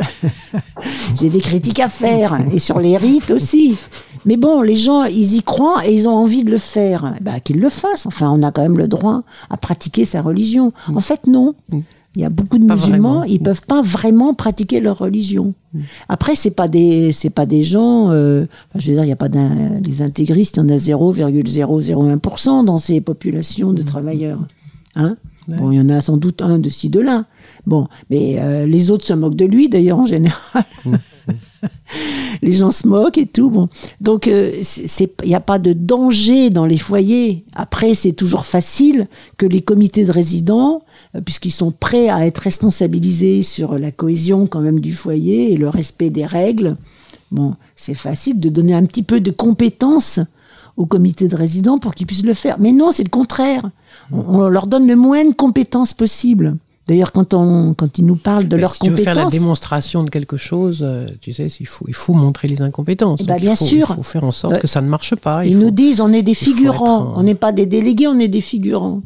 J'ai 1.20 1.30
des 1.30 1.42
critiques 1.42 1.80
à 1.80 1.90
faire, 1.90 2.38
et 2.52 2.60
sur 2.60 2.80
les 2.80 2.98
rites 2.98 3.32
aussi. 3.32 3.78
Mais 4.26 4.38
bon, 4.38 4.62
les 4.62 4.76
gens, 4.76 5.04
ils 5.04 5.36
y 5.36 5.44
croient 5.44 5.86
et 5.86 5.94
ils 5.94 6.08
ont 6.08 6.16
envie 6.16 6.44
de 6.44 6.52
le 6.52 6.58
faire. 6.58 7.16
Bah, 7.22 7.40
qu'ils 7.40 7.60
le 7.60 7.70
fassent. 7.70 8.06
Enfin, 8.06 8.30
on 8.30 8.44
a 8.44 8.52
quand 8.52 8.62
même 8.62 8.78
le 8.78 8.88
droit 8.88 9.24
à 9.50 9.58
pratiquer 9.58 10.06
sa 10.06 10.22
religion. 10.22 10.72
En 10.94 11.00
fait, 11.00 11.28
non. 11.28 11.56
Il 12.16 12.22
y 12.22 12.26
a 12.26 12.30
beaucoup 12.30 12.60
de 12.60 12.68
Pas 12.68 12.76
musulmans, 12.76 13.20
vraiment. 13.20 13.24
ils 13.24 13.40
peuvent 13.40 13.66
pas 13.66 13.82
vraiment 13.82 14.34
pratiquer 14.34 14.82
leur 14.82 14.98
religion. 14.98 15.54
Après, 16.10 16.36
c'est 16.36 16.52
pas 16.52 16.68
des, 16.68 17.14
c'est 17.14 17.30
pas 17.30 17.46
des 17.46 17.64
gens. 17.64 18.12
euh, 18.12 18.48
enfin, 18.70 18.80
je 18.80 18.90
veux 18.90 18.96
dire, 18.96 19.06
il 19.06 19.10
y 19.10 19.14
a 19.14 19.18
pas 19.18 19.30
d'un, 19.30 19.80
les 19.80 20.02
intégristes, 20.02 20.58
il 20.58 20.60
y 20.60 20.64
en 20.64 20.70
a 20.70 20.76
0,001% 20.76 22.66
dans 22.66 22.78
ces 22.78 23.00
populations 23.00 23.72
de 23.72 23.82
travailleurs. 23.82 24.40
Hein 24.96 25.16
Ouais. 25.48 25.58
Bon, 25.58 25.72
il 25.72 25.78
y 25.78 25.82
en 25.82 25.90
a 25.90 26.02
sans 26.02 26.18
doute 26.18 26.42
un 26.44 26.60
de 26.60 26.70
ci 26.70 26.90
de 26.90 27.00
là. 27.00 27.26
Bon, 27.66 27.88
mais 28.12 28.36
euh, 28.40 28.68
les 28.68 28.92
autres 28.92 29.06
se 29.06 29.14
moquent 29.14 29.36
de 29.36 29.46
lui 29.46 29.70
d'ailleurs 29.70 29.98
en 30.00 30.06
général. 30.06 30.66
les 32.42 32.52
gens 32.52 32.72
se 32.72 32.88
moquent 32.88 33.18
et 33.18 33.26
tout. 33.26 33.50
Bon, 33.50 33.70
donc 34.00 34.28
euh, 34.28 34.52
il 34.88 35.28
n'y 35.28 35.36
a 35.36 35.40
pas 35.40 35.60
de 35.60 35.74
danger 35.74 36.50
dans 36.50 36.66
les 36.66 36.78
foyers. 36.78 37.46
Après, 37.54 37.94
c'est 37.96 38.14
toujours 38.14 38.46
facile 38.46 39.08
que 39.38 39.46
les 39.46 39.62
comités 39.62 40.06
de 40.06 40.12
résidents, 40.12 40.84
euh, 40.84 40.91
puisqu'ils 41.26 41.52
sont 41.52 41.72
prêts 41.72 42.10
à 42.10 42.26
être 42.26 42.40
responsabilisés 42.40 43.44
sur 43.44 43.78
la 43.78 43.92
cohésion 43.92 44.48
quand 44.48 44.62
même 44.62 44.80
du 44.80 44.94
foyer 44.94 45.52
et 45.54 45.58
le 45.58 45.68
respect 45.70 46.10
des 46.10 46.26
règles. 46.26 46.78
Bon, 47.32 47.56
c'est 47.76 47.94
facile 47.96 48.40
de 48.40 48.50
donner 48.50 48.74
un 48.74 48.86
petit 48.86 49.04
peu 49.04 49.20
de 49.20 49.32
compétences 49.32 50.20
au 50.78 50.86
comité 50.86 51.28
de 51.28 51.36
résidents 51.36 51.78
pour 51.78 51.94
qu'ils 51.94 52.08
puissent 52.08 52.24
le 52.24 52.34
faire. 52.34 52.58
Mais 52.60 52.72
non, 52.72 52.92
c'est 52.92 53.04
le 53.04 53.10
contraire. 53.10 53.70
On, 54.12 54.20
on 54.20 54.48
leur 54.48 54.68
donne 54.68 54.88
le 54.88 54.96
moins 54.96 55.26
de 55.26 55.34
compétences 55.34 55.94
possible. 55.94 56.56
D'ailleurs, 56.88 57.12
quand, 57.12 57.34
on, 57.34 57.74
quand 57.74 57.98
ils 58.00 58.06
nous 58.06 58.16
parlent 58.16 58.48
de 58.48 58.56
Mais 58.56 58.62
leurs 58.62 58.74
si 58.74 58.80
tu 58.80 58.90
veux 58.90 58.96
faire 58.98 59.14
la 59.16 59.24
compétences, 59.24 59.40
démonstration 59.40 60.04
de 60.04 60.10
quelque 60.10 60.36
chose, 60.36 60.80
euh, 60.82 61.06
tu 61.22 61.32
sais, 61.32 61.48
il 61.48 61.68
faut, 61.68 61.86
il 61.88 61.94
faut 61.94 62.14
montrer 62.14 62.48
les 62.48 62.62
incompétences. 62.62 63.20
Eh 63.22 63.26
ben, 63.26 63.34
Donc, 63.36 63.42
bien 63.42 63.52
il 63.52 63.58
faut, 63.58 63.66
sûr. 63.66 63.88
Il 63.92 63.96
faut 63.96 64.04
faire 64.04 64.24
en 64.24 64.32
sorte 64.32 64.56
Euh, 64.56 64.58
que 64.58 64.68
ça 64.68 64.82
ne 64.82 64.88
marche 64.90 65.16
pas. 65.16 65.46
il 65.46 65.52
ils 65.52 65.58
faut- 65.58 65.64
nous 65.64 65.72
disent 65.72 66.02
on 66.02 66.12
est 66.12 66.24
des 66.24 66.34
figurants. 66.34 66.98
être, 67.02 67.08
euh, 67.12 67.20
On 67.20 67.24
n'est 67.24 67.36
pas 67.36 67.52
des 67.52 67.66
délégués, 67.66 68.08
on 68.08 68.20
est 68.20 68.28
des 68.28 68.42
figurants. 68.42 69.02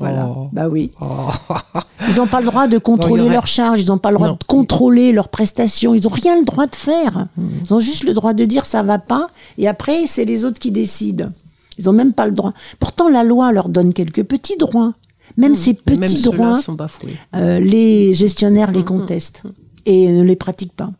Voilà. 0.00 0.28
Oh. 0.28 0.48
Bah 0.52 0.68
oui. 0.68 0.90
Oh. 1.00 1.28
Ils 2.08 2.16
n'ont 2.16 2.26
pas 2.26 2.40
le 2.40 2.46
droit 2.46 2.68
de 2.68 2.78
contrôler 2.78 3.28
leurs 3.28 3.46
charges, 3.48 3.82
ils 3.82 3.88
n'ont 3.88 3.98
pas 3.98 4.10
le 4.10 4.16
droit 4.16 4.28
Non. 4.28 4.34
de 4.34 4.44
contrôler 4.46 5.12
leurs 5.12 5.28
prestations, 5.28 5.94
ils 5.94 6.04
n'ont 6.04 6.08
rien 6.14 6.38
le 6.38 6.44
droit 6.44 6.66
de 6.66 6.76
faire. 6.76 7.26
Hmm. 7.36 7.48
Ils 7.64 7.74
ont 7.74 7.80
juste 7.80 8.04
le 8.04 8.14
droit 8.14 8.32
de 8.34 8.44
dire 8.44 8.64
ça 8.66 8.82
va 8.82 8.98
pas, 8.98 9.26
et 9.58 9.66
après 9.68 10.06
c'est 10.06 10.24
les 10.24 10.44
autres 10.44 10.58
qui 10.60 10.70
décident. 10.70 11.28
Ils 11.78 11.84
n'ont 11.86 11.92
même 11.92 12.12
pas 12.12 12.26
le 12.26 12.32
droit. 12.32 12.52
Pourtant 12.78 13.08
la 13.08 13.24
loi 13.24 13.52
leur 13.52 13.68
donne 13.68 13.92
quelques 13.92 14.22
petits 14.22 14.56
droits. 14.56 14.94
Même 15.36 15.54
ces 15.54 15.72
Hmm. 15.72 15.76
Mais 15.90 15.96
petits 15.96 16.14
même 16.14 16.22
droits, 16.22 16.62
sont 16.62 16.76
euh, 17.36 17.58
les 17.60 18.14
gestionnaires 18.14 18.70
les 18.70 18.84
contestent 18.84 19.42
et 19.84 20.10
ne 20.10 20.22
les 20.22 20.36
pratiquent 20.36 20.74
pas. 20.76 20.90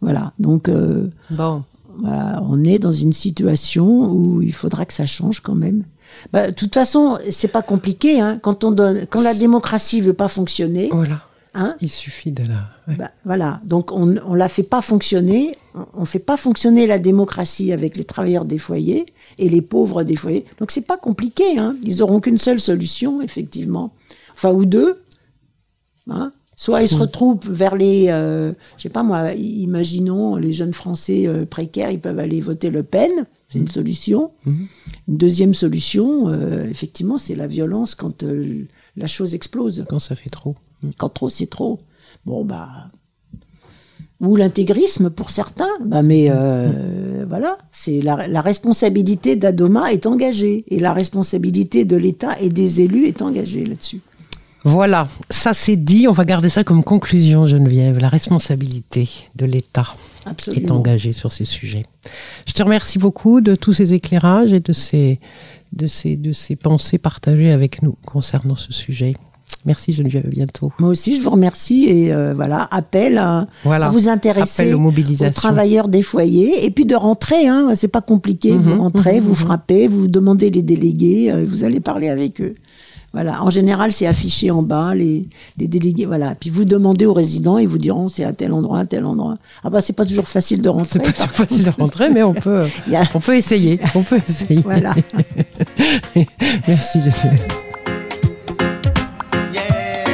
Voilà, 0.00 0.32
donc 0.38 0.68
euh, 0.68 1.10
Bon. 1.30 1.62
voilà, 1.98 2.42
on 2.48 2.64
est 2.64 2.78
dans 2.78 2.92
une 2.92 3.12
situation 3.12 4.10
où 4.10 4.42
il 4.42 4.52
faudra 4.52 4.84
que 4.84 4.92
ça 4.92 5.06
change 5.06 5.40
quand 5.40 5.54
même. 5.54 5.84
Bah, 6.32 6.48
de 6.50 6.54
toute 6.54 6.74
façon, 6.74 7.18
c'est 7.30 7.48
pas 7.48 7.62
compliqué. 7.62 8.20
Hein. 8.20 8.38
Quand, 8.42 8.64
on 8.64 8.70
donne, 8.70 9.06
quand 9.08 9.22
la 9.22 9.34
démocratie 9.34 10.00
veut 10.00 10.12
pas 10.14 10.28
fonctionner, 10.28 10.88
Voilà. 10.92 11.22
hein, 11.54 11.74
Il 11.80 11.90
suffit 11.90 12.32
de 12.32 12.42
la. 12.42 12.54
ouais. 12.88 12.96
bah, 12.96 13.10
voilà. 13.24 13.60
Donc 13.64 13.92
on 13.92 14.16
on 14.26 14.34
la 14.34 14.48
fait 14.48 14.62
pas 14.62 14.80
fonctionner. 14.80 15.56
On, 15.74 15.84
on 15.94 16.04
fait 16.04 16.18
pas 16.18 16.36
fonctionner 16.36 16.86
la 16.86 16.98
démocratie 16.98 17.72
avec 17.72 17.96
les 17.96 18.04
travailleurs 18.04 18.44
des 18.44 18.58
foyers 18.58 19.06
et 19.38 19.48
les 19.48 19.62
pauvres 19.62 20.02
des 20.04 20.16
foyers. 20.16 20.44
Donc 20.58 20.70
c'est 20.70 20.86
pas 20.86 20.96
compliqué. 20.96 21.58
Hein. 21.58 21.76
Ils 21.82 22.02
auront 22.02 22.20
qu'une 22.20 22.38
seule 22.38 22.60
solution, 22.60 23.20
effectivement. 23.22 23.92
Enfin 24.34 24.50
ou 24.52 24.64
deux. 24.66 25.02
Hein. 26.10 26.32
Soit 26.58 26.80
ils 26.82 26.88
se 26.88 26.94
retrouvent 26.96 27.38
vers 27.50 27.76
les, 27.76 28.06
euh, 28.08 28.52
je 28.78 28.84
sais 28.84 28.88
pas 28.88 29.02
moi, 29.02 29.32
imaginons 29.34 30.36
les 30.36 30.54
jeunes 30.54 30.72
Français 30.72 31.26
euh, 31.26 31.44
précaires, 31.44 31.90
ils 31.90 32.00
peuvent 32.00 32.18
aller 32.18 32.40
voter 32.40 32.70
Le 32.70 32.82
Pen, 32.82 33.26
c'est 33.48 33.58
une 33.58 33.68
solution. 33.68 34.32
Une 34.44 35.16
deuxième 35.16 35.54
solution, 35.54 36.28
euh, 36.28 36.64
effectivement, 36.68 37.18
c'est 37.18 37.36
la 37.36 37.46
violence 37.46 37.94
quand 37.94 38.24
euh, 38.24 38.66
la 38.96 39.06
chose 39.06 39.34
explose. 39.34 39.84
Quand 39.88 40.00
ça 40.00 40.14
fait 40.14 40.30
trop. 40.30 40.56
Quand 40.98 41.08
trop, 41.08 41.28
c'est 41.28 41.46
trop. 41.46 41.80
Bon, 42.24 42.44
bah. 42.44 42.90
Ou 44.20 44.34
l'intégrisme 44.34 45.10
pour 45.10 45.30
certains. 45.30 45.68
Bah, 45.84 46.02
mais 46.02 46.26
euh, 46.30 47.24
voilà, 47.28 47.58
c'est 47.70 48.00
la, 48.00 48.26
la 48.26 48.40
responsabilité 48.40 49.36
d'Adoma 49.36 49.92
est 49.92 50.06
engagée. 50.06 50.64
Et 50.68 50.80
la 50.80 50.92
responsabilité 50.92 51.84
de 51.84 51.96
l'État 51.96 52.40
et 52.40 52.48
des 52.48 52.80
élus 52.80 53.06
est 53.06 53.22
engagée 53.22 53.64
là-dessus. 53.64 54.00
Voilà, 54.66 55.06
ça 55.30 55.54
c'est 55.54 55.76
dit. 55.76 56.08
On 56.08 56.12
va 56.12 56.24
garder 56.24 56.48
ça 56.48 56.64
comme 56.64 56.82
conclusion, 56.82 57.46
Geneviève. 57.46 58.00
La 58.00 58.08
responsabilité 58.08 59.08
de 59.36 59.46
l'État 59.46 59.86
est 60.52 60.72
engagée 60.72 61.12
sur 61.12 61.30
ces 61.30 61.44
sujets. 61.44 61.84
Je 62.46 62.52
te 62.52 62.64
remercie 62.64 62.98
beaucoup 62.98 63.40
de 63.40 63.54
tous 63.54 63.72
ces 63.72 63.94
éclairages 63.94 64.52
et 64.52 64.58
de 64.58 64.72
ces, 64.72 65.20
de 65.72 65.86
ces, 65.86 66.16
de 66.16 66.32
ces 66.32 66.56
pensées 66.56 66.98
partagées 66.98 67.52
avec 67.52 67.80
nous 67.80 67.94
concernant 68.04 68.56
ce 68.56 68.72
sujet. 68.72 69.14
Merci 69.64 69.92
Geneviève, 69.92 70.26
à 70.26 70.30
bientôt. 70.30 70.72
Moi 70.80 70.88
aussi, 70.88 71.16
je 71.16 71.22
vous 71.22 71.30
remercie. 71.30 71.84
Et 71.84 72.12
euh, 72.12 72.34
voilà, 72.34 72.66
appel 72.72 73.18
à, 73.18 73.46
Voilà. 73.62 73.86
à 73.86 73.90
vous 73.90 74.08
intéresser 74.08 74.74
aux 74.74 74.80
aux 74.80 75.30
travailleurs 75.30 75.86
des 75.86 76.02
foyers. 76.02 76.64
Et 76.66 76.72
puis 76.72 76.86
de 76.86 76.96
rentrer, 76.96 77.46
hein, 77.46 77.68
c'est 77.76 77.86
pas 77.86 78.00
compliqué. 78.00 78.50
Mhm, 78.50 78.58
vous 78.58 78.82
rentrez, 78.82 79.20
mhm, 79.20 79.26
vous 79.26 79.30
mhm. 79.30 79.36
frappez, 79.36 79.86
vous 79.86 80.08
demandez 80.08 80.50
les 80.50 80.62
délégués, 80.62 81.30
euh, 81.30 81.44
vous 81.46 81.62
allez 81.62 81.78
parler 81.78 82.08
avec 82.08 82.40
eux. 82.40 82.56
Voilà. 83.16 83.42
En 83.42 83.48
général, 83.48 83.92
c'est 83.92 84.06
affiché 84.06 84.50
en 84.50 84.60
bas, 84.62 84.94
les, 84.94 85.26
les 85.56 85.66
délégués. 85.68 86.04
Voilà. 86.04 86.34
Puis 86.38 86.50
vous 86.50 86.66
demandez 86.66 87.06
aux 87.06 87.14
résidents, 87.14 87.56
ils 87.56 87.66
vous 87.66 87.78
diront 87.78 88.08
c'est 88.10 88.24
à 88.24 88.32
tel 88.34 88.52
endroit, 88.52 88.80
à 88.80 88.84
tel 88.84 89.06
endroit. 89.06 89.38
Ah 89.64 89.70
bah, 89.70 89.80
c'est 89.80 89.94
pas 89.94 90.04
toujours 90.04 90.28
facile 90.28 90.60
de 90.60 90.68
rentrer. 90.68 91.00
C'est 91.02 91.02
pas 91.02 91.12
toujours 91.12 91.30
facile 91.30 91.64
de 91.64 91.70
rentrer, 91.70 92.10
mais 92.10 92.22
on 92.22 92.34
peut, 92.46 92.60
a- 92.94 93.04
on 93.14 93.20
peut 93.20 93.34
essayer. 93.36 93.80
On 93.94 94.02
peut 94.02 94.18
essayer. 94.28 94.60
Voilà. 94.60 94.92
Merci 96.68 97.00
Geneviève. 97.00 97.48
Yeah, 99.54 100.04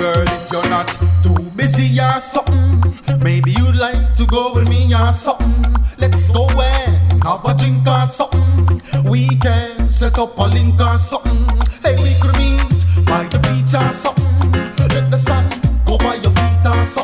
girl, 0.00 0.24
if 0.26 0.50
you're 0.52 0.68
not 0.70 0.86
too 1.22 1.34
busy 1.56 2.00
or 2.00 2.20
something, 2.20 2.94
maybe 3.22 3.52
you'd 3.52 3.76
like 3.76 4.14
to 4.16 4.26
go 4.26 4.52
with 4.54 4.68
me 4.68 4.92
or 4.94 5.12
something. 5.12 5.54
Let's 5.98 6.30
go 6.30 6.48
and 6.48 7.03
have 7.22 7.44
a 7.44 7.54
drink 7.54 7.86
or 7.86 8.06
something. 8.06 8.82
We 9.04 9.28
can 9.38 9.90
set 9.90 10.18
up 10.18 10.36
a 10.38 10.42
link 10.42 10.80
or 10.80 10.98
something. 10.98 11.46
Hey, 11.82 11.96
we 12.02 12.14
could 12.20 12.36
meet 12.38 13.06
by 13.06 13.24
the 13.24 13.38
beach 13.44 13.74
or 13.74 13.92
something. 13.92 14.24
Let 14.94 15.10
the 15.10 15.18
sun 15.18 15.44
go 15.84 15.98
by 15.98 16.16
your 16.16 16.32
feet 16.32 16.66
or 16.66 16.84
something. 16.84 17.03